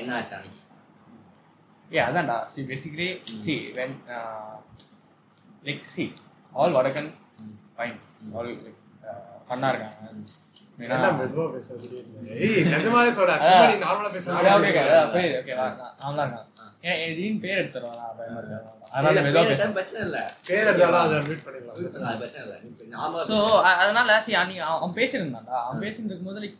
[0.00, 0.58] என்ன ஆச்சு அன்னைக்கு
[1.90, 2.36] ஏ அதான்டா.
[2.46, 3.08] See basically
[3.44, 3.96] see when
[5.64, 6.04] like see
[6.52, 7.10] all Vadakkan
[7.76, 7.98] fine
[8.34, 8.76] all like
[9.48, 9.96] ஃபன்னாக இருக்காங்க.
[17.42, 17.98] பேர் எடுத்துருவான்.
[23.76, 24.08] அதனால
[24.72, 26.58] அவன் பேசியிருந்தான்டா அவன் பேசிட்டு இருக்கும்போது லைக்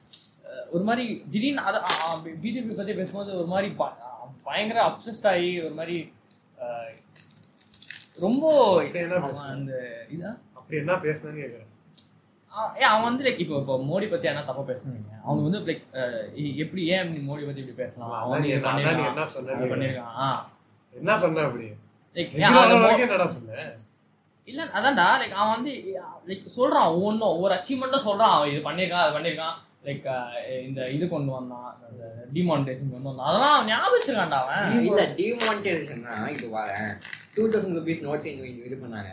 [0.70, 1.80] ஒரு மாதிரி திடீர்னு அதை
[2.24, 3.76] பிஜேபி பற்றி பேசும்போது ஒரு மாதிரி
[4.44, 6.12] பயங்கர அப்சஸ்ட் ஆகி ஒரு மாதிரி
[8.18, 8.84] ரொம்ப?
[9.48, 9.72] அந்த
[10.12, 11.68] இதான் அப்படி என்ன பேசுனேன்னு கேக்குறேன்.
[12.76, 16.86] ஏ அவன் வந்து லைக் இப்போ இப்போ மோடி பத்தி என்ன தப்பா பேசணுங்க அவங்க வந்து லைக் எப்படி
[16.86, 18.12] ஏன் நீ மோடி பத்தி இப்படி பேசலாம்?
[18.12, 19.52] அவன் என்ன- சொன்ன?
[19.52, 20.36] பண்ணிருக்கான்.
[20.90, 21.64] என்ன சொன்ன அப்படி?
[24.44, 25.20] இல்ல அதான்டா.
[25.22, 28.30] லைக் அவன் வந்து லைக் சொல்றான் ஒவ்வொன்றும் ஒவ்வொரு அச்சீவ்மெண்ட்டும் சொல்றான்.
[28.30, 29.54] அவன் இது பண்ணிருக்கான் அது பண்ணிருக்கான்.
[29.86, 30.06] லைக்
[30.66, 31.70] இந்த இது கொண்டு வந்தான்.
[31.86, 32.02] அந்த
[32.36, 33.28] டிமானிட்டேஷன் கொண்டு வந்தான்.
[33.28, 34.84] அதெல்லாம் அவன் ஞாபகம் வச்சிருக்கான்டா அவன்.
[34.88, 36.92] இல்ல டிமானிட்டைசேஷன்னா இது வரேன்
[37.36, 39.10] டூ தௌசண்ட் ருபீஸ் நோட்ஸ் இது இது பண்ணாங்க.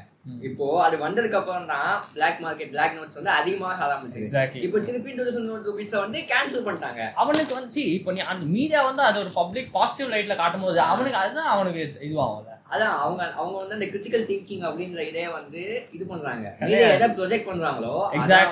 [0.48, 5.16] இப்போ அது வந்ததுக்கு அப்புறம் தான் பிளாக் மார்க்கெட் பிளாக் நோட்ஸ் வந்து அதிகமாக ஆரம்பிச்சது எக்ஸாக்ட்லி இப்போ திருப்பி
[5.18, 7.04] டூ தௌசண்ட் நோட் ருபீஸ் வந்து கேன்சல் பண்ணிட்டாங்க.
[7.24, 11.22] அவனுக்கு வந்து இப்போ நீ அந்த மீடியா வந்து அது ஒரு பப்ளிக் பாசிட்டிவ் லைட்ல காட்டும் போது அவனுக்கு
[11.24, 12.54] அதுதான் அவனுக்கு இதுவாகும்ல.
[12.70, 15.62] அதான் அவங்க அவங்க வந்து அந்த கிரிட்டிக்கல் திங்கிங் அப்படின்ற இதே வந்து
[15.96, 16.46] இது பண்றாங்க.
[16.96, 17.94] எதை ப்ரொஜெக்ட் பண்றாங்களோ.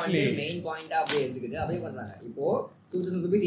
[0.04, 2.14] வந்து மெயின் பாயிண்டா அப்படியே எடுத்துக்கிட்டு அப்படியே பண்றாங்க.
[2.30, 2.46] இப்போ
[2.90, 3.46] டூ தௌசண்ட் ருபீஸ்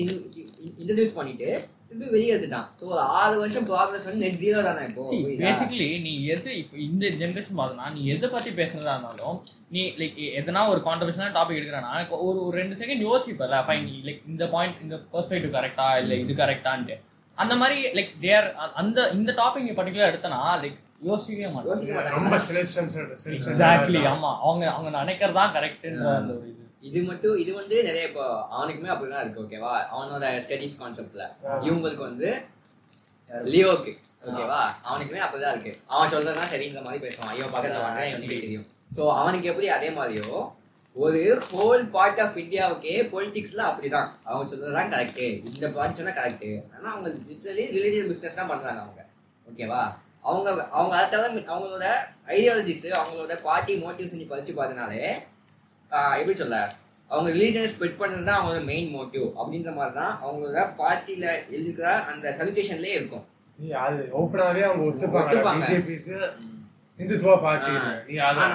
[0.80, 1.48] இன்ட்ரடியூஸ் பண்ணிட்டு
[1.88, 2.66] திருப்பி வெளியே எடுத்துட்டான்.
[2.78, 5.04] ஸோ ஒரு ஆறு வருஷம் ப்ராக்ரஸ் வந்து நெட் ஜீரோ தானே இப்போ?
[5.42, 9.36] பேசிக்கலி நீ எது இப்போ இந்த ஜென்ரேஷன் பார்த்தனா நீ எதை பத்தி பேசுனதா இருந்தாலும்
[9.74, 14.46] நீ லைக் எதனா ஒரு கான்ட்ரவர்ஷனான டாபிக் எடுக்கிறனா ஒரு ஒரு ரெண்டு செகண்ட் யோசிப்பல ஃபைன் லைக் இந்த
[14.54, 16.96] பாயிண்ட் இந்த பெர்ஸ்பெக்டிவ் கரெக்டா இல்ல இது கரெக்டான்ட்டு
[17.38, 18.46] அந்த மாதிரி லைக் தேர்
[18.80, 22.36] அந்த இந்த டாபிக் நீ பர்டிகுலர் எடுத்தனா லைக் யோசிக்கவே மாட்டேன் ரொம்ப
[23.50, 24.30] எக்ஸாக்ட்லி ஆமா.
[24.42, 26.64] அவங்க அவங்க நினைக்கிறதா கரெக்ட்ன்ற அந்த ஒரு இது.
[26.88, 31.24] இது மட்டும் இது வந்து நிறைய இப்போ அவனுக்குமே அப்படிதான் இருக்கு ஓகேவா அவனோட ஸ்டடிஸ் கான்செப்ட்ல
[31.66, 32.28] இவங்களுக்கு வந்து
[33.48, 33.92] லியோக்கு
[34.28, 35.72] ஓகேவா அவனுக்குமே அப்படிதான் இருக்கு.
[35.90, 37.34] அவன் சொல்றதுதான் சரின்ற மாதிரி பேசுவான்.
[37.38, 38.66] இவன் பக்கத்துல வாங்க இவனுக்கு தெரியும்.
[38.96, 40.30] ஸோ அவனுக்கு எப்படி அதே மாதிரியோ
[41.04, 41.20] ஒரு
[41.50, 44.08] ஹோல் பார்ட் ஆஃப் இந்தியாவுக்கே பொலிட்டிக்ஸ்ல அப்படிதான்.
[44.28, 45.20] அவங்க சொல்றதுதான் கரெக்ட்
[45.50, 49.02] இந்த பார்ட் சொன்னா கரெக்ட் ஆனா அவங்க லிட்டரலி ரிலீஜியஸ் பிசினஸ் தான் பண்றாங்க அவங்க.
[49.46, 49.82] ஓகேவா
[50.28, 50.48] அவங்க
[50.78, 51.86] அவங்க அதை தவிர அவங்களோட
[52.36, 55.02] ஐடியாலஜிஸ் அவங்களோட பார்ட்டி மோட்டிவ்ஸ் நீ படிச்சு பார்த்தனாலே
[56.20, 56.56] எப்படி சொல்ல?
[57.10, 62.34] அவங்க ரிலீஜனை ஸ்ப்ரெட் பண்ணுறது தான் அவங்களோட மெயின் மோட்டிவ் அப்படின்ற மாதிரி தான் அவங்களோட பார்ட்டியில எழுதிக்கிற அந்த
[62.38, 63.24] சல்யூட்டேஷன்லேயே இருக்கும்.
[63.84, 65.64] அது open-ஆவே அவங்க ஒத்துப்பாங்க.
[66.98, 68.46] இந்துத்துவா பார்ட்டி ஆனா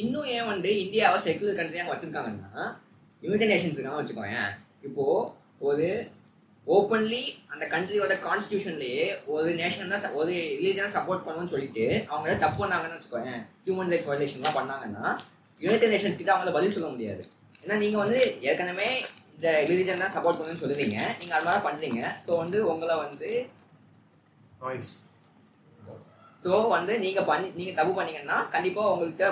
[0.00, 2.64] இன்னும் ஏன் வந்து இந்தியாவை செக்குலர் கண்ட்ரியாக வச்சிருக்காங்கன்னா
[3.22, 4.50] யுனைடெட் நேஷன்ஸுக்காக வச்சுக்கோயேன்.
[4.86, 5.04] இப்போ
[5.68, 5.86] ஒரு
[6.66, 7.22] ஓப்பன்லி
[7.52, 9.04] அந்த கண்ட்ரியோட கான்ஸ்டியூஷன்லயே
[9.34, 14.10] ஒரு நேஷன் தான் ஒரு ரிலீஜனை சப்போர்ட் பண்ணணும்னு சொல்லிட்டு அவங்க ஏதாவது தப்பு பண்ணாங்கன்னு வச்சுக்கோயேன் ஹியூமன் ரைட்ஸ்
[14.10, 15.04] வயலேஷன்லாம் பண்ணாங்கன்னா
[15.60, 17.22] யுனைடெட் நேஷன்ஸ் கிட்ட அவங்கள பதில் சொல்ல முடியாது.
[17.64, 18.18] ஏன்னா நீங்க வந்து
[18.48, 18.88] ஏற்கனவே
[19.36, 20.98] இந்த ரிலீஜன் தான் சப்போர்ட் பண்ணணும்னு சொல்லுவீங்க.
[21.20, 23.30] நீங்க அது மாதிரி பண்றீங்க ஸோ வந்து உங்களை வந்து.
[26.44, 29.28] ஸோ வந்து நீங்க பண்ணி நீங்க தப்பு பண்ணீங்கன்னா கண்டிப்பா உங்கள்கிட்ட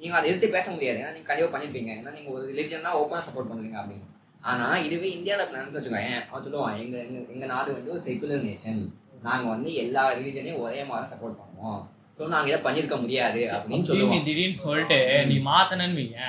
[0.00, 0.98] நீங்க அதை எதிர்த்து பேச முடியாது.
[1.02, 1.90] ஏன்னா நீங்க கண்டிப்பா பண்ணிருப்பீங்க.
[2.00, 4.06] ஏன்னா நீங்க ஒரு ரிலிஜன் தான் ஓப்பனா சப்போர்ட் பண்றீங்க அப்படின்னு.
[4.50, 8.80] ஆனா இதுவே இந்தியாவில் நடந்து வச்சுக்கோங்க அவன் சொல்லுவான் எங்க எங்க எங்க நாடு வந்து ஒரு செகுலர் நேஷன்
[9.26, 11.80] நாங்க வந்து எல்லா ரிலிஜனையும் ஒரே மாதிரி சப்போர்ட் பண்ணுவோம்.
[12.18, 13.40] ஸோ நாங்க இதை பண்ணிருக்க முடியாது.
[13.54, 14.98] அப்படின்னு நீ சொல்லுவோம் திடீர்னு சொல்லிட்டு
[15.30, 16.20] நீ மாத்தனன்னு வைங்க.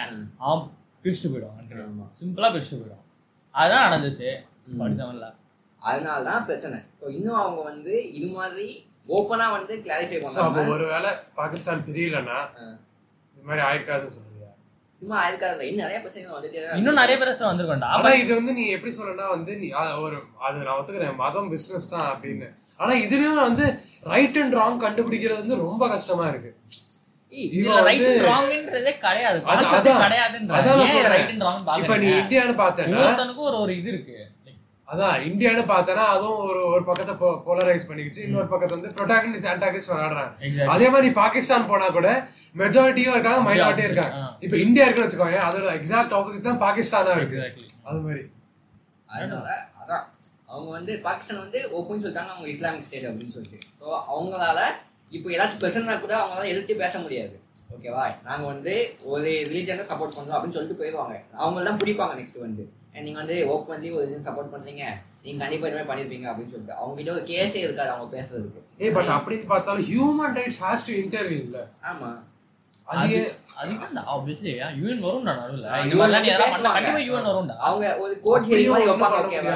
[0.45, 0.63] அவன்
[1.03, 1.85] பிரிச்சுட்டு போயிடுவான்.
[1.89, 2.07] ஆமா.
[2.21, 3.05] சிம்பிளா பிரிச்சுட்டு போயிடுவான்.
[3.55, 4.29] அதுதான் நடந்துச்சு.
[4.81, 5.27] படிச்சவன்ல
[5.81, 6.77] அதனால தான் பிரச்சனை.
[6.99, 8.67] ஸோ இன்னும் அவங்க வந்து இது மாதிரி
[9.09, 12.65] ஓப்பனா வந்து கிளாரிஃபை பண்ணாம ஒருவேளை பாகிஸ்தான் பிரியலன்னா ஆ.
[13.33, 14.49] இது மாதிரி ஆயிருக்காதுன்னு சொல்றியா?
[14.99, 17.89] சும்மா ஆயிருக்காதுல இன்னும் நிறைய பிரச்சனைகள் வந்துட்டே இன்னும் நிறைய பேர் வந்திருக்கோம்டா.
[17.95, 19.67] ஆனா இது வந்து நீ எப்படி சொல்லனா வந்து நீ
[20.01, 21.15] ஒரு அது நான் ஒத்துக்கிறேன்.
[21.15, 22.47] மதம் பிசினஸ் தான் அப்படின்னு.
[22.77, 23.65] ஆனா இதுலயும் வந்து
[24.03, 26.51] ரைட் அண்ட் ராங் கண்டுபிடிக்கிறது வந்து ரொம்ப கஷ்டமா இருக்கு.
[27.83, 29.41] ரைட் வந்து- ராங்ன்றதே கிடையாது.
[31.27, 34.16] அண்ட் ராங் இப்ப நீ இந்தியான்னு பார்த்தேன்னா ஒவ்வொருத்தனுக்கும் ஒரு ஒரு இது இருக்கு.
[34.89, 37.13] அதான் இந்தியான்னு பார்த்தேன்னா அதுவும் ஒரு ஒரு பக்கத்தை
[37.47, 38.21] போலரைஸ் பண்ணிக்கிச்சு.
[38.25, 40.31] இன்னொரு பக்கத்தை வந்து ப்ரொட்டாகனிஸ்ட் ஆன்டாகனிஸ்ட் விளையாடுறாங்க.
[40.47, 40.69] Exactly.
[40.73, 42.09] அதே மாதிரி பாகிஸ்தான் போனா கூட
[42.55, 44.19] மெஜாரிட்டியும் இருக்காங்க மைனாரிட்டியும் இருக்காங்க.
[44.45, 47.41] இப்ப இந்தியா இருக்குன்னு வச்சுக்கோங்க அதோட எக்ஸாக்ட் ஆப்போசிட் தான் பாகிஸ்தானா இருக்கு.
[47.89, 48.23] அது மாதிரி.
[49.09, 49.49] அதனால
[49.81, 50.05] அதான்.
[50.51, 53.59] அவங்க வந்து பாகிஸ்தான் வந்து ஓப்பன் சொல்லிட்டாங்க அவங்க இஸ்லாமிக் ஸ்டேட் அப்படின்னு சொல்லிட்டு.
[53.81, 54.59] ஸோ அவங்களால
[55.11, 57.35] இப்போ ஏதாச்சும் பிரச்சனை கூட அவங்களால எதிர்த்து பேச முடியாது.
[57.75, 58.73] ஓகேவா நாங்க வந்து
[59.13, 61.15] ஒரு ரிலீஜனை சப்போர்ட் பண்றோம் அப்படின்னு சொல்லிட்டு போயிடுவாங்க.
[61.43, 62.63] அவங்க எல்லாம் பிடிப்பாங்க நெக்ஸ்ட் வந்து.
[62.97, 64.83] And நீங்க வந்து ஓப்பன்லி ஒரு ரிலீஜன் சப்போர்ட் பண்றீங்க.
[65.23, 66.73] நீங்க கண்டிப்பா இதுமாதிரி பண்ணிருப்பீங்க அப்படின்னு சொல்லிட்டு.
[66.73, 68.81] அவங்க கிட்ட ஒரு கேஸே இருக்காது அவங்க பேசுறதுக்கு.
[68.81, 71.67] ஏ பட் அப்படின்னு பார்த்தாலும் human rights has to interview இல்ல?
[71.83, 72.23] ஆமா.
[72.85, 74.51] அது அதுதான் ஆப்வியஸ்லி
[74.81, 75.65] யூஎன் வரும்டா நடுவுல.
[75.65, 76.51] ஆ, இந்த UN மாதிரிலாம் நீ எதனா பேசுவாங்க.
[76.51, 77.55] பண்ணா கண்டிப்பா யூஎன் வரும்டா.
[77.57, 79.55] அவங்க ஒரு கோர்ட் ஹியரிங் மாதிரி வைப்பாங்க ஓகேவா?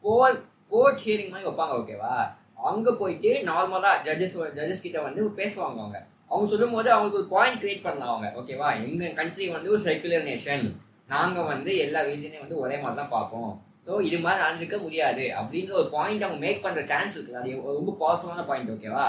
[0.00, 2.34] கோர்ட் கோர்ட் ஹியரிங் மாதிரி வைப்பாங்க ஓகேவா?
[2.54, 6.06] அங்க போயிட்டு நார்மலா ஜட்ஜஸ் ஜட்ஜஸ் கிட்ட வந்து பேசுவாங்க அவங்க.
[6.28, 8.84] அவங்க சொல்லும் போது அவங்களுக்கு ஒரு பாயிண்ட் கிரியேட் பண்ணலாம் அவங்க ஓகேவா?
[8.84, 10.76] எங்க கண்ட்ரி வந்து ஒரு செக்குலர் நேஷன்
[11.12, 13.52] நாங்கள் வந்து எல்லா ரீஜனையும் வந்து ஒரே மாதிரி தான் பார்ப்போம்.
[13.86, 15.24] ஸோ இது மாதிரி நடந்துக்க முடியாது.
[15.40, 17.40] அப்படின்ற ஒரு பாயிண்ட் அவங்க மேக் பண்ணுற சான்ஸ் இருக்குது.
[17.40, 19.06] அது ரொம்ப பவர்ஃபுல்லான பாயிண்ட் ஓகேவா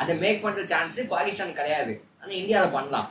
[0.00, 1.92] அதை மேக் பண்ணுற சான்ஸ் பாகிஸ்தான் கிடையாது.
[2.20, 3.08] ஆனால் இந்தியாவில் பண்ணலாம்.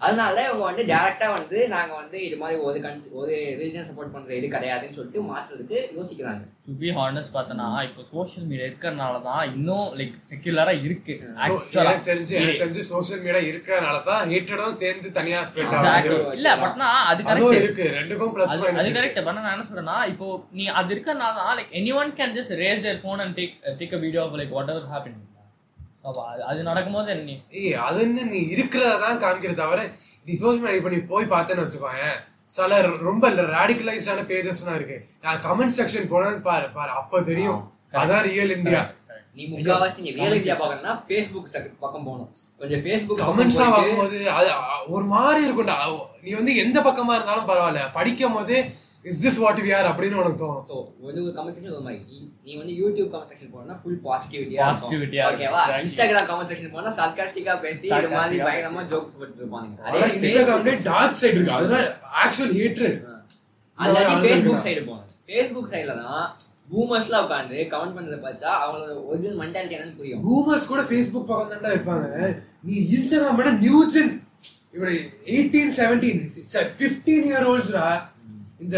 [0.00, 4.34] அதனால இவங்க வந்து டேரக்டா வந்து நாங்க வந்து இது மாதிரி ஒரு கண்ட்ரி ஒரு ரிலிஜன் சப்போர்ட் பண்ற
[4.38, 6.42] இது கிடையாதுன்னு சொல்லிட்டு மாத்துறதுக்கு யோசிக்கிறாங்க.
[6.66, 11.14] டு பி ஹானஸ்ட் பார்த்தனா இப்போ சோஷியல் மீடியா இருக்கிறனால தான் இன்னும் லைக் செக்யூலரா இருக்கு.
[11.76, 15.74] எனக்கு தெரிஞ்சு எனக்கு தெரிஞ்சு சோசியல் மீடியா இருக்கறனால தான் ஹேட்டடும் சேர்ந்து தனியா ஸ்ப்ரெட்.
[15.92, 16.18] ஆகுது.
[16.38, 17.86] இல்ல பட்னா அது கரெக்ட் இருக்கு.
[17.98, 20.28] ரெண்டுக்கும் பிளஸ் அது அது கரெக்ட் பண்ண நான் என்ன சொல்றேன்னா இப்போ
[20.58, 24.02] நீ அது இருக்கறனால தான் like anyone can just raise their phone and take take a
[24.04, 25.18] video of like whatever happen
[26.50, 27.34] அது நடக்கும்போது நீ?
[27.58, 29.80] ஏய் அது என்ன நீ இருக்கிறத தான் காமிக்கிற தவிர
[30.26, 32.18] நீ சோஷியல் மீடியா நீ போய் பார்த்தேன்னு வச்சுக்கோயேன்.
[32.50, 32.76] சில
[33.08, 33.24] ரொம்ப
[33.56, 34.96] ரேடிகலைஸ்டான பேஜஸ்லாம் இருக்கு.
[35.46, 37.60] கமெண்ட் செக்ஷன் போனா பாரு பாரு அப்ப தெரியும்.
[38.02, 38.80] அதான் ரியல் இந்தியா
[39.38, 41.48] நீ முக்காவாசி நீ ரியல் இந்தியா பார்க்கணும்னா ஃபேஸ்புக்
[41.84, 42.30] பக்கம் போகணும்.
[42.60, 44.50] கொஞ்சம் ஃபேஸ்புக் கமெண்ட்ஸ் எல்லாம் பார்க்கும்போது அது
[44.94, 45.76] ஒரு மாதிரி இருக்கும்டா.
[46.24, 47.82] நீ வந்து எந்த பக்கமா இருந்தாலும் பரவாயில்ல.
[47.98, 48.56] படிக்கும் போது
[49.06, 50.62] is this what we are அப்படின்னு உனக்கு தோணும்.
[50.68, 54.00] ஸோ வந்து ஒரு கமெண்ட் செக்ஷன் ஒரு மாதிரி நீ- நீ வந்து யூடியூப் கமெண்ட் செக்ஷன் போனா ஃபுல்
[54.04, 54.90] பாசிட்டிவிட்டியா இருக்கும்.
[55.30, 55.60] ஓகேவா.
[55.82, 59.70] இன்ஸ்டாகிராம் கமெண்ட் செக்ஷன் போனா சர்காஸ்டிக்கா பேசி இது மாதிரி பயங்கரமா ஜோக்ஸ் போட்டு இருப்பாங்க.
[60.16, 61.52] இன்ஸ்டாகிராம்ல டார்க் சைடு இருக்கு.
[61.52, 61.86] அதுதான்
[62.22, 62.98] ஆக்சுவல் ஹேட்ரட்
[63.78, 64.64] அல்லாட்டி அது ஃபேஸ்புக்.
[64.66, 66.26] சைடு போகணும் ஃபேஸ்புக் சைடுல தான்
[66.70, 70.22] பூமர்ஸ்லாம் உட்காந்து கமெண்ட் பண்றத பார்த்தா அவங்களோட ஒரிஜினல் மென்டாலிட்டி என்னன்னு புரியும்.
[70.24, 72.06] பூமர்ஸ் கூட ஃபேஸ்புக் பக்கம் தான்டா இருப்பாங்க.
[72.62, 74.12] நீ இன்ஸ்டாகிராம் விட நியூஜன்
[74.74, 74.94] இவரு
[75.26, 76.20] எயிட்டீன் செவன்டீன்
[76.74, 77.84] ஃபிஃப்டீன் இயர் ஓல்ட்ஸ்டா
[78.60, 78.76] இந்த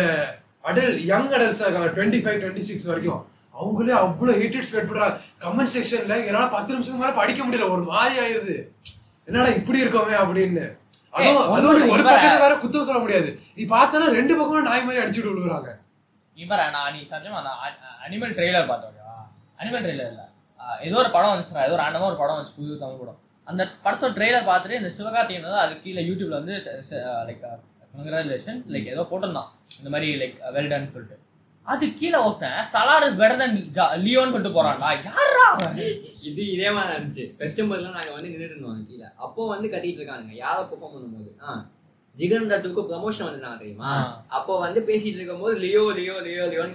[0.68, 3.20] அடல் யங் அடல்ட்ஸ் இருக்காங்க டுவெண்ட்டி ஃபைவ் டுவெண்ட்டி சிக்ஸ் வரைக்கும்.
[3.54, 7.68] அவங்களே அவ்வளவு ஹேட்டட் ஸ்பெட் பண்றாங்க கமெண்ட் செக்ஷன்ல என்னால பத்து நிமிஷத்துக்கு மேல படிக்க முடியல.
[7.74, 8.56] ஒரு மாதிரி ஆயிருது.
[9.28, 10.64] என்னடா இப்படி இருக்கோமே அப்படின்னு.
[11.18, 12.08] அதுவும் ஒண்ணும் ஒரு இல்ல.
[12.08, 13.28] பக்கத்தை வேற குத்தம் சொல்ல முடியாது.
[13.58, 15.70] நீ பார்த்தாலும் ரெண்டு பக்கமும் நாய் மாதிரி அடிச்சுட்டு விழுகுறாங்க
[16.74, 17.62] நான் நீ சஞ்சமா நான்
[18.06, 18.94] அனிமல் ட்ரெய்லர் பார்த்தோம்
[19.60, 20.22] அனிமல் ட்ரெய்லர் இல்ல.
[20.86, 21.64] ஏதோ ஒரு படம் வந்துச்சுடா.
[21.68, 22.54] ஏதோ ரேண்டமா ஒரு படம் வந்துச்சு.
[22.58, 23.18] புது தமிழ் படம்.
[23.46, 26.54] அந்த படத்தோட ட்ரெய்லர் பார்த்துட்டு இந்த சிவகார்த்திகேயன் வந்து அது கீழே யூடியூப்ல வந்து
[27.28, 27.42] லைக்
[27.96, 29.50] கங்க்ராச்சுலேஷன் லைக் ஏதோ போட்டிருந்தான்.
[29.78, 31.18] இந்த மாதிரி லைக் வெல் டன் சொல்லிட்டு.
[31.62, 33.64] அது கீழே ஒருத்தன் சலாட் இஸ் பெட்டர் தன்
[34.04, 34.88] லியோன்னு சொல்லிட்டு போறான்டா.
[35.04, 35.72] யாரா
[36.22, 37.24] இது இதே மாதிரி இருந்துச்சு.
[37.38, 39.04] ஃபெஸ்டிவல்லாம் நாங்கள் வந்து நின்றுட்டு இருந்தோம் கீழே.
[39.16, 40.32] அப்போ வந்து கத்திட்டு இருக்கானுங்க.
[40.32, 41.42] யாரை பெர்ஃபார்ம் பண்ணும்போது.
[41.42, 41.66] ஆ.
[42.18, 44.24] ஜிகன் தத்துக்கு ப்ரமோஷன் வந்திருந்தாங்க தெரியுமா.
[44.28, 46.72] அப்போ வந்து பேசிட்டு இருக்கும்போது லியோ லியோ லியோ லியோன்னு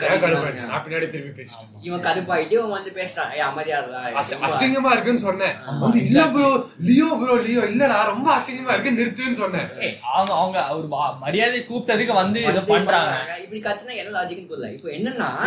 [0.88, 1.78] பின்னாடி திரும்பி பேசிட்டேன்.
[1.81, 3.34] இவன் கடுப்பாயிட்டு இவன் வந்து பேசுறான்.
[3.34, 5.56] ஏய் அமைதியாடுறா அசி- அசிங்கமா இருக்குன்னு சொன்னேன்.
[5.80, 9.68] வந்து இல்ல ப்ரோ லியோ ப்ரோ லியோ இல்லடா ரொம்ப அசிங்கமா இருக்கு நிறுத்துன்னு சொன்னேன்.
[10.13, 13.40] அவங்க அவங்க ஒரு ம- மரியாதை கூப்பிட்டதுக்கு வந்து இதை பண்றாங்க.
[13.42, 14.74] இப்படி கத்துனா என்ன லாஜிக்னு புரியல.
[14.74, 15.44] இப்போ என்னன்னா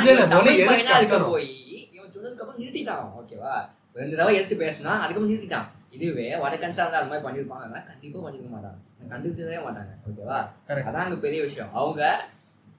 [0.98, 1.18] இருக்க?
[1.18, 3.10] போய் இவன் சொன்னதுக்கு அப்புறம் நிறுத்திட்டான்.
[3.22, 3.68] ஓகேவா?
[3.94, 5.74] ரெண்டு தடவை எடுத்து பேசினா அதுக்கப்புறம் நிறுத்திட்டான்.
[5.96, 8.78] இதுவே வடக்கன்ஸா இருந்தா அது மாதிரி பண்ணிருப்பாங்கன்னா கண்டிப்பா பண்ணிருக்க மாட்டாங்க.
[9.12, 9.92] கண்டுக்கவே மாட்டாங்க.
[10.08, 10.38] ஓகேவா.
[10.88, 11.70] அதான் அங்க பெரிய விஷயம்.
[11.80, 12.02] அவங்க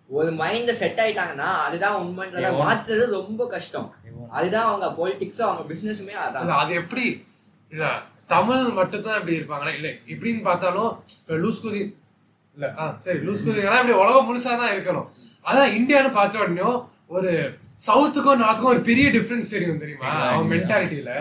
[0.09, 3.87] ஒரு மைண்ட செட் ஆயிட்டாங்கன்னா அதுதான் உண்மைன்றத மாத்துறது ரொம்ப கஷ்டம்.
[4.37, 6.51] அதுதான் அவங்க பொலிட்டிக்ஸும் அவங்க பிசினஸுமே அதான்.
[6.63, 7.05] அது எப்படி?
[7.71, 7.85] இல்ல
[8.33, 9.73] தமிழ் மட்டும் தான் இப்படி இருப்பாங்களா?
[9.79, 10.91] இல்ல இப்படின்னு பார்த்தாலும்
[11.43, 11.81] லூஸ் குதி
[12.57, 15.07] இல்ல ஆ சரி லூஸ் குதிங்கன்னா இப்படி உலகம் முழுசா தான் இருக்கணும்.
[15.45, 16.67] அதான் இந்தியான்னு பார்த்த உடனே
[17.17, 17.31] ஒரு
[17.87, 20.11] சவுத்துக்கும் நார்த்துக்கும் ஒரு பெரிய டிஃபரன்ஸ் தெரியும் தெரியுமா?
[20.29, 21.11] அவன் மென்டாலிட்டியில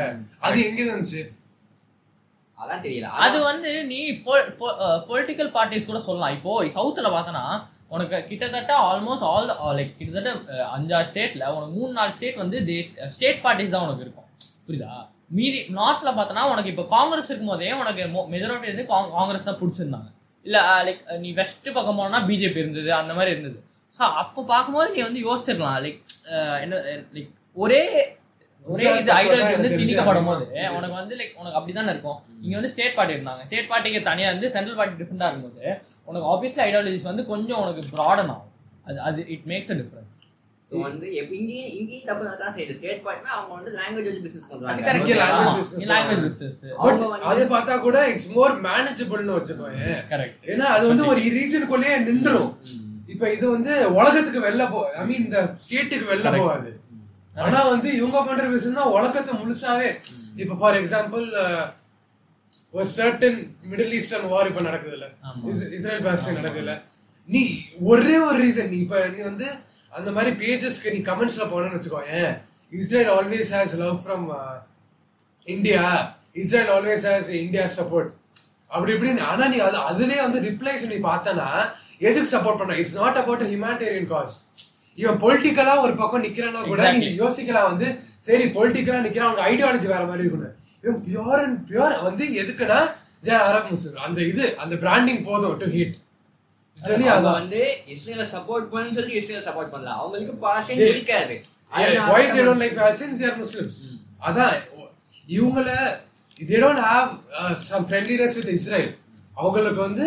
[0.46, 1.22] அது எங்க இருந்துச்சு?
[2.58, 3.08] அதான் தெரியல.
[3.24, 3.98] அது வந்து நீ
[5.08, 6.34] பொலிட்டிக்கல் பார்ட்டிஸ் கூட சொல்லலாம்.
[6.36, 7.42] இப்போ சவுத்துல பார்த்தனா
[7.88, 10.30] உனக்கு கிட்டத்தட்ட ஆல்மோஸ்ட் ஆல் லைக் கிட்டத்தட்ட
[10.76, 12.58] அஞ்சாறு ஸ்டேட்ல உனக்கு மூணு நாலு ஸ்டேட் வந்து
[13.08, 14.22] ஸ்டேட் பார்ட்டிஸ் தான் உனக்கு இருக்கும்.
[14.66, 14.94] புரியுதா?
[15.30, 20.08] மீதி நார்த்ல பார்த்தனா உனக்கு இப்போ காங்கிரஸ் இருக்கும் போதே உனக்கு மெஜாரிட்டி வந்து காங்- காங்கிரஸ் தான் பிடிச்சிருந்தாங்க.
[20.46, 23.58] இல்ல லைக் நீ வெஸ்ட் பக்கம் போனா பிஜேபி இருந்தது அந்த மாதிரி இருந்தது.
[23.94, 26.00] ஸோ அப்போ பார்க்கும்போது நீ வந்து யோசிச்சிருக்கலாம் லைக்
[26.60, 26.76] என்ன
[27.14, 27.82] லைக் ஒரே
[28.66, 30.44] ஒரே இது ஐடியாலஜி வந்து திணிக்கப்படும் போது
[30.76, 32.18] உனக்கு வந்து லைக் உனக்கு அப்படிதானே இருக்கும்.
[32.44, 33.42] இங்க வந்து ஸ்டேட் பார்ட்டி இருந்தாங்க.
[33.48, 35.64] ஸ்டேட் பார்ட்டிக்கு தனியா இருந்து சென்ட்ரல் பார்ட்டி டிஃப்ரெண்டா இருக்கும்போது
[36.08, 38.52] உனக்கு ஆப்வியஸ்லி ஐடியாலஜிஸ் வந்து கொஞ்சம் உனக்கு ப்ராடன் ஆகும்.
[38.88, 40.12] அது அது it makes a difference
[40.70, 42.74] So வந்து இங்கேயும் இங்கேயும் தப்பு தான் செய்யுது.
[42.78, 44.94] ஸ்டேட் பார்ட்னா அவங்க வந்து லாங்குவேஜ் பிசினஸ் பண்றாங்க.
[45.90, 46.58] லாங்குவேஜ் பிசினஸ்
[47.30, 52.48] அது பார்த்தா கூட இட்ஸ் மோர் மேனேஜபிள்னு வச்சுக்கோங்க கரெக்ட் ஏன்னா அது வந்து ஒரு ரீஜனுக்குள்ளேயே நின்றும்
[53.14, 56.32] இப்ப இது வந்து உலகத்துக்கு வெளில போ ஐ மீன் இந்த ஸ்டேட்டுக்கு வெளில.
[56.40, 56.72] போகாது.
[57.36, 59.88] ஆனா வந்து இவங்க பண்ற விஷயம் தான் உலகத்தை முழுசாவே.
[60.36, 61.24] இப்ப ஃபார் எக்ஸாம்பிள்
[62.72, 63.38] ஒரு சர்டன்
[63.70, 65.06] மிடில் ஈஸ்டர்ன் வார் இப்ப நடக்குதுல்ல.
[65.26, 65.42] ஆமா.
[65.50, 66.74] இஸ்- இஸ்ரேல் பாலஸ்தீன் நடக்குதுல்ல.
[67.28, 67.42] நீ
[67.90, 69.46] ஒரே ஒரு ரீசன் நீ இப்ப நீ வந்து
[69.92, 72.32] அந்த மாதிரி பேஜஸ்க்கு நீ கமெண்ட்ஸ்ல போனேன்னு வச்சுக்கோயேன்
[72.72, 74.26] Israel always has love from
[75.46, 75.82] India
[76.36, 78.10] Israel always has India support
[78.70, 81.48] அப்படி இப்படின்னு ஆனா நீ அது அதுலயே வந்து ரிப்ளைஸ் நீ பார்த்தனா
[82.00, 82.74] எதுக்கு சப்போர்ட் பண்ண?
[82.76, 84.34] It's not about humanitarian cause
[84.98, 87.10] இவன் பொலிட்டிக்கலா ஒரு பக்கம் நிக்கிறானா கூட நீ Exactly.
[87.20, 87.88] யோசிக்கலாம் வந்து
[88.26, 92.80] சரி பொலிட்டிக்கலா நிக்கிறான் அவங்க ஐடியாலஜி வேற மாதிரி இருக்கணும் இவன் பியூர் அண்ட் பியூர் வந்து எதுக்குன்னா
[93.24, 95.96] தேர் அரப் முஸ்லிம் அந்த இது அந்த பிராண்டிங் போதும் டு ஹிட்
[97.32, 97.60] வந்து
[97.94, 100.34] இஸ்ரேல சப்போர்ட் பண்ணு சொல்லி இஸ்ரேல சப்போர்ட் பண்ணலாம் அவங்களுக்கு
[100.78, 101.36] They- இருக்காது.
[102.10, 103.20] why they don't like Palestinians?
[103.20, 103.76] They are Muslims.
[104.28, 104.54] அதான்
[105.28, 105.68] இவங்கள
[106.42, 108.88] they don't have uh, some friendliness with Israel.
[109.36, 110.06] அவங்களுக்கு வந்து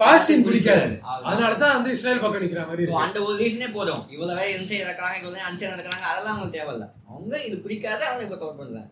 [0.00, 0.84] பாலஸ்தீன் பிடிக்காது.
[1.24, 3.02] அதனால தான் வந்து இஸ்ரேல் பக்கம் நிக்கிற மாதிரி So, இருக்கு.
[3.06, 4.02] அந்த ஒரு ரீசனே போதும்.
[4.14, 6.86] இவ்வளவு வேலை இன்சைட் நடக்கிறாங்க இவ்வளவு அன்சைட் நடக்கிறாங்க அதெல்லாம் அவங்களுக்கு தேவையில்ல.
[7.10, 8.90] அவங்க இது பிடிக்காத அவங்க இப்போ சப்போர்ட் பண்றாங்க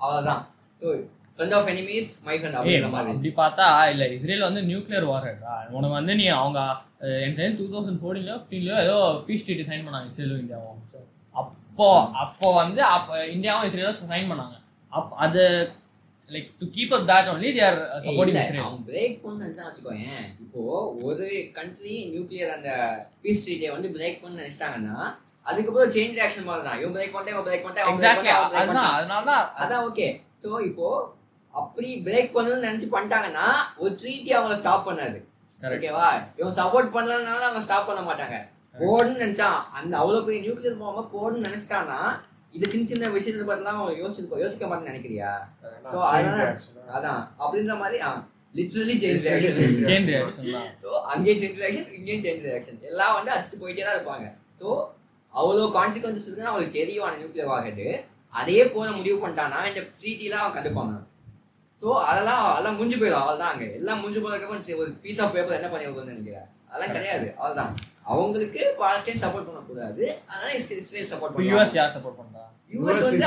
[0.00, 0.42] அவ்வளவுதான்.
[0.82, 0.86] So
[1.34, 3.12] friend of enemies my friend ஏய், அப்படின்ற மாதிரி.
[3.14, 5.28] அப்படி பார்த்தா இல்ல இஸ்ரேல் வந்து நியூக்ளியர் வார்
[5.76, 6.60] உனக்கு வந்து நீ அவங்க
[7.18, 8.98] எனக்கு தெரிஞ்சு டூ தௌசண்ட் ஃபோர்டீன்லயோ ஃபிஃப்டீன்லயோ ஏதோ
[9.28, 10.80] பீஸ் ட்ரீட்டி சைன் பண்ணாங்க இஸ்ரேலும் இந்தியாவும்
[11.36, 11.88] அப்போ
[12.22, 14.56] அப்போ வந்து அப்போ இந்தியாவும் இஸ்ரேலும் சைன் பண்ணாங்க.
[14.92, 15.42] அப் அது
[16.34, 20.26] like to keep up that only they are supporting Israel அவன் பிரேக் பண்ண நினைச்சா வச்சுக்கோயேன்.
[20.44, 20.62] இப்போ
[21.08, 21.26] ஒரு
[21.58, 22.70] கண்ட்ரி நியூக்ளியர் அந்த
[23.22, 24.98] பீஸ் ட்ரீட்டியை வந்து பிரேக் பண்ண நினைச்சிட்டாங்கன்னா
[25.50, 26.78] அதுக்கப்புறம் சேஞ்ச் ஆக்ஷன் மாதிரி தான்.
[26.80, 27.88] இவன் பிரேக் பண்ணிட்டேன் இவன் பிரேக் பண்ணிட்டேன்
[28.60, 28.94] பண்ணிட்டான்.
[28.98, 30.08] அதனால தான் அதான் ஓகே
[30.44, 30.88] சோ இப்போ
[31.54, 33.48] அப்படி பிரேக் பண்ணணும்னு நினைச்சு பண்ணிட்டாங்கன்னா
[33.82, 35.18] ஒரு ட்ரீட்டி அவங்கள ஸ்டாப் பண்ணாது.
[35.76, 36.08] ஓகேவா
[36.40, 38.36] இவன் சப்போர்ட் பண்ணலனால அவங்க ஸ்டாப் பண்ண மாட்டாங்க.
[38.82, 41.98] போடுன்னு நினைச்சான் அந்த அவ்வளவு பெரிய நியூக்ளியர் போகாம போடுன்னு நினைச்சிட்டானா
[42.54, 45.30] இது சின்ன சின்ன விஷயத்தை பத்திலாம் அவன் யோசிச்சு யோசிக்க மாட்டேன்னு நினைக்கிறியா?
[45.92, 46.46] So, அதனால
[46.96, 47.98] அதான் அப்படின்ற மாதிரி
[48.58, 50.70] literally chain reaction chain reaction தான்.
[50.82, 54.26] ஸோ அங்கேயும் சேஞ்ச் ரியாக்ஷன் இங்கேயும் சேஞ்ச் ரியாக்ஷன் எல்லாம் வந்து அடிச்சுட்டு போயிட்டே தான் இருப்பாங்க.
[54.60, 54.66] ஸோ
[55.34, 57.86] அவ்வளோ கான்சிக்வன்சஸ் இருக்குன்னு அவங்களுக்கு தெரியும் அந்த நியூக்ளியர் வாகட்டு
[58.34, 60.96] அதையே போன முடிவு பண்ணிட்டானா இந்த ட்ரீட்டிலாம் அவன் கண்டுப்பாங்க
[61.82, 63.68] ஸோ அதெல்லாம் அதெல்லாம் முடிஞ்சு போயிடும் அவள் தான் அங்கே.
[63.78, 66.48] எல்லாம் முடிஞ்சு போனதுக்கப்புறம் ஒரு பீஸ் ஆஃப் பேப்பர் என்ன பண்ணி நினைக்கிறேன்.
[66.70, 67.72] அதெல்லாம் கிடையாது அவள் தான்
[68.04, 70.04] அவங்களுக்கு பாலஸ்டைன் சப்போர்ட் பண்ணக்கூடாது.
[70.28, 73.26] அதனால இஸ்ரேல் சப்போர்ட் பண்ணுவாங்க யூஎஸ் யார் சப்போர்ட் பண்றா யூஎஸ் வந்து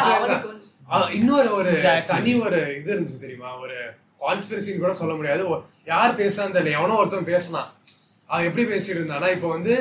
[0.92, 1.74] ஆ, இன்னொரு ஒரு.
[2.10, 3.52] தனி ஒரு இது இருந்துச்சு தெரியுமா?
[3.64, 3.78] ஒரு
[4.24, 5.44] கான்ஸ்பிரசின்னு கூட சொல்ல முடியாது.
[5.88, 6.78] யார் பேசுறான்னு தெரியல.
[6.80, 7.70] எவனோ ஒருத்தன் பேசினான்.
[8.30, 9.74] அவன் எப்படி பேசிட்டு இருந்தானா இப்போ வந்து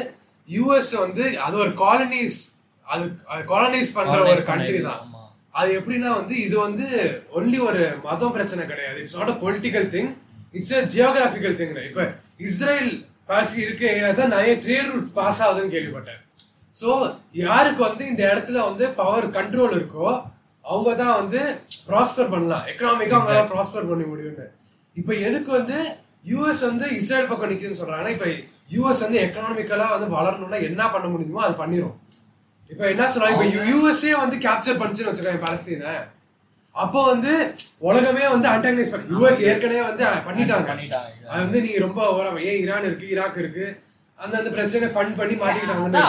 [0.49, 2.39] யூஎஸ் வந்து அது ஒரு காலனிஸ்
[2.87, 3.05] அது
[3.49, 5.03] காலனைஸ் பண்ற ஒரு கண்ட்ரி தான்.
[5.55, 6.87] அது எப்படின்னா வந்து இது வந்து
[7.35, 8.99] ஒன்லி ஒரு மதம் பிரச்சனை கிடையாது.
[9.03, 10.11] It's not a political thing
[10.55, 12.05] it's a geographical thing இப்ப
[12.47, 12.91] இஸ்ரேல்
[13.33, 14.13] பாசி இருக்க.
[14.21, 16.21] தான் நிறைய ட்ரேட் ரூட் பாஸ் ஆகுதுன்னு கேள்விப்பட்டேன்.
[16.75, 16.91] ஸோ
[17.45, 20.07] யாருக்கு வந்து இந்த இடத்துல வந்து பவர் கண்ட்ரோல் இருக்கோ
[20.65, 21.41] அவங்க தான் வந்து
[21.89, 22.65] ப்ராஸ்பர் பண்ணலாம்.
[22.71, 24.47] எக்கனாமிக்கா அவங்களால ப்ராஸ்பர் பண்ண முடியும்னு.
[24.97, 25.79] இப்போ எதுக்கு வந்து
[26.31, 28.29] யூஎஸ் வந்து இஸ்ரேல் பக்கம் நிக்குதுன்னு சொல்றாங்கன்னா இப்போ
[28.75, 31.97] யூஎஸ் வந்து எக்கனாமிக்கலா வந்து வளரணும்னா என்ன பண்ண முடியுமோ அது பண்ணிரும்.
[32.73, 33.47] இப்போ என்ன சொல்றாங்க?
[33.49, 35.95] இப்போ யூஎஸ்ஏ வந்து கேப்சர் பண்ணுச்சுன்னு வச்சுக்கோங்க பாலஸ்தீனை.
[36.73, 40.69] அப்போ வந்து உலகமே வந்து அன்டாகனைஸ் பண்ணி யூஎஸ் ஏற்கனவே வந்து பண்ணிட்டாங்க.
[40.69, 41.29] பண்ணிட்டாங்க.
[41.29, 43.83] அது வந்து நீங்க ரொம்ப ஓரம் ஏன் ஈரான் இருக்கு ஈராக் இருக்கு.
[44.15, 45.35] அந்த அந்த பிரச்சனை ஃபண்ட் பண்ணி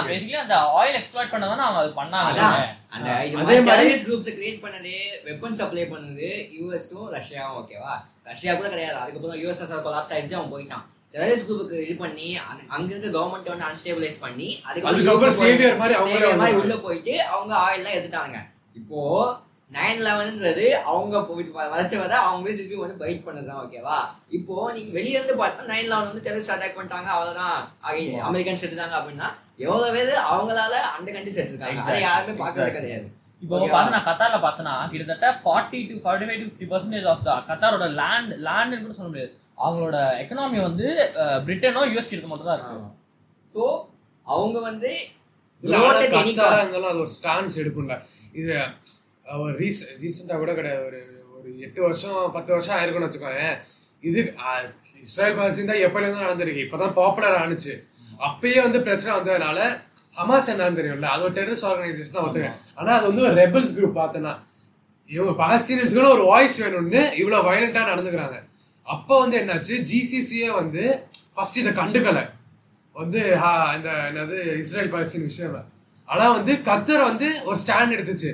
[0.08, 2.68] basically அந்த ஆயில் எக்ஸ்ப்ளாய்ட் பண்ணதானே அவங்க அது பண்ணாங்க.
[2.90, 4.94] அந்த அதே மாதிரி குரூப்ஸ் கிரியேட் பண்ணது
[5.26, 6.30] வெப்பன் சப்ளை பண்ணது
[6.62, 7.94] யூஎஸும் ரஷ்யாவும் ஓகேவா
[8.24, 8.96] ரஷ்யா கூட கிடையாது.
[8.96, 10.84] அதுக்கப்புறம் யூஎஸ்எஸ்ஆர் கொலாப்ஸ் ஆயிடுச்சு அவன் போயிட்டான்.
[11.12, 16.38] டெரரிஸ்ட் குரூப்புக்கு இது பண்ணி அங்க- அங்க இருக்க கவர்மெண்ட் வந்து அன்ஸ்டேபிளைஸ் பண்ணி அதுக்கப்புறம் savior மாதிரி savior
[16.38, 16.58] மாதிரி.
[16.58, 18.36] உள்ள போயிட்டு அவங்க ஆயில்லாம் எடுத்துட்டாங்க.
[18.74, 19.36] இப்போ
[19.74, 23.98] நைன் லெவன்ன்றது அவங்க போயிட்டு வ- வளைச்ச வர அவங்க திருப்பி வந்து பைட் பண்ணதுதான் ஓகேவா
[24.32, 27.58] இப்போ நீங்க வெளிய இருந்து பார்த்தா நைன் லெவன் வந்து டெரரிஸ்ட் அட்டாக் பண்ணிட்டாங்க அவ்வளவுதான்.
[28.28, 32.76] அமெரிக்கன் செத்துட்டாங்க அப்படின்னா எவ்வளவு பேர் அவங்களால அந்த கண்ட்ரி செத்துருக்காங்க அதை யாருமே பார்க்கறது.
[32.78, 33.08] கிடையாது.
[33.42, 33.56] இப்போ?
[33.70, 37.88] பார்த்து நான் கத்தார்ல பார்த்தேன்னா கிட்டத்தட்ட forty to forty five to fifty percentage of the கத்தாரோட
[37.98, 39.32] land லேண்ட்னு கூட சொல்ல முடியாது.
[39.60, 40.88] அவங்களோட எக்கனாமி வந்து
[41.46, 42.80] பிரிட்டனோ யூஎஸ் கிட்ட மட்டும் தான் இருக்கு
[43.56, 43.66] ஸோ
[44.28, 44.92] அவங்க வந்து
[46.84, 47.96] அது ஒரு ஸ்டான்ஸ் எடுக்கும்ல.
[48.34, 48.54] இது
[49.26, 50.84] ஒரு ரீச ரீசெண்டா கூட கிடையாது.
[50.88, 51.00] ஒரு
[51.36, 53.44] ஒரு எட்டு வருஷம் பத்து வருஷம் ஆயிருக்கும்னு வச்சுக்கோங்க
[54.04, 54.20] இது
[55.04, 56.66] இஸ்ரேல் பாலஸ்தீன் தான் எப்பல இருந்து நடந்திருக்கு?
[56.66, 57.74] இப்பதான் பாப்புலர் ஆனிச்சு
[58.20, 59.60] அப்பயே வந்து பிரச்சனை வந்ததுனால
[60.18, 61.08] ஹமாஸ் என்னன்னு தெரியும்ல?
[61.14, 64.34] அது ஒரு டெரரிஸ்ட் ஆர்கனைசேஷன் தான் ஒத்துக்கிறேன் ஆனா அது வந்து ஒரு ரெபல்ஸ் குரூப் பார்த்தனா
[65.08, 68.38] இவங்க பாலஸ்தீனியன்ஸ்க்கு ஒரு வாய்ஸ் வேணும்னு இவ்வளவு வயலண்டா நடந்துக்கிறாங்க.
[68.88, 69.76] அப்போ வந்து என்னாச்சு?
[69.90, 70.84] ஜிசிசியே வந்து
[71.36, 72.20] ஃபர்ஸ்ட் இதை கண்டுக்கல.
[72.96, 75.56] வந்து ஆ, இந்த என்னது இஸ்ரேல் பாலஸ்தீன் விஷயம்
[76.10, 78.32] ஆனா வந்து கத்தர் வந்து ஒரு ஸ்டாண்ட் எடுத்துச்சு.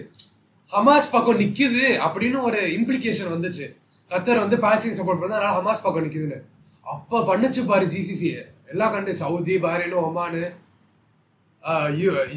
[0.74, 3.66] ஹமாஸ் பக்கம் நிக்குது அப்படின்னு ஒரு இம்ப்ளிகேஷன் வந்துச்சு.
[4.12, 6.40] கத்தர் வந்து பாலஸ்தீன் சப்போர்ட் பண்ணா அதனால ஹமாஸ் பக்கம் நிக்குதுன்னு.
[6.94, 8.30] அப்ப பண்ணுச்சு பாரு ஜிசிசி
[8.74, 10.42] எல்லா country Saudi Bahrain Oman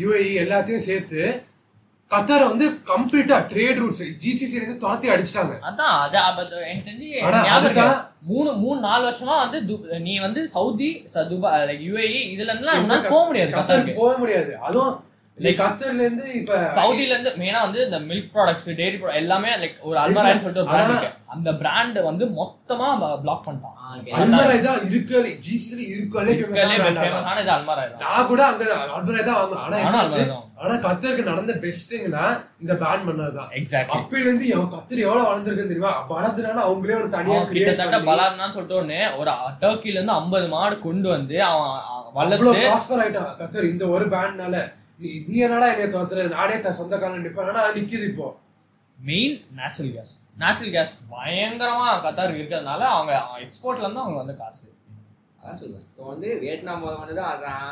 [0.03, 1.21] UAE எல்லாத்தையும் சேர்த்து
[2.11, 5.55] கத்தரை வந்து கம்ப்ளீட்டா ட்ரேட் ரூட்ஸ் ஜிசிசி இருந்து துரத்தி அடிச்சிட்டாங்க.
[5.69, 7.87] அதான் அது எனக்கு தெரிஞ்சு
[8.31, 9.59] மூணு மூணு நாலு வருஷமா வந்து
[10.09, 10.91] நீ வந்து சவுதி
[11.31, 13.95] துபாய் யுஏஇ இதுல இருந்துலாம் போக முடியாது கத்தருக்கு.
[14.03, 14.53] போக முடியாது.
[14.69, 14.93] அதுவும்
[15.39, 19.99] லைக் கத்தர்ல இருந்து இப்ப சவுதில இருந்து மெயினா வந்து இந்த மில்க் ப்ராடக்ட்ஸ் டெய்ரி எல்லாமே லைக் ஒரு
[20.01, 21.19] அல்மரான்னு சொல்லிட்டு ஒரு பிராண்ட் ஆனா- இருக்கு.
[21.35, 22.89] அந்த பிராண்ட் வந்து மொத்தமா
[23.23, 23.77] பிளாக் பண்ணிட்டான்.
[24.17, 27.07] அல்மரா தான் இருக்கலே ஜிசில இருக்கலே ஃபேமஸான
[27.39, 29.65] இது அல்மரா நான் கூட அங்க அல்மரா தான் வாங்குவேன்.
[29.87, 30.37] ஆனா ஆனா.
[30.61, 32.25] ஆனா கத்தருக்கு நடந்த பெஸ்ட்ங்கன்னா
[32.63, 35.95] இந்த பேன் பண்ணதுதான் எக்ஸாக்ட்லி அப்பையில இருந்து கத்தர் எவ்வளவு வளர்ந்துருக்குன்னு தெரியுமா?
[36.13, 41.39] பலத்தினால அவங்களே ஒரு தனியா கிட்டத்தட்ட பலார்னான்னு சொல்லிட்டு ஒண்ணு ஒரு டர்க்கில இருந்து ஐம்பது மாடு கொண்டு வந்து
[41.49, 41.75] அவன்
[42.15, 44.57] வளர்த்து ப்ராஸ்பர் ஆயிட்டான் கத்தர் இந்த ஒரு பேன்னால
[45.03, 47.29] நீ நீ என்னடா என்னைய தோத்துறது நானே தன் சொந்த காலம்
[47.63, 48.29] அது நிக்குது இப்போ?
[48.99, 53.13] Main natural gas natural gas பயங்கரமா கத்தாருக்கு இருக்கிறதுனால அவங்க
[53.45, 54.67] எக்ஸ்போர்ட்ல இருந்து அவங்க வந்து காசு.
[55.41, 57.71] அதான் சொல்லுவேன் ஸோ வந்து வியட்நாம் முதல் வந்து தான் அதான்.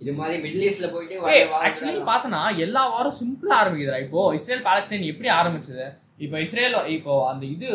[0.00, 1.16] இது மாதிரி மிடில் ஈஸ்ட்ல போயிட்டு
[1.60, 3.98] ஆக்சுவலி பார்த்தனா எல்லா வாரம் சிம்பிளா ஆரம்பிக்குதுடா.
[4.06, 5.86] இப்போ இஸ்ரேல் பாலஸ்தீன் எப்படி ஆரம்பிச்சது?
[6.24, 7.68] இப்போ இஸ்ரேல் இப்போ அந்த இது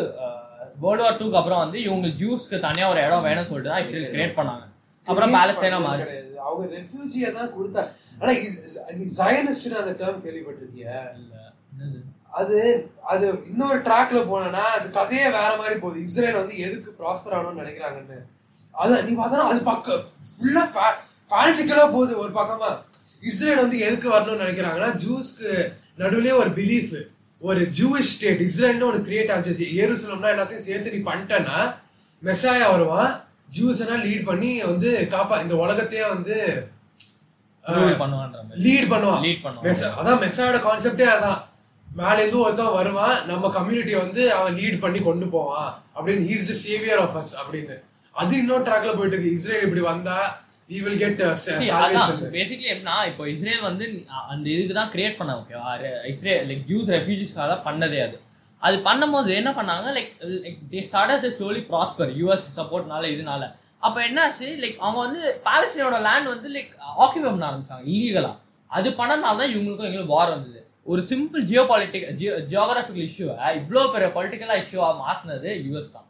[0.82, 4.38] வேர்ல்டு வார் டூக்கு அப்புறம் வந்து இவங்க ஜூஸ்க்கு தனியா ஒரு இடம் வேணும்னு சொல்லிட்டு தான் இஸ்ரேல் கிரியேட்
[4.40, 4.64] பண்ணாங்க.
[5.06, 6.02] அப்புறம் பாலஸ்தீனா மாறி.
[6.46, 7.92] அவங்க ரெஃப்யூஜியை தான் கொடுத்தாங்க.
[8.20, 8.32] ஆனா
[8.98, 10.88] நீ ஜயனிஸ்ட்னு அந்த டேர்ம் கேள்விப்பட்டிருக்கிய?
[12.40, 12.58] அது
[13.12, 16.04] அது இன்னொரு ட்ராக்ல போனா அது கதையே வேற மாதிரி போகுது.
[16.06, 18.18] இஸ்ரேல் வந்து எதுக்கு ப்ராஸ்பர் ஆகணும்னு நினைக்கிறாங்கன்னு.
[18.74, 20.62] அது நீ பார்த்தா அது பக்கம் ஃபுல்லா
[21.30, 22.70] ஃபேனட்டிக்கலா போகுது ஒரு பக்கமா.
[23.30, 25.50] இஸ்ரேல் வந்து எதுக்கு வரணும்னு நினைக்கிறாங்கன்னா ஜூஸ்க்கு
[26.02, 26.96] நடுவுலயே ஒரு பிலீஃப்
[27.40, 29.66] ஒரு ஜூவிஷ் ஸ்டேட் இஸ்ரேல்னு ஒன்று கிரியேட் ஆச்சு.
[29.82, 31.58] ஏருசலம்னா எல்லாத்தையும் சேர்த்து நீ பண்ணிட்டேன்னா
[32.22, 33.12] மெஸ்ஸாயா வருவான்.
[33.56, 36.36] ஜூஸ் எல்லாம் லீட் பண்ணி வந்து காப்பா இந்த உலகத்தையே வந்து
[37.74, 39.20] லீட் பண்ணுவான்.
[39.26, 39.98] Lead பண்ணுவான்.
[40.00, 41.38] அதான் மெசாயோட கான்செப்டே அதான்.
[41.86, 46.56] மேல இருந்து ஒருத்தன் வருவான் நம்ம கம்யூனிட்டியை வந்து அவன் லீட் பண்ணி கொண்டு போவான் அப்படின்னு he's the
[46.64, 47.76] saviour of us அப்படின்னு.
[48.14, 49.36] அது இன்னொரு ட்ராக்ல போயிட்டு இருக்கு.
[49.38, 50.16] இஸ்ரேல் இப்படி வந்தா
[50.70, 51.20] வி வில் கெட்
[52.36, 53.84] பேசிக்கலி எப்படின்னா இப்போ இஸ்ரேல் வந்து
[54.32, 55.72] அந்த இதுக்கு தான் கிரியேட் பண்ண ஓகேவா
[56.12, 58.16] இஸ்ரேல் லைக் ஜூஸ் ரெஃப்யூஜிஸ்க்காக தான் பண்ணதே அது.
[58.62, 60.12] அது பண்ணும்போது என்ன பண்ணாங்க like
[60.44, 63.42] like they start slowly prosper US சப்போர்ட்னால இதனால.
[63.82, 64.46] அப்போ என்னாச்சு?
[64.62, 66.70] லைக் அவங்க வந்து பாலஸ்தீனோட லேண்ட் வந்து லைக்
[67.02, 68.32] ஆக்கிபை பண்ண ஆரம்பிச்சாங்க இல்லீகலா
[68.70, 70.60] அது பண்ணனால தான் இவங்களுக்கும் எங்களுக்கு வார் வந்தது.
[70.92, 72.08] ஒரு சிம்பிள் ஜியோ பாலிட்டிக்
[72.50, 76.06] ஜியோகிராபிக்கல் இஷ்யூவை இவ்வளோ பெரிய பொலிட்டிக்கலா இஷ்யூவா மாத்தினது யூஎஸ் தான்.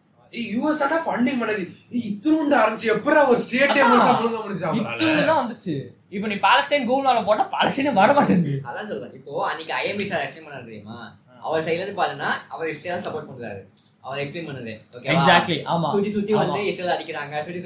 [0.55, 1.63] யூஎஸ் ஆனா ஃபண்டிங் பண்ணது.
[2.09, 3.83] இத்தினூண்டு ஆரம்பிச்சு எப்பரா ஒரு ஸ்டேட்டே.
[3.91, 4.41] முழுசா முழுங்க
[4.79, 5.75] இத்தனை தான் வந்துச்சு.
[6.15, 8.57] இப்போ நீ பாலஸ்தீன் கூகுளால போட்டா பாலஸ்தீனே வர மாட்டேங்குது.
[8.69, 9.15] அதான் சொல்றேன்.
[9.19, 10.99] இப்போ அன்னைக்கு ஐஎம்பி சார் எக்ஸ்பிளைன் பண்ணாரு தெரியுமா?
[11.47, 13.61] அவர் சைடுல இருந்து பாத்தீங்கன்னா அவர் இஸ்ரேல் சப்போர்ட் பண்றாரு.
[14.07, 15.89] அவர் எக்ஸ்பிளைன் பண்ணது ஓகேவா எக்ஸாக்ட்லி ஆமா.
[15.93, 16.33] சுத்தி சுத்தி.
[16.41, 17.61] வந்து இஸ்ரேல் அடிக்கிறாங்க சுத்தி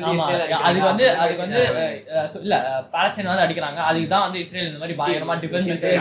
[0.85, 1.61] வந்து அதுக்கு வந்து
[2.43, 2.55] இல்ல
[2.95, 3.81] பாலஸ்தீன் வந்து அடிக்கிறாங்க.
[3.89, 5.37] அதுக்கு தான் வந்து இஸ்ரேல் இந்த மாதிரி பயங்கரமா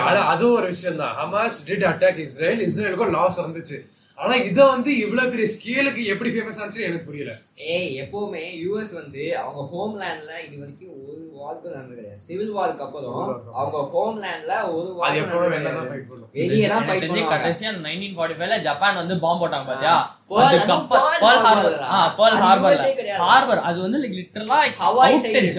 [0.08, 3.80] ஆனா அதுவும் ஒரு விஷயம் தான் ஹமாஸ் டிட் அட்டாக் இஸ்ரேல் இஸ்ரேலுக்கும் லாஸ் வந்துச்சு.
[4.20, 7.32] ஆனா இத வந்து இவ்வளவு பெரிய ஸ்கேலுக்கு எப்படி ஃபேமஸ் ஆச்சு எனக்கு புரியல.
[7.74, 12.20] ஏய் எப்பவுமே யூஎஸ் வந்து அவங்க ஹோம்லேண்ட்ல இது வரைக்கும் ஒரு வார்க்கு நடந்தது கிடையாது.
[12.26, 16.30] சிவில் வார்க்கு அப்புறம் அவங்க ஹோம்லேண்ட்ல ஒரு அது வார்க்கு எப்பவுமே வெளில தான் ஃபைட் பண்ணும்.
[16.40, 17.32] வெளியே தான் ஃபைட் பண்ணுவாங்க.
[17.36, 19.96] கடைசியா நைன்டீன் ஃபார்ட்டி ஃபைவ்ல ஜப்பான் வந்து பாம்பு போட்டாங்க பாத்தியா?
[20.32, 21.90] பேர்ல் ஹார்பர் தான்.
[21.92, 22.02] ஆ?
[22.18, 23.18] பேர்ல் அது.
[23.24, 24.60] ஹார்பர் வந்து லிட்டரலா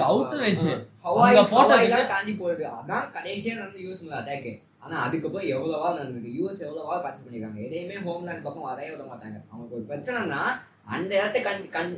[0.05, 0.67] அவுட் எட்ஜ்
[1.05, 2.65] ஹவாய் அங்க போட்டதுக்கு ஹவாய்லாம் தாண்டி போகுது.
[2.79, 4.51] அதான் கடைசியா நடந்த யூஎஸ் அட்டாக்
[4.85, 6.37] ஆனா அதுக்கப்புறம் எவ்வளவா நடந்திருக்கு?
[6.39, 7.61] யூஎஸ் எவ்வளவா பார்ட்டிஸ் பண்ணிருக்காங்க?
[7.67, 9.39] எதையுமே ஹோம்லேண்ட் பக்கம் வரவே விட மாட்டாங்க.
[9.51, 10.43] அவங்களுக்கு ஒரு பிரச்சனைனா
[10.95, 11.91] அந்த இடத்த கண் கண்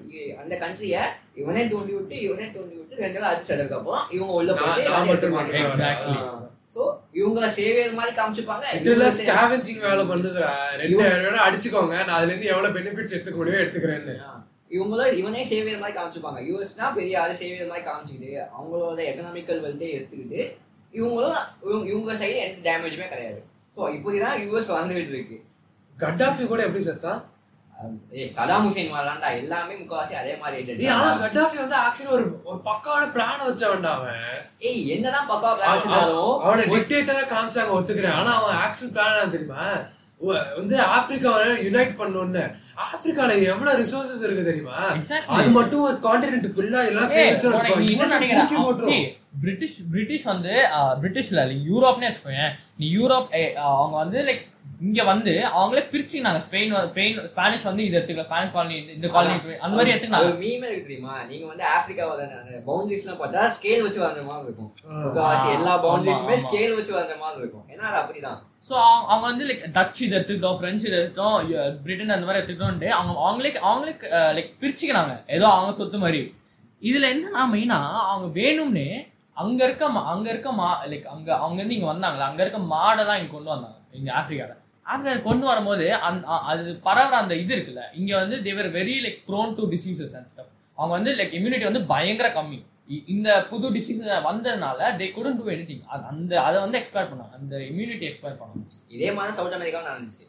[0.43, 0.97] அந்த கண்ட்ரிய
[1.41, 4.53] இவனே தோண்டி விட்டு இவனே தோண்டி விட்டு ரெண்டு நாள் அடிச்சதுக்கு அப்புறம் இவங்க உள்ள
[5.63, 6.17] Exactly.
[6.75, 6.83] சோ
[7.21, 8.67] இவங்கள சேவியர் மாதிரி காமிச்சுப்பாங்க.
[8.77, 10.53] இவங்க ஸ்கேவெஞ்சிங் வேலை பண்ணுதுடா.
[10.83, 11.97] ரெண்டு அடிச்சுக்கோங்க.
[12.07, 14.15] நான் அதுல இருந்து எவ்வளவு பெனிஃபிட்ஸ் எடுத்துக்க முடியும் எடுத்துக்கிறேன்னு.
[14.77, 16.41] இவங்களும் இவனே சேவியர் மாதிரி காமிச்சுப்பாங்க.
[16.51, 20.43] யூஎஸ்னா பெரிய ஆளு சேவியர் மாதிரி காமிச்சுக்கிட்டு அவங்களோட எக்கனாமிக்கல் வெல்த்தே எடுத்துக்கிட்டு
[20.93, 23.45] இவங்களும் இவங்க- சைடு எந்த டேமேஜுமே கிடையாது.
[23.77, 25.45] ஸோ இப்படிதான் யூஎஸ் வந்துகிட்டு இருக்கு.
[25.99, 27.23] கட்டாஃபி கூட எப்படி செத்தான்
[27.83, 29.37] அது- ஏய், சதாம் ஹுசேன் வரலாம்டா.
[29.37, 31.21] எல்லாமே முக்காவாசி அதே மாதிரி ஆனா.
[31.21, 34.15] கட்டாஃபி வந்து ஆக்சுவலி ஒரு ஒரு பக்காவான பிளான் வச்சவன்டா அவன்.
[34.59, 38.13] ஏய் என்னதான் பக்கா அவன் பிளான் வச்சிருந்தாலும் அவனை டிக்டேட்டரா காமிச்சாங்க ஒத்துக்கிறேன்.
[38.13, 39.71] ஆனா அவன் ஆக்சுவல் பிளான் தெரியுமா?
[40.57, 42.43] வந்து ஆப்பிரிக்காவை யுனைட் பண்ணணும்னு
[42.85, 44.77] ஆப்பிரிக்கால எவ்வளவு ரிசோர்சஸ் இருக்கு தெரியுமா.
[45.35, 47.49] அது மட்டும் ஒரு கான்டினென்ட் ஃபுல்லா எல்லாம் சேர்த்து
[49.41, 50.55] பிரிட்டிஷ் பிரிட்டிஷ் வந்து
[51.01, 53.29] பிரிட்டிஷ்ல யூரோப்னே வச்சுக்கோங்க நீ யூரோப்
[53.69, 54.43] அவங்க வந்து லைக்
[54.83, 59.35] இங்க வந்து அவங்களே பிரிச்சுனாங்க ஸ்பெயின் வந்து- ஸ்பெயின் ஸ்பானிஷ் வந்து இது எடுத்துக்கலாம் ஸ்பானிஷ் காலனி இந்த காலனி
[59.57, 61.23] அந்த மாதிரி எடுத்துக்கலாம் ஒரு மீமே இருக்கு தெரியுமா?
[61.23, 64.73] நீங்க வந்து ஆப்பிரிக்காவோட அந்த பவுண்டரிஸ் எல்லாம் பார்த்தா ஸ்கேல் வச்சு வந்த மாதிரி இருக்கும்.
[65.53, 66.37] எல்லா பவுண்டரிஸுமே.
[66.45, 67.65] ஸ்கேல் வச்சு வந்த மாதிரி இருக்கும்.
[67.69, 68.41] ஏன்னா அது அப்படிதான்.
[68.69, 68.75] ஸோ
[69.07, 73.15] அவங்க வந்து லைக் டச் இது எடுத்துக்கிட்டோம் ஃப்ரெஞ்சு இது எடுத்துட்டோம் யு- பிரிட்டன் அந்த மாதிரி எடுத்துக்கிட்டோம்ட்டு அவங்க
[73.21, 73.95] அவங்களே அவங்களே
[74.33, 76.21] லைக் பிரிச்சுக்கிறாங்க ஏதோ அவங்க சொத்து மாதிரி.
[76.83, 78.89] இதுல என்னன்னா மெயினா அவங்க வேணும்னே
[79.37, 83.19] அங்க இருக்க மா- அங்க இருக்க மா லைக் அங்க அவங்க இருந்து இங்க வந்தாங்களா அங்க இருக்க மாடெல்லாம்
[83.19, 84.53] இங்க கொண்டு வந்தாங்க இங்க ஆப்பிரிக்கால.
[84.87, 89.21] ஆப்பிரிக்கா கொண்டு வரும்போது அந்த அ- அது பரவுற அந்த இது இருக்குல்ல இங்க வந்து they were very like
[89.29, 92.59] prone to diseases and stuff அவங்க வந்து லைக் இம்யூனிட்டி வந்து பயங்கர கம்மி.
[93.07, 95.81] இந்த புது டிசீஸ் வந்ததுனால தே couldn't do anything.
[95.87, 97.35] அது அந்த அதை வந்து எக்ஸ்பேர் பண்ணாங்க.
[97.35, 98.65] அந்த இம்யூனிட்டி எக்ஸ்பேர் பண்ணாங்க.
[98.89, 100.25] இதே மாதிரி சவுத் அமெரிக்காவும் நடந்துச்சு.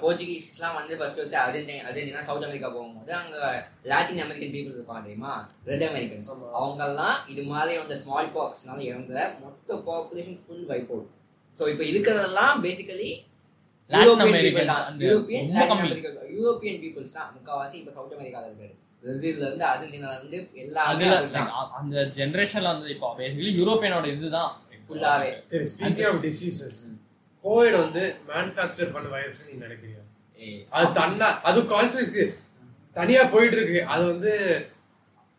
[0.00, 3.36] போர்ச்சுகீஸ்லாம் வந்து first first Argentina Argentina south America போகும்போது அங்க
[3.84, 5.34] லாட்டின் அமெரிக்கன் பீப்புள் இருப்பாங்க தெரியுமா?
[5.64, 6.48] ரெட் அமெரிக்கன்ஸ் ஆமா.
[6.58, 11.10] அவங்கெல்லாம் இது மாதிரி அந்த ஸ்மால் பாக்ஸ்னால இறந்த மொத்த population full wipe out
[11.56, 13.10] so இப்போ இருக்கிறதெல்லாம் பேசிக்கலி
[16.34, 17.30] யூரோப்பியன் பீப்புள்ஸ் தான்.
[17.34, 19.64] முக்காவாசி இப்போ சவுத் அமெரிக்கால இருக்காரு பிரேசில்ல இருந்து
[20.84, 24.52] அதுல like, அ- அந்த ஜெனரேஷன்ல வந்து இப்போ பேசிக்கலி யூரோப்பியனோட இதுதான்.
[24.86, 26.78] ஃபுல்லாவே சரி ஸ்பீக்கிங் ஆஃப் டிசீசஸ்
[27.44, 30.00] கோவிட் வந்து மேனுஃபேக்சர் பண்ண வைரஸ் நீ நினைக்கிறியா?
[30.72, 32.24] அது தன்னா அது கான்ஸ்பிரசி
[32.96, 34.32] தனியா போயிட்டு இருக்கு அது வந்து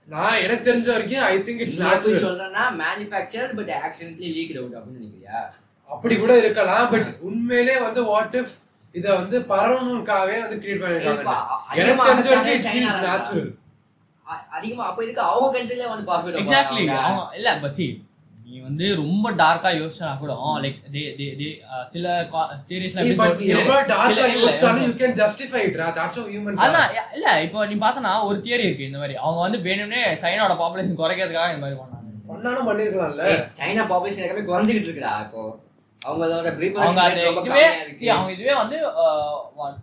[0.09, 4.55] நான் எனக்கு தெரிஞ்ச வரைக்கும் ஐ திங்க் இட்ஸ் நீ எப்படி நேச்சுரல் சொல்றேன்னா manufactured but accidentally leak
[4.57, 5.37] out அப்படின்னு நினைக்கிறியா?
[5.89, 8.55] அப்படி கூட இருக்கலாம் பட் உண்மையிலே வந்து வாட் இஃப்
[8.95, 11.21] இத வந்து பரவணுக்காகவே வந்து கிரியேட் பண்ணிருக்காங்க
[11.75, 13.03] எனக்கு அதிகமா தெரிஞ்ச வரைக்கும் இட் ஃபீல்ஸ்.
[13.05, 13.51] நேச்சுரல்
[14.55, 17.23] அதிகமா அப்ப இதுக்கு அவங்க கண்ட்ரில வந்து பாக்குறது எக்ஸாக்ட்லி அவங்க.
[17.39, 17.87] இல்ல பட் சி
[18.45, 21.47] நீ வந்து ரொம்ப டார்க்கா யோசிச்சா கூட லைக் தே தே தே
[21.93, 22.05] சில
[22.69, 27.27] தியரிஸ்ல பட் நீ எவ்வளவு டார்க்கா யோசிச்சாலும் you can justify it that's how humans அதான் இல்ல
[27.45, 29.15] இப்போ நீ பார்த்தனா ஒரு தியரி இருக்கு இந்த மாதிரி.
[29.23, 32.01] அவங்க வந்து வேணும்னே சைனாவோட பாப்புலேஷன் குறைக்கிறதுக்காக இந்த மாதிரி பண்ணாங்க.
[32.29, 33.25] பண்ணாலும் பண்ணிருக்கலாம்ல.
[33.57, 35.43] சைனா பாப்புலேஷன் எல்லாமே குறைஞ்சிக்கிட்டு இருக்குடா இப்போ.
[36.05, 36.33] அவங்களோட
[36.79, 37.63] அவங்க அது இதுவே
[38.11, 38.77] அவங்க இதுவே வந்து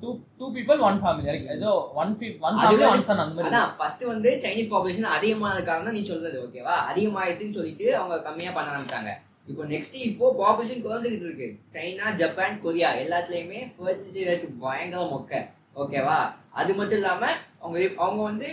[0.01, 0.09] two
[0.39, 3.49] two people one family ஏதோ ஒன் ஒன் ஃபேமிலி வந்து- ஒன் சன் அந்த மாதிரி.
[3.49, 8.71] அதான் ஃபர்ஸ்ட் வந்து சைனீஸ் பாப்புலேஷன் அதிகமான காரணம் நீ சொல்றது ஓகேவா அதிகமாயிடுச்சுன்னு சொல்லிட்டு அவங்க கம்மியா பண்ண
[8.73, 9.13] ஆரம்பிச்சாங்க.
[9.49, 11.49] இப்போ நெக்ஸ்ட் இப்போ பாப்புலேஷன் குறைஞ்சிக்கிட்டு இருக்கு.
[11.75, 15.33] சைனா ஜப்பான் கொரியா எல்லாத்துலயுமே ஃபர்டிலிட்டி ரேட் பயங்கர மொக்க
[15.77, 16.19] ஓகேவா
[16.55, 17.23] அது மட்டும் இல்லாம
[17.61, 18.49] அவங்க அவங்க வந்து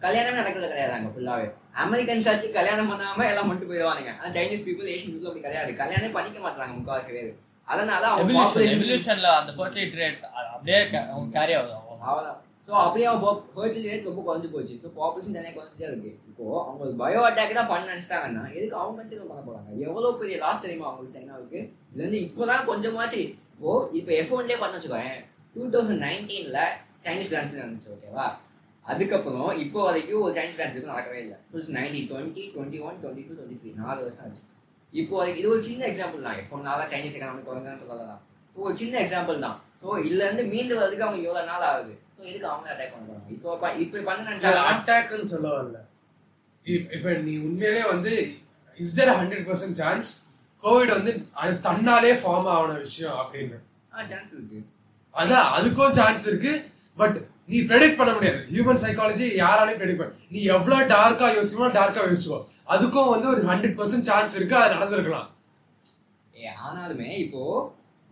[0.00, 1.46] கல்யாணமே நடக்கிறது கிடையாது அங்க ஃபுல்லாவே
[1.84, 4.12] அமெரிக்கன்ஸ் ஆச்சு கல்யாணம் பண்ணாம எல்லாம் மட்டும் போயிடுவானுங்க.
[4.18, 5.72] ஆனா சைனீஸ் பீப்புள் ஏஷியன் பீப்புள் அப்படி கிடையாது.
[5.82, 7.30] கல்யாணம் பண்ணிக்க மாட்டாங்க முக்காவாசி பேர்.
[7.68, 8.32] அதனால அவங்க
[8.72, 10.20] எவல்யூஷன்ல அந்த ஃபர்டிலிட்டி ரேட்
[10.54, 10.80] அப்படியே
[11.12, 11.74] அவங்க கேரி ஆகுது
[12.08, 12.40] அவ்வளவுதான்.
[12.66, 14.74] ஸோ அப்படியே அவன் ஃபர்டிலிட்டி ரேட் ரொம்ப குறைஞ்சு போச்சு.
[14.82, 16.10] ஸோ பாப்புலேஷன் தனியாக குறைஞ்சிட்டே இருக்கு.
[16.30, 19.70] இப்போ அவங்களுக்கு பயோ அட்டாக் தான் பண்ண நினைச்சிட்டாங்கன்னா எதுக்கு அவங்க மட்டும் பண்ண போறாங்க?
[19.86, 21.60] எவ்வளோ பெரிய லாஸ் தெரியுமா அவங்களுக்கு சைனாவுக்கு?
[21.92, 23.22] இதுலேருந்து இப்போதான் கொஞ்சமாச்சு.
[23.54, 25.14] இப்போ இப்போ எஃப் ஒன்லேயே பண்ண வச்சுக்கோங்க
[25.56, 26.60] டூ தௌசண்ட் நைன்டீனில்
[27.04, 28.26] சைனீஸ் கிராண்ட் நடந்துச்சு ஓகேவா
[28.86, 31.36] அதுக்கப்புறம் இப்போ வரைக்கும் ஒரு சைனீஸ் கிராண்ட் நடக்கவே இல்லை.
[31.50, 34.44] Thousand nineteen twenty twenty one twenty two twenty three நாலு வருஷம் ஆச்சு.
[34.92, 36.36] இப்போ வரைக்கும் இது ஒரு சின்ன எக்ஸாம்பிள் தான்.
[36.42, 38.20] எஃப் ஒன்னால சைனீஸ் எக்கனாமி குறைஞ்சதுன்னு சொல்லலாம்.
[38.52, 39.56] ஸோ ஒரு சின்ன எக்ஸாம்பிள் தான்.
[39.82, 41.94] ஸோ இதுலேருந்து மீண்டு வரதுக்கு அவங்க எவ்வளோ நாள் ஆகுது.
[42.16, 45.78] ஸோ எதுக்கு அவங்க அட்டாக் பண்ணுறாங்க இப்போ இப்போ பண்ண நினச்சாலும் அட்டாக்னு சொல்ல வரல.
[46.64, 48.12] இப்- இப்ப நீ உண்மையிலே வந்து
[48.78, 50.08] is there hundred percent chance
[50.64, 53.58] COVID வந்து அது தன்னாலே ஃபார்ம் ஆன விஷயம் அப்படின்னு?
[53.94, 54.58] ஆ சான்ஸ் இருக்கு.
[55.14, 56.52] அதான் அதுக்கும் சான்ஸ் இருக்கு.
[56.96, 58.40] பட் நீ ப்ரெடிக்ட் பண்ண முடியாது.
[58.52, 62.38] ஹியூமன் சைக்காலஜி யாராலையும் ப்ரெடிக்ட் பண்ண நீ எவ்வளவு டார்க்கா யோசிக்கணும் டார்க்கா யோசிச்சுக்கோ.
[62.74, 65.28] அதுக்கும் வந்து ஒரு ஹண்ட்ரட் பர்சன்ட் சான்ஸ் இருக்கு அது நடந்திருக்கலாம்.
[66.34, 67.42] ஏ ஆனாலுமே இப்போ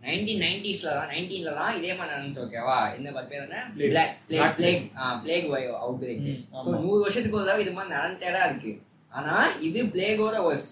[0.05, 3.59] நைன்டீன் நைன்டிஸ்ல தான் நைன்டீன்ல தான் இதே மாதிரி நடந்துச்சு ஓகேவா என்ன பத்து பேர் என்ன.
[3.91, 4.83] Black plague plague
[5.23, 5.47] plague
[6.01, 6.25] outbreak.
[6.85, 8.73] நூறு வருஷத்துக்கு ஒரு தடவை இது மாதிரி நடந்துட்டே தான் இருக்கு.
[9.11, 9.35] ஆனா
[9.67, 10.69] இது பிளேகோட ஒர்ஸ்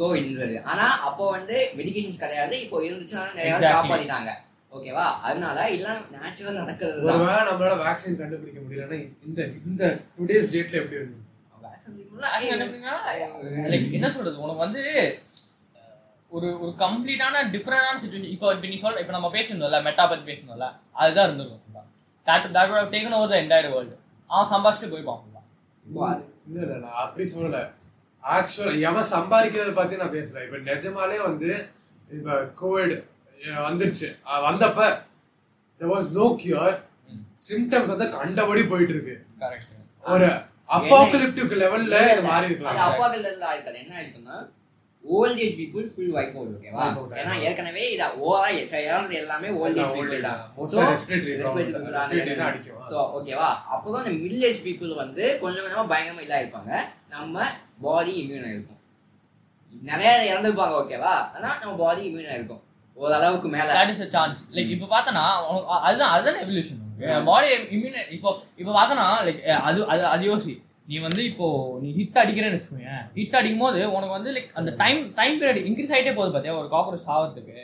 [0.00, 2.54] கோவிட்ன்றது ஆனா அப்போ வந்து மெடிகேஷன்ஸ் கிடையாது.
[2.64, 3.54] இப்போ இருந்துச்சுன்னா நிறைய.
[3.74, 4.32] காப்பாத்திட்டாங்க.
[4.72, 5.04] ஓகேவா?
[5.22, 9.84] அதனால எல்லாம் நேச்சுரல் நடக்கிறது ஒருவேளை நம்மளால வேக்சின் கண்டுபிடிக்க முடியலன்னா இந்த இந்த
[10.16, 11.24] டுடேஸ் டேட்ல எப்படி இருக்கு
[12.28, 12.46] அது
[13.92, 14.08] என்ன?
[14.10, 14.36] சொல்றது?
[14.44, 14.82] உனக்கு வந்து
[16.32, 20.66] ஒரு ஒரு கம்ப்ளீட்டான டிஃப்ரெண்டான சுச்சுவேஷன் இப்போ இப்போ நீ சொல்ற இப்போ நம்ம பேசணும்ல மெட்டா பத்தி பேசணும்ல
[21.00, 21.64] அதுதான் இருந்திருக்கும்.
[22.26, 23.92] That that would have taken over the entire world.
[24.30, 25.46] அவன் சம்பாதிச்சுட்டு போய் பார்க்கலாம்
[25.84, 26.22] இப்போ அது.
[26.48, 27.60] இல்ல இல்ல நான் அப்படி சொல்லல.
[28.22, 30.44] ஆக்சுவலா எவன் சம்பாதிக்கிறத பத்தி நான் பேசுறேன்.
[30.46, 31.50] இப்ப நிஜமாலே வந்து
[32.10, 32.28] இப்ப
[32.60, 32.94] கோவிட்
[33.66, 34.08] வந்துருச்சு.
[34.44, 34.80] வந்தப்ப
[35.80, 36.74] there was no cure.
[37.44, 39.14] Symptoms வந்து கண்டபடி போயிட்டு இருக்கு
[40.04, 40.28] ஒரு
[40.70, 42.78] அப்பாக்கலிப்டிக் லெவல்ல இது மாறி அது இருக்கலாம்
[43.20, 44.38] எல்லாம் ஆயிருக்காது என்ன ஆயிருக்குன்னா
[45.04, 46.82] old age people full wipe out ஓகேவா
[47.20, 47.34] ஏன்னா.
[47.44, 48.48] ஏற்கனவே இத ஓவரா
[48.82, 50.40] இறந்தது எல்லாமே ஓல்ட் ஏஜ் பீப்புள் தான்.
[52.90, 56.72] ஸோ ஓகேவா அப்போதான் இந்த மிடில் ஏஜ் பீப்புள் வந்து கொஞ்சம் கொஞ்சமா பயங்கரமா இதா இருப்பாங்க
[57.14, 57.46] நம்ம
[57.84, 58.74] பாடி இம்யூனா இருக்கும்
[59.82, 62.62] நிறைய இறந்துருப்பாங்க ஓகேவா ஆனா நம்ம பாடி இம்யூனா இருக்கும்
[62.98, 63.68] ஓரளவுக்கு மேல.
[63.74, 65.24] தட் இஸ் சான்ஸ் லைக் இப்போ பார்த்தனா
[65.82, 66.80] அதுதான் அதுதான் எவல்யூஷன்
[67.28, 68.30] பாடி இம்யூன் இப்போ
[68.60, 70.54] இப்போ பார்த்தனா லைக் அது அது அது யோசி.
[70.88, 71.46] நீ வந்து இப்போ
[71.80, 75.92] நீ ஹிட் அடிக்கிறேன்னு வச்சுக்கோங்க ஹிட் அடிக்கும் போது உனக்கு வந்து லைக் அந்த டைம் டைம் பீரியட் இன்க்ரீஸ்
[75.94, 76.54] ஆயிட்டே போகுது பாத்தியா?
[76.60, 77.58] ஒரு காக்ரோச் சாவறதுக்கு.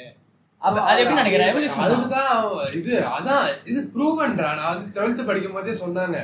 [0.62, 2.44] அப்ப அது எப்படி நினைக்கிறேன் அதுக்கு எவல்யூஷன் தான்
[2.78, 6.18] இது அதான் இது ப்ரூவன்டா நான் வந்து டுவெல்த் படிக்கும் போதே சொன்னாங்க.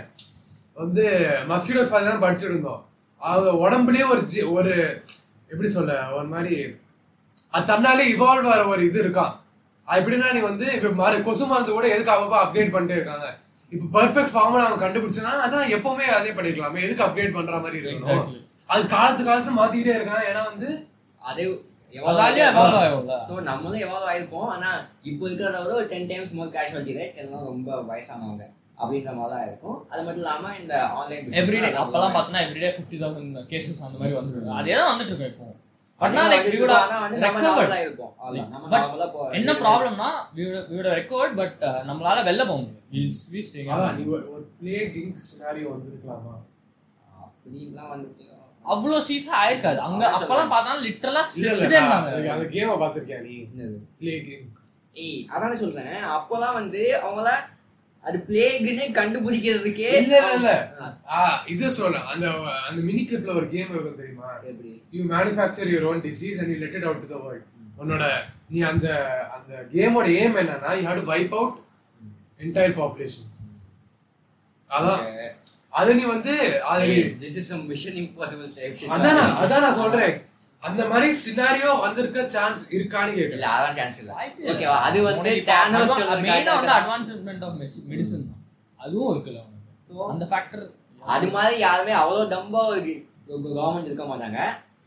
[0.76, 1.04] வந்து
[1.50, 2.82] மஸ்கிட்டோஸ் பார்த்து தான் படிச்சுட்டு இருந்தோம்
[3.20, 4.22] அவங்க உடம்புலயே ஒரு
[4.54, 4.74] ஒரு
[5.50, 6.54] எப்படி சொல்ல ஒரு மாதிரி
[7.54, 9.32] அது தன்னாலே இவால்வ் ஆகிற ஒரு இது இருக்கான்
[9.88, 13.28] எப்படின்னா நீ வந்து இப்ப மரு கொசு மருந்து கூட எதுக்கு அப்பப்போ அப்டேட் பண்ணிட்டே இருக்காங்க?
[13.72, 18.28] இப்ப பெர்ஃபெக்ட் ஃபார்முலா அவன் கண்டுபிடிச்சனா அதான் எப்பவுமே அதே பண்ணிருக்கலாமே எதுக்கு அப்டேட் பண்ற மாதிரி இருக்கணும்.
[18.72, 20.68] அது காலத்து காலத்து மாத்திக்கிட்டே இருக்கான் ஏன்னா வந்து
[21.22, 21.42] அது
[23.28, 24.48] ஸோ நம்மளும் எவால்வ் ஆயிருப்போம்.
[24.54, 24.68] ஆனா
[25.10, 28.44] இப்போ இருக்கிறத விட ஒரு ten times more casualty rate எல்லாம் ரொம்ப வயசானவங்க
[28.82, 29.78] அப்படின்ற மாதிரி தான் இருக்கும்.
[29.90, 34.54] அது மட்டும் இல்லாம இந்த ஆன்லைன் எவ்ரிடே அப்பெல்லாம் பார்த்தனா எவ்ரிடே ஃபிஃப்டி தௌசண்ட் கேசஸ் அந்த மாதிரி வந்துருக்கு
[34.60, 35.48] அதே தான் வந்துட்டு இருக்கு இப்போ.
[39.38, 40.08] என்ன ப்ராப்ளம்னா
[40.98, 41.58] recovered பட்
[41.88, 42.86] நம்மளால வெளில போக முடியும்.
[48.64, 49.78] அவ்வளோ சீசா ஆயிருக்காது.
[49.88, 51.22] அங்க அப்பெல்லாம் பார்த்தா லிட்டரலா
[52.34, 53.36] அந்த கேமை பாத்திருக்கியா நீ.
[54.96, 55.94] ஏய் அதானே சொல்றேன்.
[56.16, 57.28] அப்போலாம் வந்து அவங்கள
[58.04, 60.50] அது பிளேகுன்னு கண்டுபிடிக்கிறதுக்கே இல்ல இல்ல
[61.48, 62.26] இது சொல்ல அந்த
[62.66, 64.28] அந்த மினி கிளிப்ல ஒரு கேம் இருக்கும் தெரியுமா?
[64.92, 67.46] You manufacture your own disease and you let it out to the world
[67.78, 68.04] உன்னோட
[68.50, 68.86] நீ அந்த
[69.36, 71.58] அந்த கேமோட ஏம் என்னன்னா you have to wipe out
[72.40, 73.28] entire population
[74.70, 75.04] அதான்.
[75.72, 76.32] அது நீ வந்து
[76.70, 76.86] அது
[77.20, 80.14] this is mission impossible type அதான் அதான் நான் சொல்றேன்.
[80.62, 84.12] அந்த மாதிரி சினாரியோ வந்திருக்க சான்ஸ் இருக்கான்னு இல்ல கேட்கல அதான் சான்ஸ் இல்ல.
[84.50, 85.78] ஓகேவா அது வந்து correct ஆ வந்து
[87.60, 88.42] medicine- medicine தான்.
[88.80, 89.40] அதுவும் இருக்குல்ல.
[89.88, 90.64] So, அந்த ஃபேக்டர்
[91.02, 92.80] அது மாதிரி யாருமே அவ்வளவு டம்பா ஒரு
[93.56, 94.38] கவர்மெண்ட் இருக்க மாட்டாங்க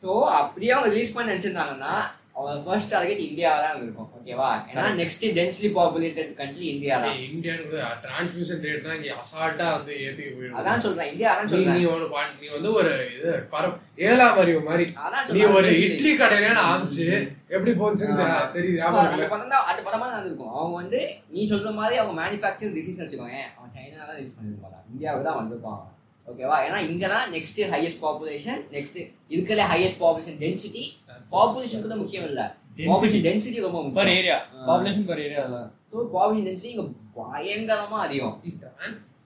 [0.03, 1.93] ஸோ அப்படியே அவங்க ரிலீஸ் பண்ண நினைச்சிருந்தாங்கன்னா
[2.36, 7.17] அவங்க ஃபர்ஸ்ட் டார்கெட் இந்தியாவா தான் இருக்கும் ஓகேவா ஏன்னா next densely populated country India தான்.
[7.28, 11.63] இந்தியானுக்கு டிரான்ஸ்மிஷன் ரேட் தான் இங்க அசால்ட்டா வந்து ஏத்தி போயிடும் அதான் சொல்றேன் இந்தியா அதான் நீ நீ
[11.65, 13.76] சொல்றேன் ஒரு பா- நீ வந்து ஒரு இது பரம்
[14.08, 14.86] ஏழாம் அறிவு மாதிரி.
[15.32, 15.69] நீ ஒரு.
[15.86, 17.08] இட்லி கடையில ஆரம்பிச்சு
[17.50, 18.17] எப்படி போச்சுன்னு
[18.54, 18.82] தெரியுது?
[18.82, 19.30] அந்த இருக்குல்ல?
[19.30, 19.65] படம் தான்
[20.10, 20.54] நடந்திருக்கும்.
[20.58, 23.39] அவங்க வந்து நீ சொல்ற மாதிரி அவங்க மேனுஃபேக்சர் டிசிஷன் வச்சுக்கோங்க.
[23.54, 25.82] அவன் சைனா தான் பண்ணிருக்க மாட்டான் இந்தியாவுக்கு தான் வந்திருப்பான்.
[26.28, 29.00] ஓகேவா ஏன்னா இங்க தான் நெக்ஸ்ட் ஹையஸ்ட் பாப்புலேஷன் நெக்ஸ்ட்
[29.32, 30.84] இருக்கிற ஹையஸ்ட் பாப்புலேஷன் டென்சிட்டி
[31.23, 32.41] பாப்புலேஷன் கூட முக்கியம் இல்ல.
[32.89, 35.41] பாப்புலேஷன் டென்சிட்டி ரொம்ப பர் முக்கியம் area population per area
[35.89, 36.86] so population density இங்க
[37.17, 38.38] பயங்கரமா அதிகம்.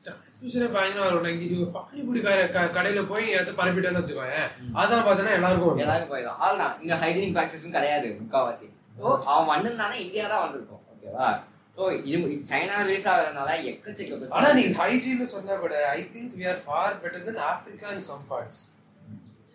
[0.08, 1.32] transmission பயங்கரமா இருக்கும்.
[1.34, 2.20] இங்க நீ ஒரு பானிபூரி
[2.76, 4.38] கடையில போய் ஏதாச்சும் பரப்பிட்டேன்னு வச்சுக்கோங்க
[4.82, 5.80] அதான் பார்த்தோன்னா எல்லாருக்கும்.
[5.84, 6.38] எல்லாருக்கும் போயிடும்.
[6.46, 8.68] அதுதான் இங்க ஹைஜீனிக் ப்ராக்டிஸும் கிடையாது முக்காவாசி.
[8.98, 10.82] ஸோ அவன் வந்திருந்தானே இந்தியா தான் வந்திருக்கும்.
[10.94, 11.28] ஓகேவா
[11.78, 14.64] ஸோ இது இது சைனா ரிலீஸ் ஆகுறதுனால எக்கச்சக்க ஆனா நீ.
[14.80, 18.64] ஹைஜீன் சொன்னா கூட I think we are far better than Africa in some parts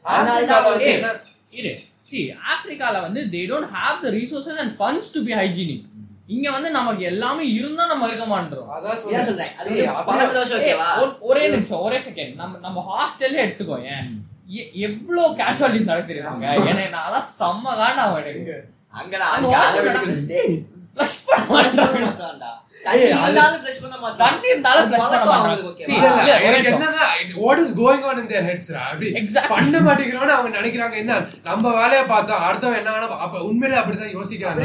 [0.04, 0.38] அதனால
[2.52, 5.80] ஆப்பிரிக்கால வந்து they don't have the resources and funds to be hygienic.
[6.26, 8.66] இங்க வந்து நமக்கு எல்லாமே இருந்தா நம்ம இருக்க மாட்டோம்.
[11.30, 14.06] ஒரே நிமிஷம் ஒரே செகண்ட் நம்ம நம்ம ஹாஸ்டல்ல எடுத்துக்கோ ஏன்?
[14.86, 18.32] எவ்வளவு கேஷுவாலிட்டி நடத்திருக்காங்க ஏன்னா நான் செம்ம காண்டா அந்த
[19.00, 19.16] அங்க
[22.84, 23.12] எனக்கு
[26.42, 27.04] ஒரே என்னன்னா
[27.42, 28.82] what is going on in their heads ரா?
[28.90, 29.50] அப்படி Exactly.
[29.52, 31.14] பண்ண மாட்டேங்கிறோம்னு அவங்க நினைக்கிறாங்க என்ன?
[31.48, 34.64] நம்ம வேலையை பார்த்தோம் அடுத்தவன் என்ன வேணா அப்ப உண்மையிலே அப்படிதான் யோசிக்கிறாங்க.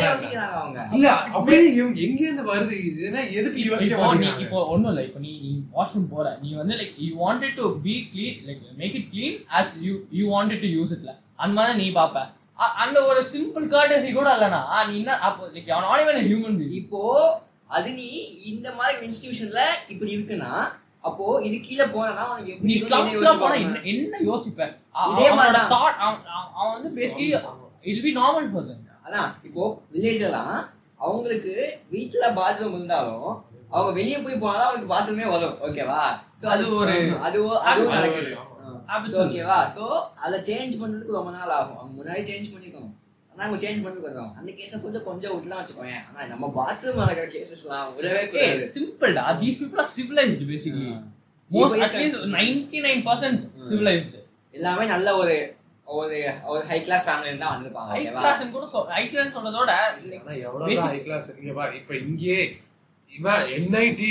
[0.98, 2.78] இல்ல அப்படியே இவங்க எங்க இருந்து வருது?
[2.90, 4.44] இது என்ன எதுக்கு யோசிக்க மாட்டேங்கிறாங்க?
[4.46, 6.26] இப்போ ஒண்ணும் இல்ல இப்போ நீ நீ வாஷ்ரூம் போற.
[6.44, 10.26] நீ வந்து like you wanted to be clean like make it clean as you you
[10.36, 11.14] wanted to use இட்ல
[11.44, 12.18] அந்த மாதிரி நீ பாப்ப.
[12.78, 17.02] அந்த ஒரு சிம்பிள் கர்டசி கூட இல்லனா நீ என்ன அப்போ அவன் நாட் ஈவன் ஹியூமன் இப்போ
[17.70, 18.08] அது நீ
[18.46, 20.52] இந்த மாதிரி இன்ஸ்டிடியூஷன்ல இப்படி இருக்குன்னா
[21.02, 22.74] அப்போ இது கீழே போனா உனக்கு எப்படி
[23.40, 23.56] போனா.
[23.56, 24.62] என்ன என்ன யோசிப்ப?
[24.96, 25.70] அ- இதே மாதிரிதான்.
[25.72, 27.28] thought அவன் அவன் அவன் வந்து basically
[27.84, 28.80] it'll be normal for them.
[29.06, 30.58] அதான் இப்போ வில்லேஜ்லாம்
[30.98, 31.54] அவங்களுக்கு
[31.92, 33.30] வீட்டுல பாத்ரூம் இருந்தாலும்
[33.70, 35.58] அவங்க வெளியே போய் போனாதான் அவங்களுக்கு பாத்ரூமே வரும்.
[35.62, 36.02] ஓகேவா
[36.42, 36.90] சோ அது ஒரு-
[37.22, 38.34] அது அது நடக்குது.
[39.24, 41.87] ஓகேவா சோ அத சேஞ்ச் பண்றதுக்கு ரொம்ப நாள் ஆகும்.
[42.08, 42.94] முன்னாடி சேஞ்ச் பண்ணிக்கணும்
[43.32, 47.26] ஆனா அவங்க சேஞ்ச் பண்றதுக்கு வரும் அந்த கேஸ கொஞ்சம் கொஞ்சம் விட்டுலாம் வச்சுக்கோங்க ஆனா நம்ம பாத்ரூம் நடக்கிற
[47.34, 48.22] கேசஸ்லாம் விடவே
[48.78, 50.88] சிம்பிள்டா these people are civilized basically.
[50.92, 51.02] Ah.
[51.52, 54.16] most இப்போ at least 99% civilized.
[54.54, 55.36] எல்லாமே நல்ல ஒரு
[55.88, 56.18] ஒரு
[56.52, 58.66] ஒரு ஹை கிளாஸ் ஃபேமிலி இருந்தா வந்திருப்பாங்க ஹை கிளாஸ் கூட
[58.96, 59.72] ஹை கிளாஸ் சொல்றதோட
[60.44, 62.40] எவ்வளவுதான் high class இங்க பாரு, இப்ப இங்கே
[63.10, 64.10] இவன் என்ஐடி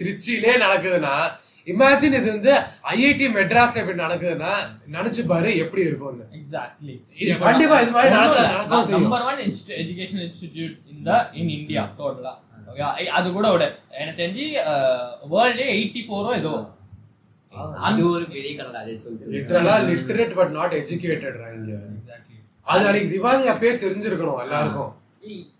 [0.00, 1.16] திருச்சியிலே நடக்குதுன்னா
[1.66, 2.52] இமேஜின் இது வந்து
[2.90, 4.50] ஐஐடி மெட்ராஸ் இப்படி நடக்குதுன்னா
[4.92, 6.24] நினைச்சு பாரு எப்படி இருக்கும்னு.
[6.32, 9.02] எக்ஸாக்ட்லி இது கண்டிப்பா இது மாதிரி நடக்க- நடக்கவும் செய்யும்.
[9.02, 9.40] நம்பர் ஒன்
[9.78, 12.32] எஜுகேஷனல் இன்ஸ்டிடியூட் இந்த இன் இந்தியா டோட்டலா
[13.12, 13.64] அது கூட விட.
[13.98, 14.46] எனக்கு தெரிஞ்சு
[15.32, 16.54] வேர்ல்டே எயிட்டி ஃபோரோ ஏதோ.
[17.80, 21.74] அது ஒரு பெரிய கதை அதே சொல்லிட்டு லிட்டரலா லிட்டரேட் பட் நாட் எஜுகேட்டட் இங்க.
[22.66, 24.92] அது அன்னைக்கு திவாலி அப்பயே தெரிஞ்சிருக்கணும் எல்லாருக்கும்.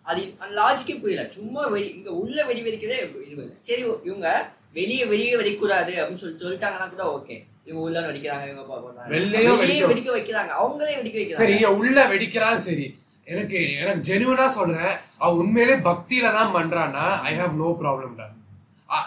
[0.02, 0.22] அது
[0.56, 1.22] லாஜிக்கே புரியல.
[1.30, 3.44] சும்மா வெடி இங்க உள்ள வெடி வெடிக்கிறதே இது.
[3.60, 4.28] சரி இவங்க
[4.74, 9.06] வெளியே வெளியே வெடிக்கூடாது அப்படின்னு சொல்லி சொல்லிட்டாங்கன்னா கூட ஓகே இவங்க உள்ள வெடிக்கிறாங்க இவங்க
[9.58, 10.52] வெளியே வெடிக்க- வைக்கிறாங்க.
[10.58, 12.86] அவங்களே வெடிக்க சரி வைக்கிறாங்க இங்க உள்ள வெடிக்கிறான் சரி.
[13.24, 14.94] எனக்கு எனக்கு ஜெனுவனா சொல்றேன்.
[15.18, 18.32] அவ உண்மையிலே பக்தியில தான் பண்றான்னா ஐ ஹாவ் நோ ப்ராப்ளம்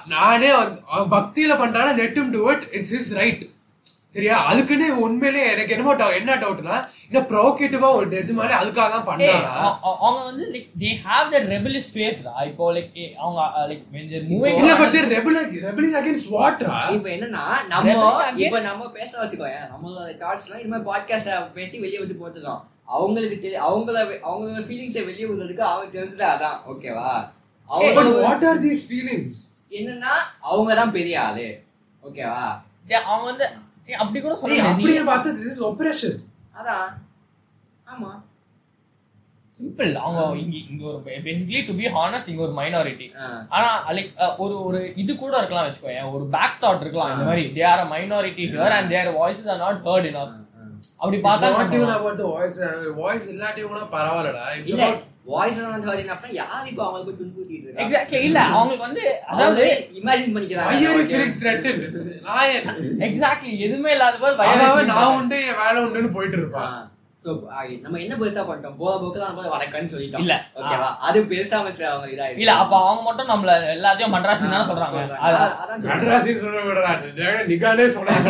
[0.06, 2.68] நானே வந்து- அவ பக்தியில பண்றானா let him do it.
[2.72, 3.44] It's is right
[4.10, 4.46] சரியா?
[4.46, 6.78] அதுக்குன்னு உண்மையிலே எனக்கு என்னமோ என்ன டவுட்னா
[7.12, 9.52] இன்னும் ப்ரோகேட்டிவா ஒரு நிஜமாலே அதுக்காக தான் பண்றானா
[10.00, 12.90] அவங்க வந்து like they have that rebellious phase இப்போ லைக்
[13.20, 13.40] அவங்க
[13.70, 17.94] லைக் when they're moving இல்ல பட் ரெபல் ரெபலிங் அகைன்ஸ்ட் வாட்ரா இப்ப என்னன்னா நம்ம
[18.44, 23.58] இப்ப நம்ம பேச வச்சுக்கோங்க நம்மளோட தாட்ஸ் எல்லாம் இனிமே பாட்காஸ்ட் பேசி வெளியே வந்து போட்டுதான் அவங்களுக்கு தெரி
[23.68, 26.60] அவங்கள அவங்களோட ஃபீலிங்ஸை வெளியே விடுறதுக்கு அவங்க தெரிஞ்சது அதான்.
[26.72, 27.10] ஓகேவா
[27.70, 29.42] அவங்க வாட் ஆர் தீஸ் ஃபீலிங்ஸ்
[29.72, 30.14] என்னன்னா
[30.48, 31.48] அவங்க தான் பெரிய ஆளு.
[32.04, 32.44] ஓகேவா
[32.90, 33.46] they- அவங்க வந்து
[33.98, 36.18] அப்படி கூட சொல்ல அப்படியே பார்த்தா திஸ் இஸ் ஆபரேஷன்
[36.60, 36.88] அதான்
[37.88, 38.12] ஆமா.
[39.56, 43.08] சிம்பிள் அவங்க இங்க இங்க ஒரு பேசிக்கலி டு பி ஹானஸ்ட் இங்க ஒரு மைனாரிட்டி.
[43.56, 46.12] ஆனா லைக் ஒரு ஒரு இது கூட இருக்கலாம் வச்சுக்கோயேன்.
[46.16, 47.12] ஒரு பேக் தாட் இருக்கலாம்.
[47.14, 50.36] இந்த மாதிரி they are minority here and their voices are not heard enough
[50.98, 51.48] அப்படி பார்த்தா
[52.34, 52.60] வாய்ஸ்
[52.96, 54.44] வாய்ஸ் இல்லாட்டியும் கூட பரவாயில்லடா.
[55.28, 59.64] வாய்ஸ் வந்து ஹர்ட் இனஃப்னா யார் இப்போ அவங்களுக்கு போய் துன்புறுத்திட்டு இருக்கா எக்ஸாக்ட்லி இல்ல அவங்களுக்கு வந்து அதாவது
[59.98, 60.70] இமேஜின் பண்ணிக்கிறாங்க
[62.28, 62.54] நான்
[63.08, 66.78] எக்ஸாக்ட்லி எதுவுமே இல்லாத போது violence நான் உண்டு என் வேலை உண்டுன்னு போயிட்டு இருப்பான்
[67.22, 67.32] சோ
[67.84, 70.34] நம்ம என்ன பெருசா பண்ணிட்டோம் போக போக்கு தான் சொல்லிட்டோம் இல்ல.
[70.60, 75.02] ஓகேவா அது பெருசா வச்சு அவங்க இதாயிடுச்சு இல்ல அப்ப அவங்க மட்டும் நம்மள எல்லாத்தையும் மட்ராசி தானே சொல்றாங்க
[75.88, 76.94] மெட்ராசி சொல்ல விடுறா
[77.50, 78.30] நிகாலே சொல்றாங்க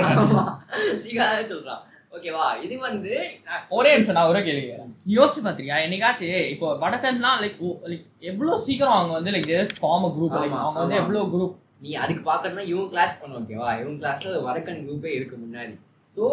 [1.04, 1.84] சீக்கிரம் சொல்றான்
[2.18, 2.46] ஓகேவா?
[2.62, 3.14] இது வந்து
[3.70, 4.66] ஒரே நிமிஷம் நான் ஒரே கேள்வி.
[5.16, 7.60] யோசிச்சு பாத்திரியா என்னைக்காச்சும் இப்போ வடக்கன்லாம் லைக்
[7.92, 9.50] லைக் எவ்வளவு சீக்கிரம் அவங்க வந்து லைக்
[9.80, 11.00] ஃபார்ம் குரூப் ஆமா, அவங்க வந்து.
[11.02, 13.72] எவ்வளவு குரூப் நீ அதுக்கு பாக்கணும்னா இவங்க கிளாஸ் பண்ணு ஓகேவா?
[13.82, 15.74] இவங்க கிளாஸ்ல வடக்கன் குரூப்பே இருக்கு முன்னாடி.
[16.16, 16.24] சோ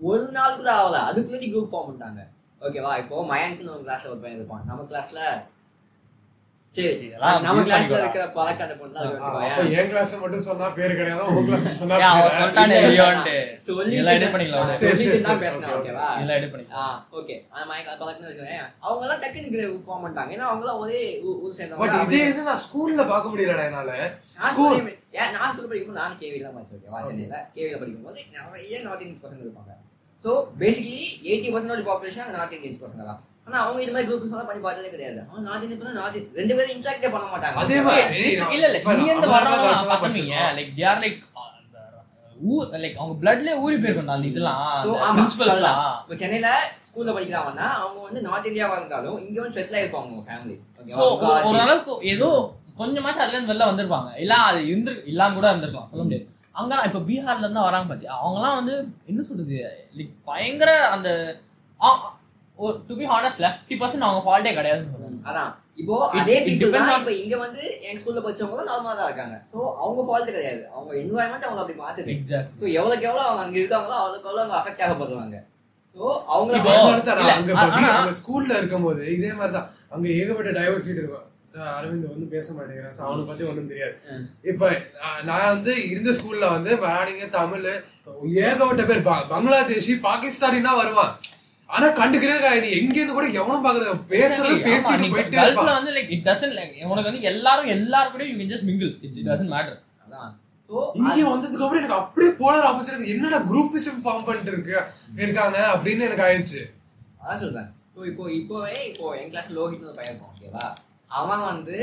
[0.00, 0.98] ஒரு நாள் கூட ஆகல.
[1.08, 2.20] அதுக்குள்ள நீ குரூப் ஃபார்ம் பண்ணிட்டாங்க.
[2.60, 2.92] ஓகேவா?
[3.02, 5.20] இப்போ மயான்க்குன்னு ஒரு கிளாஸ்ல ஒரு பையன் இருப்பான் நம்ம கிளாஸ்ல
[10.22, 11.22] மட்டும் சொன்னா பேரு கிடையாது?
[11.28, 11.96] உங்க கிளாஸ் சொன்னா
[18.82, 20.30] அவங்க எல்லாம் டக்குனு ஃபார்ம் பண்ணிட்டாங்க.
[20.36, 23.90] ஏன்னா அவங்க எல்லாம் ஒரே ஊர் பட் சேர்ந்தவங்க இதே இது நான் ஸ்கூல்ல பார்க்க முடியலடா என்னால.
[24.40, 24.78] நான் ஸ்கூல்
[25.20, 27.36] ஏன் நான் ஸ்கூல் படிக்கும்போது நான் கேவி தான் படிச்சு ஓகேவா சென்னையில.
[27.56, 29.72] கேவில படிக்கும்போது நிறைய நார்த் இந்தியன்ஸ் பசங்க இருப்பாங்க.
[30.24, 30.30] So
[30.62, 33.20] basically eighty percent population north Indians பசங்க தான்.
[33.46, 35.20] ஆனா அவங்க இது மாதிரி குரூப் எல்லாம் பண்ணி பார்த்ததே கிடையாது.
[35.24, 37.56] அவங்க இந்தியன் பசங்க நார்த் ரெண்டு பேரும் இன்ட்ராக்டே பண்ண மாட்டாங்க.
[37.62, 40.52] அதே மாதிரி இல்ல இல்ல இருந்து நம்ம வர்றவங்க தான் படிச்சிருக்கோம்.
[40.58, 41.78] லைக் are like அந்த
[42.48, 45.18] ஊ லைக் அவங்க பிளட்லயே ஊறி போயிருக்கும் அந்த இதெல்லாம் சொல்லலாம்.
[45.56, 45.80] எல்லாம்.
[46.02, 46.50] இப்போ சென்னையில
[46.86, 50.56] ஸ்கூல்ல படிக்கிறாங்கன்னா அவங்க வந்து நார்த் இந்தியாவா இருந்தாலும் இங்க வந்து செட்டில் ஆயிருப்பாங்க அவங்க ஃபேமிலி
[51.00, 51.18] ஒரு-
[51.50, 52.28] ஓரளவுக்கு ஏதோ
[52.78, 54.10] கொஞ்சமாச்சும் அதுல இருந்து வெளில வந்திருப்பாங்க.
[54.18, 56.26] இல்ல அது இருந்து இல்லாம கூட இருந்திருக்கலாம் சொல்ல முடியாது.
[56.54, 58.74] அங்கெல்லாம் இப்ப பீகார்ல இருந்து வராங்க பாத்தி அவங்கலாம் வந்து
[59.06, 59.58] என்ன சொல்றது?
[59.96, 61.10] லைக் பயங்கர அந்த
[62.86, 65.50] to be honest fifty percent அவங்க ஃபால்ட்டே கிடையாதுன்னு சொல்லுவாங்க அதான்.
[65.78, 69.36] இப்போ அதே depends தான் இப்போ இங்க வந்து எங்க ஸ்கூல்ல படிச்சவங்க நார்மலா தான் இருக்காங்க.
[69.52, 70.62] சோ அவங்க ஃபால்ட் கிடையாது.
[70.74, 72.08] அவங்க என்வாயன்மெண்ட் அவங்க அப்படி மாத்துது.
[72.14, 75.38] எக்ஸாக்ட் சோ எவ்வளவுக்கு எவ்வளவு அவங்க அங்க இருக்காங்களோ அவ்வளவுக்கு எவ்வளவு அவங்க அஃபெக்ட் ஆகப்படுவாங்க.
[75.94, 76.00] சோ
[76.32, 76.58] அவங்கள
[78.20, 81.26] ஸ்கூல்ல இருக்கும்போது இதே மாதிரி தான் அங்க ஏகப்பட்ட டைவர்சிட்டி இருக்கும்.
[81.72, 83.94] அரவிந்த் வந்து பேச மாட்டேங்கிறேன் so அவனை பத்தி ஒண்ணும் தெரியாது.
[84.44, 84.68] இப்ப
[85.24, 87.66] நான் வந்து இருந்த ஸ்கூல்ல வந்து மராணிங்க தமிழ்
[88.42, 91.12] ஏகப்பட்ட பேர் ப- பங்களாதேஷி பாகிஸ்தானினா வருவான்.
[91.70, 96.12] ஆனா கண்டுக்கிறதே கிடையாது நீ எங்க இருந்து கூட எவனும் பாக்குறது பேசுறது பேசிட்டு போயிட்டே கல்ஃப்ல வந்து லைக்
[96.14, 99.78] இட் டசன்ட் லைக் உனக்கு வந்து எல்லாரும் எல்லாரும் கூட you can just mingle it doesn't matter
[100.04, 100.30] அதான்.
[100.70, 104.74] சோ இங்க வந்ததுக்கு அப்புறம் எனக்கு அப்படியே போலர் ஆப்போசிட் என்னடா குரூப்பிசம் ஃபார்ம் பண்ணிட்டு இருக்கு?
[105.18, 106.60] இருக்காங்க அப்படின்னு எனக்கு ஆயிடுச்சு.
[107.20, 107.68] அதான் சொல்றேன்.
[107.94, 110.66] ஸோ இப்போ இப்போவே இப்போ என் கிளாஸ் லோகித்னு ஒரு பையன் இருப்பான் ஓகேவா
[111.10, 111.78] அவன் வந்து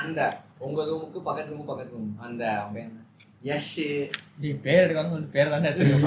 [0.00, 0.20] அந்த
[0.60, 2.44] உங்க ரூமுக்கு பக்கத்து ரூம் பக்கத்து ரூம் அந்த
[3.40, 3.68] யஷ்
[4.40, 5.68] நீ பேர் எடுக்காம பேர் தானே.
[5.78, 6.02] யஷ்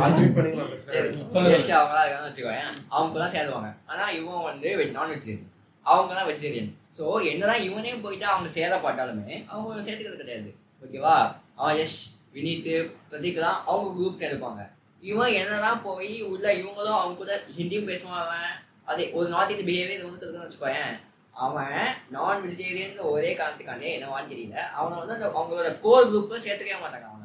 [1.78, 2.74] அவங்களாம் இருக்காங்கன்னு வச்சுக்கோயேன்.
[2.90, 3.70] அவங்க தான் சேருவாங்க.
[3.92, 4.68] ஆனா இவன் வந்து
[4.98, 5.50] நான் வெஜிடேரியன்
[5.86, 10.50] அவங்க தான் வெஜிடேரியன் ஸோ என்னதான் இவனே போயிட்டு அவங்க சேதப்பட்டாலுமே அவங்க சேர்த்துக்கிறது கிடையாது.
[10.84, 11.16] ஓகேவா
[11.60, 12.00] அவன் யஷ்
[12.36, 12.70] வினீத்
[13.10, 14.62] பிரதீக்லாம் அவங்க குரூப் சேர்ப்பாங்க.
[15.04, 18.22] இவன் என்னதான் போய் உள்ள இவங்களும் அவங்க கூட ஹிந்தியும் பேசுவான்.
[18.26, 18.48] அவன்
[18.92, 20.94] அதே ஒரு நார்த் இந்திய பிஹேவியர் வந்து இருக்குன்னு வச்சுக்கோயேன்.
[21.36, 21.76] அவன்
[22.16, 24.58] நான் வெஜிடேரியன் ஒரே காரணத்துக்கானே என்னவான்னு தெரியல.
[24.80, 27.22] அவனை வந்து அந்த அவங்களோட கோர் குரூப்ல சேர்த்துக்கவே மாட்டாங்க அவனை.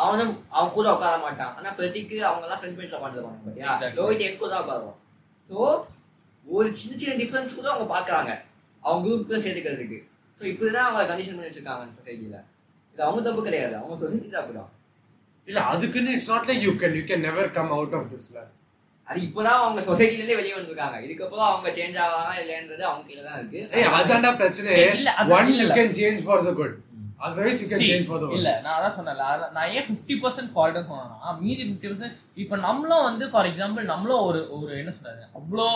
[0.00, 1.52] அவனும் அவன் கூட உட்கார மாட்டான்.
[1.58, 3.90] ஆனா பிரதிக்கு அவங்க எல்லாம் ஃப்ரெண்ட் பெஞ்ச்ல உட்காந்துருவாங்க Exactly.
[3.98, 4.98] லோஹித் என் கூட தான் உட்காருவான்.
[5.50, 5.56] ஸோ
[6.46, 8.30] ஒரு சின்ன சின்ன டிஃபரன்ஸ் கூட அவங்க பாக்குறாங்க
[8.82, 9.98] அவங்க குரூப்ல சேர்த்துக்கிறதுக்கு.
[10.40, 12.38] ஸோ இப்படிதான் அவங்க கண்டிஷன் பண்ணி வச்சிருக்காங்க சொசைட்டில
[12.94, 13.74] இது அவங்க தப்பு கிடையாது.
[13.80, 14.70] அவங்க சொசைட்டி தப்பு தான்.
[15.48, 18.40] இல்ல அதுக்குன்னு it's not like you can you can never come out of திஸ்ல
[19.08, 20.96] அது இப்போதான் அவங்க சொசைட்டில இருந்தே வெளியே வந்திருக்காங்க.
[21.06, 23.60] இதுக்கப்புறம் அவங்க சேஞ்ச் ஆவாங்க இல்லைன்றது அவங்க கீழ தான் இருக்கு.
[23.76, 24.74] ஏய் அதான்டா பிரச்சனை.
[25.36, 25.50] One.
[25.60, 26.76] You can change for the good
[27.20, 30.52] otherwise you can change for the இல்ல நான் அதான் சொன்னேன்ல அதான் நான் ஏன் ஃபிஃப்டி பர்சன்ட்
[30.54, 35.26] ஃபால்ட்னு சொன்னேன்னா மீதி ஃபிஃப்டி பர்சன்ட் இப்போ நம்மளும் வந்து ஃபார் எக்ஸாம்பிள் நம்மளும் ஒரு ஒரு என்ன சொல்றது
[35.40, 35.66] அவ்வளோ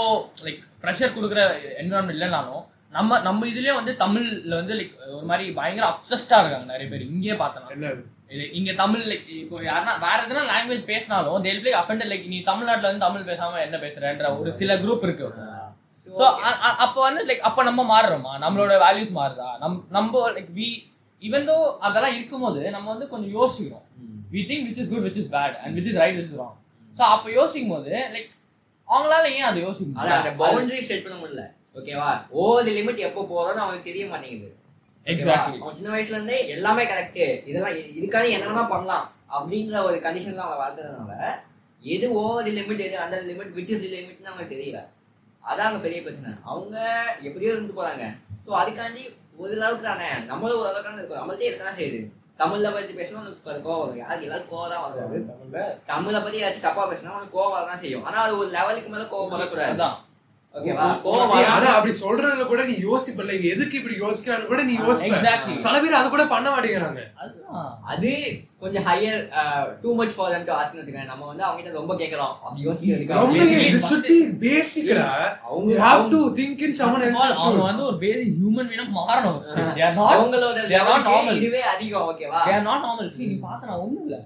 [0.45, 1.43] லைக் ப்ரெஷர் கொடுக்குற
[1.83, 6.89] என்வரான்மெண்ட் இல்லைனாலும் நம்ம நம்ம இதுலயே வந்து தமிழ்ல வந்து லைக் ஒரு மாதிரி பயங்கர அப்சஸ்டா இருக்காங்க நிறைய
[6.91, 7.09] பேர்.
[7.09, 7.89] இங்கேயே பார்த்தோம் என்ன?
[8.35, 12.39] இது இங்க தமிழ் லைக் இப்போ யாருன்னா வேற எதனா லாங்குவேஜ் பேசினாலும் தேல் பிளே அஃபெண்டட் லைக் நீ
[12.51, 15.29] தமிழ்நாட்டுல வந்து தமிழ் பேசாம என்ன பேசுறன்ற ஒரு சில குரூப் இருக்கு.
[16.03, 16.25] ஸோ
[16.85, 18.33] அப்போ வந்து லைக் அப்போ நம்ம மாறுறோமா?
[18.45, 19.49] நம்மளோட வேல்யூஸ் மாறுதா?
[19.63, 20.69] நம் நம்ம லைக் வி
[21.25, 21.57] ஈவன் தோ
[21.87, 23.85] அதெல்லாம் இருக்கும்போது நம்ம வந்து கொஞ்சம் யோசிக்கிறோம்.
[24.33, 26.57] We think which is good which is bad and which is right which is wrong
[26.97, 28.31] so அப்போ யோசிக்கும் போது லைக்
[28.89, 30.31] அவங்களால ஏன் அதை யோசிக்க அதான் அந்த?
[30.41, 31.43] பவுண்டரி செட் பண்ண முடியல.
[31.79, 32.11] ஓகேவா?
[32.41, 34.51] ஓவர் லிமிட் எப்போ போறோம்னு அவனுக்கு தெரிய மாட்டேங்குது.
[35.61, 39.07] அவன் சின்ன வயசுல இருந்தே எல்லாமே கரெக்ட் இதெல்லாம் இதுக்காக என்ன வேணா பண்ணலாம்
[39.37, 41.15] அப்படிங்கிற ஒரு கண்டிஷன்ல அவங்க வளர்த்ததுனால
[41.83, 44.81] எது ஓவர் லிமிட் எது அந்த லிமிட் விச் இஸ் லிமிட்னு அவங்களுக்கு தெரியல.
[45.45, 46.31] அதான் அங்க பெரிய பிரச்சனை.
[46.51, 46.77] அவங்க
[47.29, 48.05] எப்படியோ இருந்து போறாங்க.
[48.47, 49.03] ஸோ அதுக்காண்டி
[49.37, 52.01] ஒரு அளவுக்கு தானே நம்மளும் ஒரு அளவுக்கு தானே இருக்கும் நம்மள்ட்டே இருக்கதான் செய்யுது
[52.39, 53.97] தமிழ்ல பத்தி பேசணும் உனக்கு அது கோவம் வரும்.
[53.97, 55.29] யாருக்கு எல்லாரும் கோவம் தான் வரும்.
[55.31, 55.61] தமிழ்ல.
[55.87, 58.05] தமிழை பத்தி ஏதாச்சும் தப்பா பேசினா உனக்கு கோவம் வரதான் செய்யும்.
[58.05, 59.85] ஆனா அது ஒரு லெவலுக்கு மேல கோவம் வரக்கூடாது.
[61.55, 65.15] ஆனா அப்படி சொல்றதுல கூட நீ யோசிப்பல இவன் எதுக்கு இப்படி யோசிக்கிறான்னு கூட நீ யோசிப்ப.
[65.21, 65.55] Exactly.
[65.65, 67.01] சில பேர் அது கூட பண்ண மாட்டேங்கிறாங்க.
[67.93, 68.11] அது
[68.63, 69.19] கொஞ்சம் higher
[69.83, 72.35] too much for them to ask வச்சுக்கோங்க நம்ம வந்து அவங்க கிட்ட ரொம்ப கேட்கறோம்.
[72.45, 73.43] அப்படி ரொம்ப
[75.49, 77.99] அவங்க you have to think in someone First of all, else's அவங்க shoes வந்து ஒரு
[78.05, 79.41] பேசிக் ஹியூமன் வீனா மாறணும்.
[79.77, 80.57] they are not அவங்களோட.
[81.41, 82.41] இதுவே அதிகம் ஓகேவா?
[82.49, 83.11] They are not normal.
[83.19, 84.17] See நீ பார்த்தனா ஒண்ணும் இல்ல.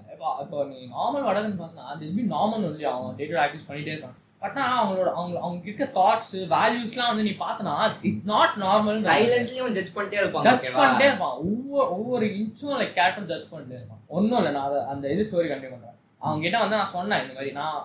[0.45, 4.17] இப்போ நீ நார்மல் வடகன் பார்த்தா அது நார்மல் ஒன்லி அவன் டே டு ஆக்டிவ்ஸ் பண்ணிட்டே இருக்கான்.
[4.41, 7.73] பட் ஆனா அவங்களோட அவங்க அவங்க இருக்க தாட்ஸ் வேல்யூஸ்லாம் வந்து நீ பார்த்தனா
[8.09, 11.37] இட்ஸ் நாட் நார்மல் சைலன்ஸ்லயும் ஜட்ஜ் பண்ணிட்டே இருப்பாங்க ஜட்ஜ் பண்ணிட்டே இருப்பான்.
[11.47, 14.03] ஒவ்வொரு ஒவ்வொரு இன்ச்சும் லைக் கேரக்டர் ஜட்ஜ் பண்ணிட்டே இருப்பான்.
[14.17, 15.97] ஒன்றும் இல்லை நான் அந்த இது ஸ்டோரி கண்டினியூ பண்றேன்.
[16.23, 17.77] அவங்க கிட்ட வந்து நான் சொன்னேன் இந்த மாதிரி நான்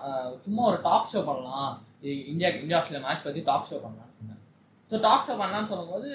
[0.47, 1.69] சும்மா ஒரு டாக் ஷோ பண்ணலாம்.
[2.31, 4.11] இந்தியா இந்தியா ஆஸ்திரேலியா மேட்ச் பத்தி டாக் ஷோ பண்ணலாம்
[4.89, 6.09] ஸோ டாக் ஷோ பண்ணலாம்னு சொல்லும்போது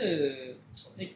[0.99, 1.15] லைக்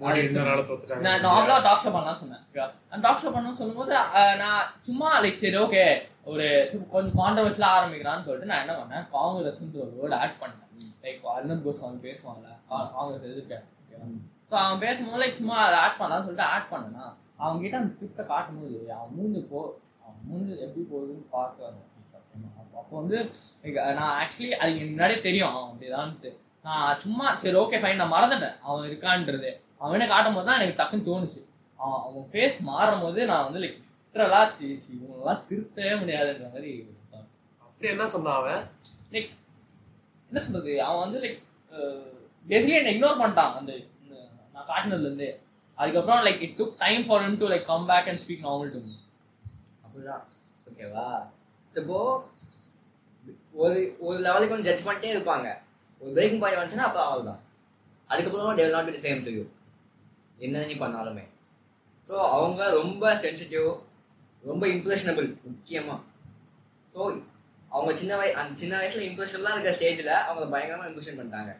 [0.00, 0.96] மோடி இருந்தனால தோத்துட்டாங்க.
[0.96, 2.70] நான் நார்மலா டாக் ஷோ பண்ணலாம் சொன்னேன்?
[2.90, 6.46] நான் டாக் ஷோ பண்ணணும் சொல்லும்போது அஹ், நான் சும்மா லைக் சரி ஓகே ஒரு
[6.90, 9.10] கொஞ்சம் கான்ட்ரவர்ஸ்ல ஆரம்பிக்கிறான்னு சொல்லிட்டு நான் என்ன பண்ணேன்?
[9.10, 10.62] காங்கிரஸ் ஒரு வேர்டு ஆட் பண்ணேன்.
[11.02, 13.62] லைக் அர்ணப் கோஸ்வாமி பேசுவான்ல கா- காங்கிரஸ் எதிர்க்க.
[14.50, 17.04] ஸோ அவன் பேசும்போது லைக் சும்மா அதை ஆட் பண்ணலாம்னு சொல்லிட்டு ஆட் பண்ணனா
[17.36, 21.72] அவங்க கிட்ட அந்த ஸ்கிரிப்டை காட்டும்போது அவன் மூஞ்சி போ அவன் மூஞ்சி எப்படி போகுதுன்னு பார்க்க
[22.76, 23.30] அப்போ- வந்து
[23.94, 26.36] நான் ஆக்சுவலி அது முன்னாடியே தெரியும் அவன் அப்படிதான்ட்டு.
[26.62, 28.60] நான் சும்மா சரி ஓகே ஃபைன் நான் மறந்துட்டேன்.
[28.62, 29.50] அவன் இருக்கான்றது.
[29.86, 31.40] அவனை காட்டும் போது தான் எனக்கு டக்குன்னு தோணுச்சு.
[31.80, 36.70] அவன் அவன் ஃபேஸ் மாறும் போது நான் வந்து லைக் லிட்டரலா சி சி இவங்கெல்லாம் திருத்தவே முடியாதுன்ற மாதிரி
[37.64, 38.62] அப்படி என்ன சொன்னான் அவன்?
[39.14, 39.30] லைக்
[40.30, 40.72] என்ன சொல்றது?
[40.86, 41.40] அவன் வந்து லைக்
[42.46, 43.72] பேசிக்கலி என்னை இக்னோர் பண்ணிட்டான் அந்த
[44.54, 45.28] நான் காட்டினதுல இருந்து
[45.78, 48.80] அதுக்கப்புறம் like it took time for him to like come back and speak normal to
[49.84, 50.22] அப்படிதான்.
[50.68, 51.06] ஓகேவா?
[51.74, 51.98] இப்போ
[53.64, 55.48] ஒரு ஒரு லெவலுக்கு வந்து ஜட்ஜ் பண்ணிட்டே இருப்பாங்க.
[56.00, 57.42] ஒரு பிரேக்கிங் பாயிண்ட் வந்துச்சுன்னா அப்போ அவள் தான்
[58.10, 59.44] அதுக்கப்புறம் they not be same to you
[60.44, 61.24] என்ன நீ பண்ணாலுமே.
[62.08, 63.68] ஸோ அவங்க ரொம்ப சென்சிட்டிவ்
[64.42, 66.00] ரொம்ப இம்ப்ரெஷனபிள் முக்கியமாக
[66.94, 67.00] ஸோ
[67.72, 71.52] அவங்க சின்ன வய அந்த சின்ன வயசுல இம்ப்ரெஷனபிளாக இருக்கிற ஸ்டேஜில் அவங்க பயங்கரமாக இம்ப்ரெஷன் பண்ணிட்டாங்க.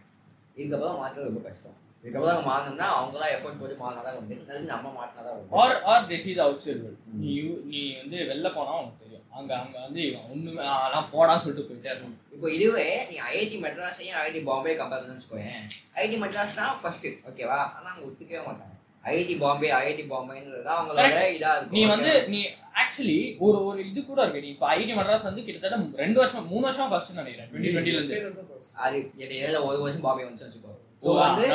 [0.58, 1.76] இதுக்கப்புறம் மாற்றுறது ரொம்ப கஷ்டம்.
[2.02, 6.28] இதுக்கப்புறம் அவங்க மாறணும்னா அவங்களாம் எஃபோர்ட் போட்டு மாறினா தான் உண்டு நம்ம மாற்றினா தான் or or this
[6.32, 6.84] is outside
[7.22, 7.34] நீ
[7.72, 9.05] நீ வந்து வெளில போனா உனக்கு
[9.38, 14.40] அங்க அங்க வந்து ஒண்ணுமே அதெல்லாம் போடான்னு சொல்லிட்டு போயிட்டே இருக்கும் இப்போ இதுவே நீ ஐஐடி மெட்ராஸையும் ஐஐடி
[14.48, 15.64] பாம்பே கம்பேர் பண்ணு வச்சுக்கோயேன்
[15.98, 18.72] ஐஐடி மெட்ராஸ் தான் ஃபர்ஸ்ட் ஓகேவா ஆனா அவங்க ஒத்துக்கவே மாட்டாங்க.
[19.10, 21.76] ஐஐடி பாம்பே ஐஐடி பாம்பேன்றது தான் அவங்களோட இதா இருக்கும்.
[21.78, 22.40] நீ வந்து நீ
[22.82, 24.42] ஆக்சுவலி ஒரு ஒரு இது கூட இருக்கு.
[24.44, 27.48] நீ இப்போ ஐடி மெட்ராஸ் வந்து கிட்டத்தட்ட ரெண்டு வருஷம் மூணு வருஷம் ஃபர்ஸ்ட் நினைக்கிறேன்.
[27.52, 28.58] டுவெண்ட்டி டுவெண்ட்டில இருந்து.
[28.86, 30.72] அது இடையில ஒரு வருஷம் பாம்பே வந்து வச்சுக்கோ.
[31.02, 31.46] ஓ, வந்து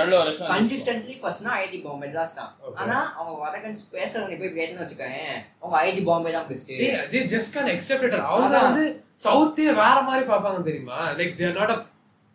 [0.50, 2.52] கன்சிஸ்டன்ட்லி ஃபர்ஸ்ட்னா ஐஐடி பாம்பே தான்.
[2.82, 5.32] ஆனா அவங்க வடக்கன்ஸ் பேசுறவங்க போய் கேட்டுன்னு வச்சுக்கோயேன்
[5.62, 8.54] அவங்க ஐஐடி பாம்பே தான் பெஸ்ட் ஏய் they just can't accept it அவங்க.
[8.68, 8.84] வந்து
[9.26, 11.00] சவுத்தே வேற மாதிரி பார்ப்பாங்க தெரியுமா?
[11.20, 11.74] லைக் தேர் நாட்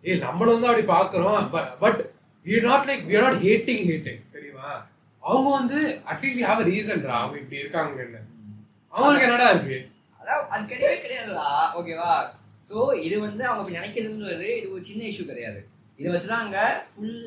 [0.05, 1.39] ஏய் நம்மள வந்து அப்படி பாக்குறோம்
[1.85, 2.01] but
[2.47, 4.71] we not like we not hating hating தெரியுமா?
[5.23, 5.79] அவங்க வந்து
[6.11, 8.21] அட்லீஸ்ட் ஹேவ் அ ரீசன்டா அவங்க இப்படி இருக்காங்கன்னு.
[8.93, 9.79] அவங்களுக்கு என்னடா இருக்கு?
[10.21, 11.49] அதான் அது கிடையவே கிடையாதுடா.
[11.79, 12.13] ஓகேவா
[12.69, 12.77] ஸோ
[13.07, 15.61] இது வந்து அவங்க நினைக்கிறதுன்றது இது ஒரு சின்ன இஷ்யூ கிடையாது.
[15.99, 17.19] இதை வச்சு தான் அங்கே ஃபுல்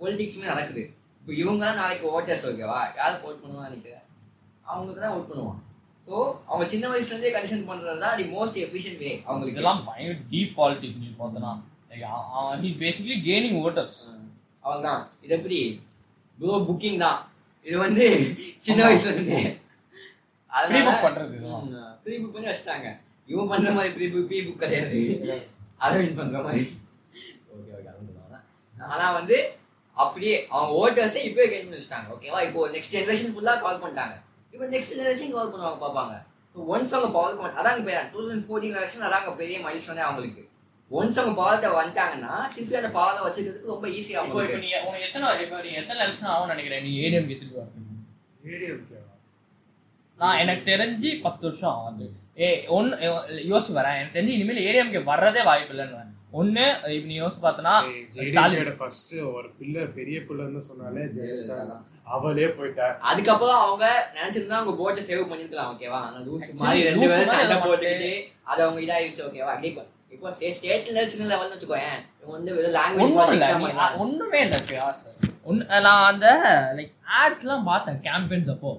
[0.00, 0.82] பொலிட்டிக்ஸுமே நடக்குது.
[1.20, 4.04] இப்போ இவங்க தான் நாளைக்கு ஓட்டர்ஸ் ஓகேவா யாருக்கு ஓட் பண்ணுவான்னு நினைக்கிறேன்?
[4.70, 5.60] அவங்களுக்கு தான் ஓட் பண்ணுவான்.
[6.06, 6.14] ஸோ
[6.48, 9.54] அவங்க சின்ன வயசுலேருந்தே கன்சென்ட் பண்ணுறது தான் தி மோஸ்ட் எஃபிஷியன்ட் வே அவங்களுக்கு.
[9.54, 11.52] இதெல்லாம் பயங்கர டீப் பாலிட்டிக்ஸ் நீ பார்த்தனா.
[12.62, 13.98] ஹி பேசிக்கலி கெய்னிங் ஓட்டர்ஸ்
[14.64, 15.60] அவள் தான் இது எப்படி?
[16.38, 17.18] ப்ரோ புக்கிங் தான்.
[17.66, 18.04] இது வந்து
[18.66, 18.88] சின்ன ஆமா.
[18.90, 19.40] வயசுல இருந்தே
[20.70, 21.36] Pre-book பண்றது.
[22.04, 22.88] ப்ரீ புக் பண்ணி வச்சுட்டாங்க.
[23.28, 24.98] இவன் பண்ற மாதிரி ப்ரீ புக் ப்ரீ புக் கிடையாது
[25.84, 26.62] அரவிந்த் பண்ற மாதிரி.
[26.62, 26.81] ஓகே ஓகே அதுவும்
[28.82, 29.36] சொல்லுவாங்க ஆனா வந்து
[29.96, 34.14] அப்படியே அவங்க ஓட்டர்ஸே இப்பவே கெயின் பண்ணி வச்சுட்டாங்க ஓகேவா இப்போ நெக்ஸ்ட் ஜெனரேஷன் ஃபுல்லா கால் பண்ணிட்டாங்க.
[34.54, 36.14] இப்போ நெக்ஸ்ட் ஜெனரேஷன் கால் பண்ணுவாங்க பார்ப்பாங்க.
[36.54, 40.42] ஸோ ஒன்ஸ் அவங்க பவர் அதாங்க பேர் டூ தௌசண்ட் ஃபோர்டீன் எலெக்ஷன் அதாங்க பெரிய மைல்ஸ்டோனே அவங்களுக்கு.
[40.90, 45.28] ஒன்ஸ் அவங்க பவர்ட்ட வந்துட்டாங்கன்னா திருப்பி அந்த பவரை வச்சுக்கிறதுக்கு ரொம்ப ஈஸியா இப்போ இப்போ நீ உனக்கு எத்தனை
[45.44, 46.82] இப்போ நீ எத்தனை எலெக்ஷன் ஆகும்னு நினைக்கிறேன்?
[46.86, 48.00] நீ ஏடிஎம் திருப்பி வரணும்
[48.54, 48.98] ஏடிஎம்கே
[50.18, 52.08] நான் எனக்கு தெரிஞ்சு பத்து வருஷம் ஆகுது
[52.42, 52.96] ஏ ஒன்னு
[53.52, 55.96] யோசிச்சு வரேன் எனக்கு தெரிஞ்சு இனிமேல் ஏடிஎம்கே வர்றதே வாய்ப்பு இல்லைன்னு
[56.32, 57.72] ஒன்னு இப்ப நீ யோசிச்சு பார்த்தனா
[58.14, 61.82] ஜெயலலிதா ஃபர்ஸ்ட் ஒரு பிள்ளை பெரிய பிள்ளைன்னு சொன்னாலே ஜெயலலிதா தான்.
[62.08, 62.86] அவளே போயிட்டா.
[63.08, 63.84] அதுக்கப்புறம் அவங்க
[64.16, 68.12] நினைச்சிருந்தா அவங்க போட்டை சேவ் பண்ணிருக்கலாம் ஓகேவா ஆனா லூஸ் மாதிரி ரெண்டு பேரும் சண்டை அதை போட்டுக்கிட்டு
[68.50, 69.82] அது அவங்க இதாயிருச்சு ஓகேவா இப்போ
[70.14, 74.60] இப்போ ஸ்டேட்ல சின்ன லெவல்னு வச்சுக்கோயேன் இவங்க வந்து வெறும் லாங்குவேஜ் ஒண்ணுமே இல்லை
[75.44, 76.26] ஒன்னு நான் அந்த
[76.76, 78.72] லைக் ஆட்ஸ்லாம் பார்த்தேன் கேம்பெயின்ஸ் அப்போ.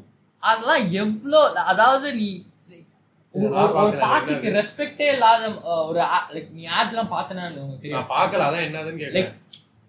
[0.43, 1.39] அதெல்லாம் எவ்வளோ
[1.71, 2.29] அதாவது நீ
[3.33, 4.49] என்னது?
[4.57, 5.43] ரெஸ்பெக்டே இல்லாத
[5.89, 5.99] ஒரு
[6.33, 9.41] லைக் நீ ஆட்ஸ்லாம் பார்த்தேன்னா உனக்கு தெரியும் நான் பார்க்கல அதான் என்னதுன்னு லைக் கேட்கல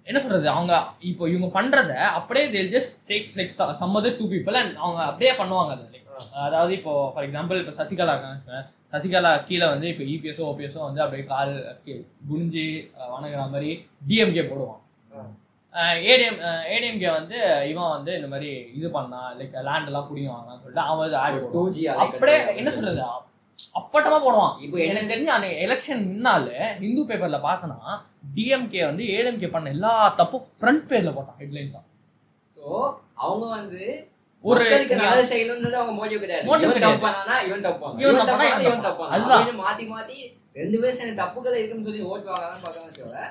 [0.07, 0.73] என்ன சொல்றது அவங்க
[1.11, 5.33] இப்போ இவங்க பண்றத அப்படியே they just takes like some other two people and அவங்க அப்படியே
[5.39, 5.85] பண்ணுவாங்க அதை.
[5.87, 6.01] லைக்
[6.47, 8.59] அதாவது இப்போ ஃபார் எக்ஸாம்பிள் இப்போ சசிகலா இருக்காங்க
[8.93, 11.53] சசிகலா கீழே வந்து இப்போ இபிஎஸ்ஓ ஓபிஎஸ்ஓ வந்து அப்படியே கால்
[12.29, 12.65] குனிஞ்சு
[13.15, 13.71] வணங்குற மாதிரி
[14.09, 14.81] டிஎம்கே போடுவான்.
[16.11, 16.39] ஏடிஎம்
[16.75, 17.39] ஏடிஎம்கே வந்து
[17.71, 21.63] இவன் வந்து இந்த மாதிரி இது பண்ணா லைக் லேண்ட் எல்லாம் புடிங்குவாங்கன்னு சொல்லிட்டு அவன் வந்து ஆடி டூ
[21.77, 23.03] ஜி அப்படியே என்ன சொல்றது
[23.79, 24.55] அப்பட்டமா போடுவான்.
[24.65, 26.49] இப்போ எனக்கு தெரிஞ்சு அந்த எலெக்ஷன் முன்னால
[26.83, 27.79] ஹிந்து பேப்பர்ல பார்த்தனா
[28.37, 31.83] டிஎம்கே வந்து ஏடிஎம்கே பண்ண எல்லா தப்பும் ஃப்ரண்ட் பேஜ்ல போட்டான் ஹெட்லைன்ஸா
[32.57, 32.65] சோ
[33.25, 33.83] அவங்க வந்து
[34.45, 34.65] ஒரு
[35.03, 36.47] நல்லது செய்யணும்ன்றது அவங்க மோட்டிவ் கிடையாது.
[36.47, 36.75] இவன்
[37.49, 37.63] இவன்
[38.67, 40.19] இவன் தப்பானா இவன் மாத்தி மாத்தி
[40.61, 43.23] ரெண்டு பேரும் சேர்ந்து தப்புகள் இருக்குன்னு சொல்லி ஓட்டு வாங்கலாம்னு பார்க்கணும் தவிர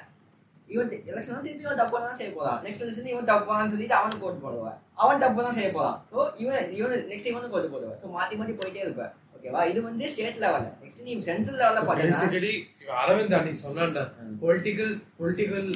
[0.73, 2.59] இவன் எலெக்ஷன் திருப்பி இவன் தப்பு தான் செய்ய போறான்.
[2.65, 4.77] நெக்ஸ்ட் எலெக்ஷன் இவன் தப்பான்னு சொல்லிட்டு அவனுக்கு ஓட்டு போடுவான்.
[5.03, 5.97] அவன் தப்பு தான் செய்ய போறான்.
[6.11, 7.99] ஸோ இவன் இவன் நெக்ஸ்ட் இவனுக்கு ஓட்டு போடுவான்.
[8.01, 9.11] ஸோ மாத்தி மாத்தி போயிட்டே இருப்பேன்.
[9.43, 9.61] ஓகேவா?
[9.69, 12.51] இது வந்து ஸ்டேட் லெவல்ல நெக்ஸ்ட் நீ சென்ட்ரல் லெவல்ல பார்த்தீங்கன்னா பேசிக்கலி
[12.99, 14.03] அரவிந்த் அன்னைக்கு சொன்னான்டா
[14.41, 15.67] பொலிட்டிக்கல் பொலிட்டிக்கல்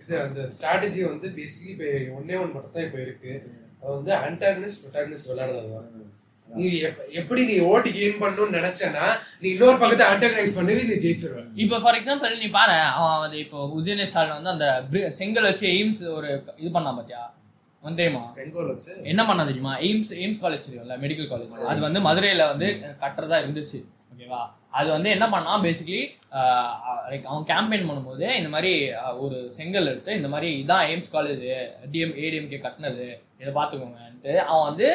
[0.00, 3.32] இது அந்த ஸ்ட்ராட்டஜி வந்து பேசிக்கலி இப்போ ஒன்னே ஒன்று மட்டும் தான் இப்போ இருக்கு.
[3.80, 5.88] அது வந்து அன்டாகனிஸ்ட் ப்ரொட்டாகனிஸ்ட் விளையாடுறது தான்.
[6.48, 9.04] நீ எப்- எப்படி நீ ஓட்டு கெயின் பண்ணணும்னு நினைச்சனா
[9.40, 11.40] நீ இன்னொரு பக்கத்தை அன்டாகனைஸ் பண்ணி நீ ஜெயிச்சிருவ.
[11.62, 14.68] இப்போ ஃபார் எக்ஸாம்பிள் நீ பாரு அவன் வந்து இப்போ உதயநிதி ஸ்டாலின் வந்து அந்த
[15.18, 17.22] செங்கல் வச்சு எய்ம்ஸ் ஒரு இது பண்ணான் பாத்தியா?
[17.86, 18.92] வந்து தெரியுமா செங்கோல் வச்சு.
[19.12, 19.72] என்ன பண்ண தெரியுமா?
[19.86, 22.68] எய்ம்ஸ் எய்ம்ஸ் காலேஜ் தெரியும்ல மெடிக்கல் காலேஜ் அது வந்து மதுரையில வந்து
[23.02, 23.80] கட்டுறதா இருந்துச்சு.
[24.12, 24.42] ஓகேவா?
[24.78, 26.00] அது வந்து என்ன பண்ணா பேசிக்கலி
[27.10, 28.72] லைக் அவன் கேம்பெயின் பண்ணும்போது இந்த மாதிரி
[29.24, 31.44] ஒரு செங்கல் எடுத்து இந்த மாதிரி இதான் எய்ம்ஸ் காலேஜ்
[31.92, 33.06] டிஎம் ஏடிஎம்கே கட்டினது.
[33.42, 34.88] இதை பார்த்துக்கோங்கன்ட்டு அவன் வந்து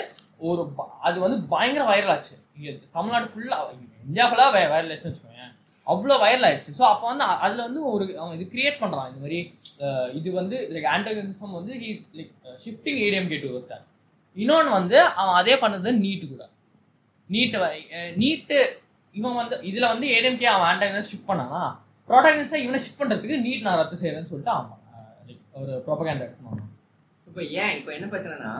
[0.50, 0.62] ஒரு
[1.08, 2.36] அது வந்து பயங்கர வைரல் ஆச்சு.
[2.58, 3.58] இங்க தமிழ்நாடு ஃபுல்லா
[4.08, 5.29] இந்தியா ஃபுல்லா வைரல் ஆச்சுன்னு வச்சுக்கோங்க.
[5.92, 6.72] அவ்வளோ வைரல் ஆயிடுச்சு.
[6.80, 9.40] ஸோ அப்போ வந்து அதில் வந்து ஒரு அவன் இது கிரியேட் பண்ணுறான் இந்த மாதிரி
[10.20, 11.74] இது வந்து லைக் ஆண்டகனிசம் வந்து
[12.18, 12.34] லைக்
[12.64, 13.86] ஷிஃப்டிங் ஏடிஎம் கேட்டு ஒருத்தன்
[14.36, 16.44] இன்னொன்று வந்து அவன் அதே பண்ணது நீட்டு கூட.
[17.30, 17.60] நீட்டு
[18.22, 18.58] நீட்டு
[19.16, 21.62] இவன் வந்து இதில் வந்து ஏடிஎம்கே அவன் ஆண்டகனிஸ்ட் ஷிஃப்ட் பண்ணானா?
[22.10, 24.78] ப்ரோட்டகனிஸ்டா இவனை ஷிஃப்ட் பண்ணுறதுக்கு நீட் நான் ரத்து செய்கிறேன்னு சொல்லிட்டு அவன்
[25.28, 26.64] லைக் ஒரு ப்ரொபகேண்டா எடுத்துனான்
[27.22, 28.52] இப்போ ஏன் இப்போ என்ன பிரச்சனைனா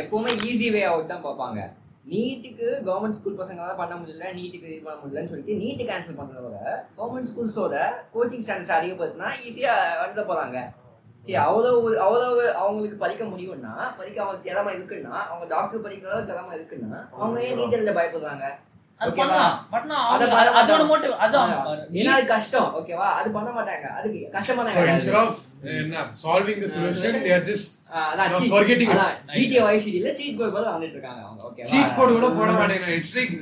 [0.00, 1.60] எப்பவுமே ஈஸி வே அவுட் தான் பார்ப்பாங்க.
[2.08, 6.58] நீட்டுக்கு கவர்மெண்ட் ஸ்கூல் பசங்களால பண்ண முடியல நீட்டுக்கு இது பண்ண முடியலன்னு சொல்லிட்டு நீட்டு கேன்சல் பண்றதோட
[6.98, 7.76] கவர்மெண்ட் ஸ்கூல்ஸோட
[8.14, 10.58] கோச்சிங் ஸ்டாண்டர்ட்ஸ் அதிகப்படுத்தினா ஈஸியாக வந்து போகிறாங்க
[11.24, 11.70] சரி அவ்வளோ
[12.02, 12.26] அவ்வளோ
[12.58, 17.58] அவங்களுக்கு படிக்க முடியும்னா படிக்க அவங்களுக்கு திறமை இருக்குன்னா அவங்க டாக்டர் படிக்கிற அளவுக்கு திறமை இருக்குன்னா அவங்க ஏன்
[17.58, 18.46] நீட் எழுத பயப்படுறாங்க?
[22.30, 23.08] கஷ்டம் ஓகேவா?
[23.18, 23.86] அது பண்ண மாட்டாங்க.
[23.98, 25.36] அதுக்கு instead of
[25.74, 27.16] என்ன சால்விங் தி சொல்யூஷன்
[28.10, 28.32] அதான்
[29.66, 30.32] Vice Cityல cheat.
[30.38, 31.68] code போல வந்துட்டு இருக்காங்க அவங்க ஓகேவா?
[31.70, 32.88] சீட் கோட் கூட போட மாட்டேங்க.
[32.98, 33.32] இட்ஸ் லைக்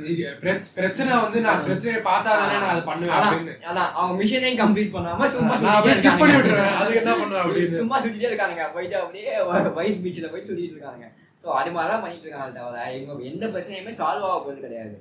[0.79, 3.57] பிரச்சனை வந்து நான் பிரச்சனை பார்த்தா தானே நான் அதை பண்ணுவேன் அதான், அப்படின்னு.
[3.71, 7.81] அதான் அவங்க மிஷனையும் கம்ப்ளீட் பண்ணாம சும்மா நான் ஸ்கிப் பண்ணி அதுக்கு என்ன பண்ணுவேன் அப்படின்னு.
[7.83, 9.33] சும்மா சுத்திட்டே இருக்காங்க போயிட்டு அப்படியே
[9.81, 11.07] வைஸ் பீச்ல போய் சுத்திட்டு இருக்காங்க
[11.45, 14.97] சோ அது மாதிரி தான் பண்ணிட்டு இருக்காங்க தவிர எந்த பிரச்சனையுமே சால்வ் ஆக போறது கிடையாது.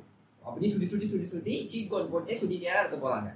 [0.46, 3.32] அப்படியே சுத்தி சுத்தி சுத்தி சுத்தி சீட் கோட் போட்டு சுத்திட்டே தான் இருக்க போறாங்க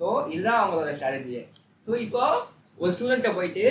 [0.00, 1.42] சோ இதுதான் அவங்களோட ஸ்ட்ராட்டஜியே
[1.86, 2.22] ஸோ இப்போ
[2.78, 3.66] ஒரு ஸ்டூடெண்ட்டை போயிட்டு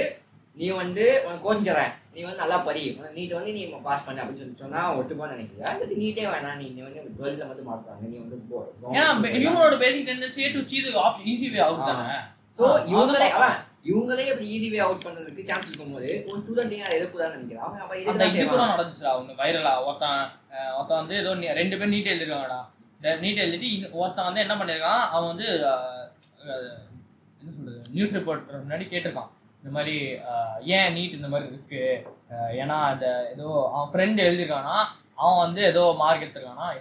[0.57, 1.91] நீ வந்து உனக்கு தரேன்.
[2.13, 2.81] நீ வந்து நல்லா படி.
[3.15, 6.57] நீட் வந்து நீ பாஸ் பண்ண அப்படின்னு சொல்லி சொன்னா ஒட்டுப்பான்னு நினைக்கிறியா அல்லது நீட்டே வேணாம்.
[6.61, 8.37] நீ வந்து டுவெல்த்ல மட்டும் மார்க் நீ வந்து
[9.37, 10.91] ஹியூமனோட basic tendency to see the
[11.33, 12.17] easy way out தானே.
[12.57, 16.93] சோ ஆ, இவங்களே அதான் இவங்களே இப்படி ஈஸி வே அவுட் பண்றதுக்கு சான்ஸ் இருக்கும்போது ஒரு ஸ்டூடெண்ட் ஏன்
[16.97, 17.95] எதிர்ப்புதான் நினைக்கிறேன் அவங்க அப்ப
[18.31, 20.21] இது கூட நடந்துச்சுடா ஒன்று வைரலா ஒருத்தன்
[20.75, 21.31] ஒருத்தன் வந்து ஏதோ
[21.61, 22.59] ரெண்டு பேர் நீட் எழுதிருக்காங்கடா.
[23.01, 25.09] நீட் எழுதிட்டு இன்னும் ஒருத்தன் வந்து என்ன பண்ணிருக்கான்?
[25.11, 25.75] அவன் வந்து என்ன
[26.37, 26.69] சொல்றது?
[27.91, 29.29] நியூஸ் ரிப்போர்ட்டர் முன்னாடி கேட்டிருக்கான்.
[29.63, 29.97] இந்த மாதிரி
[30.61, 32.07] ஏன் நீட் இந்த மாதிரி இருக்கு?
[32.53, 34.83] ஏன்னா அந்த ஏதோ அவன் ஃப்ரெண்ட் எழுதிருக்கானா
[35.15, 36.73] அவன் வந்து ஏதோ மார்க் எடுத்திருக்கானா?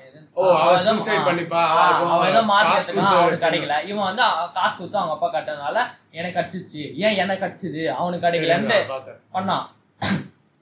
[1.95, 3.85] அவன் ஏதோ- மார்க் எடுத்திருக்கான் அவனுக்கு கிடைக்கல.
[3.85, 9.21] இவன் வந்து காசு கொடுத்து அவங்க அப்பா கட்டதுனால எனக்கு கிடைச்சிச்சு ஏன் எனக்கு கிடைச்சது அவனுக்கு கிடைக்கலன்ட்டு பார்த்தேன்.
[9.35, 9.66] பண்ணான்.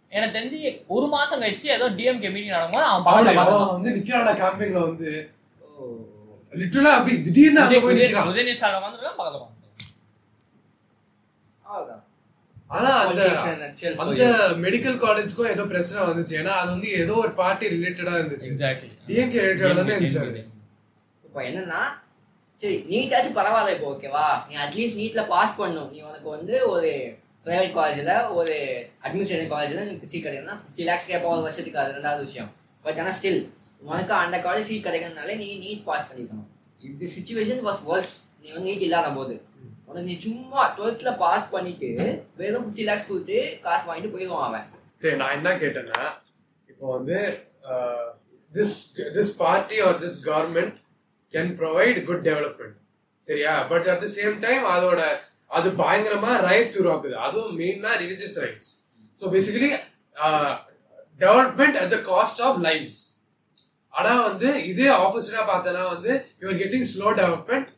[0.09, 3.67] எனக்கு தெரிஞ்சு ஒரு மாசம் கழிச்சு ஏதோ டிஎம்கே மீட்டிங் நடக்கும்போது அவன்.
[3.67, 5.33] வந்து நிக்கிறாடா கேம்பிங்ல வந்து.
[6.53, 9.47] லிட்டரலா அப்படி திடீர்னு அங்க போய் நிக்கிறான் உதயநிதி ஸ்டாலின் வந்துருக்கான் பக்கத்துல.
[11.65, 12.03] அவ்வளவுதான்.
[12.71, 13.21] ஆனா அந்த
[14.03, 14.25] அந்த.
[14.65, 18.91] மெடிக்கல் காலேஜ்க்கும் ஏதோ பிரச்சனை வந்துச்சு ஏன்னா அது வந்து ஏதோ ஒரு பார்ட்டி ரிலேட்டடா இருந்துச்சு Exactly.
[19.09, 20.43] டிஎம்கே ரிலேட்டடா தானே இருந்துச்சு.
[21.25, 21.81] இப்போ என்னன்னா
[22.61, 26.89] சரி நீட்டாச்சும் பரவாயில்ல இப்போ ஓகேவா நீ அட்லீஸ்ட் நீட்ல பாஸ் பண்ணும் நீ உனக்கு வந்து ஒரு
[27.47, 28.55] பிரைவேட் காலேஜ்ல ஒரு
[29.05, 32.51] அட்மிஷன் காலேஜ்ல நீ சீட் கிடைக்கணும்னா ஃபிஃப்டி லேக்ஸ் கேட்பா ஒரு வருஷத்துக்கு அது ரெண்டாவது விஷயம்
[32.85, 33.41] பட் ஆனால் ஸ்டில்
[33.83, 36.49] உனக்கு அந்த காலேஜ் சீட் கிடைக்கிறதுனால நீ நீட் பாஸ் பண்ணிக்கணும்
[36.89, 38.13] இந்த சுச்சுவேஷன் வாஸ் வர்ஸ்
[38.43, 39.35] நீ வந்து நீட் இல்லாத போது.
[39.89, 41.91] உனக்கு நீ சும்மா டுவெல்த்ல பாஸ் பண்ணிட்டு
[42.41, 44.67] வெறும் ஃபிஃப்டி லேக்ஸ் கொடுத்து காசு வாங்கிட்டு போயிடுவான் அவன்.
[45.03, 46.03] சரி நான் என்ன கேட்டேன்னா
[46.71, 47.19] இப்போ வந்து
[48.57, 48.77] this
[49.17, 50.75] this party or this government
[51.35, 52.77] can provide good development
[53.23, 53.55] சரியா?
[53.71, 55.01] But at the same time அதோட
[55.59, 57.15] அது பயங்கரமா ரைட்ஸ் உருவாக்குது.
[57.27, 58.73] அதுவும் மெயினா religious riots
[59.17, 59.71] so basically
[61.21, 63.01] development at the cost of lives
[63.99, 67.69] ஆனா வந்து இதே ஆப்போசிட்டா பார்த்தனா வந்து யூஆர் கெட்டிங் ஸ்லோ டெவலப்மெண்ட்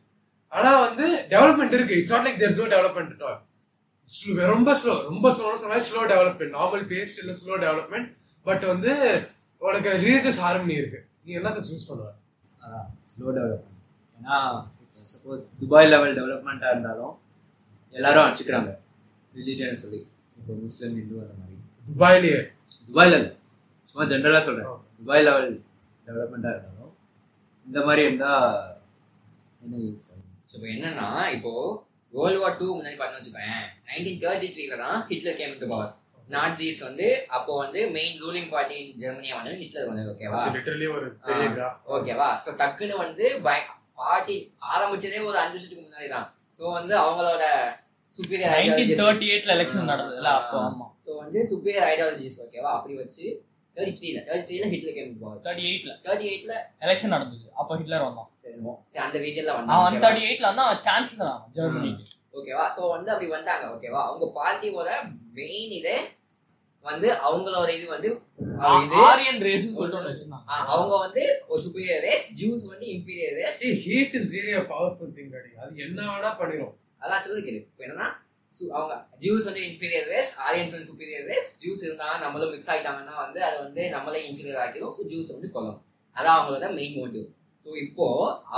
[0.57, 1.97] ஆனா வந்து டெவலப்மெண்ட் இருக்கு.
[1.99, 3.39] It's not like there's no development all
[4.09, 8.09] slow ரொம்ப ஸ்லோ ரொம்ப ஸ்லோ சொன்னா ஸ்லோ டெவலப்மெண்ட் நார்மல் பேஸ்ட் இல்ல ஸ்லோ டெவலப்மெண்ட்
[8.45, 8.91] பட் வந்து
[9.61, 10.99] உனக்கு ரிலீஜியஸ் ஹார்மனி இருக்கு.
[11.25, 12.07] நீ என்னத்த சூஸ் பண்ணுவ?
[13.09, 13.79] ஸ்லோ டெவலப்மெண்ட்
[14.17, 14.37] ஏன்னா
[15.11, 17.13] சப்போஸ் துபாய் லெவல் டெவலப்மெண்ட்டாக இருந்தாலும்
[17.95, 18.71] எல்லாரும் அடிச்சுக்கிறாங்க.
[19.37, 19.99] ரிலீஜன் சொல்லி.
[20.39, 21.57] இப்போ முஸ்லீம் இந்து அந்த மாதிரி.
[21.89, 22.39] துபாயிலேயே?
[22.89, 23.31] துபாயில் இல்லை.
[23.89, 25.51] சும்மா ஜென்ரலாக சொல்கிறேன் துபாய் லெவல்
[26.07, 26.93] டெவலப்மெண்ட்டாக இருந்தாலும்
[27.65, 28.51] இந்த மாதிரி இருந்தால்
[29.61, 30.05] என்ன யூஸ்
[30.49, 31.51] ஸோ இப்போ என்னன்னா இப்போ
[32.13, 33.57] வேர்ல்டு வார் டூ முன்னாடி பார்த்து வச்சுக்கோங்க
[33.89, 35.91] நைன்டீன் தேர்ட்டி த்ரீல தான் Hitler came to power
[36.29, 41.07] Nazis வந்து அப்போ வந்து மெயின் ரூலிங் பார்ட்டி ஜெர்மனியா வந்து ஹிட்லர் வந்தது ஓகேவா லிட்டரலி ஒரு
[41.95, 44.37] ஓகேவா ஸோ டக்குன்னு வந்து பார்ட்டி
[44.71, 46.27] ஆரம்பிச்சதே ஒரு அஞ்சு வருஷத்துக்கு முன்னாடி தான்.
[46.57, 47.43] ஸோ வந்து அவங்களோட
[48.15, 50.85] சுப்பீரியர் 1938 ல எலெக்ஷன் நடந்ததுல அப்போ ஆமா.
[51.05, 53.25] ஸோ வந்து சுப்பீரியர் ஐடியாலஜிஸ் ஓகேவா அப்படி வச்சு
[53.77, 55.93] தேர்ட்டி த்ரீல தேர்ட்டி த்ரீல ஹிட்லர் கேம் டு பவர் 38 ல.
[56.05, 56.53] தேர்ட்டி எயிட்ல
[56.85, 57.45] எலெக்ஷன் நடந்தது.
[57.59, 58.29] அப்போ ஹிட்லர் வந்தான்.
[58.43, 62.07] சரி அந்த ரீஜன்ல அவன் வந்தாங்க தேர்ட்டி எயிட்ல வந்து அவன் சான்சஸ் தான் ஜெர்மனிக்கு
[62.39, 64.89] ஓகேவா சோ வந்து அப்படி வந்தாங்க ஓகேவா அவங்க பார்ட்டியோட
[65.39, 65.95] மெயின் இதே
[66.85, 68.09] வந்து அவங்களோட இது வந்து
[69.05, 69.65] ஆரியன் ரேஸ்
[70.73, 75.35] அவங்க வந்து ஒரு சுப்பீரியர் ரேஸ் ஜூஸ் வந்து inferior race hate is really a powerful thing
[75.63, 76.73] அது என்ன வேணா பண்ணிரும்.
[77.03, 77.59] அதான் சொல்லி கேளு.
[77.69, 78.07] இப்போ என்னன்னா
[78.71, 83.39] அவங்க ஜூஸ் வந்து இன்ஃபீரியர் ரேஸ் ஆரியன்ஸ் வந்து சுப்பீரியர் ரேஸ் ஜூஸ் இருந்தாங்க நம்மளும் மிக்ஸ் ஆகிட்டாங்கன்னா வந்து
[83.43, 85.79] அதை வந்து நம்மளே இன்ஃபீரியர் ஆக்கிடும் ஸோ ஜூஸ் வந்து கொல்லும்
[86.17, 87.27] அதான் அவங்களோட மெயின் மோட்டிவ்
[87.65, 88.07] ஸோ இப்போ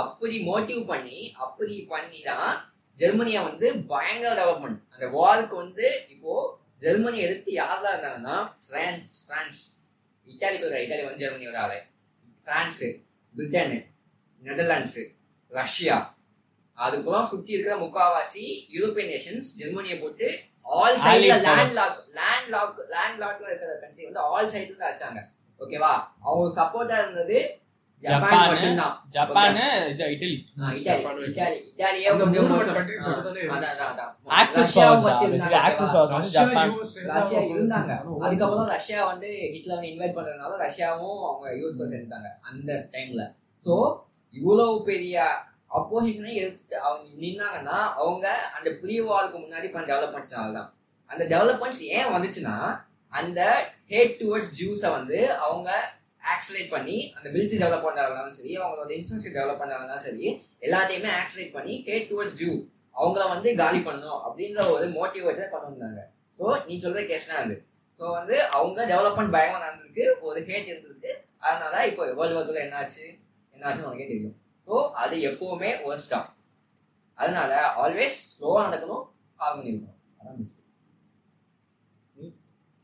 [0.02, 2.52] அப்படி மோட்டிவ் பண்ணி அப்படி பண்ணி தான்
[2.98, 6.34] ஜெர்மனியை வந்து பயங்கர டெவலப்மெண்ட் அந்த வாருக்கு வந்து இப்போ
[6.82, 8.36] ஜெர்மனி எதிர்த்து யாரெல்லாம் இருந்தாங்கன்னா
[8.68, 9.60] பிரான்ஸ் பிரான்ஸ்
[10.26, 11.78] இட்டாலிக்கு ஒரு இட்டாலி வந்து ஜெர்மனி ஒரு ஆளு.
[12.40, 12.88] பிரான்ஸு
[13.34, 13.78] பிரிட்டனு
[14.42, 15.02] நெதர்லாண்ட்ஸு
[15.52, 15.96] ரஷ்யா
[16.78, 18.44] அதுக்கப்புறம் சுத்தி இருக்கிற முக்காவாசி
[18.74, 20.28] யூரோப்பியன் நேஷன்ஸ் ஜெர்மனியை போட்டு
[20.78, 25.20] ஆல் சைட்ல land lock land lock land லாக்ல இருக்கிற கண்ட்ரி வந்து ஆல் சைட்ல தான் அடிச்சாங்க.
[25.60, 25.92] ஓகேவா
[26.26, 27.36] அவங்க சப்போர்ட்டா இருந்தது
[28.02, 28.94] ஜப்பான் ஜப்பான் மட்டும்தான்.
[29.14, 30.36] ஜப்பானு இது இட்டலி
[30.78, 32.08] இட்டாலி இட்டாலியே
[34.56, 35.22] ரஷ்யா யூஎஸ்
[37.52, 37.92] இருந்தாங்க.
[38.24, 43.22] அதுக்கப்புறம் ரஷ்யா வந்து ஹிட்லர் வந்து இன்வைட் பண்றதுனால ரஷ்யாவும் அவங்க யூஸ் பண்ண சேர்ந்தாங்க அந்த டைம்ல
[43.62, 43.74] சோ
[44.34, 45.16] இவ்வளவு பெரிய
[45.78, 50.70] அப்போசிஷனை எடுத்துட்டு அவங்க நின்னாங்கன்னா அவங்க அந்த ப்ரீ வாருக்கு முன்னாடி பண்ண டெவலப்மெண்ட்ஸ்னால தான்
[51.10, 52.56] அந்த டெவலப்மெண்ட்ஸ் ஏன் வந்துச்சுன்னா
[53.12, 53.40] அந்த
[53.92, 55.70] ஹேட் டுவர்ட்ஸ் ஜூஸை வந்து அவங்க
[56.34, 60.26] ஆக்சலேட் பண்ணி அந்த மிலிட்ரி டெவலப் பண்ணாலும் சரி அவங்களோட இன்ஃபுளுன்ஸ் டெவலப் பண்ணாலும் சரி
[60.66, 62.50] எல்லாத்தையுமே ஆக்சலேட் பண்ணி ஹேட் டுவர்ட்ஸ் ஜூ
[62.96, 66.00] அவங்கள வந்து காலி பண்ணணும் அப்படின்ற ஒரு மோட்டிவ் கொண்டு வந்தாங்க.
[66.38, 67.56] ஸோ நீ சொல்ற கேஸ்னா அது
[68.00, 71.12] ஸோ வந்து அவங்க டெவலப்மெண்ட் பயங்கரமா நடந்திருக்கு ஒரு ஹேட் இருந்திருக்கு
[71.46, 73.04] அதனால இப்போ வேர்ல்டு வார்க்குள்ள என்ன ஆச்சு
[73.54, 74.36] என்ன ஆச்சுன்னு உனக்கே தெரியும்.
[74.68, 76.28] ஸோ அது எப்பவுமே ஒர்ஸ்ட் தான்
[77.18, 79.04] அதனால ஆல்வேஸ் ஸ்லோவாக நடக்கணும்
[79.40, 79.98] கால் இருக்கணும்.
[80.20, 80.60] அதான் பெஸ்ட்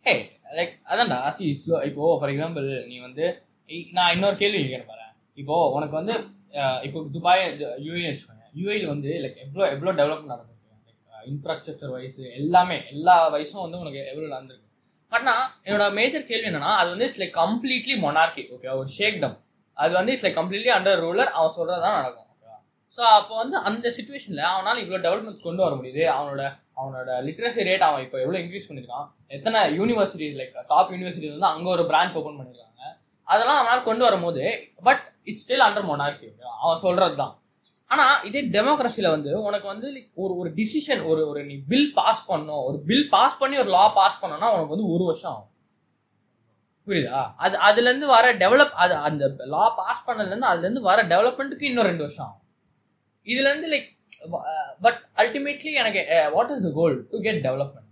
[0.07, 0.13] ஹே
[0.59, 3.25] லைக் அதான்டா சி ஸ்லோ இப்போ ஃபார் எக்ஸாம்பிள் நீ வந்து
[3.97, 5.05] நான் இன்னொரு கேள்வி கேட்குறேன் பாரு.
[5.41, 6.15] இப்போ உனக்கு வந்து
[6.87, 7.43] இப்போ துபாய்
[7.87, 8.47] யூஏ வச்சுக்கோங்க.
[8.61, 10.57] யூஏயில் வந்து லைக் எவ்வளோ எவ்வளோ டெவலப் நடந்திருக்கு?
[11.13, 14.67] லைக் இன்ஃப்ராஸ்ட்ரக்சர் வைஸ் எல்லாமே எல்லா வயசும் வந்து உனக்கு எவ்வளோ நடந்திருக்கு?
[15.13, 15.29] பட்
[15.67, 19.39] என்னோட மேஜர் கேள்வி என்னன்னா அது வந்து it's like completely monarchy okay ஒரு ஷேக் டம்
[19.83, 22.27] அது வந்து it's like completely under ruler அவன் சொல்கிறது தான் நடக்கும்.
[22.97, 26.03] ஸோ அப்போ வந்து அந்த சுச்சுவேஷனில் அவனால் இவ்வளோ டெவலப்மெண்ட் கொண்டு வர முடியுது.
[26.17, 26.43] அவனோட
[26.81, 29.07] அவனோட லிட்ரஸி ரேட் அவன் இப்போ எவ்வளோ இன்க்ரீஸ் பண்ணியிருக்கான்
[29.37, 32.69] எத்தனை யூனிவர்சிட்டிஸ் லைக் டாப் யூனிவர்சிட்டிஸ் வந்து அங்கே ஒரு பிரான்ச் ஓப்பன் பண்ணியிருக்காங்க
[33.29, 34.45] அதெல்லாம் அவனால் கொண்டு வரும்போது
[34.87, 36.29] but it's still under monarchy
[36.63, 37.35] அவன் சொல்கிறது தான்
[37.95, 39.89] ஆனால் இதே டெமோக்ரஸியில் வந்து உனக்கு வந்து
[40.23, 43.85] ஒரு ஒரு டிசிஷன் ஒரு ஒரு நீ பில் பாஸ் பண்ணும் ஒரு பில் பாஸ் பண்ணி ஒரு லா
[44.01, 45.49] பாஸ் பண்ணோன்னா உனக்கு வந்து ஒரு வருஷம் ஆகும்.
[46.91, 47.23] புரியுதா?
[47.45, 49.25] அது அதுலேருந்து வர டெவலப் அது அந்த
[49.55, 52.27] லா பாஸ் பண்ணதுலேருந்து அதுலேருந்து வர டெவலப்மெண்ட்டுக்கு இன்னும் ரெண்டு வருஷம்.
[52.29, 52.47] ஆகும்
[53.27, 53.89] இதுலேருந்து லைக்
[54.85, 56.01] பட் அல்டிமேட்லி எனக்கு
[56.37, 57.87] what is the goal to get development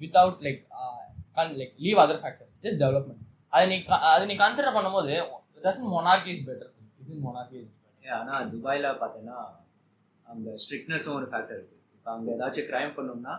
[0.00, 0.62] without like
[1.60, 3.22] like leave other factors just development
[3.54, 3.76] அதை நீ
[4.12, 5.14] அதை நீ கன்சிடர் பண்ணும்போது
[5.94, 6.70] மொனார்கி இஸ் பெட்டர்
[7.02, 9.38] இது மொனார்கி இஸ் ஏன் ஆனா துபாயில பார்த்தீங்கன்னா
[10.26, 11.76] அங்க ஸ்ட்ரிக்ட்னஸும் ஒரு ஃபேக்டர் இருக்கு.
[11.96, 13.34] இப்போ அங்க ஏதாச்சும் கிரைம் பண்ணோம்னா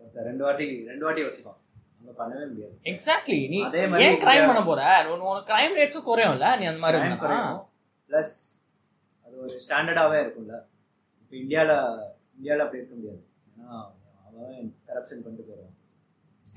[0.00, 1.58] ஒருத்தர் ரெண்டு வாட்டி ரெண்டு வாட்டி யோசிப்பான்.
[2.20, 2.74] பண்ணவே முடியாது.
[2.90, 4.82] எக்ஸாக்ட்லி நீ அதே மாதிரி ஏன் கிரைம் பண்ண போற?
[5.12, 6.98] உன் உனக்கு கிரைம் ரேட்ஸும் குறையும்ல நீ அந்த மாதிரி
[8.10, 8.34] ப்ளஸ்
[9.26, 10.56] அது ஒரு ஸ்டாண்டர்டாகவே இருக்கும்ல.
[11.22, 11.76] இப்போ இந்தியாவில்
[12.36, 13.22] இந்தியாவில் அப்படி இருக்க முடியாது.
[13.52, 13.78] ஏன்னா
[14.26, 15.72] அவன் கரப்ஷன் பண்ணிட்டு போயிடுவான்.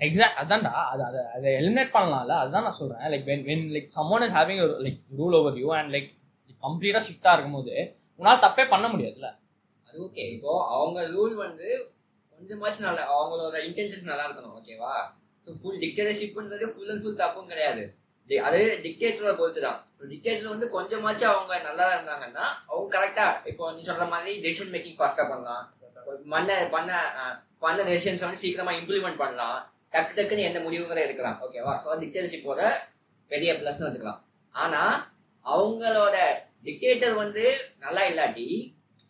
[0.08, 0.72] எக்ஸாக்ட் அதான்டா.
[0.93, 2.34] அது அதை அதை எலிமினேட் பண்ணலாம்ல?
[2.41, 3.04] அதுதான் நான் சொல்றேன்.
[3.14, 6.10] Like when when like someone is having like rule over you and like
[6.66, 7.74] கம்ப்ளீட்டாக ஸ்ட்ரிக்டாக இருக்கும்போது
[8.20, 9.30] உன்னால் தப்பே பண்ண முடியாதுல்ல?
[9.88, 11.68] அது ஓகே இப்போ அவங்க ரூல் வந்து
[12.34, 14.56] கொஞ்சமாச்சும் நல்லா அவங்களோட இன்டென்ஷன் நல்லா இருக்கணும்.
[14.60, 14.93] ஓகேவா
[15.48, 17.84] ஸோ ஃபுல் டிக்டேட்டர்ஷிப்ன்றது ஃபுல் அண்ட் ஃபுல் தப்பும் கிடையாது.
[18.28, 19.78] அதே அது டிக்டேட்டரை பொறுத்து தான்.
[19.98, 24.98] ஸோ டிக்டேட்டர் வந்து கொஞ்சமாச்சும் அவங்க நல்லா இருந்தாங்கன்னா அவங்க கரெக்டாக இப்போ நீ சொல்கிற மாதிரி டெசிஷன் மேக்கிங்
[25.00, 25.64] ஃபாஸ்ட்டாக பண்ணலாம்.
[26.34, 26.91] பண்ண பண்ண
[27.64, 29.58] பண்ண டெசிஷன்ஸ் வந்து சீக்கிரமாக இம்ப்ளிமெண்ட் பண்ணலாம்.
[29.93, 31.38] டக்கு டக்குன்னு எந்த முடிவுகளை எடுக்கலாம்.
[31.45, 32.62] ஓகேவா ஸோ டிக்டேட்டர்ஷிப்போட
[33.32, 34.22] பெரிய ப்ளஸ்னு வச்சுக்கலாம்.
[34.56, 34.95] ஆனால்
[35.45, 36.18] அவங்களோட
[36.68, 37.45] டிக்டேட்டர் வந்து
[37.86, 38.48] நல்லா இல்லாட்டி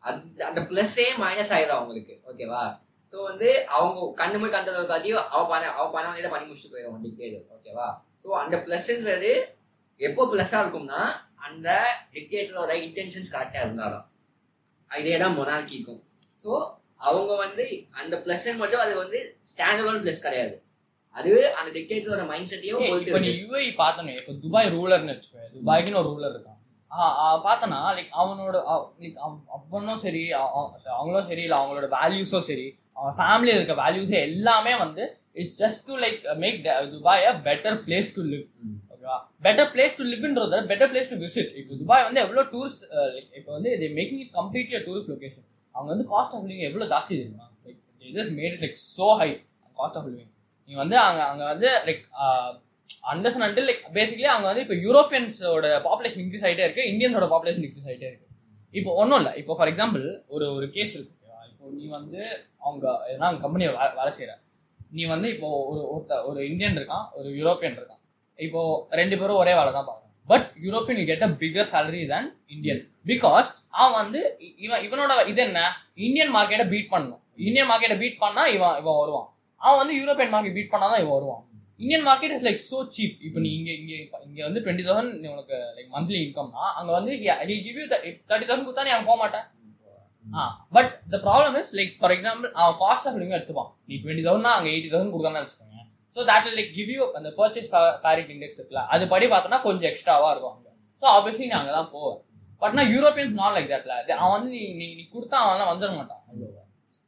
[0.10, 2.14] அந்த அந்த ப்ளஸ்ஸே மைனஸ் ஆயிடும் அவங்களுக்கு.
[2.30, 2.64] ஓகேவா
[3.14, 7.04] ஸோ வந்து அவங்க கண்ணு போய் கண்டதை காட்டியும் அவ பண்ண அவ பண்ண வேண்டியதை பண்ணி முடிச்சுட்டு போயிடும்
[7.04, 7.88] டிக்டேட்டர் ஓகேவா
[8.24, 9.32] ஸோ அந்த ப்ளஸ்ன்றது
[10.00, 11.02] எப்போ ப்ளஸ்ஸாக இருக்கும்னா
[11.38, 11.68] அந்த
[12.14, 14.06] டிக்டேட்டரோட இன்டென்ஷன்ஸ் கரெக்டாக இருந்தாலும்.
[14.92, 16.02] இதே தான் மொனார்கிக்கும்
[16.44, 16.52] ஸோ
[17.00, 19.20] அவங்க வந்து அந்த ப்ளஸ் மட்டும் அது வந்து
[19.52, 20.56] ஸ்டாண்டர்ட் ப்ளஸ் கிடையாது.
[21.16, 23.46] அது அந்த டிக்டேட்டரோட மைண்ட் செட்டையும் இப்போ நீ இருக்கு.
[23.46, 26.54] யூஏ பார்த்தனே இப்போ துபாய் ரூலர்னு வச்சுக்கோ துபாய்க்குன்னு ஒரு ரூலர் இருக்கான்.
[27.46, 28.58] பார்த்தனா லைக் அவனோட
[29.00, 29.18] லைக்
[29.50, 32.68] அவனும் சரி அவ- அவ- அவங்களும் சரி இல்லை அவங்களோட வேல்யூஸும் சரி
[32.98, 35.04] அவன் ஃபேமிலியில் இருக்க வேல்யூஸே எல்லாமே வந்து
[35.42, 36.60] it's just to like make
[36.94, 38.46] Dubai a better place to live.
[38.94, 39.18] ஓகேவா
[39.48, 42.86] பெட்டர் பிளேஸ் டு லிவ்ன்றத பெட்டர் பிளேஸ் டு விசிட் இப்போ துபாய் வந்து எவ்வளோ டூரிஸ்ட்
[43.40, 45.46] இப்போ வந்து இது making it completely tourist location
[45.76, 47.48] அவங்க வந்து காஸ்ட் ஆஃப் லிவிங் எவ்வளோ ஜாஸ்தி தெரியுமா?
[47.66, 47.82] Like
[48.18, 49.30] just made it like so high
[49.82, 50.32] cost of living
[50.70, 52.06] நீ வந்து அங்கே அங்கே வந்து like
[53.12, 57.88] understand like basically அங்கே வந்து இப்போ யூரோப்பியன்ஸோட பாப்புலேஷன் இன்க்ரீஸ் ஆகிட்டே இருக்கு இந்தியன்ஸோட பாப்புலேஷன் இன்க்ரீஸ்
[57.90, 58.26] ஆகிட்டே இருக்கு.
[58.74, 59.32] இப்போ ஒன்றும் இல்லை.
[59.42, 60.04] இப்போ ஃபார் எக்ஸாம்பிள்
[60.36, 61.14] ஒரு ஒரு கேஸ் இருக்கு.
[61.78, 62.20] நீ வந்து
[62.66, 64.34] அவங்க எதனா கம்பெனியில் வேலை வேலை செய்கிற
[64.98, 68.02] நீ வந்து இப்போ ஒரு ஒருத்த ஒரு இந்தியன் இருக்கான் ஒரு யூரோப்பியன் இருக்கான்.
[68.40, 68.62] இப்போ
[69.00, 73.50] ரெண்டு பேரும் ஒரே வேலை தான் பார்க்கணும் but European get a bigger salary than Indian because
[73.82, 74.22] அவன் வந்து
[74.66, 75.60] இவன் இவனோட இது என்ன?
[76.06, 77.22] இந்தியன் மார்க்கெட்டை பீட் பண்ணணும்.
[77.48, 79.28] இந்தியன் மார்க்கெட்டை பீட் பண்ணா இவன் இவன் வருவான்.
[79.62, 81.44] அவன் வந்து யூரோப்பியன் மார்க்கெட் பீட் பண்ணால் தான் இவன் வருவான்.
[81.80, 83.98] Indian market is like so cheap இப்போ நீ இங்கே இங்கே
[84.28, 87.12] இங்கே வந்து டுவெண்ட்டி தௌசண்ட் உனக்கு லைக் மந்த்லி இன்கம்னா அங்கே வந்து
[87.50, 89.46] he'll give you thirty thousand கொடுத்தா நீ அவன் போக மாட்டேன்.
[90.76, 93.72] But the problem is like for example அவன் காஸ்ட் ஆஃப் லிவிங் எடுத்துப்பான்.
[93.90, 95.84] நீ டுவெண்ட்டி தௌசண்ட் அங்கே எயிட்டி தௌசண்ட் கொடுக்காம வச்சுக்கோங்க.
[96.16, 97.70] So that like give you அந்த பர்ச்சேஸ்
[98.06, 100.72] பேரிட் இண்டெக்ஸ் இருக்குல்ல அது படி பார்த்தோன்னா கொஞ்சம் எக்ஸ்ட்ராவாக இருக்கும் அங்கே.
[101.02, 102.20] ஸோ ஆப்வியஸ்லி நீ அங்கே தான் போவேன்
[102.62, 106.24] பட்னா யூரோப்பியன்ஸ் நாட் லைக் தட்ல அவன் வந்து நீ நீ நீ கொடுத்தா அவன் வந்துட மாட்டான்.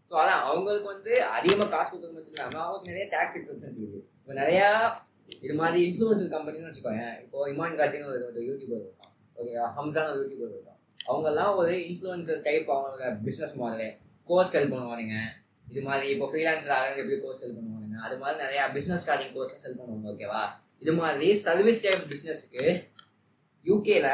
[0.10, 4.00] ஸோ அதான் அவங்களுக்கு வந்து அதிகமாக காசு கொடுக்க மட்டும் இல்லாமல் அவங்களுக்கு நிறைய டேக்ஸ் எக்ஸப்ஷன்ஸ் இருக்கு.
[4.22, 4.68] இப்போ நிறையா
[5.46, 9.14] இது மாதிரி இன்ஃப்ளூயன்சர் கம்பெனின்னு வச்சுக்கோங்க இப்போ இமான் காட்டின்னு ஒரு யூடியூபர் இருக்கான்.
[9.40, 10.79] ஓகே ஹம்சான் ஒரு யூடியூபர் இருக்கான்.
[11.10, 13.88] அவங்கெல்லாம் ஒரு இன்ஃப்ளூயன்சர் டைப் அவங்களோட பிஸ்னஸ் மாடலு
[14.30, 15.16] கோர்ஸ் செல் பண்ணுவானுங்க.
[15.72, 17.98] இது மாதிரி இப்போ ஃப்ரீலான்சர் ஆகிறது எப்படி கோர்ஸ் செல் பண்ணுவானுங்க?
[18.06, 20.44] அது மாதிரி நிறைய பிஸ்னஸ் ஸ்டார்டிங் கோர்ஸ் செல் பண்ணுவாங்க ஓகேவா
[20.84, 22.66] இது மாதிரி சர்வீஸ் டைப் பிஸ்னஸ்க்கு
[23.66, 24.10] யூகேல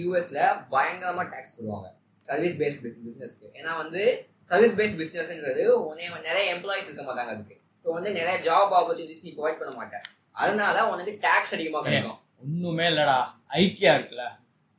[0.00, 0.40] யூஎஸ்ல
[0.72, 1.88] பயங்கரமா டேக்ஸ் போடுவாங்க.
[2.24, 4.02] சர்வீஸ் பேஸ்ட் பிஸ்னஸ்க்கு ஏன்னா வந்து
[4.50, 7.56] சர்வீஸ் பேஸ்ட் பிஸ்னஸ்ன்றது உனே நிறைய எம்ப்ளாயிஸ் இருக்க மாட்டாங்க அதுக்கு.
[7.82, 10.04] ஸோ வந்து நிறைய ஜாப் ஆப்பர்ச்சுனிட்டிஸ் நீ ப்ரொவைட் பண்ண மாட்டேன்
[10.42, 12.18] அதனால உனக்கு டேக்ஸ் அதிகமாக கிடைக்கும்.
[12.42, 13.18] ஒன்றுமே இல்லடா.
[13.60, 14.24] ஐக்கியா இருக்குல்ல.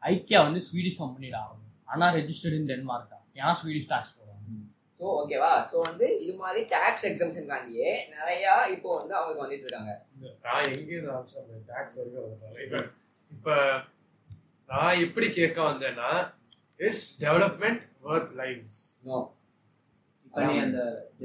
[0.03, 1.41] ஐக்கியா வந்து ஸ்வீடிஷ் கம்பெனிடா
[1.87, 4.25] ஆனா ரெஜிஸ்டர்ட் இன் டென்மார்க் தான் ஏன்னா ஸ்வீடிஷ் டாக்ஸ் போடுவாங்க.
[4.99, 8.45] ஸோ ஓகேவா ஸோ வந்து இது மாதிரி டேக்ஸ் எக்ஸம்ஷன்காண்டியே நிறைய
[8.75, 9.93] இப்போ வந்து அவங்க வந்துட்டு இருக்காங்க.
[10.45, 12.27] நான் எங்கே இந்த ஆப்ஷன் டேக்ஸ் வரைக்கும்
[12.65, 12.83] இப்ப
[13.31, 13.55] இப்ப
[14.69, 16.09] நான் எப்படி கேட்க வந்தேன்னா
[16.79, 19.17] is development worth lives no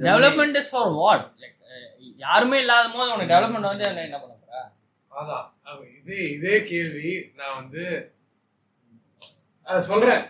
[0.05, 1.51] development is for what like
[2.21, 4.61] யாருமே இல்லாத போது உனக்கு டெவலப்மெண்ட் வந்து என்ன பண்ண போற?
[5.11, 5.47] அதான்.
[5.99, 7.83] இதே இதே கேள்வி நான் வந்து
[9.87, 10.23] சொல்றேன்.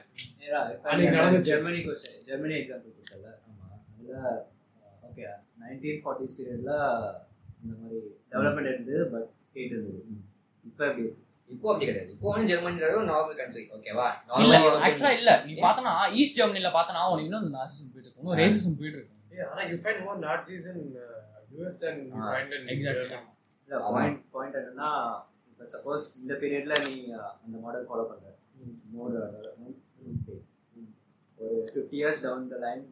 [1.44, 1.78] ஜெர்மனி
[2.26, 3.28] ஜெர்மனி எக்ஸாம்பிள் கொடுத்தல
[3.92, 4.14] அதுல
[5.06, 5.24] ஓகே
[5.62, 6.72] நைன்டீன் ஃபார்ட்டிஸ் பீரியட்ல
[7.62, 8.00] இந்த மாதிரி
[8.32, 10.00] டெவலப்மெண்ட் இருந்தது பட் ஹேட் இருந்தது
[10.64, 11.06] இப்போ எப்படி?
[11.50, 12.10] இப்போ அப்படி கிடையாது.
[12.14, 14.06] இப்போ வந்து ஜெர்மனின்றது ஒரு நார்மல் கண்ட்ரி ஓகேவா
[14.38, 15.30] இல்ல நார்மல் ஆக்சுவலா இல்ல.
[15.46, 19.46] நீ பார்த்தனா ஈஸ்ட் ஜெர்மனில பார்த்தனா உனக்கு இன்னும் நாசிசம் போயிட்டு இருக்கும் இன்னும் ரேசிசம் போயிட்டு இருக்கும் Yeah,
[19.52, 20.82] ஆனா you find more Nazis in
[21.52, 23.32] US then you find in exactly Germany
[23.68, 24.90] இல்ல பாயிண்ட் பாயிண்ட் என்னன்னா
[25.50, 28.26] இப்போ சப்போஸ் இந்த பீரியட்ல நீ அஹ், அந்த மாடல் ஃபாலோ பண்ற.
[28.94, 29.16] மோர்
[31.38, 32.84] ஒரு fifty years down the line.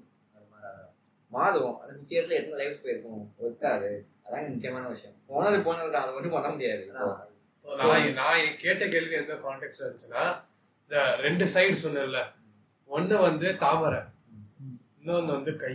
[1.33, 3.23] மாறும் அந்த ஃபிஃப்டி இயர்ஸ்ல எத்தனை லைஃப்ஸ் போயிருக்கும்?
[3.43, 3.91] ஒருக்காது.
[4.25, 5.17] அதான் முக்கியமான விஷயம்.
[5.31, 6.85] போனது போனது அது ஒன்றும் பண்ண முடியாது.
[7.81, 10.25] நான் நான் கேட்ட கேள்வி எந்த கான்டெக்ட் இருந்துச்சுன்னா
[10.83, 10.97] இந்த
[11.27, 12.21] ரெண்டு சைடு சொன்னேன்ல.
[12.97, 14.01] ஒண்ணு வந்து தாமரை
[14.99, 15.75] இன்னொன்னு வந்து கை.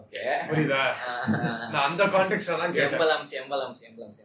[0.00, 0.22] ஓகே.
[0.50, 0.82] புரியுதா?
[1.72, 2.94] நான் அந்த கான்டெக்ட் தான் கேட்டேன்.
[2.96, 4.20] எம்பலம்ஸ் எம்பலம்ஸ் எம்பலம்ஸ்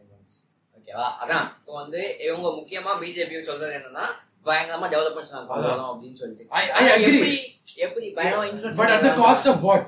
[0.94, 1.10] ஓகேவா?
[1.22, 4.04] அதான் இப்போ வந்து இவங்க முக்கியமா பிஜேபி சொல்றது என்னன்னா
[4.46, 6.18] பயங்கரமா டெவலப்மெண்ட்ஸ் கொண்டு வரோம் அப்படின்னு
[6.94, 7.04] agree.
[7.08, 7.34] எப்படி
[7.86, 9.86] எப்படி பயங்கரமா but at the cost of what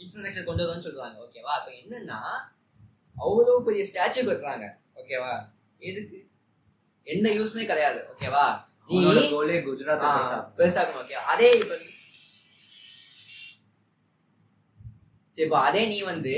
[0.00, 1.54] infrastructure கொண்டு வரணும்னு சொல்றாங்க ஓகேவா?
[1.60, 2.20] இப்போ என்னன்னா
[3.16, 4.66] அவ்வளவு பெரிய ஸ்டாச்சு கட்டுறாங்க
[5.00, 5.32] ஓகேவா?
[5.82, 6.18] எதுக்கு?
[7.06, 8.44] எந்த யூஸ்மே கிடையாது ஓகேவா?
[8.90, 8.98] நீ
[9.32, 10.04] கோலே குஜராத்
[10.58, 11.16] பெருசாக்கணும் ஓகே.
[11.32, 11.74] அதே இப்ப
[15.36, 16.34] சரி இப்போ அதே நீ வந்து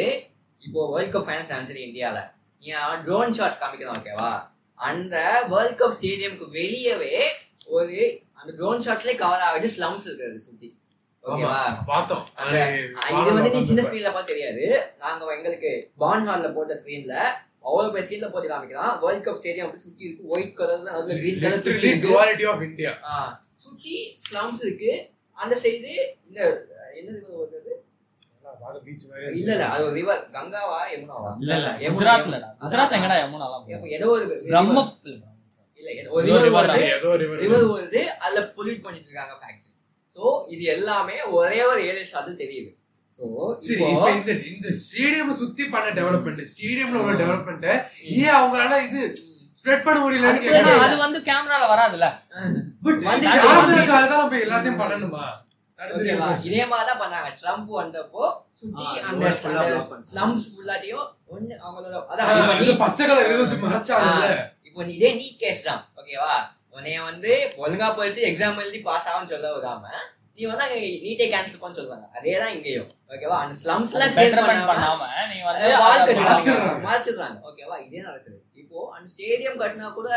[0.62, 2.18] இப்போ வேர்ல்ட் கப் ஃபைனல்ஸ் நடந்துச்சு இந்தியால.
[2.64, 2.72] நீ
[3.04, 4.30] ட்ரோன் ஷாட்ஸ் காமிக்கணும் ஓகேவா
[4.78, 5.16] அந்த
[5.48, 7.14] வேர்ல்ட் கப் ஸ்டேடியம்க்கு வெளியவே
[7.66, 7.98] ஒரு
[8.32, 10.68] அந்த ட்ரோன் ஷாட்ஸ்லயே கவர் ஆகுது ஸ்லம்ஸ் இருக்கிறது சுத்தி.
[11.24, 12.24] ஓகேவா பார்த்தோம்.
[12.34, 12.56] அந்த
[13.12, 14.64] இது வந்து நீ சின்ன ஸ்கிரீன்ல பார்த்து தெரியாது.
[14.98, 17.14] நாங்க எங்களுக்கு பான் ஹால்ல போட்ட ஸ்கிரீன்ல
[17.60, 19.00] அவ்வளவு பெரிய ஸ்கிரீன்ல போட்டு காமிக்கலாம்.
[19.04, 20.28] வேர்ல்ட் கப் ஸ்டேடியம் அப்படி சுத்தி இருக்கு.
[20.28, 22.08] ஒயிட் கலர்ல கிரீன் கலர் பிச்சு இருக்கு.
[22.08, 23.14] குவாலிட்டி ஆஃப் இந்தியா ஆ,
[23.64, 23.96] சுத்தி
[24.26, 24.92] ஸ்லம்ஸ் இருக்கு.
[25.38, 25.94] அந்த சைடு
[26.28, 26.40] இந்த
[26.94, 27.73] என்ன river வருது பீச்
[29.34, 32.50] இல்ல இல்ல அது ஒரு ரிவர் கங்காவா யமுனாவா இல்ல இல்ல யமுனா, குஜராத்ல யமுனா.
[32.62, 34.84] குஜராத்ல எங்கடா யமுனாலாம் அப்ப ஏதோ ஒரு பிரம்ம
[35.80, 37.36] இல்ல ஏதோ ஒரு ஏதோ river river வருது ஏதோ river.
[37.42, 39.70] ரிவர் வருது அதுல பொல்யூட் பண்ணிட்டு இருக்காங்க ஃபேக்டரி
[40.16, 42.70] சோ இது எல்லாமே ஒரே ஒரு ஏரியா ஷாட் தெரியுது.
[43.18, 43.24] சோ
[43.66, 47.66] சரி இப்ப இந்த இந்த ஸ்டேடியம் சுத்தி பண்ண டெவலப்மெண்ட் ஸ்டேடியம்ல உள்ள டெவலப்மெண்ட்
[48.16, 49.00] ஏன் அவங்களால இது
[49.56, 52.06] ஸ்ப்ரெட் பண்ண முடியலன்னு அது வந்து கேமரால வராதுல்ல.
[52.84, 55.24] பட் வந்து கேமராக்காக தான் நம்ம எல்லாத்தையும் பண்ணணுமா?
[55.94, 56.48] ஓகேவா question.
[56.48, 57.28] இதே மாதிரி தான் பண்ணாங்க.
[57.40, 58.24] ட்ரம்ப் வந்தப்போ
[58.60, 59.30] சுத்தி அந்த.
[60.10, 63.46] ஸ்லம்ஸ் ஃபுல்லாட்டியும் ஒண்ணு அவங்களோட அதான் இப்ப இது நீ- பச்சை கலர் இது
[64.68, 66.34] இப்போ நீ இதே நீ கேஸ் தான் ஓகேவா?
[66.74, 69.90] உன்னைய வந்து ஒழுங்கா படிச்சு எக்ஸாம் எழுதி பாஸ் ஆகும்னு சொல்ல விடாம
[70.38, 73.36] நீ வந்து அங்க நீட்டே கேன்சல் பண்ண சொல்றாங்க அதே தான் இங்கேயும் ஓகேவா?
[73.42, 74.06] அந்த ஸ்லம்ஸ்ல
[74.70, 75.66] பண்ணாம நீ வந்து
[77.44, 77.76] ஓகேவா?
[77.84, 78.38] இதே நடக்குது.
[78.62, 80.08] இப்போ அந்த ஸ்டேடியம் கட்டினா கூட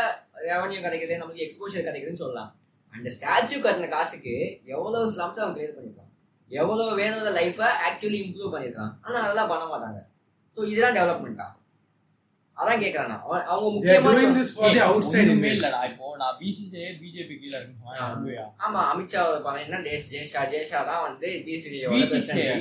[0.48, 2.50] ரெவன்யூ கிடைக்குது நமக்கு எக்ஸ்போஷர் கிடைக்குதுன்னு சொல்லலாம்.
[2.94, 4.34] அந்த ஸ்டாச்சு கட்டின காசுக்கு
[4.66, 6.04] எவ்வளவு ஸ்லம்ஸ் அவங்க கிளியர் பண்ணிருக்கலாம்
[6.50, 9.98] எவ்வளவு வேணுங்கிற லைஃபை ஆக்சுவலி இம்ப்ரூவ் பண்ணிருக்கலாம் ஆனா அதெல்லாம் பண்ண மாட்டாங்க.
[10.56, 11.48] ஸோ இதுதான் டெவலப்மெண்ட்டா
[12.56, 13.10] அதான் கேட்கறேன்.
[13.24, 15.58] அவங்க- முக்கியமா doing சொல்- this for the outside ஒண்ணுமே image.
[15.58, 15.80] இல்லடா.
[15.90, 16.64] இப்போ நான் பிசிசி
[17.02, 19.78] பிஜேபி கீழ இருக்கு ஆமா அமித்ஷா பணம் என்ன?
[19.86, 22.56] தேஷ் ஜெயஷா ஜெயஷா தான் வந்து பிசிசி பிசிசிஐ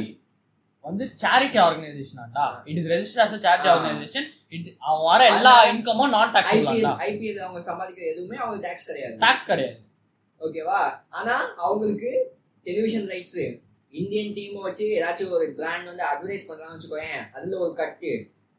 [0.85, 3.69] வந்து charity ஆர்கனைசேஷனாடா it is register charity.
[3.71, 6.35] Organisation it அவன் வர எல்லா இன்கமும் நான்
[7.07, 9.15] ஐபிஎல் அவங்க சம்பாதிக்கிற எதுவுமே அவங்க டாக்ஸ் கிடையாது.
[9.17, 9.75] டாக்ஸ் கிடையாது.
[10.41, 10.79] ஓகேவா?
[11.09, 11.35] ஆனா
[11.65, 12.11] அவங்களுக்கு
[12.65, 13.41] டெலிவிஷன் ரைட்ஸ்
[13.93, 18.11] இந்தியன் டீமை வச்சு ஏதாச்சும் ஒரு பிராண்ட் வந்து அட்வர்டைஸ் பண்றாங்கன்னு வச்சுக்கோயேன் அதுல ஒரு கட்டு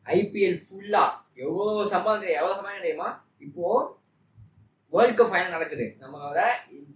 [0.06, 1.04] ஐபிஎல் ஃபுல்லா
[1.44, 3.08] எவ்வளவு சம்பளம் எவ்வளோ எவ்வளவு சம்பளம் தெரியுமா?
[3.46, 3.64] இப்போ
[4.92, 5.86] வேர்ல்ட் கப் ஃபைனல் நடக்குது.
[6.02, 6.40] நம்மளோட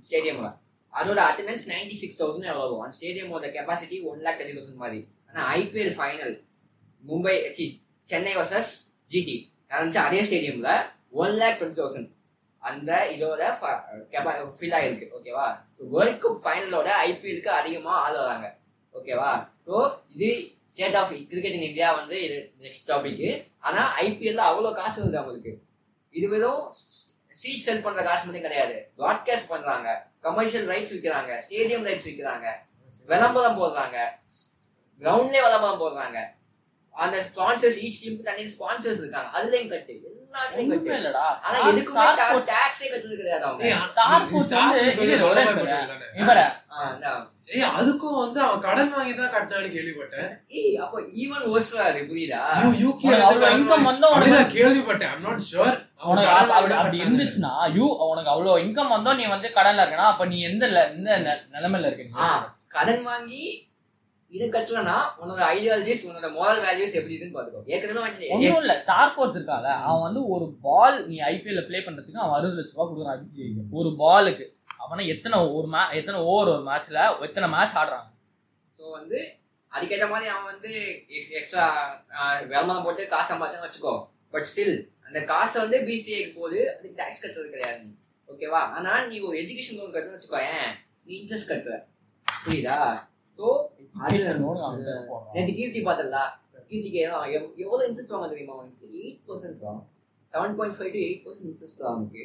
[0.07, 0.49] ஸ்டேடியம்ல
[0.93, 5.01] அதோட அட்டண்டன்ஸ் நைன்டி சிக்ஸ் தௌசண்ட் எவ்வளோ அந்த ஸ்டேடியமோட capacity one lakh thirty thousand மாதிரி.
[5.28, 6.35] ஆனா ஐபிஎல் ஃபைனல்
[7.05, 7.66] மும்பை சி
[8.09, 8.72] சென்னை வர்சஸ்
[9.11, 9.37] ஜிடி
[9.70, 10.70] நடந்துச்சு அதே ஸ்டேடியம்ல
[11.22, 12.11] ஒன் லேக் டுவெண்ட்டி தௌசண்ட்
[12.68, 13.42] அந்த இதோட
[14.58, 15.06] ஃபில் ஆயிருக்கு.
[15.16, 15.46] ஓகேவா
[15.94, 18.48] வேர்ல்ட் கப் ஃபைனலோட ஐபிஎலுக்கு அதிகமாக ஆள் வராங்க.
[18.98, 19.30] ஓகேவா
[19.66, 19.74] ஸோ
[20.14, 20.28] இது
[20.72, 23.24] state of cricket in India வந்து இது நெக்ஸ்ட் டாபிக்
[23.68, 25.52] ஆனால் ஐபிஎல்ல அவ்வளோ காசு வருது அவங்களுக்கு.
[26.14, 26.62] இது வெறும்
[27.40, 28.76] சீட் செல் பண்ணுற காசு மட்டும் கிடையாது.
[29.00, 29.88] ப்ராட்காஸ்ட் பண்ணுறாங்க
[30.26, 32.48] கமர்ஷியல் ரைட்ஸ் விற்கிறாங்க ஸ்டேடியம் ரைட்ஸ் விற்கிறாங்க
[33.10, 33.98] விளம்பரம் போடுறாங்க.
[35.02, 36.18] கிரவுண்ட்லேயே விளம்பரம் போடுறாங்க.
[36.93, 39.38] அந்த ஸ்பான்சர்ஸ் ஈச் டீமுக்கு தனி ஸ்பான்சர்ஸ் இருக்காங்க.
[39.38, 39.93] அதுலயும் கட்டு.
[39.93, 40.93] எல்லாத்துலயும் கட்டு.
[40.93, 42.05] இல்லடா ஆனா எதுக்குமே
[42.45, 43.64] டாக்ஸே கட்டுறது கிடையாது அவங்க.
[47.47, 50.30] ஏய், அதுக்கும் வந்து அவன் கடன் வாங்கி தான் கட்டினான்னு கேள்விப்பட்டேன்.
[50.49, 52.40] ஏய் அப்போ ஈவன் ஒர்ஸ்ரா அது புரியுதா?
[52.62, 55.11] யூ- UK உனக்கு வந்து அவ்வளவு வாங்கி- வந்தா உனக்கு- நான் கேள்விப்பட்டேன்.
[55.11, 59.84] ஐம் நாட் ஷுர் உனக்கு அப்ப- அப்படி இருந்துச்சுன்னா யூ உனக்கு அவ்வளவு இன்கம் வந்தோ நீ வந்து கடன்ல
[59.84, 62.18] இருக்கனா அப்ப நீ எந்த எந்த நெ- நிலைமையில இருக்க
[62.68, 63.72] கடன் வாங்கி
[64.33, 69.66] இதை கட்டலனா உன்னோட ஐடியாலஜிஸ் உன்னோட moral வேல்யூஸ் எப்படி இருக்குன்னு பாத்துக்கோ ஏற்கனவே ஒண்ணும் இல்ல ஸ்டார் இருக்கால
[69.83, 74.47] அவன் வந்து ஒரு பால் நீ ஐபிஎல்ல ப்ளே பண்றதுக்கு அவன் அறுபது லட்ச ரூபா கொடுக்குறான் ஒரு பாலுக்கு
[74.83, 78.09] அவனா எத்தனை ஒரு மே எத்தனை ஓவர் ஒரு மேட்ச்ல எத்தனை மேட்ச் ஆடுறாங்க
[78.74, 79.18] ஸோ வந்து
[79.72, 80.70] அதுக்கேற்ற மாதிரி அவன் வந்து
[81.37, 81.66] எக்ஸ்ட்ரா
[82.51, 83.95] விளம்பரம் போட்டு காசு சம்பாதிச்சான்னு வச்சுக்கோ.
[84.35, 84.74] பட் ஸ்டில்
[85.07, 87.87] அந்த காசை வந்து பிசிஏக்கு போது அதுக்கு டேக்ஸ் கட்டுறது கிடையாது
[88.30, 90.70] ஓகேவா ஆனா நீ ஒரு எஜுகேஷன் லோன் கட்டணும்னு வச்சுக்கோ ஏன்?
[91.07, 91.74] நீ இன்ட்ரெஸ்ட் கட்டுற.
[92.28, 92.76] புரியுதா?
[93.43, 93.49] ஸோ.
[95.34, 96.18] நேற்று கீர்த்தி பார்த்தல
[96.70, 97.01] கீர்த்திக்கு
[97.64, 98.86] எவ்வளோ இன்ட்ரெஸ்ட் வாங்க தெரியுமா அவனுக்கு?
[99.01, 99.80] எயிட் பர்சன்ட் தான்
[100.34, 102.22] seven point five to eight percent interest தான் அவனுக்கு.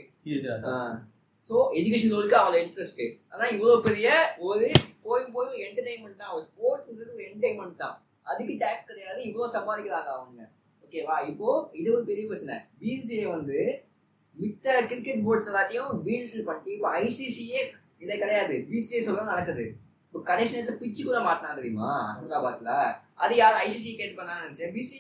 [1.50, 3.02] ஸோ எஜுகேஷன் லோனுக்கு அவ்வளோ இன்ட்ரெஸ்ட்
[3.34, 4.08] ஆனா இவ்வளோ பெரிய
[4.48, 4.68] ஒரு
[5.06, 6.34] போயும் போயும் என்டர்டைன்மெண்ட் தான்.
[6.36, 7.96] ஒரு ஸ்போர்ட்ஸ்ன்றது ஒரு என்டர்டைன்மெண்ட் தான்.
[8.28, 9.20] அதுக்கு டேக்ஸ் கிடையாது.
[9.30, 10.42] இவ்வளோ சம்பாதிக்கிறாங்க அவங்க.
[10.84, 11.48] ஓகேவா இப்போ
[11.80, 12.56] இது ஒரு பெரிய பிரச்சனை.
[12.82, 13.60] பிசிஏ வந்து
[14.38, 17.62] மித்த கிரிக்கெட் போர்ட்ஸ் எல்லாத்தையும் பீல்ஸ் பண்ணிட்டு இப்போ ஐசிசியே
[18.04, 18.56] இதே கிடையாது.
[18.72, 19.66] பிசிஏ சொல்ல நடக்குது.
[20.08, 22.70] இப்போ கடைசி நேரத்தில் பிச்சு கூட மாட்டினா தெரியுமா அஹமதாபாத்ல?
[23.14, 23.68] அது யார்?
[23.68, 24.72] ஐசிசி கேட் பண்ணான்னு நினைச்சேன்.
[24.74, 24.96] பிசி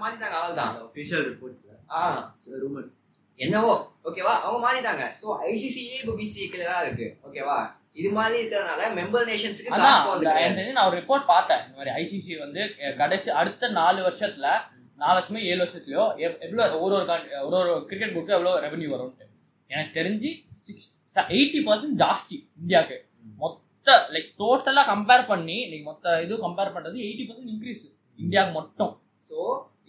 [0.00, 2.34] மாத்திட்டாங்க அவள் தான் official reportsல ஆ.
[2.60, 2.90] rumors.
[3.38, 3.74] என்னவோ
[4.04, 4.34] ஓகேவா?
[4.40, 7.58] அவங்க மாறிட்டாங்க சோ ஐசிசியே இப்போ பிசிஏக்கு தான் இருக்கு ஓகேவா?
[7.92, 11.62] இது மாதிரி இருக்கிறதுனால மெம்பர் நேஷன்ஸ்க்கு நான் ஒரு ரிப்போர்ட் பார்த்தேன்.
[11.66, 12.60] இந்த மாதிரி ஐசிசி வந்து
[12.96, 14.48] கடைசி அடுத்த நாலு வருஷத்துல
[14.96, 17.06] நாலு வருஷமே ஏழு வருஷத்துலயோ எவ்- எவ்வளவு ஒரு ஒரு
[17.42, 19.26] ஒரு ஒரு கிரிக்கெட் புக்கு எவ்வளவு ரெவன்யூ வரும்ட்டு
[19.70, 20.30] எனக்கு தெரிஞ்சு
[20.60, 20.90] சிக்ஸ்
[21.30, 22.96] எயிட்டி பர்சன்ட் ஜாஸ்தி இந்தியாவுக்கு.
[23.90, 27.84] மொத்த லைக் டோட்டலா கம்பேர் பண்ணி நீங்க மொத்த இது கம்பேர் பண்றது எயிட்டி பர்சன்ட் இன்க்ரீஸ்
[28.18, 28.92] இந்தியாவுக்கு மட்டும்.
[29.30, 29.38] சோ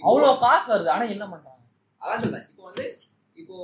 [0.08, 0.90] அவ்வளவு காசு வருது.
[0.94, 1.60] ஆனா என்ன பண்றாங்க?
[2.02, 2.46] அதான் சொல்றேன்.
[2.52, 2.86] இப்போ வந்து
[3.42, 3.58] இப்போ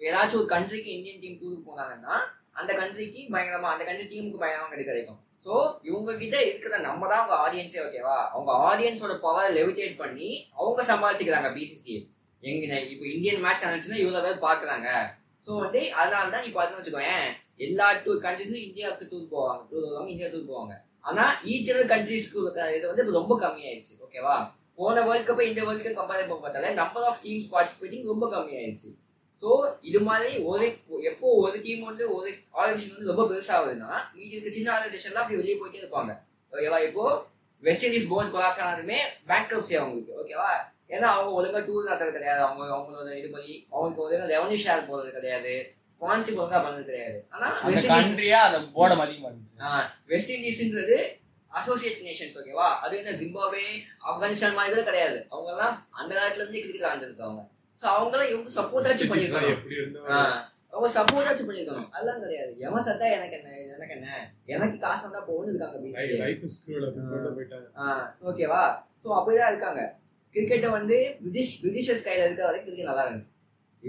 [0.00, 2.14] ஏதாச்சும் ஒரு கண்ட்ரிக்கு இந்தியன் டீம் டூருக்கு போனாங்கன்னா
[2.60, 5.18] அந்த கண்ட்ரிக்கு பயங்கரமா அந்த கண்ட்ரி டீமுக்கு பயங்கரமா கிடை கிடைக்கும்.
[5.44, 5.52] ஸோ
[5.88, 10.30] இவங்க கிட்ட இருக்கிற நம்ம தான் அவங்க ஆடியன்ஸே ஓகேவா அவங்க ஆடியன்ஸோட பவர் லெவிடேட் பண்ணி
[10.60, 11.96] அவங்க சம்பாதிச்சுக்கிறாங்க பிசிசி
[12.42, 14.88] எங்க இப்போ இந்தியன் மேட்ச் நடந்துச்சுன்னா இவ்வளோ பேர் பார்க்குறாங்க.
[15.46, 17.28] ஸோ வந்து அதனால தான் நீ பார்த்துன்னு வச்சுக்கோயேன்
[17.66, 19.62] எல்லா டூ கண்ட்ரிஸும் இந்தியாவுக்கு டூர் போவாங்க.
[19.70, 20.74] டூர் வருவாங்க இந்தியா டூர் போவாங்க.
[21.08, 22.38] ஆனா ஈச் அதர் கண்ட்ரிஸ்க்கு
[22.76, 24.36] இது வந்து ரொம்ப கம்மியாயிடுச்சு ஓகேவா
[24.80, 28.90] போன வேர்ல்ட் கப்பை இந்த வேர்ல்ட் கப் கம்பேர் பண்ண பார்த்தாலே நம்பர் ஆஃப் டீம்ஸ் பார்ட்டிசிபேட்டிங் ரொம்ப கம்மியாயிடுச்சு
[29.42, 29.50] ஸோ
[29.88, 30.66] இது மாதிரி ஒரு
[31.10, 32.28] எப்போ ஒரு டீம் வந்து ஒரு
[32.58, 36.12] ஆர்கனைசேஷன் வந்து ரொம்ப பெருசாகுதுன்னா மீதி இருக்க சின்ன ஆர்கனைசேஷன்லாம் அப்படி வெளியே போயிட்டே இருப்பாங்க.
[36.52, 37.04] ஓகேவா இப்போ
[37.62, 38.98] வெஸ்ட் இண்டீஸ் போர்ட் கொலாப்ஸ் ஆனாலுமே
[39.30, 40.50] பேக்கப்ஸ் அவங்களுக்கு ஓகேவா
[40.94, 42.42] ஏன்னா அவங்க ஒழுங்கா டூர் நடத்துறது கிடையாது.
[42.46, 45.54] அவங்க அவங்களோட இது பண்ணி அவங்களுக்கு ஒழுங்காக ரெவன்யூ ஷேர் போடுறது கிடையாது.
[46.00, 47.18] ஸ்பான்சிப் ஒழுங்கா பண்ணது கிடையாது.
[47.34, 47.46] ஆனா
[47.92, 50.98] கண்ட்ரியா மதிக்க மாட்டேங்குது ஆஹ் வெஸ்ட் இண்டீஸ்ன்றது
[51.50, 53.64] அசோசியேட் நேஷன்ஸ் ஓகேவா அது என்ன ஜிம்பாவே
[54.08, 55.18] ஆப்கானிஸ்தான் மாதிரி கூட கிடையாது.
[55.32, 57.40] அவங்க எல்லாம் அந்த காலத்துல இருந்து கிரிக்கெட் ஆண்டுருக்காங்க
[57.76, 59.50] சோ அவங்களாம் இவங்க சப்போர்ட் ஆச்சு பண்ணிருக்காங்க
[60.72, 62.50] அவங்க சப்போர்ட் ஆச்சு பண்ணிருக்கணும் அதெல்லாம் கிடையாது.
[62.64, 64.08] எவன் சத்தா எனக்கு என்ன எனக்கு என்ன?
[64.52, 65.76] எனக்கு காசு வந்தா போகணும் இருக்காங்க
[67.84, 68.62] ஆஹ் ஓகேவா
[69.02, 69.82] ஸோ அப்படிதான் இருக்காங்க.
[70.34, 73.32] கிரிக்கெட்டை வந்து பிரிட்டிஷ் பிரிட்டிஷர்ஸ் கையில இருக்கிற வரைக்கும் கிரிக்கெட் நல்லா இருந்துச்சு.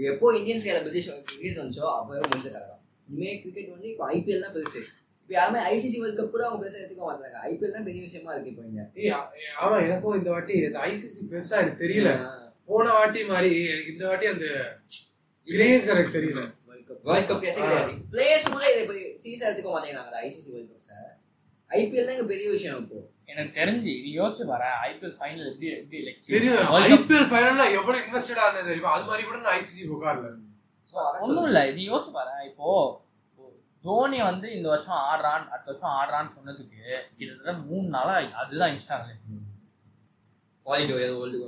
[0.08, 4.44] எப்போ இந்தியன்ஸ் கையில பிரிட்டிஷ் கிரிக்கெட் வந்துச்சோ அப்பவே முடிஞ்ச கதை தான் இனிமே கிரிக்கெட் வந்து இப்போ ஐபிஎல்
[4.44, 4.80] தான் பெருசு.
[5.20, 7.36] இப்போ யாருமே ஐசிசி வேர்ல்ட் கப் கூட அவங்க பெருசாக எடுத்துக்க மாட்டாங்க.
[7.50, 8.82] ஐபிஎல் தான் பெரிய விஷயமா இருக்கு இப்போ இங்க.
[9.62, 12.12] ஆமா எனக்கும் இந்த வாட்டி இந்த ஐசிசி பெருசா எனக்கு தெரியல.
[12.70, 14.46] போன வாட்டி மாதிரி எனக்கு இந்த வாட்டி அந்த
[15.48, 16.40] கிரேஸ் எனக்கு தெரியல.
[17.08, 17.44] வேர்ல்ட் கப்
[18.14, 18.82] பிளேயர்ஸ் கூட இதை
[19.22, 21.08] சீரியஸா எடுத்துக்க மாட்டேங்கிறாங்க ICC World Cup sir
[21.70, 23.00] IPL தான் இங்க பெரிய விஷயம் இப்போ.
[23.30, 25.98] எனக்கு தெரிஞ்சு நீ யோசிச்சு பாரு ஐபிஎல் ஃபைனல் எப்படி எப்படி
[26.30, 26.70] தெரியும்.
[26.80, 28.94] ஐபிஎல் ஃபைனல்ல எவ்வளவு இன்வெஸ்டட் ஆகுது தெரியுமா?
[28.96, 30.30] அது மாதிரி கூட நான் ஐசிசி உட்கார்ல.
[30.94, 32.68] ஸோ ஒண்ணும் இல்ல நீ யோசிச்சு பாரு இப்போ
[33.84, 39.14] தோனி வந்து இந்த வருஷம் ஆடுறான் அடுத்த வருஷம் ஆடுறான்னு சொன்னதுக்கு கிட்டத்தட்ட மூணு நாளா அதுதான் இன்ஸ்டால
[40.62, 41.38] forty two year old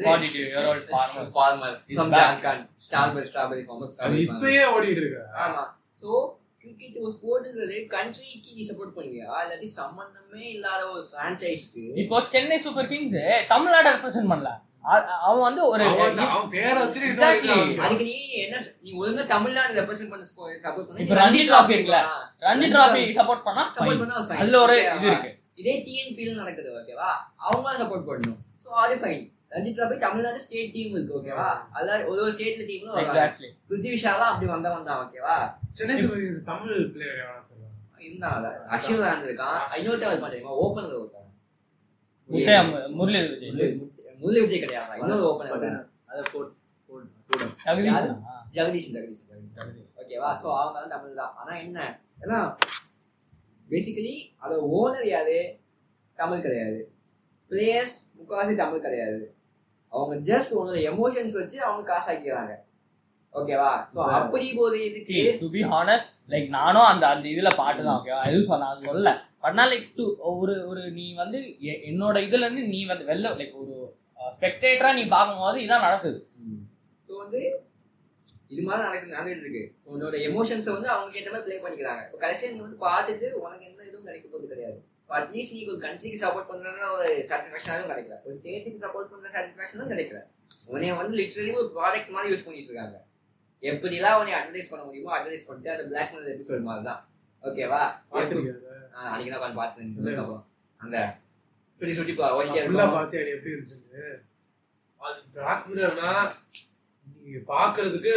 [0.00, 1.76] forty two year old farmer farmer
[2.86, 5.22] strawberry farmer இப்பயே ஓடிட்டு இருக்கு.
[5.44, 5.62] ஆமா.
[6.02, 6.10] சோ
[6.58, 9.26] கிரிக்கெட் ஒரு ஸ்போர்ட்ன்றது கண்ட்ரிக்கு நீ சப்போர்ட் பண்ணுவியா?
[9.42, 14.50] இல்லாட்டி சம்பந்தமே இல்லாத ஒரு ஃப்ரான்ச்சைஸ்க்கு இப்போ Chennai Super Kings Tamil Nadu represent பண்ணல.
[15.20, 15.84] அவன் வந்து ஒரு
[16.50, 21.74] பேரை அவனுக்கு- அதுக்கு நீ என்ன நீ ஒழுங்கா தமிழ்நாடு ரெப்ரசென்ட் பண்ண சப்போர்ட் பண்ணி இப்ப ரஞ்சி trophy
[21.74, 22.00] இருக்குல்ல?
[22.40, 23.98] ரஞ்சி டிராபி சப்போர்ட் பண்ணா சப்போர்ட்.
[23.98, 24.26] பண்ணா.
[24.38, 25.06] அதுல ஒரு இது?
[25.06, 25.30] இருக்கு.
[25.54, 28.38] இதே டிஎன்பியில் நடக்குது ஓகேவா அவங்க சப்போர்ட் பண்ணணும்.
[28.64, 33.02] சோ அது fine Ranji trophy Tamil Nadu state team இருக்கு ஓகேவா அதுல ஒரு ஒரு ஸ்டேட்ல டீம்ல
[33.02, 35.36] எக்ஸாக்ட்லி பிருத்திவிஷாலாம் அப்படி வந்தா வந்தான் ஓகேவா
[35.78, 35.96] சென்னை
[36.48, 41.24] தமிழ் பிளேயர் எவனா சொல்லுவாங்க அஸ்வின் இருக்கான் இன்னொருத்தன் இருப்பான் தெரியுமா ஓப்பனர் ஒருத்தன்
[42.98, 43.72] முரளி விஜய்
[44.20, 45.78] முரளி- விஜய் கிடையாது இன்னொரு ஓப்பனர் இருக்கான்
[46.08, 46.22] அதை
[47.28, 47.96] டூடம் ஜெகதீஷ்?
[47.96, 48.34] தானா?
[48.54, 49.24] ஜெகதீஷ் ஜெகதீஷ்.
[50.00, 51.78] ஓகேவா ஸோ அவங்க வந்து தமிழ் தான் ஆனா என்ன
[52.22, 52.38] ஏன்னா
[53.68, 55.38] பேசிக்கலி அது ஓனர் யாரு
[56.18, 56.78] தமிழ் கிடையாது
[57.50, 59.18] பிளேயர்ஸ் முக்காவாசி தமிழ் கிடையாது
[59.92, 62.54] அவங்க ஜஸ்ட் உன்னோட எமோஷன்ஸ் வச்சு அவங்க காசாக்கிறாங்க
[63.34, 67.98] ஓகேவா ஸோ அப்படி ஒரு இதுக்கு டு பி ஹானஸ்ட் லைக் நானும் அந்த அந்த இதுல பாட்டு தான்
[68.00, 69.12] ஓகேவா எதுவும் சொன்ன அது சொல்லல
[69.44, 70.04] பட் நான் லைக் டு
[70.40, 71.40] ஒரு ஒரு நீ வந்து
[71.88, 73.76] என்னோட இதுல இருந்து நீ வந்து வெளில லைக் ஒரு
[74.34, 76.18] ஸ்பெக்டேட்டரா நீ பார்க்கும்போது இதான் நடக்குது.
[77.08, 77.40] ஸோ வந்து
[78.52, 79.62] இது மாதிரி நடக்குது நடந்துட்டு இருக்கு.
[79.92, 82.02] உன்னோட எமோஷன்ஸை வந்து அவங்க ஏற்ற மாதிரி ப்ளே பண்ணிக்கிறாங்க.
[82.06, 84.78] இப்போ கடைசியாக நீ வந்து பார்த்துட்டு உனக்கு எந்த இதுவும் கிடைக்க போகிறது கிடையாது.
[85.10, 90.20] அட்லீஸ்ட் நீ ஒரு கண்ட்ரிக்கு சப்போர்ட் பண்ணுறதுனா ஒரு சாட்டிஸ்ஃபேக்ஷனாகவும் கிடைக்கல ஒரு ஸ்டேட்டுக்கு சப்போர்ட் பண்ணுற சாட்டிஸ்ஃபேக்ஷனும் கிடைக்கல
[90.68, 92.98] உன்னை வந்து லிட்ரலி ஒரு ப்ராடக்ட் மாதிரி யூஸ் பண்ணிட்டு இருக்காங்க
[93.62, 97.00] எப்படிலாம் உன்னை அட்வர்டைஸ் பண்ண முடியுமோ அட்வர்டைஸ் பண்ணிட்டு அந்த பிளாக் மெயில் எபிசோட் மாதிரி தான்
[97.42, 97.80] ஓகேவா.
[99.04, 100.44] அன்னைக்கு தான் உட்காந்து பார்த்துருந்தேன் அப்புறம்
[100.80, 100.96] அந்த
[102.60, 104.04] ஃபுல்லா இருக்கும் பார்த்து எப்படி இருந்துச்சு
[105.00, 106.12] அது பிளாக் மிரர்னா
[107.18, 108.12] நீ பாக்குறதுக்கு?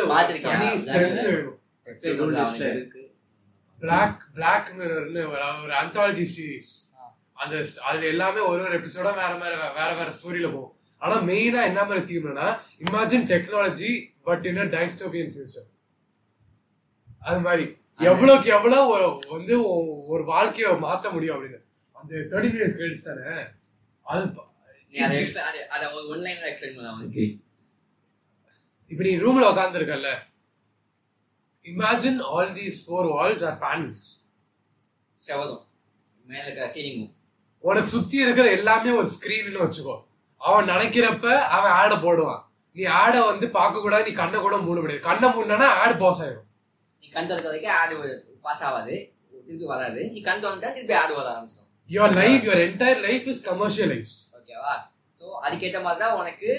[0.48, 1.26] தனி ஸ்ட்ரென்த்?
[1.26, 3.11] வேணும்
[3.82, 6.96] பிளாக் பிளாக் மிரர்னு ஒரு அந்தாலஜி சீரிஸ்.
[7.34, 10.76] அந்த அதுல எல்லாமே ஒரு ஒரு எபிசோட வேற வேற வேற வேற ஸ்டோரியில போகும்.
[10.98, 15.70] ஆனா மெயினா என்ன மாதிரி தீம்னா imagine technology but in dystopian future
[17.20, 17.78] அது மாதிரி.
[17.98, 19.70] எவ்வளவுக்கு எவ்வளவு வந்து
[20.08, 21.60] ஒரு வாழ்க்கைய மாத்த முடியும் அப்படின்னு.
[21.92, 23.42] அந்த தேர்ட்டி மினிட்ஸ் கிரெடிட்ஸ் தானே?
[24.02, 24.48] அது ப-
[24.90, 27.40] நீ அதை explain- அதை- அதை ஒரு one line ல explain பண்ணு அவனுக்கு.
[28.88, 30.16] இப்ப நீ ரூம்ல உட்காந்துருக்கல
[31.66, 34.06] imagine all these four walls are panels
[35.20, 35.64] செவரும்.
[36.26, 36.48] மேல
[36.92, 37.10] உம்.
[37.64, 39.96] உனக்கு சுத்தி இருக்கிற எல்லாமே ஒரு ஸ்கிரீன்னு வச்சுக்கோ
[40.42, 42.42] அவன் நினைக்கிறப்ப அவன் ஆட போடுவான்
[42.76, 46.48] நீ ஆட வந்து பார்க்க கூடாது நீ கண்ணை கூட மூட முடியாது கண்ணை மூடனா ஆட் பாஸ் ஆயிடும்
[47.04, 47.92] நீ கண் திறக்க வரைக்கும் ad
[48.46, 48.96] pass ஆகாது.
[49.46, 50.02] திருப்பி வராது.
[50.14, 51.68] நீ கண் திறந்துட்டா திருப்பி ad வர ஆரம்பிச்சிடும்.
[51.90, 54.74] Your life your entire life is commercialised ஓகேவா
[55.22, 56.52] ஸோ அதுக்கேற்ற மாதிரி தான் உனக்கு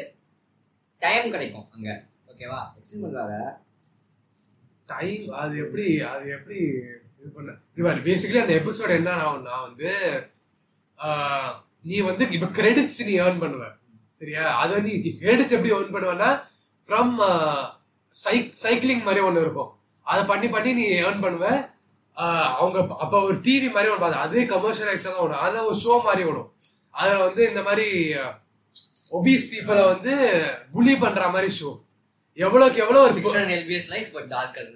[1.03, 1.89] டைம் கிடைக்கும் அங்க
[2.33, 3.37] ஓகேவா எக்ஸ்பிளைன் பண்றாங்க
[4.93, 6.61] டைம் அது எப்படி அது எப்படி
[7.19, 9.91] இது பண்ண இவர் பேசிக்கலி அந்த எபிசோட் என்ன ஆகும்னா வந்து
[11.91, 13.65] நீ வந்து இப்ப கிரெடிட்ஸ் நீ ஏர்ன் பண்ணுவ.
[14.21, 14.43] சரியா?
[14.63, 16.31] அதை நீ கிரெடிட்ஸ் எப்படி ஏர்ன் பண்ணுவேன்னா
[16.85, 17.15] ஃப்ரம்
[18.65, 19.71] சைக்கிளிங் மாதிரி ஒன்று இருக்கும்.
[20.07, 21.47] அதை பண்ணி பண்ணி நீ ஏர்ன் பண்ணுவ.
[22.61, 25.43] அவங்க அப்ப ஒரு டிவி மாதிரி ஒன்று பார்த்து அதே கமர்ஷியலைஸாக தான் ஓடும்.
[25.45, 26.51] அதில் ஒரு ஷோ மாதிரி ஓடும்.
[27.01, 27.87] அதில் வந்து இந்த மாதிரி
[29.19, 30.15] ஒபீஸ் பீப்புளை வந்து
[30.75, 31.71] புலி பண்ற மாதிரி ஷோ
[32.39, 33.15] எவ்வளோக்கு எவ்வளோ ஒரு
[33.59, 34.71] எல்பிஎஸ் லைஃப் பட் டார்க்கர்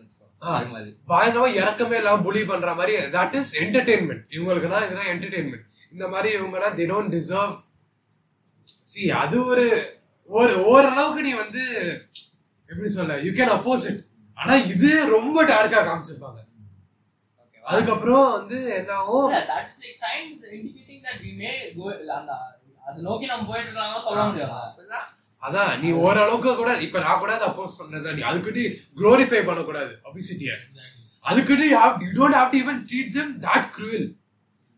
[1.06, 6.70] பயங்கரமா இறக்கமே இல்லாம புலி பண்ற மாதிரி தட் இஸ் என்டர்டெயின்மெண்ட் இவங்களுக்குனா இதெல்லாம் என்டர்டெயின்மெண்ட் இந்த மாதிரி இவங்கன்னா
[6.74, 7.54] தி டோன்ட் டிசர்வ்
[8.86, 9.66] சி அது ஒரு
[10.30, 11.62] ஒரு ஓரளவுக்கு நீ வந்து
[12.70, 14.00] எப்படி சொல்ல யூ கேன் அப்போசிட்
[14.38, 16.40] ஆனா இது ரொம்ப டார்க்கா காமிச்சிருப்பாங்க.
[17.64, 19.30] அதுக்கப்புறம் வந்து என்ன ஆகும்
[22.82, 24.52] அது நோக்கி நம்ம போயிட்டு இருக்காங்க சொல்ல முடியாது?
[25.42, 28.62] அதான் நீ ஓரளவுக்கு கூட இப்ப நான் கூட அதை அப்போஸ் பண்றதா நீ அதுக்குன்னு
[29.00, 30.52] க்ளோரிஃபை பண்ணக்கூடாது ஒபிசிட்டிய
[31.24, 31.66] அதுக்குன்னு
[32.04, 34.04] you don't have to even treat them that cruel.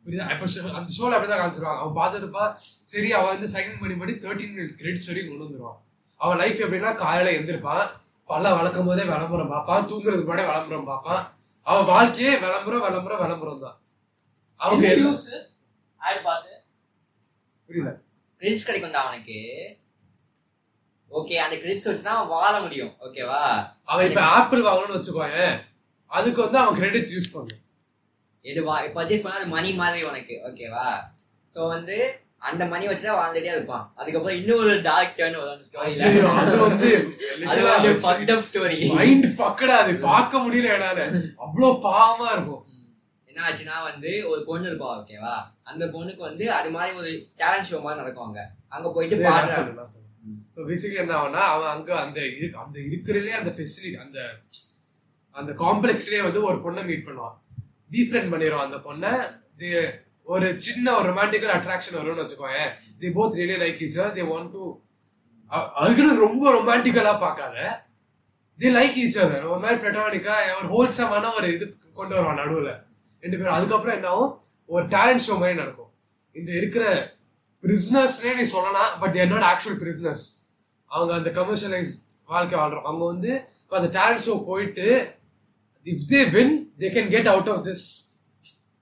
[0.04, 0.26] புரியுதா?
[0.34, 0.44] இப்ப
[0.78, 1.80] அந்த ஷோல அப்படிதான் காமிச்சிருவாங்க.
[1.82, 2.44] அவன் பார்த்துருப்பா
[2.92, 5.78] சரி அவன் வந்து சைக்கிள் பண்ணி பண்ணி தேர்ட்டின் மினிட் கிரெடிட்ஸ் வரைக்கும் கொண்டு வந்துருவான்.
[6.20, 7.82] அவன் லைஃப் எப்படின்னா காலையில எந்திருப்பான்
[8.28, 11.22] பல்ல வளர்க்கும் போதே விளம்பரம் பார்ப்பான் தூங்குறதுக்கு முன்னாடி விளம்பரம் பார்ப்பான்
[11.66, 13.76] அவன் வாழ்க்கையே விளம்பரம் விளம்பரம் விளம்பரம் தான்.
[14.60, 14.86] அவங்க
[17.68, 17.90] புரியல
[18.42, 19.38] கிரெடிட்ஸ் கிடைக்கும்டா அவனுக்கு.
[21.10, 22.92] ஓகே அந்த கிரெடிட்ஸ் வச்சு தான் வாழ முடியும்.
[23.06, 23.40] ஓகேவா
[23.88, 25.56] அவன் இப்ப ஆப்பிள் வாங்கணும்னு வச்சுக்கோயேன்.
[26.10, 27.64] அதுக்கு வந்து அவன் கிரெடிட்ஸ் யூஸ் பண்ணுவான்
[28.44, 30.34] எது வா பர்ச்சேஸ் பண்ணா அது மணி மாதிரி உனக்கு.
[30.48, 30.86] ஓகேவா
[31.52, 31.96] சோ வந்து
[32.48, 33.84] அந்த மணி வச்சு தான் வாழ்ந்துட்டே இருப்பான்.
[34.00, 36.90] அதுக்கப்புறம் இன்னொரு டார்க் டர்ன் அது வந்து
[37.50, 39.92] அது வந்து ஃபக்ட் அப் ஸ்டோரி மைண்ட் ஃபக்கடா அது.
[40.08, 41.00] பார்க்க முடியல என்னால.
[41.44, 42.62] அவ்வளவு பாவமா இருக்கும்.
[43.30, 45.34] என்ன ஆச்சுன்னா வந்து ஒரு பொண்ணு இருப்பா ஓகேவா
[45.70, 47.10] அந்த பொண்ணுக்கு வந்து அது மாதிரி ஒரு
[47.42, 48.42] டேலண்ட் ஷோ மாதிரி நடக்கும் அங்க.
[48.76, 49.90] அங்க போயிட்டு பாடுறான்.
[50.54, 54.18] ஸோ பேசிக்கலி என்ன ஆகும்னா அவன் அங்கே அந்த இரு அந்த இருக்கிறதுலே அந்த ஃபெசிலிட்டி அந்த
[55.36, 57.36] அந்த காம்ப்ளெக்ஸ்லேயே வந்து ஒரு பொண்ணை மீட் பண்ணுவான்.
[57.94, 59.12] டீஃப்ரெண்ட் பண்ணிடுவான் அந்த பொண்ணை.
[59.60, 59.68] தி
[60.34, 62.62] ஒரு சின்ன ஒரு ரொமான்டிக்கல் அட்ராக்ஷன் வரும்னு வச்சுக்கோங்க
[63.00, 64.56] the both really like each they they want
[65.80, 67.56] அதுக்குன்னு ரொம்ப ரொமான்டிக்கலாக பார்க்காத.
[68.58, 71.64] தே லைக் ஈச் அதர் ஒரு மாதிரி பெட்டானிக்காக ஒரு ஹோல்சமான ஒரு இது
[71.98, 72.72] கொண்டு வருவான் நடுவில்.
[73.22, 73.56] ரெண்டு பேரும்.
[73.58, 74.32] அதுக்கப்புறம் என்ன ஆகும்?
[74.68, 75.90] ஒரு டேலண்ட் ஷோ மாதிரி நடக்கும்.
[76.36, 76.84] இந்த இருக்கிற
[77.62, 80.24] பிரிஸ்னஸ்னே நீ சொல்லலாம் but they're not actual prisons
[80.90, 81.92] அவங்க அந்த கமர்ஷியலைஸ்
[82.32, 82.86] வாழ்க்கை வாழ்றோம்.
[82.88, 83.30] அவங்க வந்து
[83.78, 84.86] அந்த டேலண்ட் ஷோ போயிட்டு
[85.86, 87.86] if they win they can get out of this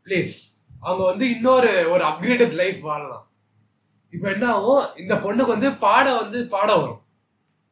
[0.06, 0.36] place
[0.86, 3.24] அவங்க வந்து இன்னொரு ஒரு அப்கிரேடட் லைஃப் வாழலாம்.
[4.12, 4.84] இப்போ என்ன ஆகும்?
[5.02, 7.00] இந்த பொண்ணுக்கு வந்து பாட வந்து பாட வரும்.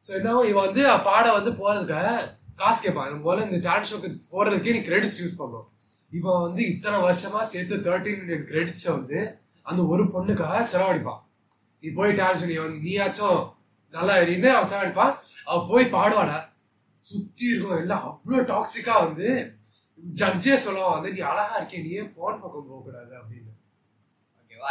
[0.03, 0.49] ஸோ என்ன ஆகும்?
[0.51, 2.01] இவன் வந்து பாட வந்து போகிறதுக்கு
[2.61, 3.07] காசு கேட்பான்.
[3.09, 5.65] இது போல இந்த டான்ஸ் ஷோக்கு போகிறதுக்கே நீ கிரெடிட்ஸ் யூஸ் பண்ணும்
[6.11, 9.19] இவன் வந்து இத்தனை வருஷமா சேர்த்து தேர்ட்டின் மில்லியன் கிரெடிட்ஸை வந்து
[9.65, 11.21] அந்த ஒரு பொண்ணுக்காக செலவழிப்பான்
[11.83, 13.41] நீ போய் டான்ஸ் நீ வந்து நீயாச்சும்
[13.93, 15.13] நல்லா எறின்னு அவன் செலவழிப்பான்
[15.45, 16.39] அவ போய் பாடுவாடா
[17.03, 19.27] சுத்தி இருக்கும் எல்லாம் அவ்வளோ டாக்ஸிக்கா வந்து
[20.17, 23.11] ஜட்ஜே சொல்லுவான் வந்து நீ அழகா இருக்கே நீ ஏன் போன் பக்கம் போக கூடாது?
[23.15, 23.51] அப்படின்னு.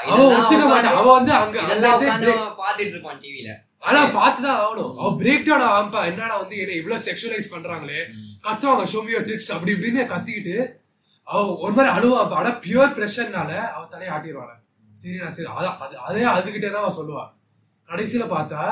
[0.06, 0.96] அவன் ஒத்துக்க மாட்டான்.
[0.96, 3.50] அவன் வந்து அங்க அவன் பார்த்துட்டு இருப்பான் டிவில
[3.82, 4.92] ஆனா பார்த்துதான் ஆகணும்.
[5.00, 8.00] அவன் பிரேக் டவுன் ஆகும்பா என்னடா வந்து என்ன இவ்வளவு செக்ஷுவலைஸ் பண்றாங்களே?
[8.44, 10.56] கத்துவாங்க ஷோமியோ டிப்ஸ் அப்படி இப்படின்னு கத்திக்கிட்டு
[11.28, 14.54] அவ ஒரு மாதிரி அழுவா ஆனா பியூர் ப்ரெஷர்னால அவ தலையை ஆட்டிடுவாங்க
[15.00, 17.30] சரி நான் சரி அதான் அது அதே அதுகிட்டே தான் அவன் சொல்லுவான்.
[17.88, 18.62] கடைசியில் பார்த்தா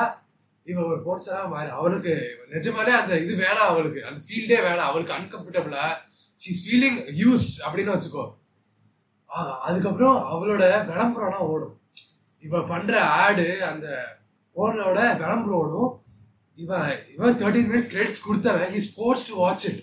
[0.71, 2.13] இவன் ஒரு போட்ஸராக மாறி அவளுக்கு
[2.53, 4.01] நிஜமாலே அந்த இது வேணாம் அவளுக்கு.
[4.09, 4.89] அந்த ஃபீல்டே வேணாம்.
[4.91, 5.85] அவளுக்கு அன்கம்ஃபர்டபுளா
[6.43, 8.25] ஷீஸ் ஃபீலிங் யூஸ்ட் அப்படின்னு வச்சுக்கோ.
[9.67, 11.75] அதுக்கப்புறம் அவளோட விளம்பரம்லாம் ஓடும்.
[12.45, 12.93] இவன் பண்ற
[13.23, 13.87] ஆடு அந்த
[14.55, 15.91] போனோட விளம்பரம் ஓடும்.
[16.63, 18.73] இவன் இவன் தேர்ட்டின் மினிட்ஸ் கிரெடிட்ஸ் கொடுத்தவன்.
[18.79, 19.81] Is force to watch it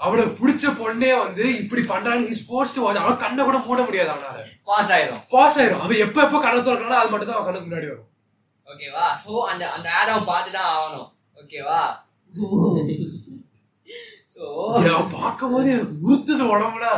[0.00, 4.36] அவனுக்கு பிடிச்ச பொண்ணே வந்து இப்படி பண்றான்னு வாட்ச் அவன் கண்ணை கூட மூட முடியாது அவனால.
[4.68, 5.22] பாஸ் ஆயிரும்.
[5.32, 5.82] பாஸ் ஆயிரும்.
[5.84, 8.04] அவன் எப்ப எப்ப கண்ணை திறக்கிறானோ அது மட்டும் தான் அவன் கண்ணுக்கு முன்னாடி வரும்.
[8.66, 11.80] ஓகேவா சோ அந்த அந்த ஆட் அவன் பார்த்து தான் ஆகணும் ஓகேவா
[14.32, 14.44] சோ
[15.14, 16.92] பார்க்கும் போது எனக்கு உறுத்துது உடம்புனா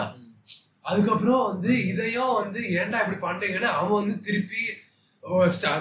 [0.85, 4.63] அதுக்கப்புறம் வந்து இதையும் வந்து ஏன்டா இப்படி பண்றீங்கன்னு அவன் வந்து திருப்பி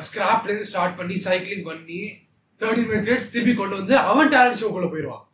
[0.05, 2.01] ஸ்கிராப்ல இருந்து ஸ்டார்ட் பண்ணி சைக்கிளிங் பண்ணி
[2.61, 5.25] தேர்ட்டி மினிட்ஸ் திருப்பி கொண்டு வந்து அவன் டேலண்ட் ஷோக்குள்ள போயிடுவான்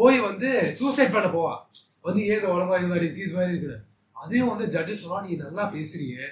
[0.00, 1.70] போய் வந்து சூசைட் பண்ண போவான்
[2.00, 3.78] வந்து ஏங்க உலகம் இது மாதிரி இருக்கு இது மாதிரி இருக்குது.
[4.12, 6.26] அதையும் வந்து ஜட்ஜஸ் சொல்லுவா நீ நல்லா பேசுறியே.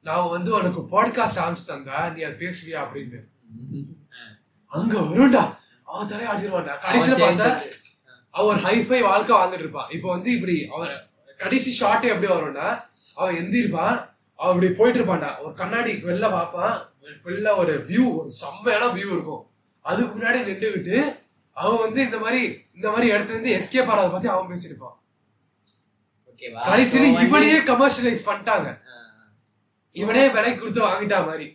[0.00, 2.80] நான் வந்து உனக்கு பாட்காஸ்ட் ஆரம்பிச்சு தந்தா நீ அதை பேசுவியா?
[2.84, 3.20] அப்படின்னு.
[4.66, 5.56] அங்க வரும்டா.
[5.84, 7.62] அவன் தலையை ஆடிடுவான்டா கடைசியில பார்த்தா
[8.30, 9.90] அவன் ஒரு ஹைஃபை வாழ்க்கை வாழ்ந்துட்டு இருப்பான்.
[9.90, 10.94] இப்போ வந்து இப்படி அவன்
[11.38, 12.84] கடைசி ஷாட்டே எப்படி வரும்னா
[13.14, 14.08] அவன் எந்திருப்பான்.
[14.34, 15.42] அவன் இப்படி போயிட்டு இருப்பான்டா.
[15.42, 16.88] ஒரு கண்ணாடி வெளில பார்ப்பான்.
[17.24, 19.46] ஃபுல்லா ஒரு வியூ ஒரு செம்மையான வியூ இருக்கும்.
[19.80, 21.18] அதுக்கு முன்னாடி நின்றுகிட்டு
[21.52, 24.96] அவன் வந்து இந்த மாதிரி இந்த மாதிரி இடத்துல இருந்து எஸ்கேப் ஆறத பத்தி அவன் பேசிட்டு இருப்பான்
[26.30, 28.68] ஓகேவா கடைசியில இவனையே கமர்ஷியலைஸ் பண்ணிட்டாங்க.
[29.96, 31.46] இவனே விலைக்கு கொடுத்து வாங்கிட்டா மாதிரி.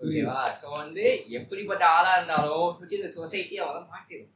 [0.00, 1.04] ஓகேவா சோ வந்து
[1.38, 4.30] எப்படிப்பட்ட ஆளா இருந்தாலும் சுத்தி இந்த சொசைட்டி அவங்கள மாத்திரும்.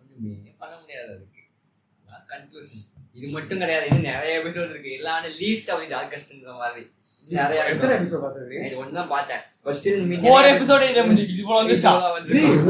[0.00, 1.42] ஒண்ணுமே பண்ண முடியாது அதுக்கு.
[2.32, 2.86] கன்க்ளூஷன்
[3.18, 4.90] இது மட்டும் கிடையாது இன்னும் நிறைய எபிசோட் இருக்கு.
[4.98, 6.82] எல்லாமே லீஸ்ட் அப்படி டார்கஸ்ட்ன்ற மாதிரி.
[7.28, 7.94] நிறைய எத்தனை.
[7.98, 8.68] எபிசோட் பார்த்துருக்கீங்க?
[8.68, 9.42] இது ஒண்ணு தான் பார்த்தேன்.
[9.64, 9.88] ஃபர்ஸ்ட்
[10.36, 11.00] ஒரு எபிசோட இது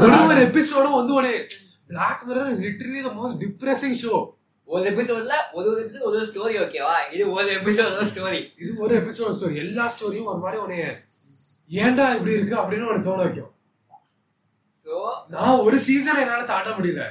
[0.05, 1.31] ஒரு ஒரு எபிசோடும் வந்து ஒரு
[1.91, 4.15] Black Mirror literally the most depressing show
[4.67, 8.93] ஒரு எபிசோட்ல ஒரு ஒரு எபிசோட் ஒரு ஸ்டோரி ஓகேவா இது ஒரு எபிசோட் ஒரு ஸ்டோரி இது ஒரு
[8.99, 10.85] எபிசோட் ஸ்டோரி எல்லா ஸ்டோரியும் ஒரு மாதிரி உனைய
[11.83, 13.51] ஏன்டா இப்படி இருக்கு அப்படின்னு உனக்கு தோண வைக்கும்.
[14.83, 14.93] சோ
[15.33, 17.03] நான் ஒரு சீசன் என்னால தாண்ட முடியல.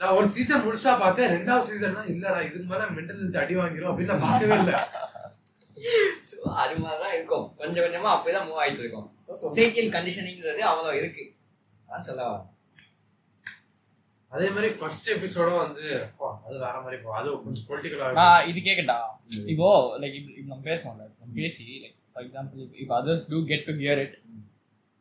[0.00, 4.12] நான் ஒரு சீசன் முழுசா பார்த்தேன் ரெண்டாவது சீசன்னா இல்லடா இதுக்கு மேல மென்டல் ஹெல்த் அடி வாங்கிரும் அப்படின்னு
[4.12, 4.76] நான் பார்க்கவே இல்லை.
[6.30, 7.46] சோ அது மாதிரி தான் இருக்கும்.
[7.60, 9.06] கொஞ்சம் கொஞ்சமா அப்படிதான் மூவ் ஆயிட்டு இருக்கும்.
[9.44, 11.24] சொசைட்டியல் கண்டிஷனிங்கிறது அவ்வளவு இருக்கு.
[11.86, 12.50] அதான் சொல்ல வரேன்.
[14.34, 15.84] அதே மாதிரி ஃபர்ஸ்ட் எபிசோடும் வந்து
[16.46, 18.96] அது வேற மாதிரி போ அது கொஞ்சம் பொலிட்டிக்கலா நான் இது கேக்கட்டா?
[19.52, 19.68] இப்போ
[20.02, 24.02] லைக் இப்போ நம்ம பேசுவோம்ல நம்ம பேசி லைக் ஃபார் எக்ஸாம்பிள் இப்போ others to get to hear
[24.04, 24.16] it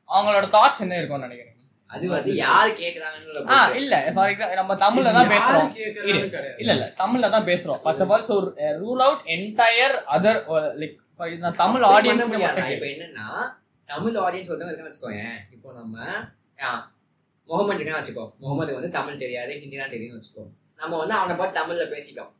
[0.09, 1.49] அவங்களோட தாட்ஸ் என்ன இருக்கும்னு நினைக்கிறீங்க?
[1.89, 5.67] அது வந்து யாரு கேக்குறாங்கன்னு இல்ல ஃபார் எக்ஸாம்பிள் நம்ம தமிழ்ல தான் பேசுறோம்.
[6.61, 7.79] இல்ல இல்ல தமிழ்ல தான் பேசுறோம்.
[7.83, 8.37] First of all so
[8.81, 10.39] rule out entire other
[10.81, 10.95] like
[11.43, 12.25] நான் தமிழ் ஆடியன்ஸ்
[12.75, 13.27] இப்ப என்னன்னா
[13.89, 15.25] தமிழ் ஆடியன்ஸ் ஒருத்தவங்க இருக்கான்னு வச்சுக்கோங்க
[15.55, 15.97] இப்போ நம்ம
[17.49, 18.25] முகமது இருக்கான்னு வச்சுக்கோ.
[18.41, 20.43] முகமது வந்து தமிழ் தெரியாது ஹிந்தி தான் தெரியும்னு வச்சுக்கோ.
[20.81, 22.31] நம்ம வந்து அவனை பார்த்து தமிழ்ல பேசிட்டோம்.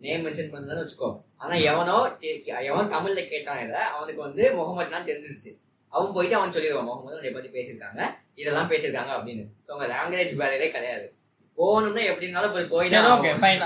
[0.00, 1.10] நேம் மென்ஷன் பண்ணலன்னு வச்சுக்கோ.
[1.42, 1.96] ஆனா எவனோ
[2.70, 5.50] எவன் தமிழ்ல கேட்டான் இதை அவனுக்கு வந்து முகமது தான் தெரிஞ்சிருச்சு.
[5.92, 8.02] அவன் போயிட்டு அவன் சொல்லிடுவான் முகமது உன்னை பத்தி பேசியிருக்காங்க
[8.34, 9.44] இதெல்லாம் பேசியிருக்காங்க அப்படின்னு.
[9.66, 11.06] So, உங்க லாங்குவேஜ் பேரியரே கிடையாது.
[11.58, 13.60] போகணும்னா எப்படி இருந்தாலும் போய் போய் ஓகே ஃபைன்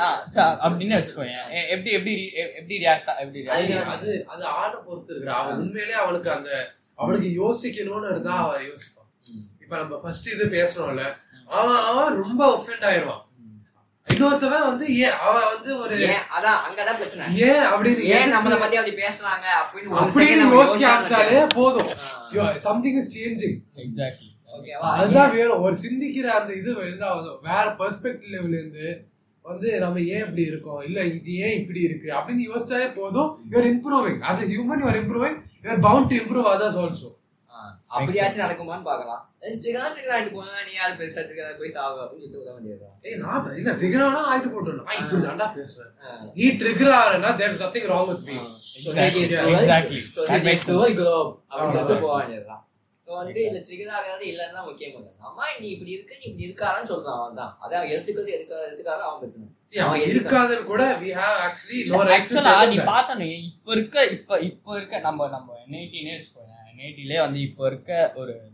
[0.65, 1.37] அப்படின்னு வச்சுக்கோங்க
[1.75, 2.15] எப்படி எப்படி
[2.59, 3.41] எப்படி ரியாக்ட் எப்படி
[3.95, 6.51] அது அது ஆளை பொறுத்து இருக்கு அவன் உண்மையிலே அவனுக்கு அந்த
[6.99, 8.98] அவனுக்கு யோசிக்கணும்னு இருந்தா அவன் யோசிப்பான்
[9.69, 11.03] இப்ப நம்ம ஃபர்ஸ்ட் இது பேசுறோம்ல
[11.47, 13.25] அவன் அவன் ரொம்ப ஒஃபெண்ட் ஆயிடுவான்
[14.09, 15.97] இன்னொருத்தவன் வந்து ஏன் அவன் வந்து ஒரு
[16.37, 17.25] அதான் அங்கதான் பிரச்சனை.
[17.41, 21.91] ஏன் அப்படின்னு ஏன் நம்மள பத்தி அப்படி பேசுறாங்க அப்படின்னு ஒரு அப்படின்னு யோசிக்க ஆரம்பிச்சாலே போதும்.
[22.59, 24.31] சம்திங் இஸ் சேஞ்சிங் எக்ஸாக்ட்லி
[24.93, 25.61] அதுதான் வேணும்.
[25.63, 26.75] ஒரு சிந்திக்கிற அந்த இது
[27.43, 28.87] வேற பெர்ஸ்பெக்டிவ் லெவல்ல இருந்து
[29.43, 30.81] வந்து நம்ம ஏன் இப்படி இருக்கோம்?
[30.87, 32.09] இல்ல இது ஏன் இப்படி இருக்கு?
[32.17, 33.31] அப்படின்னு யோசிச்சாலே போதும்.
[33.51, 35.37] You're improving as a human you are improving.
[35.63, 37.09] You are bound to improve others also.
[37.91, 39.23] அப்படியாச்சும் நடக்குமான்னு பார்க்கலாம்.
[39.57, 42.95] ட்ரிகர் ட்ரிகர் ஆகிட்டு போனா நீ யாரு பெருசா ட்ரிகர் போய் சாவு அப்படின்னு சொல்லிட்டு விட வேண்டியதுதான்.
[43.05, 45.93] ஏய் நான் இல்ல ட்ரிகர் ஆனா ஆயிட்டு போட்டோம் நான் இப்படி தாண்டா பேசுறேன்.
[46.37, 48.37] நீ trigger ஆறனா there is nothing wrong with me
[48.81, 49.49] Society is Exactly.
[49.49, 50.01] world- Exactly.
[50.11, 52.07] society That makes is world globe அப்படின்னு சொல்லிட்டு அவ்வளவுதான்.
[52.07, 52.63] போக வேண்டியதுதான்.
[53.07, 56.47] ஸோ வந்து இதுல ட்ரிகர் ஆகிறது இல்லைன்னு தான் முக்கியம் இல்லை அம்மா நீ இப்படி இருக்க நீ இப்படி
[56.49, 57.53] இருக்காதான்னு சொல்றான் அவன் தான்.
[57.63, 59.47] அதை அவன் எடுத்துக்கிறது எடுக்க எடுத்துக்காத அவன் பிரச்சனை.
[59.85, 60.03] அவன்.
[60.11, 62.79] இருக்காதுன்னு கூட we have actually no right to ஆக்சுவலா நீ.
[62.91, 66.48] பார்த்தனே இப்ப இருக்க இப்ப இப்ப இருக்க நம்ம நம்ம என்ஐடினே வச்சுக்கோங்க
[66.79, 68.51] என்ஐடிலே வந்து இப்போ இருக்க ஒரு ஒரு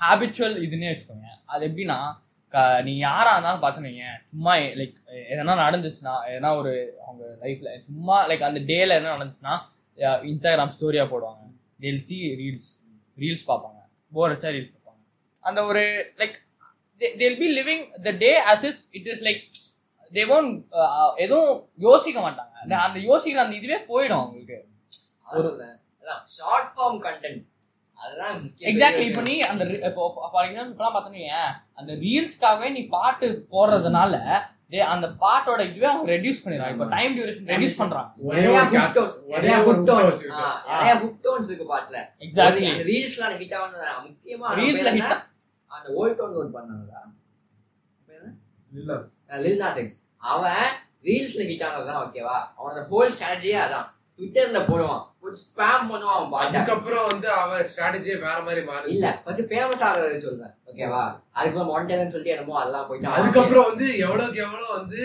[0.00, 1.26] ஹாபிச்சுவல் இதுன்னே வச்சுக்கோங்க.
[1.44, 2.16] அது எப்படின்னா
[2.48, 4.94] க- நீ யாராக இருந்தாலும் பார்த்துனீங்க சும்மா லைக்
[5.30, 9.58] எதனா நடந்துச்சுன்னா எதனா ஒரு அவங்க லைஃப்பில் சும்மா லைக் அந்த டேல எதனா நடந்துச்சுன்னா
[9.96, 11.44] இன்ஸ்டாகிராம் ஸ்டோரியாக போடுவாங்க.
[11.80, 12.66] டெல் சி ரீல்ஸ்
[13.20, 13.80] ரீல்ஸ் பார்ப்பாங்க.
[14.12, 15.02] போர் அடிச்சா ரீல்ஸ் பார்ப்பாங்க.
[15.40, 16.34] அந்த ஒரு like
[16.96, 19.64] they'll be living the day as if it is like
[20.12, 22.50] they won't எதுவும் யோசிக்க மாட்டாங்க.
[22.50, 24.68] அந்த- அந்த யோசிக்கிற அந்த இதுவே போயிடும் அவங்களுக்கு.
[25.32, 25.48] ஒரு
[26.36, 27.44] ஷார்ட் ஃபார்ம் கண்டென்ட்
[28.00, 30.02] அதுதான் முக்கியம் எக்ஸாக்ட்லி இப்போ நீ அந்த இப்போ
[30.32, 31.38] ஃபார் எக்ஸாம்பிள் இப்பெல்லாம் பார்த்தீங்க
[31.80, 34.14] அந்த ரீல்ஸ்க்காகவே நீ பாட்டு போடுறதுனால
[34.94, 36.74] அந்த பாட்டோட இதுவே அவங்க ரெடியூஸ் பண்ணிடுறாங்க.
[36.74, 38.08] இப்போ டைம் டியூரேஷன் ரெடியூஸ் பண்றாங்க.
[38.28, 39.40] ஒரே நிறைய tones, ஒரே
[40.70, 41.98] நிறைய hook tones இருக்கு பாட்டுல.
[42.24, 45.14] எக்ஸாக்ட்லி அந்த ரீல்ஸ்ல எனக்கு ஹிட் ஆனது முக்கியமா hit hit
[45.70, 47.02] அந்த ஓல்ட் டோன் நோட் பண்ணாங்கடா.
[48.72, 48.98] இல்ல
[49.44, 49.98] லில் நாஸ் எக்ஸ்
[50.32, 50.66] அவன்
[51.08, 53.88] ரீல்ஸ்ல ஹிட் ஆனதுதான் ஓகேவா அவனோட ஹோல் ஸ்ட்ராட்டஜியே அதான்.
[54.18, 59.84] ட்விட்டர்ல போடுவான் ஒரு ஸ்பாம் பண்ணுவான் அதுக்கப்புறம் வந்து அவன் ஸ்ட்ராட்டஜியே வேற மாதிரி மாறி இல்ல ஃபர்ஸ்ட் ஃபேமஸ்
[59.88, 61.02] ஆகுறது சொல்றேன் ஓகேவா
[61.32, 65.00] அதுக்கப்புறம் மாண்டேன்னு சொல்லிட்டு என்னமோ அதெல்லாம் போயிட்டு அதுக்கப்புறம் வந்து எவ்வளவுக்கு எவ்வளவு வந்து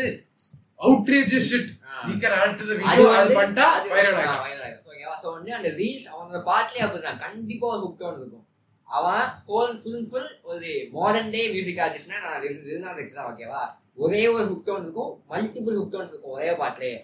[0.79, 1.95] outrage shit ah.
[2.09, 4.61] He can add to the அது வீடியோ அது வந்து- பண்ணிட்டா அது வைரல் ஆ, ஆகும் viral
[4.63, 4.85] ஆயிடும்.
[4.91, 5.15] ஓகேவா?
[5.23, 7.19] So வந்து அந்த reels அவனோட பாட்டுலயே அப்படிதான்.
[7.19, 8.45] கண்டிப்பா ஒரு hook tone இருக்கும்.
[8.89, 13.61] அவன் full and full ஒரு modern day music artist னா நான் தான், ஓகேவா?
[13.97, 16.97] ஒரே ஒரு hook tone இருக்கும் மல்டிபிள் tones இருக்கும் ஒரே பாட்டுலயே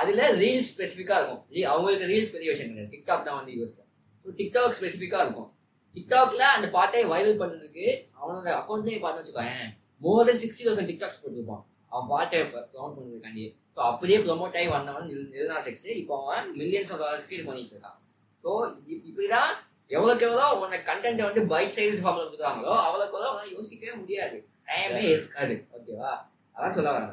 [0.00, 1.42] அதுல ரீல்ஸ் ஸ்பெசிஃபிக்கா இருக்கும்.
[1.72, 2.92] அவங்களுக்கு ரீல்ஸ் பெரிய விஷயம் கிடையாது.
[2.94, 3.76] டிக்டாக் தான் வந்து யூஸ்
[4.40, 5.48] டிக்டாக் ஸ்பெசிஃபிக்கா இருக்கும்.
[5.96, 7.86] டிக்டாக்ல அந்த பாட்டை வைரல் பண்றதுக்கு
[8.20, 9.68] அவனோட அக்கௌண்ட்லயே பார்த்து வச்சுக்கோயேன்
[10.06, 11.62] more than sixty thousand TikToks போட்டுருப்பான்.
[11.92, 13.44] அவன் பாட்டை ப்ரௌண்ட் பண்ணுறதுக்காண்டி
[13.76, 17.96] ஸோ அப்படியே ப்ரொமோட் ஆகி வந்தவன் நிர்னா செக்ஸ் இப்போ அவன் மில்லியன்ஸ் ஆஃப் டாலர்ஸ்க்கு இது பண்ணிட்டு இருக்கான்.
[18.42, 18.50] ஸோ
[19.08, 19.52] இப்படிதான்
[19.96, 24.36] எவ்வளோக்கு எவ்வளோ உன்னை கண்டென்ட்டை வந்து பைட் சைஸ் ஃபார்மில் கொடுக்குறாங்களோ அவ்வளோக்கு எவ்வளோ யோசிக்கவே முடியாது.
[24.68, 25.54] டைமே இருக்காது.
[25.76, 26.12] ஓகேவா
[26.56, 27.12] அதான் சொல்ல வரேன்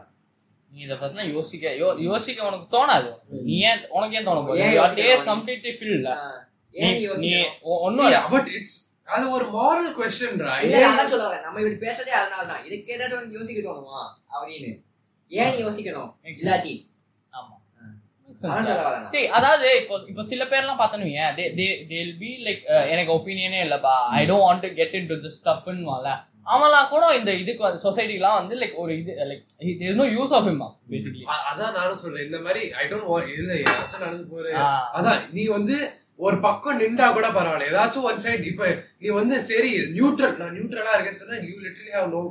[0.71, 3.09] நீ இதை பத்தினா யோசிக்க யோ யோசிக்க உனக்கு தோணாது.
[3.47, 5.25] நீ ஏன் உனக்கு ஏன் தோணும் யோசிக்கணும் டேஸ்?
[5.29, 5.97] கம்ப்ளீட்லி ஃபில்
[6.75, 7.57] ஏன் நீ யோசிக்கணும்
[7.87, 8.77] ஒன்னும் பட் இட்ஸ்
[9.07, 11.43] அது ஒரு மாரல் கொஸ்டின்ரா இல்ல அதான் சொல்ல வரேன்.
[11.45, 14.01] நம்ம இப்படி பேசுறதே அதனால தான் இதுக்கு ஏதாச்சும் உனக்கு யோசிக்க தோணுமா?
[14.35, 14.71] அப்படின்னு.
[15.31, 16.75] ஏன் நீ யோசிக்கணும் இல்லாட்டி.
[19.37, 22.61] அதாவது இப்போ இப்போ சில பேர்லாம் பார்த்தனுவீங்க தே தே தேல் பி லைக்
[22.93, 23.95] எனக்கு ஒப்பீனியனே இல்லப்பா.
[24.11, 26.07] I don't want to get into the ஸ்டஃப்னுவால
[26.51, 29.43] அவன்லாம் கூட இந்த இதுக்கு வந்து சொசைட்டிலாம் வந்து லைக் ஒரு இது like
[29.81, 30.61] there no use of him
[30.91, 32.25] basically அதான் நானும் சொல்றேன்.
[32.27, 34.45] இந்த மாதிரி ஐ டோன்ட் இல்ல ஏதாச்சும் நடந்து போற
[34.99, 35.75] அதான் நீ வந்து
[36.19, 37.69] ஒரு பக்கம் நின்றா கூட பரவாயில்ல.
[37.69, 38.65] ஏதாச்சும் ஒன் சைடு இப்ப
[39.01, 42.21] நீ வந்து சரி நியூட்ரல் நான் நியூட்ரலா இருக்கேன்னு சொன்னா you literally have no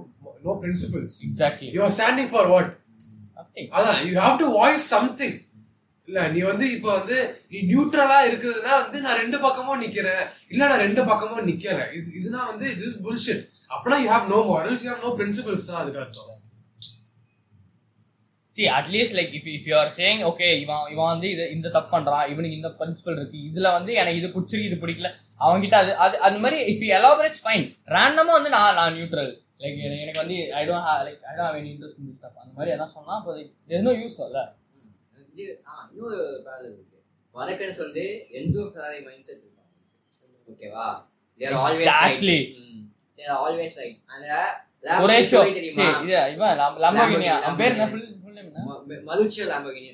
[0.44, 2.70] no principles exactly you are standing for what
[3.72, 5.36] அதான் you have to voice something
[6.10, 7.16] இல்ல நீ வந்து இப்ப வந்து
[7.50, 10.22] நீ நியூட்ரலா இருக்குதுன்னா வந்து நான் ரெண்டு பக்கமும் நிக்கிறேன்.
[10.52, 14.84] இல்ல நான் ரெண்டு பக்கமும் நிக்கிறேன் இது இதுனா வந்து திஸ் புல்ஷிட் அப்பனா you have no morals
[14.84, 16.36] you have no principles தான் அதுக்கு அர்த்தம்.
[18.56, 21.90] See at least like if if you are saying okay இவன் இவன் வந்து இது இந்த தப்பு
[21.92, 25.10] பண்றான் இவனுக்கு இந்த பிரின்சிபல் இருக்கு இதுல வந்து எனக்கு இது பிடிச்சிருக்கு இது பிடிக்கல
[25.40, 27.64] அவன்கிட்ட அது அது அது மாதிரி இஃப் யூ எலாபரேட் ஃபைன்
[27.96, 29.30] ரேண்டமா வந்து நான் நான் நியூட்ரல்
[29.62, 32.52] லைக் எனக்கு வந்து I don't like I don't have any interest in this stuff அந்த
[32.58, 33.32] மாதிரி எல்லாம் சொன்னா அப்போ
[33.70, 34.42] தேர் நோ யூஸ் இல்ல
[35.40, 36.98] இது ஆ, இன்னொரு parallel இருக்கு.
[37.34, 38.04] வடக்கன்ஸ் வந்து
[38.38, 39.68] என்சோ ஃபெராரி மைண்ட் செட் இருக்கும்
[40.50, 40.86] ஓகேவா
[41.40, 42.38] there always Exactly.
[43.18, 44.28] There always right அந்த
[45.04, 45.60] ஒரே ஷோ இது
[46.34, 47.86] இவன் லம்போகினி Lamborghini, அவன் பேர் என்ன?
[47.86, 48.06] Lamborghini
[49.08, 49.88] Ferruccio Lamborghini.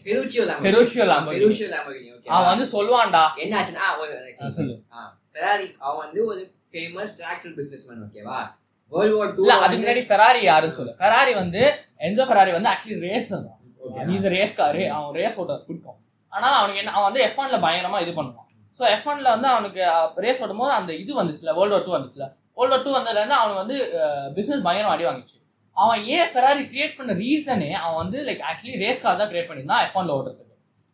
[0.66, 3.24] Ferruccio Lamborghini okay அவன் வந்து சொல்லுவான்டா.
[3.43, 4.12] என்ன ஆச்சுன்னா ஒரு
[4.59, 4.74] சொல்லு.
[5.32, 6.40] ஃபெராரி அவன் வந்து ஒரு
[6.73, 8.39] ஃபேமஸ் டிராக்டர் பிசினஸ்மேன் ஓகேவா?
[8.93, 10.93] வேர்ல்ட் வார் 2 இல்ல அதுக்கு முன்னாடி ஃபெராரி யாருன்னு சொல்லு.
[11.01, 11.62] ஃபெராரி வந்து
[12.09, 13.32] எந்த ஃபெராரி வந்து ஆக்சுவலி ரேஸ்
[13.94, 15.98] தான் ரேஸ் காரு அவன் ரேஸ் ஓட்ட பிடிக்கும்.
[16.32, 18.48] ஆனா அவனுக்கு என்ன அவன் வந்து எஃப் ஒன்ல பயங்கரமா இது பண்ணுவான்.
[18.78, 19.82] ஸோ எஃப் ஒன்ல வந்து அவனுக்கு
[20.24, 22.24] ரேஸ் ஓடும் போது அந்த இது வந்துச்சுல வேர்ல்டு வார் டூ வந்துச்சுல.
[22.58, 23.76] வேர்ல்டு வார் டூ வந்ததுல இருந்து அவனுக்கு வந்து
[24.38, 25.38] பிசினஸ் பயங்கரம் அடி வாங்கிச்சு.
[25.76, 29.84] அவன் ஏன் ஃபெராரி கிரியேட் பண்ண ரீசனே அவன் வந்து லைக் ஆக்சுவலி ரேஸ் கார் தான் கிரியேட் பண்ணியிருந்தான்
[29.86, 30.42] எஃப் ஒன்ல ஓடுறது.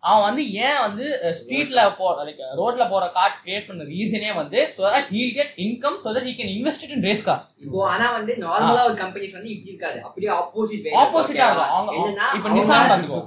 [0.02, 1.04] அவன் வந்து ஏன் வந்து
[1.36, 5.98] ஸ்ட்ரீட்ல போ லைக் ரோட்ல போற கார் கிரியேட் பண்ண ரீசனே வந்து so that he'll get income
[6.02, 9.52] so that he can invest in race car இப்போ ஆனா வந்து நார்மலா ஒரு கம்பெனிஸ் வந்து
[9.52, 10.00] இப்படி இருக்காது.
[10.04, 11.70] அப்படியே ஆப்போசிட் வே Opposite ஆ இருக்கும்.
[11.72, 13.20] அவங்க- என்னன்னா இப்ப வந்து பாத்துக்கோ.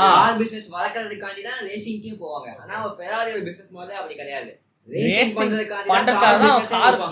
[0.00, 2.48] கார் பிசினஸ் வளர்க்கறதுக்காண்டி தான் ரேசிங்க்கே போவாங்க.
[2.62, 4.52] ஆனா ஒரு ஃபெராரி ஒரு பிசினஸ் மாதிரி அப்படி கிடையாது.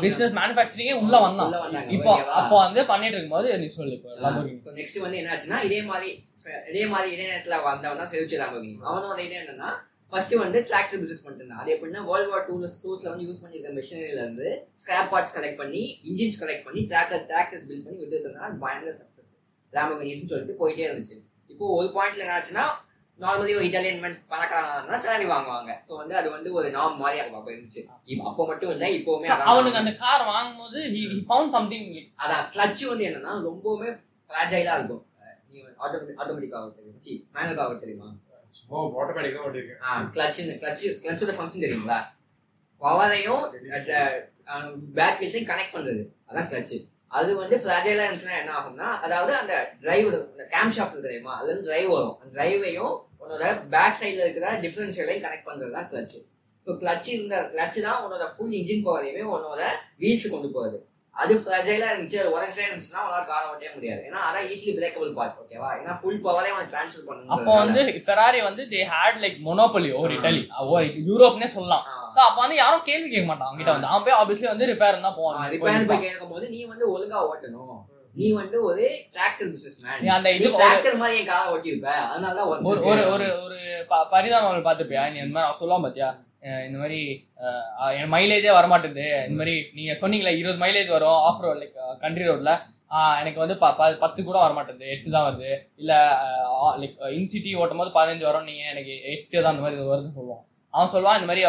[0.02, 1.52] பிசினஸ் மேனுஃபேக்சரிங்கே உள்ள வந்தான்.
[1.96, 2.12] இப்போ?
[2.38, 4.74] அப்போ வந்து பண்ணிட்டு இருக்கும்போது நீ சொல்லு இப்போ Lamborghini.
[4.78, 6.10] நெக்ஸ்ட் வந்து என்ன ஆச்சுன்னா இதே மாதிரி
[6.70, 9.70] இதே மாதிரி இதே நேரத்துல வந்தவன் தான் ஃபெருச்சி லாம்போகினி அவனோட இது என்னன்னா
[10.12, 14.22] ஃபர்ஸ்ட் வந்து டிராக்டர் பிசினஸ் பண்ணிட்டு அது எப்படின்னா வேர்ல்ட் வார் டூ டூஸ்ல வந்து யூஸ் பண்ணிருக்க மிஷினரியில
[14.24, 14.48] இருந்து
[14.80, 19.32] ஸ்கிராப் பார்ட்ஸ் கலெக்ட் பண்ணி இன்ஜின்ஸ் கலெக்ட் பண்ணி டிராக்டர் டிராக்டர்ஸ் பில்ட் பண்ணி வித்துறதுனால பயங்கர சக்சஸ்
[19.72, 21.16] லாம்போகினிஸ்னு சொல்லிட்டு போயிட்டே இருந்துச்சு.
[21.50, 22.64] இப்போ ஒரு பாயிண்ட்ல என்ன ஆச்சுன்னா
[23.22, 25.70] நார்மலி ஒரு இட்டாலியன் மேன் பணக்காரனா ஃபெராரி வாங்குவாங்க.
[25.86, 27.82] ஸோ வந்து அது வந்து ஒரு நாம் மாதிரி அப்போ இருந்துச்சு.
[28.12, 30.80] இப்போ அப்போ மட்டும் இல்லை இப்போவுமே அவனுக்கு அந்த கார் வாங்கும்போது
[31.30, 33.90] found something like அதான் கிளட்ச் வந்து என்னன்னா ரொம்பவுமே
[34.28, 35.04] ஃப்ராஜைலா இருக்கும்.
[35.50, 38.08] நீ ஆட்டோமேட்டிக் ஆக தெரியும் சி மேனுவல் ஆக தெரியுமா?
[38.60, 41.98] சும்மா ஆட்டோமேட்டிக் தான் ஓட்டிருக்கேன் கிளட்ச் கிளட்ச் கிளட்சோட ஃபங்க்ஷன் தெரியுங்களா?
[42.82, 43.44] பவரையும்
[44.98, 46.02] பேக் வீல்ஸையும் கனெக்ட் பண்றது.
[46.30, 46.74] அதான் கிளட்ச்
[47.18, 51.32] அது வந்து ஃப்ராஜைலா இருந்துச்சுன்னா என்ன ஆகும்னா அதாவது அந்த டிரைவ் அந்த கேம் ஷாஃப்ட் தெரியுமா?
[51.38, 52.16] அதுல இருந்து டிரைவ் வரும்.
[52.20, 53.44] அந்த டிரைவையும் உன்னோட
[53.74, 56.18] பேக் சைடுல இருக்கிற டிஃபரன்ஷியலையும் கனெக்ட் பண்றது தான் கிளட்ச்
[56.66, 59.60] ஸோ கிளட்ச் இருந்த கிளட்ச் தான் உன்னோட ஃபுல் இன்ஜின் பவரையுமே உன்னோட
[60.02, 60.78] வீல்ஸ் கொண்டு போகுது.
[61.16, 64.00] அது ஃப்ராஜைலா இருந்துச்சு அது உடனே இருந்துச்சுன்னா உன்னால காரை ஓட்டவே முடியாது.
[64.08, 68.40] ஏன்னா அதான் ஈஸிலி பிரேக்கபிள் பார்ட் ஓகேவா ஏன்னா ஃபுல் பவரையும் அவன் ட்ரான்ஸ்ஃபர் பண்ணணும் அப்போ வந்து ஃபெராரி
[68.48, 71.84] வந்து they had like monopoly over Italy over யூரோப்னே சொல்லலாம்.
[72.14, 75.18] ஸோ அப்போ வந்து யாரும் கேள்வி கேட்க மாட்டான் அவங்ககிட்ட வந்து அவன் போய் ஆப்வியஸ்லி வந்து ரிப்பேர் தான்
[75.18, 75.40] போவான்.
[75.54, 77.76] ரிப்பேர் போய் கேட்கும் போது நீ வந்து ஒழுங்கா ஓட்டணும்.
[78.14, 78.84] நீ வந்து ஒரு
[79.14, 81.90] டிராக்டர் பிசினஸ் மேன் அந்த இது டிராக்டர் மாதிரி என் காரை ஓட்டியிருப்ப.
[82.10, 83.58] அதனால தான் ஒரு ஒரு ஒரு ஒரு
[84.14, 85.04] பரிதாபங்கள் பார்த்துப்பியா?
[85.12, 86.08] நீ இந்த மாதிரி அவன் சொல்லுவான் பாத்தியா?
[86.46, 87.00] அஹ் இந்த மாதிரி
[88.00, 89.06] என் மைலேஜே வரமாட்டேங்குது.
[89.28, 91.74] இந்த மாதிரி நீங்க சொன்னீங்களே இருபது மைலேஜ் வரும் ஆஃப் ரோட் லைக்
[92.04, 92.52] கண்ட்ரி ரோட்ல
[93.20, 93.56] எனக்கு வந்து
[94.04, 94.92] பத்து கூட வரமாட்டேங்குது.
[94.94, 95.50] எட்டு தான் வருது.
[95.82, 95.92] இல்ல
[96.82, 98.48] லைக் இன் சிட்டி ஓட்டும் போது பதினஞ்சு வரும்.
[98.48, 100.44] நீங்க எனக்கு எட்டு தான் அந்த மாதிரி வருதுன்னு சொல்லுவான்.
[100.74, 101.44] அவன் சொல்லுவான் இந்த மாதிரி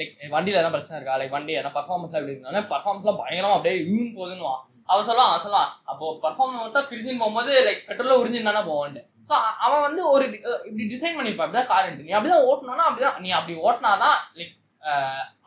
[0.00, 1.18] லைக் வண்டியில எதனா பிரச்சனை இருக்கா?
[1.20, 4.48] லைக் வண்டி எதனா பர்ஃபார்மன்ஸ் எப்படி இருந்தாலும் பர்ஃபார்மன்ஸ்லாம் பயங்கரமா அப்படியே யூன் போகுதுன்னு
[4.90, 9.36] அவன் சொல்லுவான் அவன் சொல்லுவான் அப்போ பர்ஃபார்மன்ஸ் மட்டும் பிரிஞ்சுன்னு போகும்போது லைக் பெட்ரோல உறிஞ்சின்னு தானே போவான்ட்டு ஸோ
[9.64, 10.24] அவன் வந்து ஒரு
[10.68, 14.54] இப்படி டிசைன் பண்ணிருப்பான் அப்படிதான் கார் நீ அப்படிதான் ஓட்டணும்னா அப்படிதான் நீ அப்படி ஓட்டினாதான் லைக்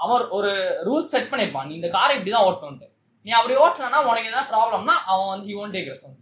[0.03, 0.51] அவன் ஒரு
[0.87, 2.89] ரூல்ஸ் செட் பண்ணிருப்பான் நீ இந்த காரை இப்படிதான் ஓட்டணும்ட்டு
[3.25, 6.19] நீ அப்படி ஓட்டலன்னா உனக்கு ஏதாவது ப்ராப்ளம்னா அவன் வந்து ஹி ஒன் டேக் ரெஸ்பான்சிபிலிட்டி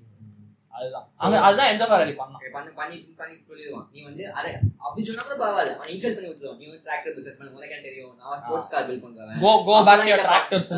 [0.78, 1.06] அதுதான்.
[1.24, 3.88] அங்க அதுதான் எந்த ஃபெராரி பண்ணான் பண்ணி பண்ணி பண்ணி சொல்லிடுவான்.
[3.94, 4.50] நீ வந்து அதை
[4.86, 5.74] அப்படி சொன்னா கூட பரவாயில்ல.
[5.78, 6.60] அவன் இன்சல்ட் பண்ணி விட்டுருவான்.
[6.62, 8.14] நீ வந்து டிராக்டர் பிசினஸ் மேன் உனக்கு தெரியும்.
[8.22, 10.72] நான் ஸ்போர்ட்ஸ் கார் பில்ட் பண்றேன் go go back to tractors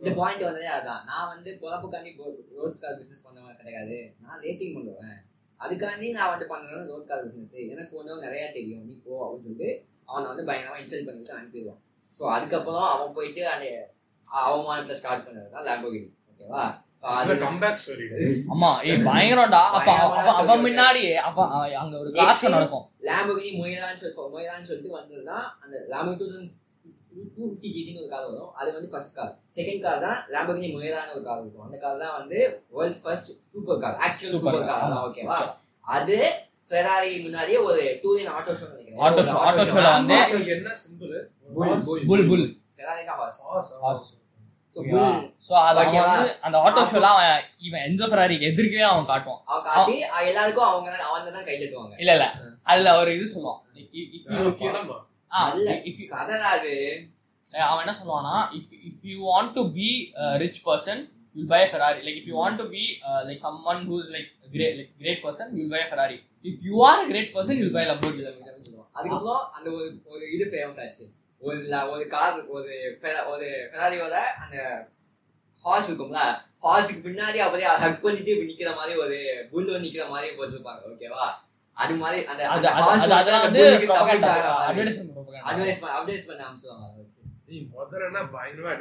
[0.00, 1.02] இந்த பாயிண்ட் வந்ததே அதான்.
[1.10, 2.10] நான் வந்து பொழப்புக்காண்டி
[2.58, 3.96] ரோட் கார் பிசினஸ் பண்ண மாதிரி கிடையாது.
[4.24, 5.18] நான் ரேசிங் பண்ணுவேன்.
[5.60, 8.84] அதுக்காண்டி நான் வந்து பண்ணுறேன் ரோட் கார் பிசினஸ் எனக்கு ஒன்றும் நிறைய தெரியும்.
[8.90, 9.70] நீ போ அப்படின்னு சொல்லிட்டு
[10.10, 11.80] அவனை வந்து பயங்கரமா இன்சல்ட் பண்ணிட்டு அனுப்பிடுவான்.
[12.06, 13.66] ஸோ அதுக்கப்புறம் அவன் போயிட்டு அந்த
[14.44, 16.64] அவமானத்தை ஸ்டார்ட் பண்ணது தான் லேம்போகிரி ஓகேவா
[18.52, 18.70] ஆமா
[19.06, 19.60] பயங்கரம்டா.
[19.76, 21.52] அப்ப அவன் அவன் முன்னாடியே அவன்
[21.82, 22.86] அங்க ஒரு காசு நடக்கும்.
[23.08, 26.52] லேம்போகினி மொயலான்னு சொல்லி மொயலான்னு சொல்லிட்டு வந்தது தான் அந்த Lambo two thousand
[27.12, 28.52] two fifty ஜிடின்னு ஒரு கார் வரும்.
[28.60, 31.64] அது வந்து ஃபர்ஸ்ட் கார் செகண்ட் கார் தான் லேம்போகினி மொயலான்னு ஒரு கார் இருக்கும்.
[31.66, 32.38] அந்த கார் தான் வந்து
[32.76, 34.60] world first super car actual super.
[34.70, 35.38] Car தான் ஓகேவா
[35.96, 36.18] அது
[36.70, 39.02] ஃபெராரி முன்னாடியே ஒரு டூரின் ஆட்டோ ஷோ நினைக்கிறேன்.
[39.06, 39.80] Auto show, auto show.
[39.84, 40.16] ல வந்து
[40.56, 41.14] என்ன சிம்பிள்
[42.10, 43.40] புல் புல் ஃபெராரி தான் ஹார்ஸ்
[44.76, 44.80] ஸோ
[45.46, 46.10] சோ அது அவன் ஓகேவா?
[46.10, 47.32] வந்து அந்த ஆட்டோ ஷோல அவன்
[47.66, 49.40] இவன் எந்த ஃபெராரிக்கு எதிர்க்கவே அவன் காட்டுவான்.
[49.50, 51.56] அவன் காட்டி அவன் எல்லாருக்கும் அவங்க தான் அவங்க தான் கை
[52.02, 52.26] இல்ல இல்ல.
[52.70, 53.60] அதுல ஒரு இது சொல்லுவான்.
[55.32, 56.72] If- if you- if you- படமா ஆ, அல்ல if you- கதை தான் அது
[57.66, 59.88] அவன் என்ன சொல்லுவானா if if you want to be
[60.36, 61.00] rich person
[61.36, 62.84] you buy Ferrari like if you want to be
[63.28, 67.02] like someone who is like great like great person you buy Ferrari if you are
[67.08, 71.06] great person you buy Lamborghini சொல்லுவான் அதுக்கப்புறம் அந்த ஒரு ஒரு இது famous ஆச்சு.
[71.42, 71.58] ஒரு
[71.94, 72.72] ஒரு car ஒரு
[73.32, 74.56] ஒரு ஃபெராரியோட அந்த
[75.64, 76.22] ஹார்ஸ் இருக்கும்ல
[76.64, 79.18] ஹார்ஸுக்கு பின்னாடி அப்படியே ஹக் பண்ணிட்டு நிக்கிற மாதிரி ஒரு
[79.52, 81.26] புல் நிக்கிற மாதிரி போட்டிருப்பாங்க ஓகேவா
[81.80, 82.42] அது மாதிரி அந்த
[83.16, 84.08] அதெல்லாம் வந்து பண்ண-
[87.74, 88.72] முதல்ல பயங்கரமா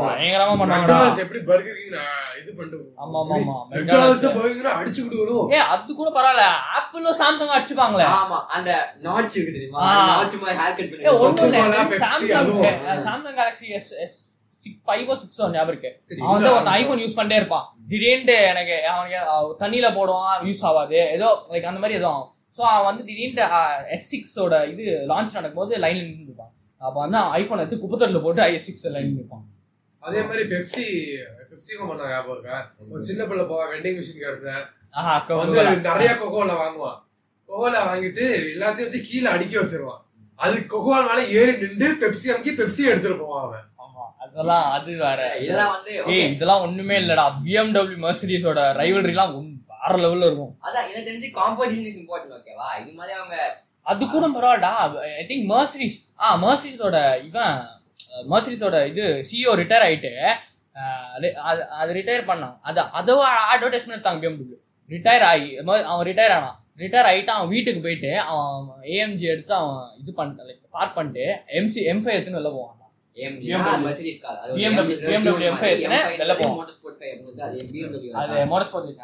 [0.00, 0.84] பயங்கரமா
[1.18, 1.96] எப்படி பர்கர் கிங்
[2.40, 3.56] இது பண்ணிட்டு ஆமா ஆமா ஆமா.
[3.72, 5.50] மெக்டானல்ட்ஸ் பர்கர் அடிச்சு விடுவோம்.
[5.52, 6.44] ஏ அது கூட பரவாயில்ல.
[6.76, 8.06] ஆப்பிளும் சாம்சங் அடிச்சுப்பாங்களே.
[8.18, 9.80] ஆமா அந்த நாட்ச் இருக்கு தெரியுமா.
[10.10, 11.08] நாட்ச் மாதிரி ஹேர் கட் இல்ல.
[13.04, 14.18] Samsung Galaxy S S
[14.62, 15.90] six five six ஞாபகம் இருக்கு.
[16.22, 17.66] அவன் வந்து ஐபோன் யூஸ் பண்ணிட்டே இருப்பான்.
[17.88, 19.18] திடீர்னு எனக்கு அவனுக்கு
[19.60, 22.30] தண்ணியில போடுவான் யூஸ் ஆகாது ஏதோ லைக் அந்த மாதிரி ஏதோ ஆகும்.
[22.58, 23.44] ஸோ அவன் வந்து திடீர்னு
[23.96, 28.66] எஸ் சிக்ஸோட இது லான்ச் நடக்கும்போது லைன்ல நின்று இருப்பான் அப்போ வந்து ஐபோன் எடுத்து குப்பத்தொட்டில் போட்டு எஸ்
[28.68, 29.44] சிக்ஸ் லைன் நிற்பான்.
[30.02, 30.84] அதே மாதிரி பெப்சி
[31.50, 32.56] பெப்சிக்கும் பண்ண ஞாபகம் இருக்கா?
[32.92, 34.64] ஒரு சின்ன பிள்ளை போவா வெண்டிங் மிஷின் எடுத்தேன்
[35.40, 36.98] வந்து நிறைய கொகோல வாங்குவான்.
[37.48, 38.24] கொகோல வாங்கிட்டு
[38.54, 40.00] எல்லாத்தையும் வச்சு கீழே அடுக்கி வச்சிருவான்.
[40.38, 43.66] அது கொகோல் மேல ஏறி நின்று பெப்சி அமுக்கி பெப்சி எடுத்துட்டு போவான் அவன்.
[43.84, 45.20] ஆமா அதெல்லாம் அது வேற.
[45.44, 45.92] இதெல்லாம் வந்து
[46.34, 47.26] இதெல்லாம் ஒண்ணுமே இல்லடா.
[47.44, 49.34] பிஎம்டபிள்யூ மெர்சிடிஸோட ரைவல்ரிலாம்
[49.84, 53.36] வேற லெவல்ல இருக்கும் அதான் எனக்கு தெரிஞ்சு காம்போசிஷன் இஸ் இம்பார்ட்டன்ட் ஓகேவா இது மாதிரி அவங்க
[53.86, 54.72] அது கூட பரவாயில்லடா
[55.14, 57.56] ஐ திங்க் மர்சிடிஸ் ஆ மர்சிடிஸோட இவன்
[58.30, 60.12] மர்சிடிஸோட இது சிஓ ரிட்டையர் ஆயிட்டு
[60.76, 61.08] அஹ்,
[61.48, 61.66] அது-
[61.96, 64.58] ரிட்டையர் பண்ணான் அது அதோட அட்வர்டைஸ்மெண்ட் எடுத்தாங்க பிஎம்டபிள்யூ
[64.90, 65.50] ரிட்டையர் ஆகி
[65.86, 70.62] அவன் ரிட்டையர் ஆனான் ரிட்டையர் ஆகிட்டு அவன் வீட்டுக்கு போயிட்டு அவன் ஏஎம்ஜி எடுத்து அவன் இது பண்ணிட்டு லைக்
[70.74, 71.26] பார்க் பண்ணிட்டு
[71.58, 72.80] எம்சி எம் ஃபைவ் எடுத்துன்னு வெளில போவான்
[73.16, 73.74] AMG, BMW.
[73.82, 74.32] Mercedes car.
[74.36, 76.56] அது ஒரு BMW, AMG BMW M5 மாதிரி எடுத்துன்னு M5 வெளில போவோம்.
[78.52, 78.98] Motorsport 5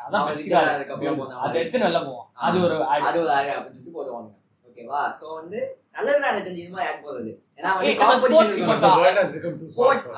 [0.93, 1.67] அப்படின்னு வந்து அது அதான்.
[1.67, 2.77] அதுக்கப்புறம் ஒரு
[3.25, 4.29] ஒரு அப்படின்னு சொல்லிட்டு போடுவாங்க.
[4.69, 5.01] ஓகேவா?
[5.19, 5.59] சோ வந்து
[5.97, 8.75] நல்லதுதான் எனக்கு தெரிஞ்சு இது மாதிரி ஆட் போறது ஏன்னா வந்து காம்படிஷன் இப்ப.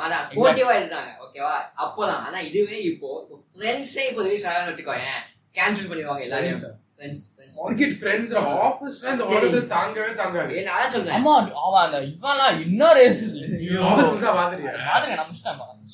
[0.05, 1.11] அதான் ஸ்போர்ட்டிவா இருந்தாங்க.
[1.25, 1.55] ஓகேவா?
[1.85, 2.23] அப்போதான்.
[2.27, 3.09] ஆனா இதுவே இப்போ
[3.49, 5.21] ஃப்ரெண்ட்ஸே இப்போ ரிலீஸ் ஆகணும்னு வச்சுக்கோயேன்.
[5.59, 6.63] கேன்சல் பண்ணிடுவாங்க எல்லாரையும்.
[9.75, 10.53] தாங்கவே தாங்காது.
[10.69, 11.25] நான் சொல்றேன்.
[11.27, 11.33] ஆமா
[11.67, 13.25] அவன் இவன்லாம் இன்னும் ரேஸ்
[14.11, 14.31] புதுசா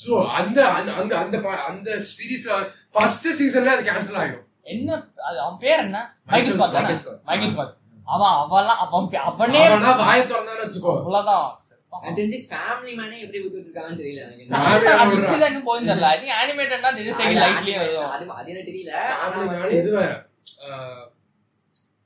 [0.02, 1.36] So, அந்த அந்த அந்த
[1.70, 2.56] அந்த சீரீஸ்ல
[2.94, 4.44] ஃபர்ஸ்ட் சீசன்ல அது கேன்சல் ஆயிடும்.
[4.72, 4.90] என்ன
[5.28, 5.98] அது அவன் பேர் என்ன?
[6.32, 7.06] Michael Scott?
[7.28, 7.72] Michael Scott.
[8.14, 10.92] அவன் அவன்லாம் அவன் அவனே அவனா வாயை திறந்தான்னு வச்சுக்கோ.
[11.00, 11.48] அவ்வளவுதான்.
[11.92, 14.44] எனக்கு தெரிஞ்சு ஃபேமிலி மேனே எப்படி ஊத்தி வச்சிருக்காங்கன்னு தெரியல எனக்கு.
[14.44, 16.08] இன்னும் தெரியல.
[16.12, 18.94] ஐ திங்க் அனிமேட்டட் தான் தெரியும் சரி லைட்லயே வரும் அது அது எனக்கு தெரியல.
[19.22, 19.92] ஆனா இது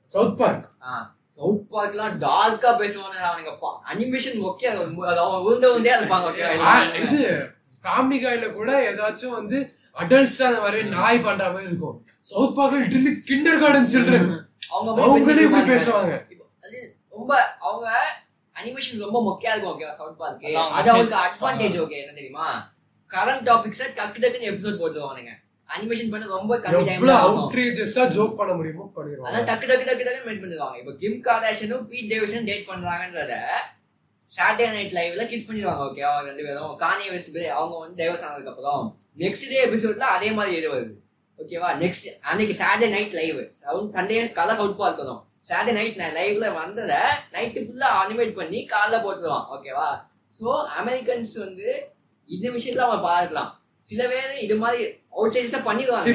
[0.07, 0.67] சவுத் பார்க்
[1.37, 3.53] சவுத் பார்க்லாம் டார்க்கா பேசுவாங்க அவனுங்க.
[3.91, 6.27] அனிமேஷன் ஓகே அது அவன் உருண்ட உருண்டே இருப்பாங்க.
[7.07, 7.21] இது
[7.77, 9.57] ஃபேமிலி கைல கூட ஏதாச்சும் வந்து
[10.01, 11.95] அடல்ட்ஸ் அந்த மாதிரி நாய் பண்ற மாதிரி இருக்கும்.
[12.31, 14.29] சவுத் பார்க்ல லிட்டரலி கிண்டர் கார்டன் சில்ட்ரன்
[14.73, 16.13] அவங்க அவங்களே இப்படி பேசுவாங்க.
[17.17, 17.31] ரொம்ப
[17.67, 17.87] அவங்க
[18.55, 22.47] அனிமேஷன் ரொம்ப மொக்கையா இருக்கும் ஓகேவா சவுத் பார்க் அதான் அது அவங்களுக்கு அட்வான்டேஜ் ஓகே என்ன தெரியுமா?
[23.09, 25.31] கரண்ட் டாபிக்ஸ டக்கு டக்குன்னு எபிசோட் போட்டுருவானுங்க.
[25.69, 27.37] அனிமேஷன் பண்ண ரொம்ப கம்மி ஆகும்.
[27.37, 30.75] அவுட்ரேஜஸா ஜோக் பண்ண முடியுமோ அதான் பண்ணிடுவாங்க டக்கு டக்கு டக்கு டக்கு மேட் பண்ணிடுவாங்க.
[30.81, 33.33] இப்போ கிம் கார்டாஷனும் பீட் டேவிசன் டேட் பண்றாங்கன்றத
[34.33, 36.73] சாட்டர்டே நைட் லைவ்ல கிஸ் பண்ணிடுவாங்க ஓகே அவங்க ரெண்டு பேரும்.
[36.77, 38.83] கானிய வெஸ்ட் அவங்க வந்து டைவர்ஸ் ஆனதுக்கு அப்புறம்
[39.17, 40.93] நெக்ஸ்ட் டே எபிசோட்ல அதே மாதிரி இது வருது.
[41.39, 43.39] ஓகேவா நெக்ஸ்ட் அன்னைக்கு சாட்டர்டே நைட் லைவ்
[43.95, 47.01] சண்டே காலை சவுட் பார்க் வரும் சாட்டர்டே நைட் லைவ்ல வந்ததை
[47.33, 49.87] நைட்டு ஃபுல்லா அனிமேட் பண்ணி காலைல போட்டுருவான் ஓகேவா
[50.35, 50.47] ஸோ
[50.81, 51.67] அமெரிக்கன்ஸ் வந்து
[52.29, 53.51] இந்த விஷயத்துல அவங்க பார்க்கலாம்
[53.85, 54.83] சில பேர் இது மாதிரி
[55.13, 56.11] அவுட்சைட்ஸ் See, பண்ணிடுவாங்க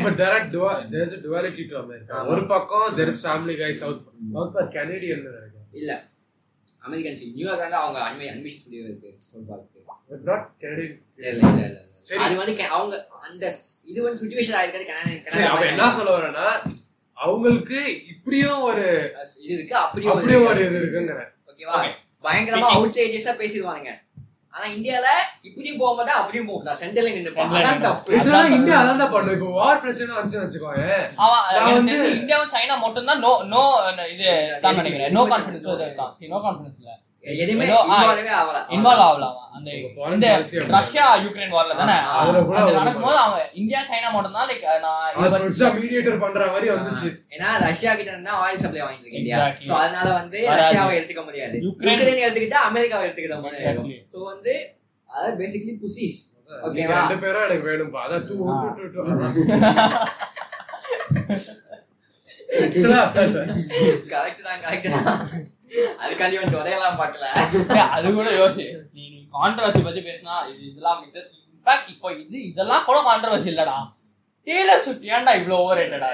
[1.08, 2.12] a duality to America.
[2.12, 2.28] ஆமா.
[2.32, 2.86] ஒரு பக்கம்
[3.24, 4.00] family guy south
[4.34, 6.04] south park Canadian நினைக்கிறேன்
[6.78, 9.10] இல்ல அமெரிக்கன்ஸ் நியூயார்க் வந்து அவங்க அனிமே அனிமேஷன் ஸ்டுடியோ இருக்கு.
[9.24, 9.76] Food park
[10.10, 10.92] but not Canadian.
[11.18, 11.80] இல்ல இல்ல இல்ல இல்ல, இல்ல.
[12.04, 12.20] சரி.
[12.24, 12.94] அது வந்து அவங்க
[13.26, 13.44] அந்த
[13.86, 16.46] இது வந்து சுச்சுவேஷன் ஆயிருக்காது கனடா- கனடா என்ன சொல்ல வரேன்னா
[17.18, 17.78] அவங்களுக்கு
[18.12, 18.84] இப்படியும் ஒரு
[19.38, 21.78] இது இருக்கு அப்படியே அப்படியே ஒரு இது இருக்குங்கிற ஓகேவா.
[22.24, 23.88] பயங்கரமா அவுட்ரேஜஸா பேசிடுவாங்க
[24.54, 25.08] ஆனா இந்தியால
[25.44, 27.82] இப்படியும் போக மாட்டா அப்படியும் போக மாட்டா சென்டர்ல நின்று அதான்.
[27.82, 28.12] தப்பு.
[28.20, 29.34] அதான் இந்தியா அதான் தான் பண்ணும்.
[29.36, 30.86] இப்போ வார் பிரச்சனை வந்துச்சு வச்சுக்கோங்க
[31.24, 33.62] அவன் வந்து- இந்தியாவும் சைனா மட்டும் தான் நோ நோ
[34.08, 34.26] இது
[34.64, 35.12] தான் நினைக்கிறேன்.
[35.16, 35.68] நோ கான்ஃபிடன்ஸ்
[36.28, 36.94] நோ கான்ஃபிடன்ஸ் இல்ல.
[37.36, 37.64] எதுவுமே
[38.74, 39.70] இன்வால்வே அந்த
[40.10, 40.26] இந்த
[40.74, 41.96] ரஷ்யா யுக்ரைன் வார்ல தானே?
[42.04, 46.46] ஆ, அதுல கூட அது அவர் நடக்கும்போது அவங்க இந்தியா சைனா மட்டும் தான் லைக் நான் மீடியேட்டர் பண்ற
[46.54, 47.08] மாதிரி வந்துச்சு.
[47.34, 49.38] ஏன்னா ரஷ்யா கிட்ட இருந்தா ஆயில் சப்ளை வாங்கிட்டு இந்தியா
[49.78, 50.40] அதனால வந்து.
[50.54, 51.56] ரஷ்யாவை எடுத்துக்க முடியாது.
[51.66, 53.96] யுக்ரைன் எடுத்துக்கிட்டா அமெரிக்காவை எடுத்துக்கிற மாதிரி.
[54.12, 54.54] சோ வந்து
[55.08, 56.18] அதாவது பேசிக்கலி புசிஸ்
[56.64, 58.02] ஓகேவா ரெண்டு பேரும் எனக்கு வேணும்பா.
[58.06, 58.36] அதான் two.
[58.62, 59.00] Two two two
[64.10, 65.18] correct தான் கரெக்ட் தான்.
[66.02, 67.26] அதுக்காண்டி வந்து உடையெல்லாம் பார்க்கல
[67.90, 68.28] அது கூட
[68.94, 69.04] நீ
[69.34, 73.78] கான்ட்ரவர்சி பத்தி பேசினா இது இதெல்லாம் இன்ஃபேக்ட் இப்போ இது இதெல்லாம் கூட கான்ட்ரவர்சி இல்லடா.
[74.46, 76.08] டேலர் ஸ்விஃப்ட் ஏன்டா இவ்வளவு ஓவர் ரேட்டடா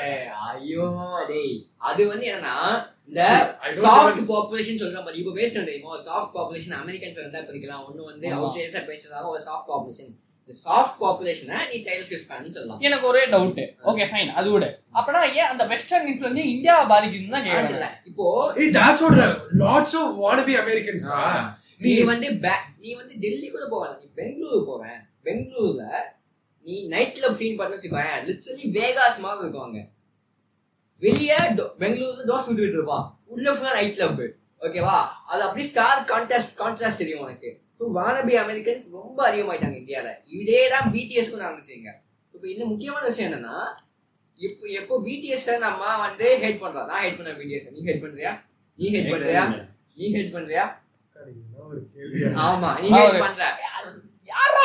[0.48, 0.86] ஐயோ
[1.28, 1.54] டேய்.
[1.88, 2.54] அது வந்து என்னன்னா
[3.08, 3.22] இந்த
[3.80, 5.98] சாஃப்ட் பாப்புலேஷன் சொல்ற மாதிரி இப்போ பேசணும் தெரியுமா?
[6.06, 8.38] சாஃப்ட் பாப்புலேஷன் அமெரிக்கன்ஸ் இருந்தா பிரிக்கலாம் ஒண்ணு வந்து ஆமா.
[8.38, 10.12] அவுட்சைடர்ஸா பேசுறதால ஒரு சாஃப்ட் பாப்புலேஷன்
[10.48, 14.66] சாஃப்ட் பாப்புலேஷனை நீ டைலர் ஸ்விஃப்ட் ஃபேன் சொல்லலாம் எனக்கு ஒரே டவுட் ஓகே ஃபைன் அது விட.
[14.94, 18.26] அப்பனா ஏன் அந்த வெஸ்டர்ன் இன்ஃபுளுன்ஸ் இந்தியாவை பாதிக்குதுன்னு தான் இல்ல கேக்குறேன் இப்போ
[18.56, 19.16] ஏய் that's what
[19.58, 21.20] lots of wannabe Americans ah.
[21.22, 21.44] are.
[21.80, 25.00] நீ வந்து பே- நீ வந்து டெல்லி கூட போவேன் நீ பெங்களூர் போவேன்.
[25.24, 25.84] பெங்களூர்ல
[26.66, 28.20] நீ நைட் கிளப் சீன் பண்ண வச்சுக்கோயேன்.
[28.26, 29.80] லிட்டரலி வேகாஸ் மாதிரி இருக்கும் அங்க
[31.02, 34.22] வெளியே டோ- பெங்களூர்ல தோசை சுட்டுக்கிட்டு இருப்பான் உள்ள ஃபுல்லா நைட் கிளப்
[34.62, 34.96] ஓகேவா
[35.26, 37.48] அது அப்படியே ஸ்டார் கான்ட்ராஸ்ட் கான்ட்ராஸ்ட் தெரியும் உனக்கு.
[37.80, 40.08] ஸோ வானபி அமெரிக்கன்ஸ் ரொம்ப அதிகமாயிட்டாங்க இந்தியால.
[40.34, 41.90] இதே தான் பிடிஎஸ்க்கும் நடந்துச்சுங்க
[42.34, 43.56] இப்போ இன்னும் முக்கியமான விஷயம் என்னன்னா
[44.38, 46.86] இப்போ எப்போ பிடிஎஸ் நம்ம வந்து ஹேட் பண்றோம்.
[46.86, 48.32] நான் ஹேட் பண்ண பிடிஎஸ் நீ ஹேட் பண்றியா?
[48.78, 49.42] நீ ஹேட் பண்றியா?
[49.96, 50.64] நீ ஹேட் பண்றியா?
[51.64, 52.30] ஒரு கேள்வியா?
[52.46, 53.42] ஆமா நீ ஹேட் ஒரு- பண்ற.
[54.26, 54.60] யாரா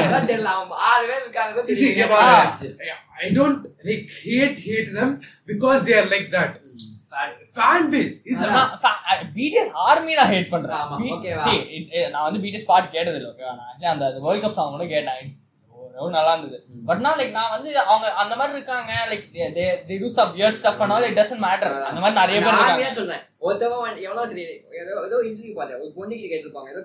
[0.00, 0.50] அதான் தெரியல.
[0.52, 1.62] அவன் ஆறு பேர் இருக்காங்க.
[1.62, 2.68] See, see, இங்க பாரு.
[3.22, 5.10] I don't like hate hate them
[5.46, 5.84] because
[9.34, 10.82] BTS army நான் ஹேட் பண்றேன்
[12.14, 15.22] நான் வந்து பிடிஎஸ் பாட் கேட்டது இல்லை ஓகேவா நான் actually அந்த வேர்ல்ட் கப் சாங் கூட கேட்டேன்.
[15.74, 16.58] ஓரளவு நல்லா இருந்தது.
[16.88, 20.56] பட் நான் லைக் நான் வந்து அவங்க அந்த மாதிரி இருக்காங்க like they they do stuff wear
[20.60, 22.86] stuff and all it doesn't matter அந்த மாதிரி நிறைய பேர் இருக்காங்க.
[23.00, 23.22] சொல்றேன்.
[23.46, 24.54] ஒருத்தவன் எவ்வளவு தெரியுது?
[24.80, 25.80] ஏதோ ஏதோ இன்டர்வியூ பார்த்தேன்.
[25.80, 26.68] ஒரு பொண்ணுக்கு கேட்டிருப்பாங்க.
[26.72, 26.82] ஏதோ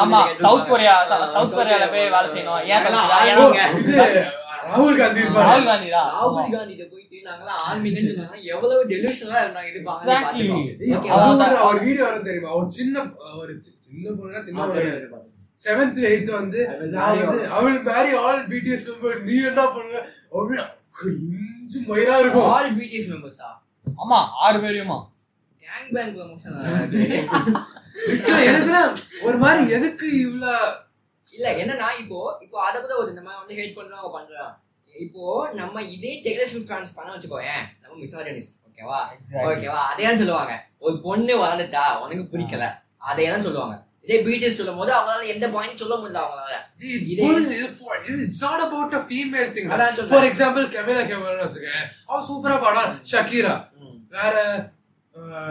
[0.00, 0.68] ஆமா சவுத்.
[0.70, 2.62] கொரியா சவுத் கொரியால போய் வேலை செய்யணும்.
[2.66, 2.84] ஏன்
[4.68, 5.22] ராகுல் காந்தி.
[5.36, 6.36] ராகுல் காந்தி ராகுல்
[7.62, 10.14] ஆர்மின்னு சொன்னாங்க எவ்வளவு டெலிவிஷனலா இருந்தாங்க இது பாருங்க,
[11.62, 12.52] அவர் வீடியோ வரும் தெரியுமா?
[12.58, 13.04] ஒரு சின்ன
[13.40, 13.52] ஒரு
[13.86, 15.20] சின்ன பொண்ணு சின்ன பொண்ணு.
[15.58, 16.60] செவன்த் எயித் வந்து
[16.92, 20.02] நான் வந்து அவள் மேரி ஆல் பிடிஎஸ் மெம்பர் நீ என்ன பண்ணுவ?
[20.32, 20.58] அப்படி
[20.98, 22.48] கிரிஞ்சு மயிரா இருக்கும்.
[22.52, 23.50] All BTS members ஆ?
[23.98, 24.98] ஆமா ஆறு பேரையுமா?
[25.90, 26.60] Bang promotion ஆ?
[28.48, 28.92] எனக்குலாம்
[29.26, 30.52] ஒரு மாதிரி எதுக்கு இவ்ளோ
[31.26, 34.52] இல்ல என்னன்னா இப்போ இப்போ அத கூட ஒரு நம்ம வந்து ஹேட் பண்றோம் அவங்க பண்றோம்
[34.98, 35.22] இப்போ
[35.52, 38.98] நம்ம இதே டெக்லர் ஷூட் ஃபேன்ஸ் பண்ண வச்சுக்கோயேன் நம்ம மிசாஜனிஸ்ட் ஓகேவா
[39.48, 40.54] ஓகேவா அதே தான் சொல்லுவாங்க.
[40.78, 42.64] ஒரு பொண்ணு வளர்ந்துட்டா உனக்கு பிடிக்கல.
[43.10, 43.76] அதே தான் சொல்லுவாங்க.
[44.02, 46.54] இதே பிடிஎஸ் சொல்லும் போது அவங்களால எந்த பாயிண்ட் சொல்ல முடியல அவங்களால.
[47.10, 47.24] இதே-
[48.18, 49.68] it's not about a female thing.
[50.10, 53.54] For example Camila camera வச்சுக்கேன் அவ சூப்பரா பாடா ஷக்கீரா.
[54.08, 54.36] வேற.
[55.14, 55.48] அ-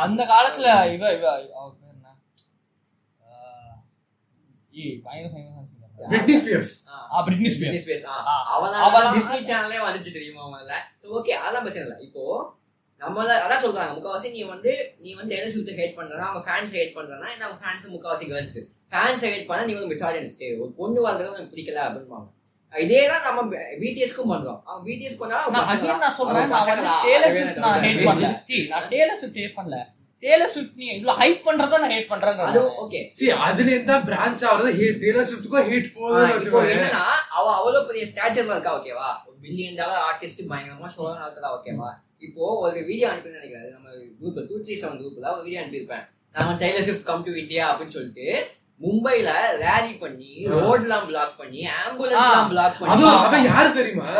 [0.00, 1.26] அந்த காலத்துல இவ இவ
[5.04, 5.59] பயங்கர singer.
[6.08, 6.96] பிரிட்னி ஸ்பியர்ஸ் ஆ.
[8.06, 8.24] ஆ.
[8.26, 8.34] ஆ.
[8.52, 10.72] அவனால அவனால- டிஸ்னி சேனலே வந்துச்சு தெரியுமா அவனால?
[11.02, 12.06] So, okay, அதெல்லாம் பிரச்சனை இல்லை.
[12.06, 12.24] இப்போ
[13.00, 16.96] நம்மள அதான் சொல்றாங்க முக்காவாசி நீ வந்து நீ வந்து எதை சுத்த ஹேட் பண்றனா அவங்க ஃபேன்ஸ் ஹேட்
[16.96, 18.58] பண்றனா ஏன்னா அவங்க ஃபேன்ஸ் முக்காவாசி கேர்ள்ஸ்
[18.90, 22.28] ஃபேன்ஸ் ஹேட் பண்ணா நீ வந்து மிசாஜனிஸ்ட் ஒரு பொண்ணு வாழ்றது உனக்கு பிடிக்கல அப்படின்பாங்க
[22.72, 24.60] இதே தான் நம்ம பிடிஎஸ்க்கும் பண்றோம்.
[24.64, 25.66] அவங்க பிடிஎஸ் பண்ணா நான்
[26.16, 26.66] சொல்றேன், நான்
[27.04, 28.28] Swift எனக்கு நான் ஆ பண்ணல.
[28.68, 29.78] நான் Taylor Swift hate பண்ணல.
[30.22, 32.80] Taylor Swift நீ இவ்வளவு hype பண்றதை நான் hate பண்றேன்னு அதுவும் சொல்றேன்.
[32.84, 37.04] ஓகே சி அதுல இருந்தா பிரான்ச் ஆகுறது ஹேட் டேலர் ஸ்விஃப்ட்டுக்கும் ஹேட் போகுதுன்னு இப்போ வச்சுக்கோங்க என்னன்னா
[37.36, 41.90] அவ அவ்வளவு பெரிய ஸ்டாச்சர்ல இருக்கா ஓகேவா ஒரு பில்லியன் டாலர் ஆர்டிஸ்ட் பயங்கரமா ஷோ நடத்தலாம் ஓகேவா
[42.26, 43.64] இப்போ ஒரு வீடியோ அனுப்பி நினைக்கிறேன்.
[43.64, 43.88] அது நம்ம
[44.18, 46.04] குரூப்ல டூ த்ரீ செவன் குரூப்ல ஒரு வீடியோ அனுப்பியிருப்பேன்.
[46.34, 48.26] நாம Taylor Swift come to India அப்படின்னு சொல்லிட்டு
[48.80, 49.30] மும்பைல
[49.64, 54.10] ரேலி பண்ணி ரோட்லாம் பிளாக் பண்ணி ஆம்புலன்ஸ்லாம் பிளாக் பண்ணி அவன் யாரு தெரியுமா?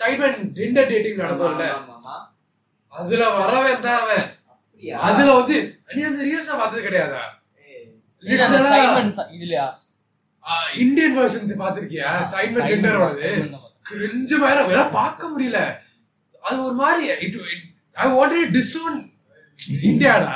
[0.00, 1.66] Sidemen gender dating நடக்கும்ல.
[2.92, 4.24] அதுல வரவன் தான் அவன்.
[4.46, 4.98] அப்படியா?
[5.00, 5.56] அதுல வந்து
[5.94, 7.22] நீ அந்த ரீல்ஸ் நான் பார்த்தது கிடையாதா?
[8.72, 9.28] ச-
[10.76, 13.54] இந்தியன் வெர்ஷன் பாத்திருக்கியா சைட்மேன் தான் பார்த்தேன்.
[13.90, 15.60] கிரிஞ்சு மாதிரி அதெல்லாம் பார்க்க முடியல.
[16.42, 17.38] அது ஒரு மாதிரி இட்
[17.96, 18.98] ஐ வாண்டட் டிஸ்ஓன்
[19.82, 20.28] இந்தியாடா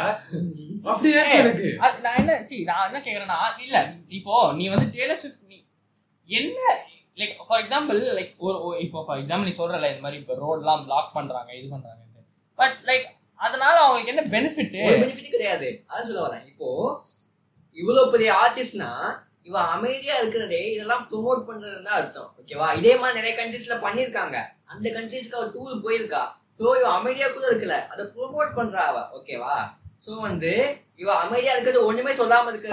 [0.85, 1.69] அப்படி ஆச்சு எனக்கு.
[1.78, 3.77] அது நான் என்ன see, நான் என்ன கேக்குறேன்னா, இல்ல,
[4.09, 5.65] இப்போ நீ வந்து Taylor Swift நீ-
[6.28, 6.59] என்ன
[7.19, 11.15] லைக் ஃபார் எக்ஸாம்பிள் லைக் ஒரு இப்போ ஃபார் எக்ஸாம்பிள் நீ சொல்றல இந்த மாதிரி இப்போ ரோட்லாம் பிளாக்
[11.19, 12.01] பண்றாங்க இது பண்றாங்க
[12.61, 13.07] பட் லைக்
[13.41, 15.69] அதனால அவங்களுக்கு என்ன பெனிஃபிட் பெனிஃபிட் கிடையாது.
[15.89, 16.45] அதான் சொல்ல வரேன்.
[16.51, 16.69] இப்போ
[17.77, 18.91] இவ்வளவு பெரிய ஆர்டிஸ்ட்னா
[19.49, 22.31] இவ அமைதியா இருக்கிறதே இதெல்லாம் ப்ரோமோட் பண்றதுன்னு அர்த்தம்.
[22.41, 24.36] ஓகேவா இதே மாதிரி நிறைய கண்ட்ரீஸ்ல பண்ணிருக்காங்க
[24.73, 26.23] அந்த கண்ட்ரீஸ்க்கு அவ டூர் போயிருக்கா.
[26.59, 27.77] ஸோ இவன் அமைதியா கூட இருக்கல.
[27.93, 29.01] அதை ப்ரோமோட் பண்றா அவ.
[29.19, 29.55] ஓகேவா
[30.06, 30.51] சோ வந்து
[30.98, 32.72] இவ அமைதியா இருக்கிறது ஒண்ணுமே சொல்லாம இருக்கிறத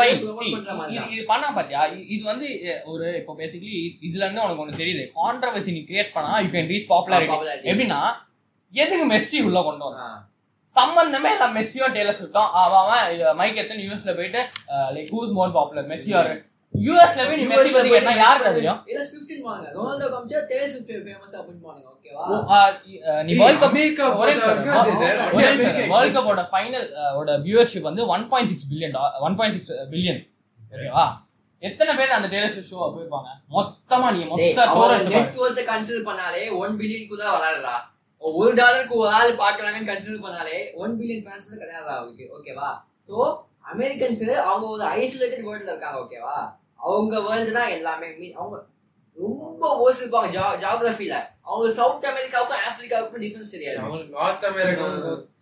[1.14, 1.82] இது பண்ணா பாத்தியா?
[2.10, 2.48] இது வந்து
[2.86, 3.78] ஒரு இப்போ பேசிக்கலி
[4.08, 5.04] இதுல இருந்து உனக்கு ஒண்ணு தெரியுது.
[5.18, 7.38] கான்ட்ரவர்சி நீ கிரியேட் பண்ணா யூ கேன் ரீச் பாப்புலாரிட்டி.
[7.72, 8.02] எப்படின்னா
[8.74, 10.10] எதுக்கு மெஸ்ஸி உள்ள கொண்டு வரும் ஆ.
[10.76, 11.46] சம்பந்தமே இல்ல.
[11.56, 13.08] மெஸ்ஸியோ டேலர் ஸ்விஃப்டும் அவன் அவன்
[13.40, 14.42] மைக் எத்தனை யூஎஸ்ல போயிட்டு
[14.96, 16.30] like who's more popular Messi or
[16.74, 21.36] யூஎஸ்ல போய் நீ மெஸ்ஸி பத்தி யாருக்கு தெரியும் இல்ல ஸ்விஃப்ட் வாங்க ரொனால்டோ காமிச்சா டேலர் ஸ்விஃப்ட் ஃபேமஸ்
[21.40, 22.62] அப்படின்னு பாருங்க ஓகேவா
[23.26, 23.76] நீ வேர்ல்ட் கப்
[24.22, 26.16] வேர்ல்ட்.
[26.16, 26.88] கப்போட ஃபைனல்
[27.20, 28.96] ஓட வியூவர்ஷிப் வந்து one point six billion
[29.28, 30.22] one point six billion
[30.72, 31.06] ஓகேவா
[31.64, 33.30] எத்தனை பேர் அந்த டேலர் ஸ்விஃப்ட் ஷோ போயிருப்பாங்க?
[33.56, 34.96] மொத்தமா நீ மொத்த பாரு.
[35.12, 37.76] net worth கன்சிடர் பண்ணாலே ஒன் பில்லியன் கூட வராதுடா
[38.22, 42.70] ஒரு டாலருக்கு ஒரு ஆள் பாக்குறாங்கன்னு கன்சிடர் பண்ணாலே ஒன் பில்லியன் ஃபேன்ஸ் கூட கிடையாதா அவங்களுக்கு ஓகேவா
[43.10, 43.18] சோ
[43.74, 46.36] அமெரிக்கன்ஸ் அவங்க ஒரு ஐசோலேட்டட் வேர்ல்ட்ல இருக்காங்க ஓகேவா
[46.82, 48.08] அவங்க வேர்ல்டு தான் எல்லாமே.
[48.20, 48.58] மீன் அவங்க
[49.18, 50.28] ரொம்ப ஓஸ் இருப்பாங்க
[50.64, 53.78] ஜாகிரபில அவங்க சவுத் அமெரிக்காவுக்கும் ஆப்பிரிக்காவுக்கும் டிஃபரன்ஸ் தெரியாது.
[53.80, 54.86] அவங்களுக்கு நார்த் அமெரிக்கா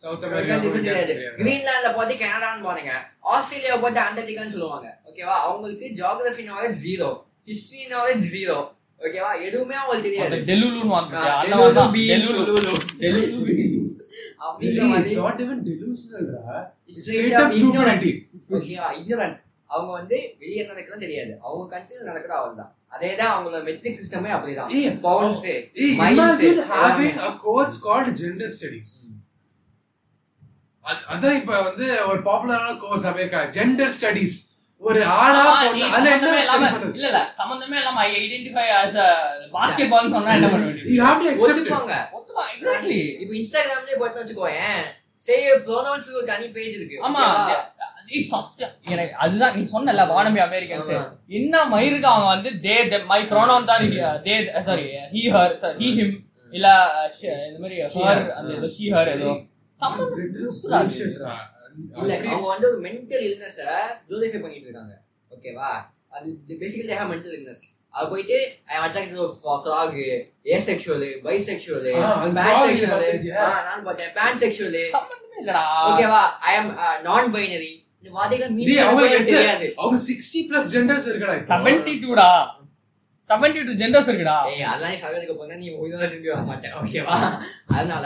[0.02, 1.14] சவுத் அமெரிக்கா தெரியாது.
[1.40, 2.94] கிரீன்லாண்ட்ல பார்த்து கனடான்னு போனீங்க.
[3.34, 4.90] ஆஸ்திரேலியாவை பார்த்து அண்டார்டிகான்னு சொல்லுவாங்க.
[5.10, 7.10] ஓகேவா அவங்களுக்கு geography knowledge zero
[7.48, 8.58] history knowledge zero
[9.02, 10.38] ஓகேவா எதுவுமே அவங்களுக்கு தெரியாது.
[10.50, 11.36] டெலுலுன்னு வாங்க ஆ, பாத்தியா?
[11.36, 11.94] அந்த டெலுலு மாதிரி தான்.
[11.94, 12.42] beans, டெலுலு.
[12.50, 12.74] லுலு.
[13.04, 13.78] டெலுலு.
[14.42, 16.58] அப்படிங்கிற மாதிரி நாட் ஈவன் டெலூஷனல்ரா
[16.98, 18.04] straight up ignorant.
[18.58, 19.38] ஓகேவா ignorant.
[19.70, 21.40] அவங்க வந்து வெளியே நடக்கலாம் தெரியாது.
[21.42, 24.70] அவங்க கண்ட்ரில நடக்கிற அவள் தான் அதே தான் அவங்களோட மெட்ரிக் சிஸ்டமே அப்படிதான்.
[25.02, 25.44] Bounce
[27.86, 28.92] called gender studies.
[30.86, 33.42] அது- அதான் இப்ப வந்து ஒரு பாப்புலரான கோர்ஸ் அமெரிக்கா.
[33.50, 34.38] ஜெண்டர் ஸ்டடிஸ்
[34.82, 35.84] ஒரு ஆணா ஆ, பொண்ணு.
[35.84, 36.30] நீ அதுல என்ன
[36.94, 39.10] இல்ல இல்ல சம்பந்தமே இல்லாம I identify as a
[39.54, 41.68] basketball சொன்னா என்ன பண்ண வேண்டியது to accept it.
[41.68, 41.96] ஒத்துப்பாங்க.
[42.16, 44.82] மொத்தமா எக்ஸாக்ட்லி இப்போ இன்ஸ்டாகிராம்லயே போட்டு வச்சுக்கோயேன்.
[45.14, 46.98] சே ப்ரோனவுன்ஸ் ஒரு தனி பேஜ் இருக்கு.
[47.02, 47.24] ஆமா.
[48.90, 50.92] எனக்கு அதுதான் நீ சொன்னல வானம்பி அமெரிக்கன்ஸ்.
[51.38, 52.76] என்ன மயிருக்கு அவங்க வந்து தே
[53.08, 53.86] மை ப்ரோனவுன் தான்
[54.26, 56.16] they sorry he her he him
[56.54, 56.68] இல்ல
[57.48, 58.24] இந்த மாதிரி ஹர்.
[58.38, 59.32] அந்த ஏதோ ஹர் ஏதோ.
[62.28, 63.58] அவங்க வந்து ஒரு மென்டல் இல்னஸ
[64.38, 64.96] பண்ணிட்டு இருக்காங்க.
[65.32, 65.70] ஓகேவா
[66.12, 66.28] அது
[66.62, 68.38] பேசிக்கலி ஹேவ் மென்டல் இல்னஸ் அது போயிட்டு
[68.68, 69.26] I am attracted to
[69.62, 69.96] frog
[70.56, 73.46] asexual bisexual ah, அது frog பான்செக்சுவல் பார்த்திருக்கியா?
[73.68, 74.14] நான் பார்த்தேன்
[75.42, 75.64] இல்லடா.
[75.88, 76.72] ஓகேவா ஐ அம்
[77.06, 77.72] நான் பைனரி
[79.80, 81.36] அவங்க சிக்ஸ்டி பிளஸ் ஜெண்டர்ஸ் இருக்கடா.
[81.52, 82.30] செவன்டி டூடா
[83.30, 84.38] செவன்டி டூ ஜெண்டர்ஸ் இருக்குடா.
[84.52, 87.18] ஏய் அதெல்லாம் நீ சகத்துக்கு போனா நீ உயிரோட திரும்பி வர மாட்டேன் ஓகேவா
[87.74, 88.06] அதனால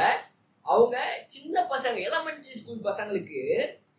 [0.66, 0.96] அவங்க
[1.28, 3.40] சின்ன பசங்க எலமெண்டரி ஸ்கூல் பசங்களுக்கு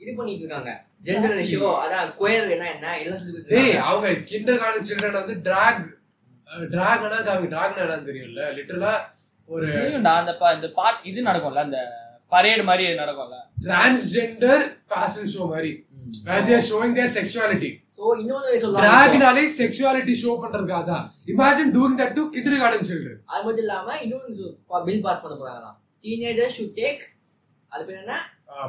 [0.01, 0.71] இது பண்ணிட்டு இருக்காங்க.
[1.05, 5.83] ஜெண்டர் ரேஷியோ அதான் குயர் என்ன என்ன எல்லாம் சொல்லி அவங்க கிண்டர் கார்டன் சில்ட்ரன் வந்து டிராக்
[6.71, 8.93] டிராக் ஆனா அவங்க டிராக் என்னன்னு தெரியும்ல லிட்டரலா
[9.49, 11.79] ஒரு தெரியும்டா அந்த ப- இந்த பாட் இது நடக்கும்ல அந்த
[12.35, 13.39] பரேடு மாதிரி நடக்கும்ல.
[13.65, 15.73] டிரான்ஸ்ஜெண்டர் ஃபேஷன் ஷோ மாதிரி.
[15.97, 16.13] ம்.
[16.27, 17.71] where they are showing their sexuality.
[17.99, 18.05] So
[18.79, 22.23] டிராக்னாலே sexuality show பண்றதுக்காக தான் imagine doing that to
[22.63, 24.47] kindergarten children அது மட்டும் இல்லாம இன்னொன்று
[24.87, 25.77] பில் பாஸ் பண்ண போறாங்களாம்.
[26.05, 27.03] டீனேஜர் ஷுட் டேக்
[27.73, 28.17] அது பேர் என்ன?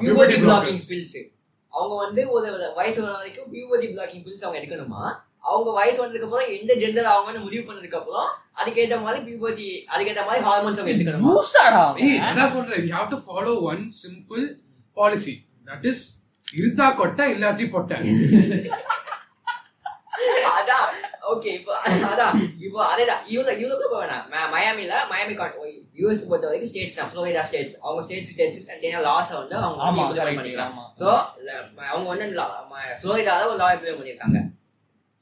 [0.01, 1.15] பியூபர்டி பிளாக்கிங் பில்ஸ்
[1.73, 2.47] அவங்க வந்து ஒரு
[2.77, 5.01] வயசு வர வரைக்கும் பியூபர்டி பிளாக்கிங் பில்ஸ் அவங்க எடுக்கணுமா?
[5.45, 10.45] அவங்க வயசு வந்ததுக்கு அப்புறம் எந்த ஜெண்டர் அவங்கன்னு முடிவு பண்ணதுக்கு அப்புறம் அதுக்கேற்ற மாதிரி பியூபர்டி அதுக்கேற்ற மாதிரி
[10.47, 11.31] ஹார்மோன்ஸ் அவங்க எடுத்துக்கணுமா.
[11.31, 12.83] லூசாடா ஏய் அதான் சொல்றேன்.
[12.85, 14.45] We have to follow one simple
[14.97, 15.35] policy.
[15.67, 15.99] That is
[16.53, 17.97] இருந்தா கொட்டை இல்லாட்டி பொட்டை.
[20.57, 20.87] அதான்.
[21.31, 21.73] ஓகே இப்போ
[22.09, 22.35] அதான்.
[22.65, 23.21] இப்போ அதேதான்.
[23.27, 24.25] இவ்வளவு இவ்வளவு இப்போ வேணாம்.
[24.33, 25.35] ம- மயாமில மயாமி
[26.01, 27.09] யூஎஸ் பொறுத்த வரைக்கும் ஸ்டேட்ஸ் தான்.
[27.11, 29.81] ஃப்ளோரிடா ஸ்டேட்ஸ் அவங்க ஸ்டேட் ஸ்டேட்ஸ் தனியாக லாஸ் வந்து அவங்க
[30.39, 30.73] பண்ணிக்கலாம்.
[30.99, 31.07] ஸோ
[31.91, 32.27] அவங்க வந்து
[33.01, 34.41] ஃப்ளோரிடால ஒரு லா இம்ப்ளிமெண்ட் பண்ணியிருக்காங்க.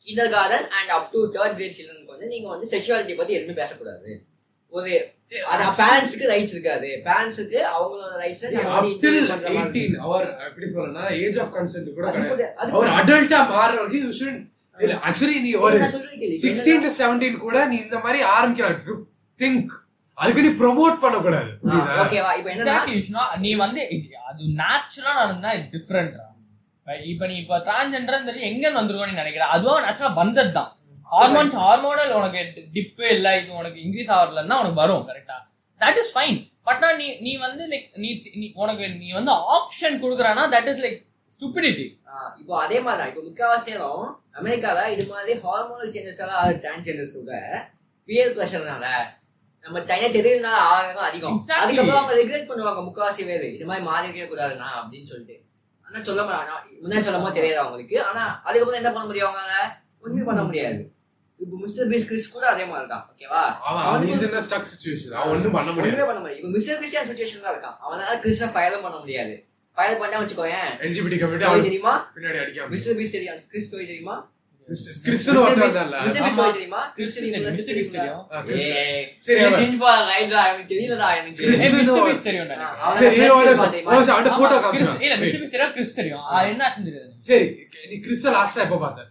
[0.31, 4.11] Kindergarten and up to third grade சில்ட்ரனுக்கு வந்து நீங்க வந்து செக்ஷுவாலிட்டி பத்தி எதுவுமே பேசக்கூடாது.
[4.73, 4.91] ஒரு
[5.47, 6.89] அதான் பேரண்ட்ஸுக்கு ரைட்ஸ் இருக்காது.
[7.05, 8.43] பேரண்ட்ஸுக்கு அவங்களோட ரைட்ஸ்
[9.51, 12.33] 18 அவர் எப்படி சொல்லனா ஏஜ் ஆஃப் கன்சென்ட் கூட அது கிடையாது.
[12.33, 14.41] கூட- அது அவர் அடல்ட்டா மாறுற வரைக்கும் யூ ஷுட்
[14.79, 15.79] இல்ல ஆக்சுவலி நீ ஒரு
[16.43, 19.01] சிக்ஸ்டீன் டு செவன்டீன் கூட நீ இந்த மாதிரி ஆரம்பிக்கலாம்
[19.39, 19.73] திங்க்
[20.17, 20.97] அதுக்கு நீ ப்ரோமோட்
[21.61, 21.93] புரியுதா?
[22.01, 22.49] ஓகேவா இப்போ
[22.91, 23.21] விஷ்ணு.
[23.39, 23.81] நீ வந்து
[24.27, 26.15] அது நேச்சுரலா நடந்தா டிஃப்ரெண்ட்
[27.11, 29.45] இப்ப நீ இப்ப டிரான்ஸ்ஜெண்டர் சொல்லி எங்க வந்திருக்கோம்னு நினைக்கிற?
[29.55, 30.71] அதுவும் நேச்சுரலா வந்தது தான்
[31.13, 32.41] ஹார்மோன்ஸ் ஹார்மோனல் உனக்கு
[32.75, 35.37] டிப்பு இல்ல இது உனக்கு இன்க்ரீஸ் ஆகலன்னா உனக்கு வரும் கரெக்டா
[35.81, 36.37] தட் இஸ் ஃபைன்
[36.67, 37.87] பட் நீ நீ வந்து லைக்
[38.35, 40.99] நீ உனக்கு நீ வந்து ஆப்ஷன் கொடுக்குறானா தட் இஸ் லைக்
[41.31, 41.85] ஸ்டூபிடிட்டி
[42.41, 44.03] இப்போ அதே மாதிரி தான் இப்போ முக்காவாசி நேரம்
[44.39, 47.33] அமெரிக்கால இது மாதிரி ஹார்மோனல் சேஞ்சஸ் எல்லாம் ஆகுது டிரான்ஸ்ஜெண்டர்ஸ் கூட.
[48.09, 48.85] பியர் ப்ரெஷர்னால
[49.63, 51.35] நம்ம தனியா தெரியுதுனால ஆகும் அதிகம்.
[51.59, 53.45] அதுக்கப்புறம் அவங்க ரிக்ரெட் பண்ணுவாங்க முக்காவாசி பேர்.
[53.55, 55.35] இது மாதிரி மாறி இருக்கவே கூடாதுண்ணா அப்படின்னு சொல்லிட்டு.
[55.87, 56.53] ஆனா சொல்ல மாட்டாங்க
[56.83, 59.55] முன்னாடி சொல்லும் போது தெரியாது அவங்களுக்கு ஆனா அதுக்கப்புறம் என்ன பண்ண முடியும் அவங்களால?
[60.03, 60.81] ஒண்ணுமே பண்ண முடியாது.
[61.39, 65.09] இப்போ மிஸ்டர் பீஸ் கிறிஸ் கூட அதே மாதிரி தான் ஓகேவா அவன் a stuck situation?
[65.17, 65.91] அவன் ஒண்ணும் பண்ண முடியாது.
[65.91, 66.39] ஒண்ணுமே பண்ண முடியாது.
[66.41, 67.77] இப்போ மிஸ்டர் கிறிஸ்டியன் சுச்சுவேஷன் தான் இருக்கான்.
[67.85, 69.33] அவனால கிறிஸ்டனை ஃபயலும் பண்ண முடியாது.
[69.77, 70.71] ஃபயல் பண்ணா வச்சுக்கோயேன்.
[70.85, 71.93] எல்ஜிபிடி கம்யூனிட்டி அவன் தெரியுமா?
[72.15, 73.39] பின்னாடி அடிக்காம மிஸ்டர் பீஸ் தெரியும்.
[73.53, 74.15] கிறிஸ் ஸ்டோரி தெரியுமா?
[74.67, 76.35] கிறிஸ்டன் ஒருத்தர் வந்தான்ல மிஸ்டர் பீஸ் ஆமா.
[76.35, 76.81] ஸ்டோரி தெரியுமா?
[76.97, 77.39] கிறிஸ் தெரியுமா.
[77.45, 77.63] Mr.
[77.69, 78.21] Beast தெரியும்.
[78.29, 79.03] ஆ, கிறிஸ் ஏய்,
[87.23, 87.47] சரி,
[87.89, 89.09] நீ கிறிஸ்ட லாஸ்டா எப்ப பார்த்த?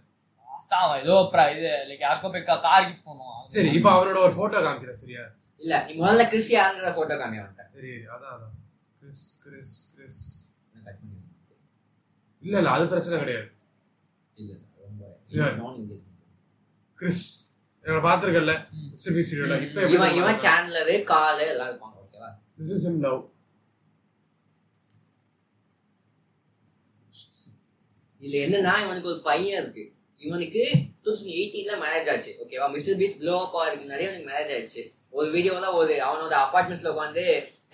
[0.99, 1.15] ஏதோ
[1.55, 5.25] இது லைக் யாருக்கோ போய் கார் கிஃப்ட் பண்ணுவோம் சரி இப்ப அவனோட ஒரு போட்டோ காமிக்கிறேன் சரியா?
[5.61, 7.65] இல்ல, நீ முதல்ல கிறிஸ் யாருங்கிற photo காமி அவன்கிட்ட.
[7.75, 8.55] சரி அதான் அதான்.
[9.03, 10.23] Chris Chris Chris.
[10.75, 11.29] நான் cut பண்ணிடுறேன்.
[12.43, 13.49] இல்ல இல்ல அது பிரச்சனை கிடையாது
[14.37, 15.03] இல்ல, இல்ல, ரொம்ப Yeah.
[15.03, 15.19] non-engagement.
[16.99, 17.25] கிறிஸ்
[18.07, 18.53] பாத்துருக்கல.
[19.03, 19.57] சிபி சீரியல்ல.
[19.67, 22.29] இப்ப இவன் இவன் சேனலரு காலு எல்லாம் இருப்பாங்க ஓகேவா
[22.59, 23.21] திஸ் இஸ் இம் லவ்
[28.21, 29.85] இதுல என்னன்னா இவனுக்கு ஒரு பையன் இருக்கு.
[30.21, 30.63] இவனுக்கு
[31.05, 34.83] டூ தௌசண்ட் எயிட்டீன்ல மேரேஜ் ஆச்சு ஓகேவா மிஸ்டர் பீஸ் ப்ளோ அப் ஆகிறதுக்கு முன்னாடியே அவனுக்கு மேரேஜ் ஆயிடுச்சு.
[35.19, 37.25] ஒரு வீடியோல ஒரு அவனோட அபார்ட்மெண்ட்ஸ்ல உட்காந்து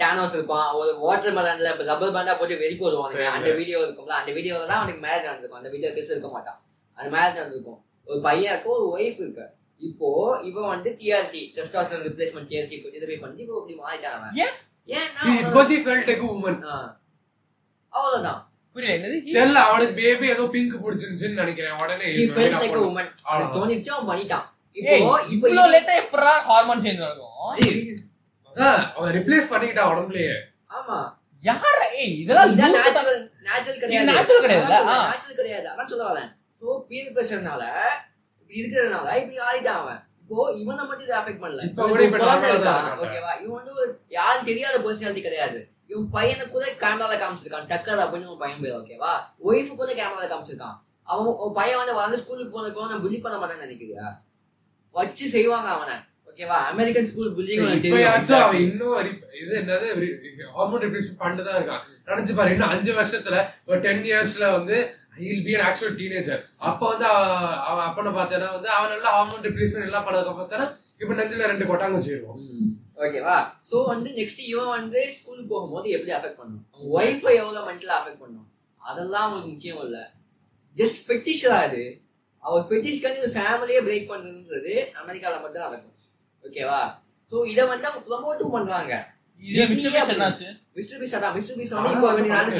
[0.00, 3.26] டேனோஸ் இருப்பான் ஒரு வாட்டர் மெலன்ல ரப்பர் பேண்டா போட்டு வெறிக்கு வருவானுங்க.
[3.36, 5.60] அந்த வீடியோ இருக்கும்ல அந்த வீடியோல தான் அவனுக்கு மேரேஜ் நடந்திருக்கும்.
[5.62, 6.58] அந்த வீடியோ கிறிஸ் இருக்க மாட்டான்.
[6.98, 9.46] அந்த மேரேஜ் நடந்திருக்கும் ஒரு பையன் இருக்கு ஒரு ஒய்ஃப் இருக்கு.
[9.76, 14.34] இப்போ இவன் வந்து டிஆர்டி டெஸ்டாஸ்டரோன் ரிப்ளேஸ்மெண்ட் டிஆர்டி இதை போய் பண்ணி இப்போ இப்படி மாறிட்டான் அவன்.
[14.34, 14.54] ஏன்?
[15.44, 16.60] Because he felt like woman.
[17.88, 18.52] அவ்வளவுதான்.
[18.72, 19.10] புரியல என்னது?
[19.10, 21.72] தெரியல அவனுக்கு பேபி ஏதோ பிங்க் பிடிச்சிருந்துச்சுன்னு நினைக்கிறேன்.
[21.72, 23.06] உடனே like a பண்ண- woman.
[23.22, 23.62] அவ்வளவுதான்.
[23.62, 24.46] அவனுக்கு தோணிச்சு அவன் பண்ணிட்டான்.
[24.72, 27.26] இப்போ இப்போ இவ்ளோ லேட்டா எப்பறா ஹார்மோன் சேஞ்ச் நடக்கும்?
[28.94, 30.34] அவன் ரிப்ளேஸ் பண்ணிக்கிட்டான் உடம்புலயே.
[30.70, 31.16] ஆமா.
[31.44, 31.94] யார?
[31.94, 33.32] ஏய் இதெல்லாம் natural கிடையாது.
[33.44, 35.68] natural கிடையாது, natural கிடையாது.
[35.68, 36.36] அதான் சொல்ல வரேன்.
[36.62, 37.62] So, peer pressure-னால,
[38.38, 40.00] இப்படி இருக்கிறதுனால இப்படி ஆயிட்டான் அவன்.
[40.22, 41.60] இப்போ இவனை மட்டும் இது affect பண்ணல.
[41.68, 42.00] இப்ப கூட.
[43.04, 43.32] ஓகேவா?
[43.42, 43.86] இவன் வந்து ஒரு
[44.16, 45.60] யாரும் தெரியாத personality கிடையாது.
[45.92, 49.12] இவன் பையனை கூட கேமரால காமிச்சிருக்கான் டக்கர் அப்படின்னு ஒரு பையன் பேர் ஓகேவா
[49.50, 50.76] ஒய்ஃபு கூட கேமரால காமிச்சிருக்கான்
[51.08, 54.06] அவன் பையன் வந்து வளர்ந்து ஸ்கூலுக்கு போனதுக்கு நான் புள்ளி பண்ண மாட்டேன்னு நினைக்கிறியா
[54.94, 55.96] வச்சு செய்வாங்க அவனை
[56.30, 57.30] ஓகேவா அமெரிக்கன் ஸ்கூல்
[57.76, 58.98] இப்பயாச்சும் அவன் இன்னும்
[59.40, 59.88] இது என்னது
[60.56, 63.38] ஹார்மோன் ரிப்ளேஸ்மெண்ட் பண்ணிட்டு தான் இருக்கான் நினைச்சு பாரு இன்னும் அஞ்சு வருஷத்துல
[63.70, 64.76] ஒரு டென் இயர்ஸ்ல வந்து
[65.20, 67.30] he'll be an actual teenager அப்ப வந்து அவ-
[67.68, 70.68] அவன் அப்பனை பார்த்தேன்னா வந்து அவன் நல்லா ஹார்மோன் ரிப்ளேஸ்மெண்ட் எல்லாம் பண்ணதுக்கு பார்த்தேன்னா
[71.00, 72.38] இப்ப நெஞ்சில ரெண்டு கொட்டாங்க சேருவோம்
[72.98, 73.36] ஓகேவா
[73.68, 78.22] சோ வந்து நெக்ஸ்ட் இவன் வந்து ஸ்கூலுக்கு போகும்போது எப்படி அஃபெக்ட் பண்ணும் அவங்க ஒய்ஃபை எவ்வளவு மென்டலா அஃபெக்ட்
[78.22, 78.46] பண்ணும்
[78.80, 79.98] அதெல்லாம் அவங்களுக்கு முக்கியம் இல்ல.
[80.76, 81.82] ஜஸ்ட் ஃபெட்டிஷா அது
[82.42, 85.94] அவர் ஃபெட்டிஷ்க்காண்டி ஒரு ஃபேமிலியே பிரேக் பண்றதுன்றது அமெரிக்கால மட்டும் நடக்கும்.
[86.44, 86.80] ஓகேவா
[87.32, 88.52] சோ இத வந்து அவங்க ப்ரமோட்டும்
[90.76, 92.08] மிஸ்டர் பீஸ் அதான் மிஸ்டர் பீஸ் வந்து இப்போ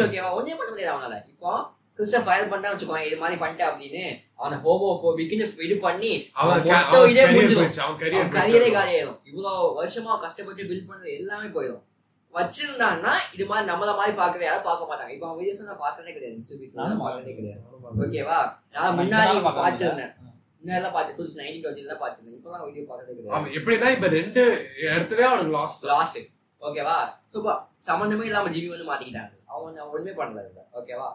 [0.07, 1.15] ஓகேவா ஒன்னே பண்ண முடியாது அவனால.
[1.33, 1.53] இப்போ
[1.99, 4.05] கிறிஸ்ட ஃபயர் பண்ணா வச்சுக்கோங்க இது மாதிரி பண்ணிட்டேன் அப்படின்னு.
[4.41, 7.73] அவனை ஹோமோஃபோபிக்னு இது பண்ணி அவன் அவன் இதே முடிஞ்சிடும்.
[7.85, 8.77] அவன் அவன் கரியரே போயிடுச்சு.
[8.79, 11.83] காலியாயிரும் இவ்வளவு வருஷமா கஷ்டப்பட்டு பில்ட் பண்ணது எல்லாமே போயிடும்.
[12.35, 15.13] வச்சிருந்தான்னா இது மாதிரி நம்மள மாதிரி பாக்குறது யாரும் பார்க்க மாட்டாங்க.
[15.17, 16.73] இப்போ அவன் வீடியோஸ் நான் பார்க்கறதே கிடையாது.
[16.81, 17.63] நானும் பார்க்கறதே கிடையாது.
[18.07, 18.39] ஓகேவா
[18.77, 20.13] நான் முன்னாடி பார்த்துருந்தேன்.
[20.63, 22.37] முன்னாடி பார்த்து புதுசு நைன்டி எல்லாம் பார்த்துருந்தேன்.
[22.39, 23.37] இப்பெல்லாம் வீடியோ பார்க்கறதே கிடையாது.
[23.37, 24.43] அவன் எப்படின்னா இப்ப ரெண்டு
[24.95, 26.21] இடத்துல அவனுக்கு லாஸ்ட் லாஸ்ட்
[26.63, 26.99] ஓகேவா
[27.33, 27.59] சூப்பர்
[27.89, 29.35] சம்மந்தமே இல்லாம ஜிவி வந்து மாட்டிக்கிட்டாங்க.
[29.55, 30.63] அவன் ஒண்ணுமே பண்ணல இதுல.
[30.81, 31.09] ஓகேவா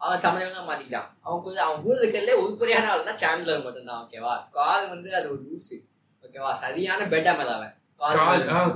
[0.00, 4.84] அவன் தமிழெல்லாம் மாத்திக்கிட்டான் அவன் கூட அவன் கூட இருக்கிறதுல உருப்படியான ஆள் தான் சாண்ட்லர் மட்டும்தான் ஓகேவா கால்
[4.90, 5.76] வந்து அது ஒரு லூசு
[6.24, 7.72] ஓகேவா சரியான பெட்டா மேல அவன்.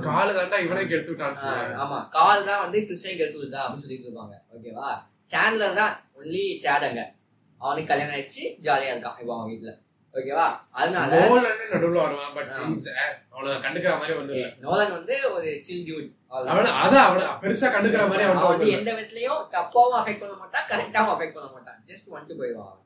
[0.05, 1.73] கால் தாண்டா இவனே கெடுத்து சொல்றாங்க.
[1.83, 1.97] ஆமா.
[2.13, 4.89] கால் தான் வந்து கிறிஸ்டியன் கெடுத்து விட்டா அப்படின்னு சொல்லிட்டு இருப்பாங்க ஓகேவா
[5.29, 7.01] சாண்ட்லர் தான் ஒன்லி சேடங்க
[7.61, 9.71] அவனுக்கு கல்யாணம் ஆயிடுச்சு ஜாலியா இருக்கான் இப்போ அவன் வீட்டுல.
[10.13, 10.45] ஓகேவா?
[10.73, 11.09] அதனால
[11.71, 12.61] நடுவுல வருவான் பட் ஆ.
[13.31, 14.37] அவனை கண்டுக்கிற மாதிரி வந்து.
[14.63, 16.07] நோலன் வந்து ஒரு சில் டியூட்
[17.43, 21.79] பெருசா கண்டுக்கிற மாதிரி அவன் வந்து எந்த விதத்துலயும் தப்பாவும் அஃபெக்ட் பண்ண மாட்டான் கரெக்டாவும் அஃபெக்ட் பண்ண மாட்டான்.
[21.89, 22.77] ஜஸ்ட் வந்துட்டு போயிடுவான்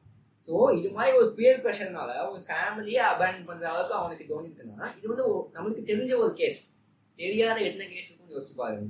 [0.47, 5.25] சோ இது மாதிரி ஒரு பியர் ப்ரெஷர்னால ஒரு ஃபேமிலியே அபேண்ட் பண்ற அளவுக்கு அவனுக்கு தோணிருக்குன்னா இது வந்து
[5.55, 6.61] நம்மளுக்கு தெரிஞ்ச ஒரு கேஸ்
[7.19, 8.89] தெரியாத எத்தனை கேஸ் இருக்குன்னு யோசிச்சு பாருங்க.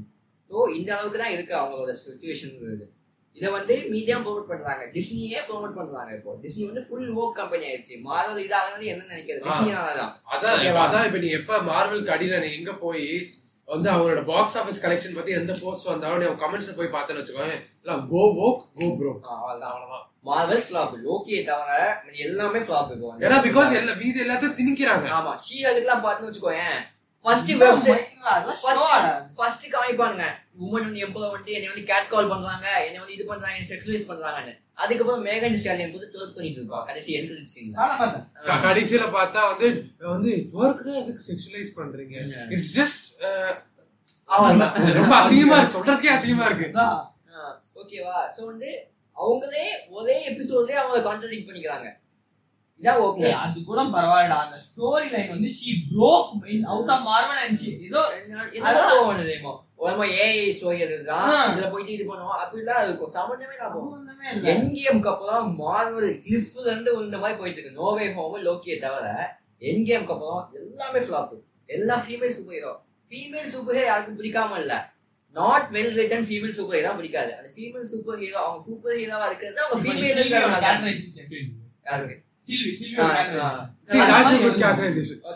[0.52, 2.56] சோ இந்த அளவுக்கு தான் இருக்கு அவங்களோட சுச்சுவேஷன்
[3.36, 4.84] இதை வந்து மீடியா ப்ரோமோட் பண்றாங்க.
[4.96, 6.32] டிஸ்னியே ப்ரோமோட் பண்றாங்க இப்போ.
[6.44, 7.96] டிஸ்னி வந்து ஃபுல் ஓக் கம்பெனி ஆயிடுச்சு.
[8.02, 9.46] மாறல் இதாகிறது என்ன நினைக்கிறது.
[9.48, 10.60] டிஸ்னியால தான் அதான்?
[10.84, 13.08] அதான் இப்ப நீ எப்ப மார்வலுக்கு அடியில நீ எங்க போய்
[13.68, 17.54] வந்து அவங்களோட பாக்ஸ் ஆபீஸ் கலெக்ஷன் பத்தி எந்த போஸ்ட் வந்தாலும் நீ கமெண்ட்ஸ்ல போய் பார்த்தேன்னு வச்சுக்கோங்க
[17.84, 20.06] இல்ல கோ வோக் கோ ப்ரோ அவ்வளவுதான் அவ்வளவுதான்.
[20.26, 21.72] மார்வல் ஃபிளாப் லோக்கியை தவிர
[22.26, 23.24] எல்லாமே ஃபிளாப் வந்து.
[23.26, 25.08] ஏன்னா பிகாஸ் எல்லா மீதி எல்லாத்தையும் திணிக்கிறாங்க.
[25.18, 26.78] ஆமா ஷீ அதுக்கெல்லாம் பார்த்து வச்சுக்கோயேன்.
[27.26, 29.12] ஃபர்ஸ்ட் வெப்சைட் ஆடா.
[29.38, 30.26] ஃபர்ஸ்ட் காமிப்பானுங்க
[30.62, 34.10] உமன் வந்து எப்போ வந்துட்டு என்னை வந்து கேட் கால் பண்றாங்க என்னை வந்து இது பண்றாங்க என்ன செக்ஸுவலைஸ்
[34.12, 37.32] பண்றாங்கன்னு அதுக்கப்புறம் மேகன் ஸ்டாலியன் வந்து டுவர்க் பண்ணிட்டு இருப்பா கடைசி எந்த
[38.68, 39.68] கடைசியில பார்த்தா வந்து
[40.14, 42.16] வந்து ஒர்க்னா எதுக்கு செக்ஷுவலைஸ் பண்றீங்க.
[42.56, 43.06] It's just.
[45.00, 46.70] ரொம்ப அசிங்கமா இருக்கு சொல்றதுக்கே அசிங்கமா இருக்கு.
[47.82, 48.72] ஓகேவா சோ வந்து
[49.18, 49.66] அவங்களே
[49.98, 51.90] ஒரே எபிசோட்லயே அவங்க கான்ட்ரடிக்ட் பண்ணிக்கிறாங்க.
[52.84, 54.38] இதான் ஓகே அது கூட பரவாயில்லடா.
[54.46, 56.32] அந்த ஸ்டோரி லைன் வந்து she broke
[56.72, 58.02] out of Marvel and she ஏதோ
[58.58, 58.72] என்ன
[59.04, 59.52] பண்ணுதேமோ
[59.84, 61.38] ஒரு ஏஐ ஸ்டோரி இருக்குதான் ஆ.
[61.48, 62.38] இதுல போயிட்டு இது பண்ணுவோம்.
[62.42, 63.14] அப்படிலாம் இருக்கும்.
[63.16, 67.80] சம்பந்தமே இல்லாம என்கேம்க்கு அப்புறம் மார்வல் கிளிஃப்ல இருந்து மாதிரி போயிட்டு இருக்கு.
[67.80, 69.08] நோவே ஹோம் லோக்கியை தவிர
[69.62, 71.34] என்கேம்க்கு அப்புறம் எல்லாமே ஃபிளாப்
[71.70, 72.74] எல்லா female super hero
[73.12, 74.74] female super hero யாருக்கும் பிடிக்காம இல்ல.
[75.36, 77.32] Not well written female super hero பிடிக்காது.
[77.38, 80.20] அந்த ஃபீமேல் சூப்பர் ஹீரோ அவங்க சூப்பர் ஹீரோவா இருக்கிறது அவங்க ஃபீமேல்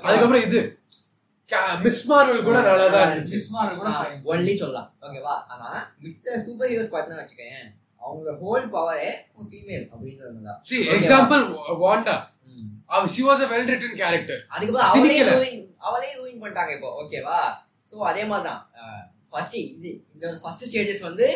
[0.06, 0.62] அதுக்கப்புறம் இது.
[1.84, 3.38] மிஸ் மார்வல் கூட நல்லா தான் இருந்துச்சு.
[3.78, 4.18] கூட fine.
[4.32, 4.88] ஒன்லி சொல்லலாம்.
[5.06, 5.70] ஓகேவா ஆனா
[6.04, 7.68] மித்த சூப்பர் ஹீரோஸ் பார்த்தா வச்சுக்கேன்
[8.02, 9.10] அவங்க ஹோல் பவரே
[9.50, 10.60] ஃபீமேல் அப்படின்றது தான்.
[10.62, 11.44] See example
[11.84, 12.16] Wanda.
[12.90, 14.42] அவ she was a well written character
[14.84, 15.32] அவளே திணிக்கல.
[15.38, 16.90] ruin- அவளே ரூயின் பண்ணிட்டாங்க இப்போ.
[17.02, 17.40] ஓகேவா
[17.92, 18.62] சோ அதே மாதிரி தான்
[19.30, 21.28] ஃபர்ஸ்ட் இது இந்த ஃபர்ஸ்ட் ஸ்டேஜஸ் வந்து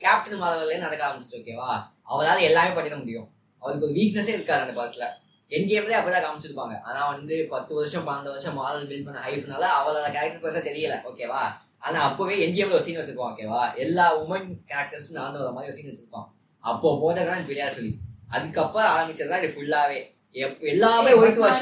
[0.00, 1.40] கேப்டன் மார்வல்லே நடக்க ஆரம்பிச்சிச்சு.
[1.40, 1.70] ஓகேவா
[2.10, 3.28] அவளால எல்லாமே பண்ணிட முடியும்.
[3.64, 5.22] அவளுக்கு ஒரு வீக்னஸே இருக்காது அந்த படத்துல.
[5.48, 6.80] என் கேம்லயே அப்பதான் காமிச்சிருப்பாங்க.
[6.80, 11.00] ஆனா வந்து பத்து வருஷம் பன்னெண்டு வருஷம் மாடல் பில்ட் பண்ண ஹைப்னால அவளோட கேரக்டர் பெருசா தெரியல.
[11.12, 11.40] ஓகேவா
[11.78, 15.82] ஆனா அப்பவே என் கேம்ல ஒரு சீன் வச்சிருப்பான் ஓகேவா எல்லா உமன் கேரக்டர்ஸ் நடந்து வர மாதிரி ஒரு
[15.82, 16.24] சீன் வச்சிருப்பான்.
[16.58, 17.98] அப்போ போட்டதான் விளையாட சொல்லி.
[18.28, 20.12] அதுக்கப்புறம் ஆரம்பிச்சதுதான் இது ஃபுல்லாவே
[20.60, 21.60] எல்லாமே ஒயிட் வாஷ்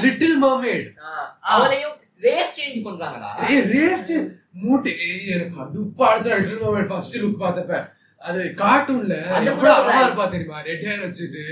[0.05, 0.87] லிட்டில் மர்மேட்
[1.53, 4.09] அவளையும் ரேஸ் சேஞ்ச் பண்றாங்கடா ஏய் ரேஸ்
[4.63, 4.91] மூட்டு
[5.33, 7.77] எனக்கு கடுப்பா அடிச்சா லிட்டில் மர்மேட் ஃபர்ஸ்ட் லுக் பார்த்தப்ப.
[8.21, 10.57] அது கார்ட்டூன்ல அந்த எவ்வளவு கூட அழகா இருப்பா தெரியுமா?
[10.67, 11.43] ரெட் ஹேர் வச்சுட்டு.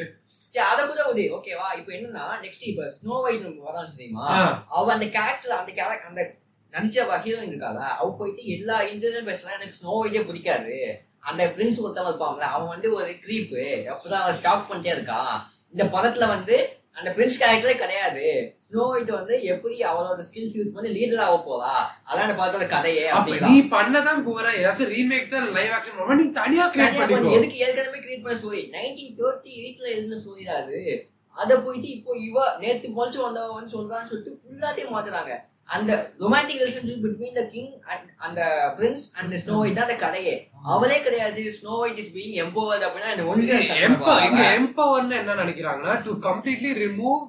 [0.46, 1.24] சரி, அத கூட விடு.
[1.38, 4.26] ஓகேவா இப்போ என்னன்னா நெக்ஸ்ட் இப்ப ஸ்னோ ஒயிட் வரான்னு தெரியுமா.
[4.76, 6.24] அவ அந்த கேரக்டர் அந்த கேரக்டர் அந்த
[6.74, 10.76] நடிச்ச ஹீரோயின் இருக்கால அவ போயிட்டு எல்லா இன்டர்னல் பேசலாம் எனக்கு ஸ்னோ ஒயிட்டே பிடிக்காது.
[11.30, 13.64] அந்த பிரின்ஸ் ஒருத்தவன் இருப்பாங்கல்ல அவன் வந்து ஒரு கிரீப்பு
[13.94, 15.34] அப்பதான் அவன் ஸ்டாக் பண்ணிட்டே இருக்கான்?
[15.74, 16.56] இந்த படத்துல வந்து
[17.00, 18.24] அந்த பிரின்ஸ் கேரக்டரே கிடையாது.
[18.66, 21.74] ஸ்னோ ஒயிட் வந்து எப்படி அவளோட ஸ்கில்ஸ் யூஸ் பண்ணி லீடர் ஆக போதா
[22.08, 23.06] அதான் அந்த படத்தோட கதையே
[23.52, 24.46] நீ பண்ணதான் போற.
[24.62, 28.62] ஏதாச்சும் ரீமேக் தான் லைவ் ஆக்ஷன் பண்ண நீ தனியா கிரியேட் பண்ணி, எதுக்கு ஏற்கனவே கிரியேட் பண்ண ஸ்டோரி
[28.76, 30.82] நைன்டீன் தேர்ட்டி எயிட்ல எழுதின ஸ்டோரி அது.
[31.38, 35.34] அத போயிட்டு இப்போ இவ நேத்து முளைச்சு வந்தவ வந்து சொல்றான்னு சொல்லிட்டு ஃபுல்லாத்தையும் மாத்துறாங்க.
[35.70, 38.42] அந்த romantic relationship between the king and அந்த
[38.78, 40.34] பிரின்ஸ் அண்ட் ஸ்னோ ஒயிட் தான் அந்த கதையே.
[40.74, 41.44] அவளே கிடையாது.
[41.58, 43.60] Snow white is being empowered அப்படின்னா இந்த
[44.28, 47.22] இங்க எம்பவர்னு என்ன நினைக்கிறாங்கன்னா டு கம்ப்ளீட்லி ரிமூவ்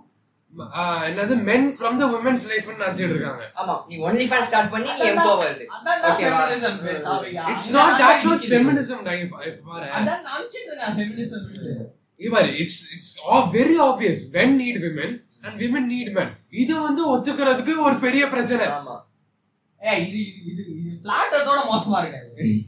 [1.08, 3.44] என்னது மென் ஃப்ரம் த உமன்ஸ் லைஃப்னு நினைச்சிட்டு இருக்காங்க.
[3.60, 6.40] ஆமா நீ ஒன்லி ஃபேன் ஸ்டார்ட் பண்ணி நீ எம்போவர்ட் நான் ஓகேவா?
[7.52, 8.44] It's not that's not.
[8.50, 11.86] Feminism பாரு அதான் நான் நினைச்சிட்டு இருக்கேன் feminism ன்னு.
[12.20, 13.14] இவர் it's it's
[13.56, 16.28] very obvious when need women and women need men.
[16.50, 18.66] இத வந்து ஒத்துக்கிறதுக்கு ஒரு பெரிய பிரச்சனை.
[18.66, 19.00] ஆமா.
[19.80, 20.20] ஏய், இது
[20.50, 20.62] இது
[21.04, 22.60] earth-ஓட மோசமா இருக்காது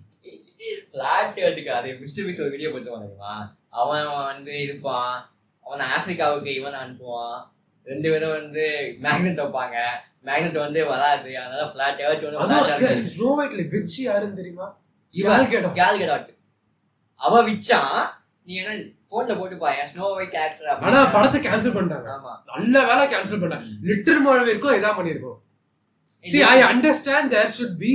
[0.93, 3.57] பிளாட் அதுக்கு அது மிஸ்டர் மிஸ் ஒரு வீடியோ தெரியுமா?
[3.69, 5.35] அவன் வந்து இருப்பான்.
[5.61, 7.43] அவன் ஆப்பிரிக்காவுக்கு இவன் அனுப்புவான்.
[7.85, 9.77] ரெண்டு பேரும் வந்து மேக்னெட் வைப்பாங்க.
[10.25, 11.39] மேக்னெட் வந்து வராது.
[11.39, 13.05] அதனால பிளாட் இருக்கு.
[13.11, 14.77] ஸ்னோ ஒயிட்ல வெச்சி யாருன்னு தெரியுமா?
[15.11, 15.73] இவன் Gal Gadot.
[15.73, 16.29] கேல் கெடாட்
[17.15, 18.24] அவ விச்சான்.
[18.47, 18.73] நீ என்ன
[19.11, 22.09] போன்ல போட்டு பாய ஸ்னோ ஒயிட் ஆக்டர் ஆனா படத்தை கேன்சல் பண்ணிட்டாங்க.
[22.17, 22.33] ஆமா.
[22.53, 25.39] நல்ல வேலை கேன்சல் பண்ணாங்க லிட்டர் மழை வரைக்கும் இதான் பண்ணிருக்கோம்
[26.25, 27.95] see I understand there should be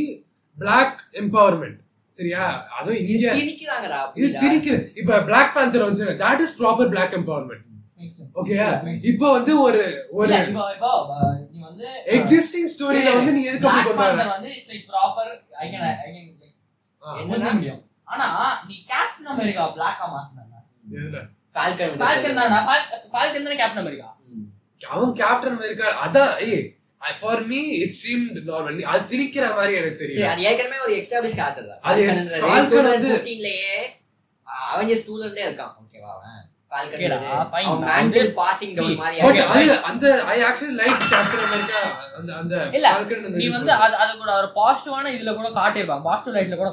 [0.57, 1.77] black empowerment
[2.13, 2.43] சரியா?
[2.77, 4.29] அதுவும் இங்க திணிக்கிறாங்கடா இது?
[4.41, 7.65] திரிக்கிற இப்ப பிளாக் பேந்தர் வந்து that is proper black empowerment
[8.35, 8.55] okay
[9.11, 9.79] இப்போ வந்து ஒரு
[10.13, 14.85] ஒரு நீ வந்து எக்ஸிஸ்டிங் ஸ்டோரியில வந்து நீ எதுக்கு அப்படி Black கொண்டு வர வந்து it's like
[14.89, 15.25] proper
[15.59, 16.55] I can I can like
[17.01, 17.81] ஆ, என்னன்னா முடியும்.
[18.09, 18.27] ஆனா
[18.67, 20.55] நீ கேப்டன் அமெரிக்கா பிளாக்கா மாத்தினாங்க
[20.95, 21.17] எதுல?
[21.83, 22.57] வந்து ஃபால்கன் தானா
[23.11, 24.09] ஃபால்கன் தானே கேப்டன் அமெரிக்கா?
[24.29, 24.45] ம்.
[24.89, 25.87] அவன் கேப்டன் அமெரிக்கா.
[26.03, 26.65] அதான் ஏய்
[27.15, 30.31] for me it seemed normal அது திணிக்கிற மாதிரி எனக்கு சரி, தெரியல.
[30.31, 31.81] அது ஏற்கனவே ஒரு எஸ்டாப்ளிஷ் கேரக்டர் தான்.
[31.83, 32.41] அது Real வந்து-
[32.75, 33.55] 2015
[34.67, 35.73] அவெஞ்சர்ஸ் 2 ல இருந்தே இருக்கான்.
[35.81, 36.38] ஓகேவா அவன்.
[44.57, 46.69] பாசிட்டிவான இதுல கூட காட்டியிருப்பாங்க பாசிட்டிவ் லைட்ல கூட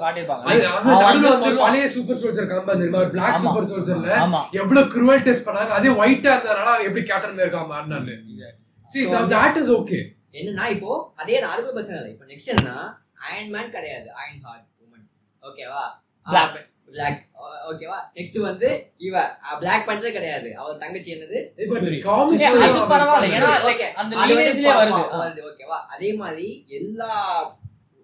[1.45, 1.63] சொல்லுவான்.
[1.65, 3.01] பழைய சூப்பர் சோல்ஜர் காம்பா தெரியுமா?
[3.05, 3.41] ஒரு பிளாக்.
[3.45, 4.11] சூப்பர் சோல்ஜர்ல
[4.61, 5.73] எவ்வளவு cruel டெஸ்ட் பண்ணாங்க.
[5.79, 8.17] அதே ஒயிட்டா இருந்ததுனால அவன் எப்படி கேப்டன் அமெரிக்கா மாறினாரு
[9.35, 10.03] that is okay.
[10.39, 10.91] என்னன்னா இப்போ
[11.23, 11.37] அதே
[11.77, 12.13] பிரச்சனை இல்லை.
[12.15, 12.79] இப்போ நெக்ஸ்ட் என்னன்னா
[13.27, 14.09] அயன் மேன் கிடையாது.
[14.21, 15.07] அயன் ஹார்ட் உமன்
[15.49, 15.85] ஓகேவா.
[16.27, 17.23] பிளாக்
[17.71, 18.69] ஓகேவா நெக்ஸ்ட் வந்து
[18.99, 19.15] இவ
[19.61, 20.49] பிளாக் பண்றது கிடையாது.
[20.57, 21.39] அவ தங்கச்சி என்னது?
[24.77, 25.43] வருது.
[25.49, 26.47] ஓகேவா அதே மாதிரி
[26.79, 27.11] எல்லா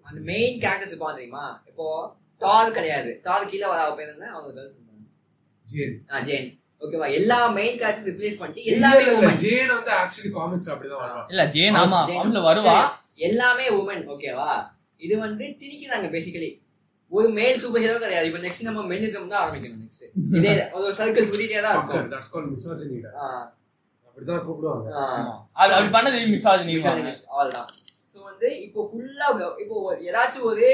[0.05, 1.45] அந்த மெயின் கேரக்டர்ஸ் இருப்பாங்க தெரியுமா?
[1.67, 1.85] இப்போ
[2.41, 3.11] டார் கிடையாது.
[3.23, 4.27] டார் கீழே வர அவ பேர் என்ன?
[4.33, 4.63] அவங்க.
[5.67, 6.47] ஜேன் ஆ ஜேன்
[6.81, 9.03] ஓகேவா எல்லா மெயின் கேரக்டர்ஸ் ரிப்ளேஸ் பண்ணிட்டு எல்லாமே.
[9.43, 12.01] ஜேன் வந்து ஆக்சுவலி காமிக்ஸ் அப்படிதான் வருவான் இல்ல ஜேன் ஆமா.
[12.13, 12.75] அவன்ல வருவா.
[13.27, 14.49] எல்லாமே உமன் ஓகேவா
[15.01, 16.49] இது வந்து திணிக்கிறாங்க பேசிக்கலி
[17.13, 20.05] ஒரு மேல் சூப்பர் ஹீரோ கிடையாது இப்போ நெக்ஸ்ட் நம்ம மென்னிசம் தான் ஆரம்பிக்கணும் நெக்ஸ்ட்
[20.37, 23.11] இதே ஒரு சர்க்கிள் சுத்திட்டே தான் இருக்கும் misogyny டா.
[23.19, 23.27] ஆ,
[24.07, 25.03] அப்படிதான் கூப்பிடுவாங்க ஆ.
[25.57, 27.69] அது அப்படி பண்ணது மிசாஜினி அவ்வளவுதான்
[28.05, 29.27] ஸோ வந்து இப்போ ஃபுல்லா
[29.63, 29.77] இப்போ
[30.07, 30.65] ஏதாச்சும் ஒரு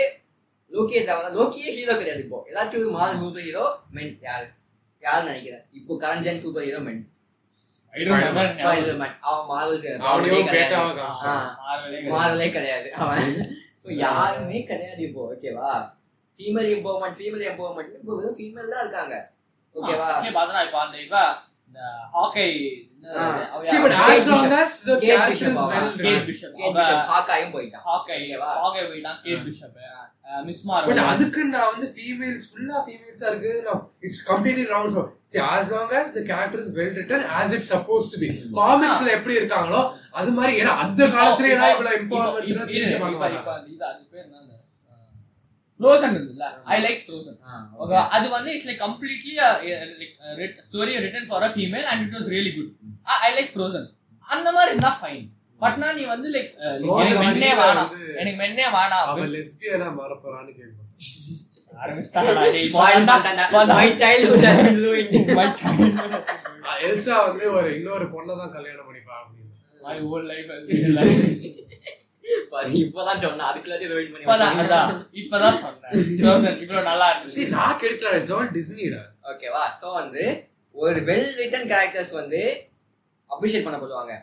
[0.71, 4.47] லோக்கியை தவிர லோக்கியே ஹீரோ கிடையாது இப்போ ஏதாச்சும் ஒரு மாதம் சூப்பர் ஹீரோ மென் யாரு
[5.03, 7.01] யாருன்னு நினைக்கிறேன் இப்போ கரஞ்சன் சூப்பர் ஹீரோ மென்
[12.11, 13.29] மார்வல் கிடையாது அவன்
[14.01, 15.71] யாருமே கிடையாது இப்போ ஓகேவா
[16.39, 19.15] ஃபீமேல் எம்பவர்மெண்ட் ஃபீமேல் எம்பவர்மெண்ட் இப்போ வெறும் ஃபீமேல் தான் இருக்காங்க
[19.75, 21.15] ஓகேவா பார்த்தா இப்ப அந்த இவ
[21.69, 21.79] இந்த
[22.15, 22.47] ஹாக்கை
[31.11, 33.51] அதுக்கு நான் வந்து females, full ஆ females ஆ இருக்கு.
[33.67, 33.73] No,
[34.07, 34.87] it's completely wrong.
[34.95, 35.01] So,
[35.31, 38.29] see, as long as the character is well written, as it's supposed to be.
[38.59, 39.81] Comics ல எப்படி இருக்காங்களோ,
[40.19, 41.95] அது மாதிரி, ஏன்னா அந்த காலத்திலேயே நான் இவ்வளவு
[42.51, 43.57] எல்லாம் திணிக்க பார்க்க மாட்டாங்க.
[45.79, 47.37] ஃப்ரோசன் இருக்குல்ல ஐ லைக் ஃப்ரோசன்
[47.81, 47.97] ஓகே.
[48.15, 49.33] அது வந்து it's like completely
[49.99, 50.15] like
[50.67, 52.71] story written for a female and it was really good
[53.21, 53.87] I like Frozen
[54.27, 55.25] அந்த மாதிரி இருந்தா ஃபைன்
[55.61, 56.51] பட்னா நீ வந்து லைக்
[56.81, 57.89] Frozen எனக்கு மென்னே வேணாம்.
[58.19, 60.85] எனக்கு மென்னே வேணாம் அவன் lesbian ஆ மாறப்போறான்னு கேட்பான்.
[66.85, 69.47] எல்சா வந்து ஒரு இன்னொரு பொண்ணை தான் கல்யாணம் பண்ணிப்பா அப்படின்னு.
[72.81, 73.19] இப்பதான்
[73.49, 74.25] அதுக்குள்ளாட்டி பண்ணி
[75.63, 75.97] சொன்னேன்.
[76.21, 80.23] Frozen இவ்வளவு நல்லா இருந்துச்சு நான் கெடுக்கல இட்ஸ் ஆல் டிஸ்னிடா ஓகேவா சோ வந்து
[80.75, 82.41] ஒரு வெல் ரிட்டன் கேரக்டர்ஸ் வந்து
[83.29, 84.15] அப்ரிஷியேட் பண்ணப்படுவாங்க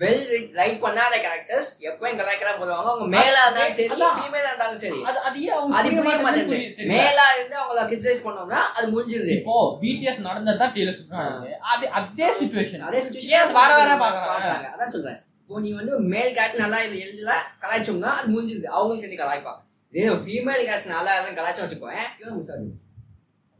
[0.00, 0.24] வெல்
[0.58, 2.88] ரைட் பண்ணாத கேரக்டர்ஸ் எப்பவும் கலாய்க்கிறா போடுவாங்க.
[2.90, 4.08] அவங்க மேலா இருந்தாலும் சரி.
[4.16, 4.98] ஃபீமேலா இருந்தாலும் சரி.
[5.08, 5.38] அது அது
[5.78, 6.88] அது புரிய மாட்டேங்குது.
[6.92, 9.32] மேலா இருந்து அவங்கள கிரிட்டிசைஸ் பண்ணோம்னா அது முடிஞ்சிருது.
[9.38, 10.66] இப்போ பிடிஎஸ் நடந்ததா
[11.12, 14.68] நடந்தது அது அதே சிச்சுவேஷன் அதே சுச்சுவேஷன் வர வர பாக்குறாங்க.
[14.74, 15.18] அதான் சொல்றேன்.
[15.50, 17.32] இப்போ நீ வந்து மேல் கேரக்டர் நல்லா இது எழுதல
[17.62, 18.68] கலாய்ச்சோம்னா அது முடிஞ்சிருது.
[18.68, 19.60] அவங்களும் சேர்ந்து கலாய்ப்பாங்க.
[19.92, 22.00] இதே ஃபீமேல் கேரக்டர் நல்லா இருந்தா கலாய்ச்சா வச்சுக்கோங்க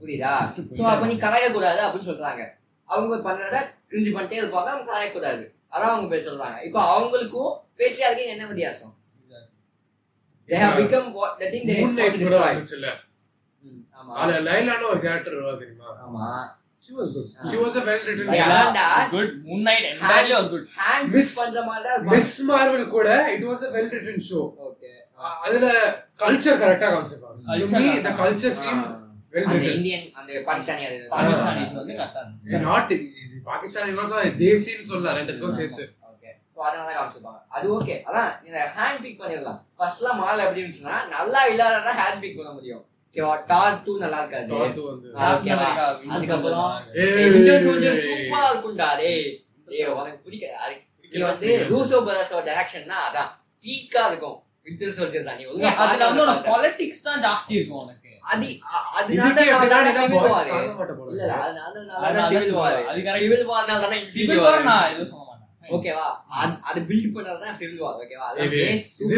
[0.00, 0.32] புரியுதா?
[0.78, 2.42] ஸோ அப்ப நீ கலாய்க்க கூடாது அப்படின்னு சொல்றாங்க.
[2.88, 3.56] அவங்க பண்றத
[3.90, 5.44] கிரிஞ்சு பண்ணிட்டே இருப்பாங்க அவங்க கலாய்க்க கூடாது
[5.74, 6.58] அதான் அவங்க பேர் சொல்றாங்க.
[6.66, 8.92] இப்போ அவங்களுக்கும் பேச்சியாருக்கும் என்ன வித்தியாசம்?
[10.48, 12.36] They have become what the thing they night கூட
[13.64, 14.12] ம், ஆமா.
[14.20, 15.88] அதுல லைலான ஒரு கேரக்டர் வருவா தெரியுமா?
[16.04, 16.26] ஆமா.
[16.86, 17.28] She was good.
[17.50, 18.50] She was a well written Yeah.
[19.10, 19.32] Good
[20.52, 20.66] good
[21.14, 24.90] Miss- பண்ற மாதிரி மிஸ் மார்வல் கூட இட் வாஸ் a well written show okay
[25.46, 25.66] அதுல
[26.18, 27.40] கல்ச்சர் கரெக்டா காமிச்சிருப்பாங்க.
[27.48, 28.22] Culture to me correct the ஆ.
[28.22, 28.86] culture seemed
[29.32, 30.98] well அந்த written இந்தியன் அந்த பாகிஸ்தானி அது.
[31.74, 31.94] வந்து
[32.66, 33.06] நாட் இது
[33.44, 35.84] பாகிஸ்தான் இவங்க தேசின்னு சொல்லலாம் ரெண்டுத்துக்கும் சேர்த்து.
[36.66, 37.40] அதனால காமிச்சிருப்பாங்க.
[37.48, 39.58] அது ஓகே அதான் நீங்க ஹேண்ட் பிக் பண்ணிடலாம்.
[39.78, 42.84] ஃபர்ஸ்ட்லாம் மால் எப்படி இருந்துச்சுன்னா நல்லா இல்லாததா ஹேண்ட் பிக் பண்ண முடியும்.
[43.16, 44.48] ஓகேவா டார் டூ நல்லா இருக்காது
[45.28, 45.68] ஓகேவா
[46.14, 46.72] அதுக்கப்புறம்
[47.02, 47.28] ஏய்.
[47.34, 49.22] விண்டர் சோல்ஜர் சூப்பரா இருக்கும்டா டேய்.
[49.68, 50.74] டேய் உனக்கு பிடிக்காது அது
[51.12, 53.30] இது வந்து ரூசோ பிரதர்ஸோட டைரக்ஷன்னா அதான்.
[53.64, 54.36] பீக்கா இருக்கும்.
[54.96, 55.36] சோல்ஜர் தான்.
[55.38, 55.56] நீ அதுல
[56.02, 56.22] வந்து பார்த்து.
[56.24, 58.02] உனக்கு பாலிடிக்ஸ் தான் ஜாஸ்தி இருக்கும் உனக்கு.
[58.28, 58.46] அது
[58.96, 59.28] அதனால.
[61.68, 62.02] அதனால.
[62.02, 62.10] அது
[65.68, 66.04] ஓகேவா
[66.88, 68.38] பில்ட் பண்ணது தான் சிவில் வார் ஓகேவா அது
[68.90, 69.10] சூப்பர்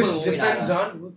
[0.94, 1.10] மூவி who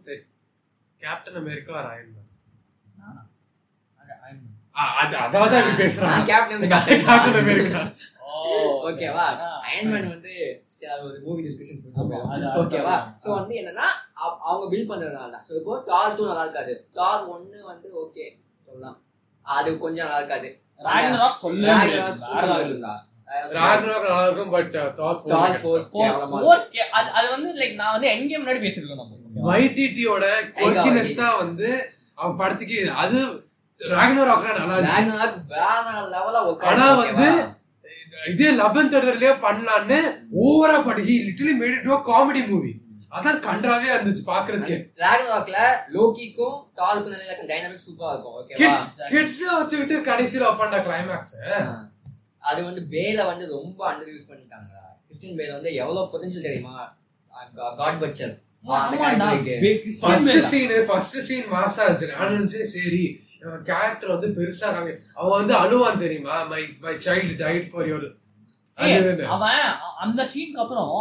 [4.76, 6.64] அதான் பேசுறான் கேப்டன்.
[8.44, 9.48] Oh, ஓகேவா ஆ.
[9.66, 10.34] அயன்மேன் வந்து
[11.04, 11.82] ஒரு மூவி டிஸ்கஷன்
[12.62, 13.88] ஓகேவா சோ வந்து என்னன்னா
[14.20, 16.74] அவ- அவங்க பில்ட் பண்றதுனால தான் சோ இப்போ டார் டூ நல்லா இருக்காது.
[16.94, 18.26] டார் ஒன்னு வந்து ஓகே
[18.68, 18.98] சொல்லலாம்.
[19.46, 20.50] அது கொஞ்சம் நல்லா இருக்காது.
[23.56, 24.72] நல்லா இருக்கும் பட்
[25.28, 25.60] தார்.
[25.62, 26.42] Four-
[26.92, 29.18] அது அது வந்து லைக் நான் வந்து என் கேம் முன்னாடி பேசிருக்கோம் நம்ம.
[29.50, 30.26] வைடிடியோட
[30.58, 31.70] கொர்க்கினஸ் தான் வந்து
[32.18, 33.20] அவன் படத்துக்கு அது
[36.72, 37.30] ஆனா வந்து?
[38.32, 40.00] இதே லெவன் தேர்லயே பண்ணலான்னு
[40.42, 42.72] ஓவரா படுகி literally made it comedy movie
[43.12, 44.76] அதான் கன்றாவே இருந்துச்சு பாக்குறதுக்கு.
[45.04, 45.58] Ragnarokல
[45.96, 48.76] லோகிக்கும் தாலுக்கும் நிலையில டைனாமிக் சூப்பரா இருக்கும் ஓகேவா
[49.12, 51.34] கிட்ஸ் வச்சுக்கிட்டு கடைசியில வைப்பான்டா கிளைமேக்ஸ்
[52.44, 54.72] அது வந்து பேல வந்து ரொம்ப அண்டர் யூஸ் பண்ணிட்டாங்க.
[55.08, 56.76] கிறிஸ்டின் பேல வந்து எவ்வளவு பொட்டன்ஷியல் தெரியுமா?
[57.82, 58.34] God Butcher
[60.02, 60.50] first.
[60.50, 63.04] Scene first scene மாசா இருந்துச்சு நான் சரி.
[63.66, 66.36] கேரக்டர் வந்து பெருசா காமி அவன் வந்து அழுவான் தெரியுமா?
[66.52, 68.10] My my child died for your
[69.30, 69.64] அவன்
[70.04, 70.92] அந்த சீனுக்கு அப்புறம்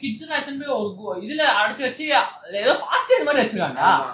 [0.00, 2.06] கிட்ஸ் எத்தனை போய் ஒரு இதுல அடைச்சு வச்சு
[2.60, 4.10] ஏதோ ஹாஸ்டல் மாதிரி வச்சிருக்காங்க ஆமா.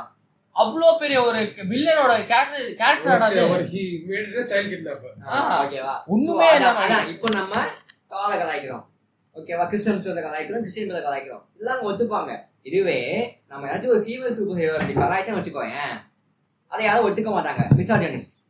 [0.57, 1.41] அவ்வளோ பெரிய ஒரு
[1.71, 5.95] வில்லனோட character character he made it child kidnapper ஆ, ஓகேவா.
[6.09, 6.49] ஒண்ணுமே
[7.13, 7.55] இப்போ நம்ம
[8.13, 8.85] காலை கலாய்க்கிறோம்.
[9.37, 9.65] ஓகேவா?
[9.69, 11.45] கிறிஸ்டியன் சொல்ற கலாய்க்கிறோம் கிறிஸ்டியன் பேரை கலாய்க்கிறோம்.
[11.59, 12.33] எல்லாம் அவங்க ஒத்துப்பாங்க.
[12.69, 12.99] இதுவே
[13.49, 15.95] நம்ம ஏதாச்சும் ஒரு ஃபீமேல் சூப்பர் ஹீரோ அப்படி கலாய்ச்சா வச்சுக்கோயேன்.
[16.73, 17.63] அதை யாரும் ஒத்துக்க மாட்டாங்க.
[17.79, 18.35] மிசாஜனிஸ்ட்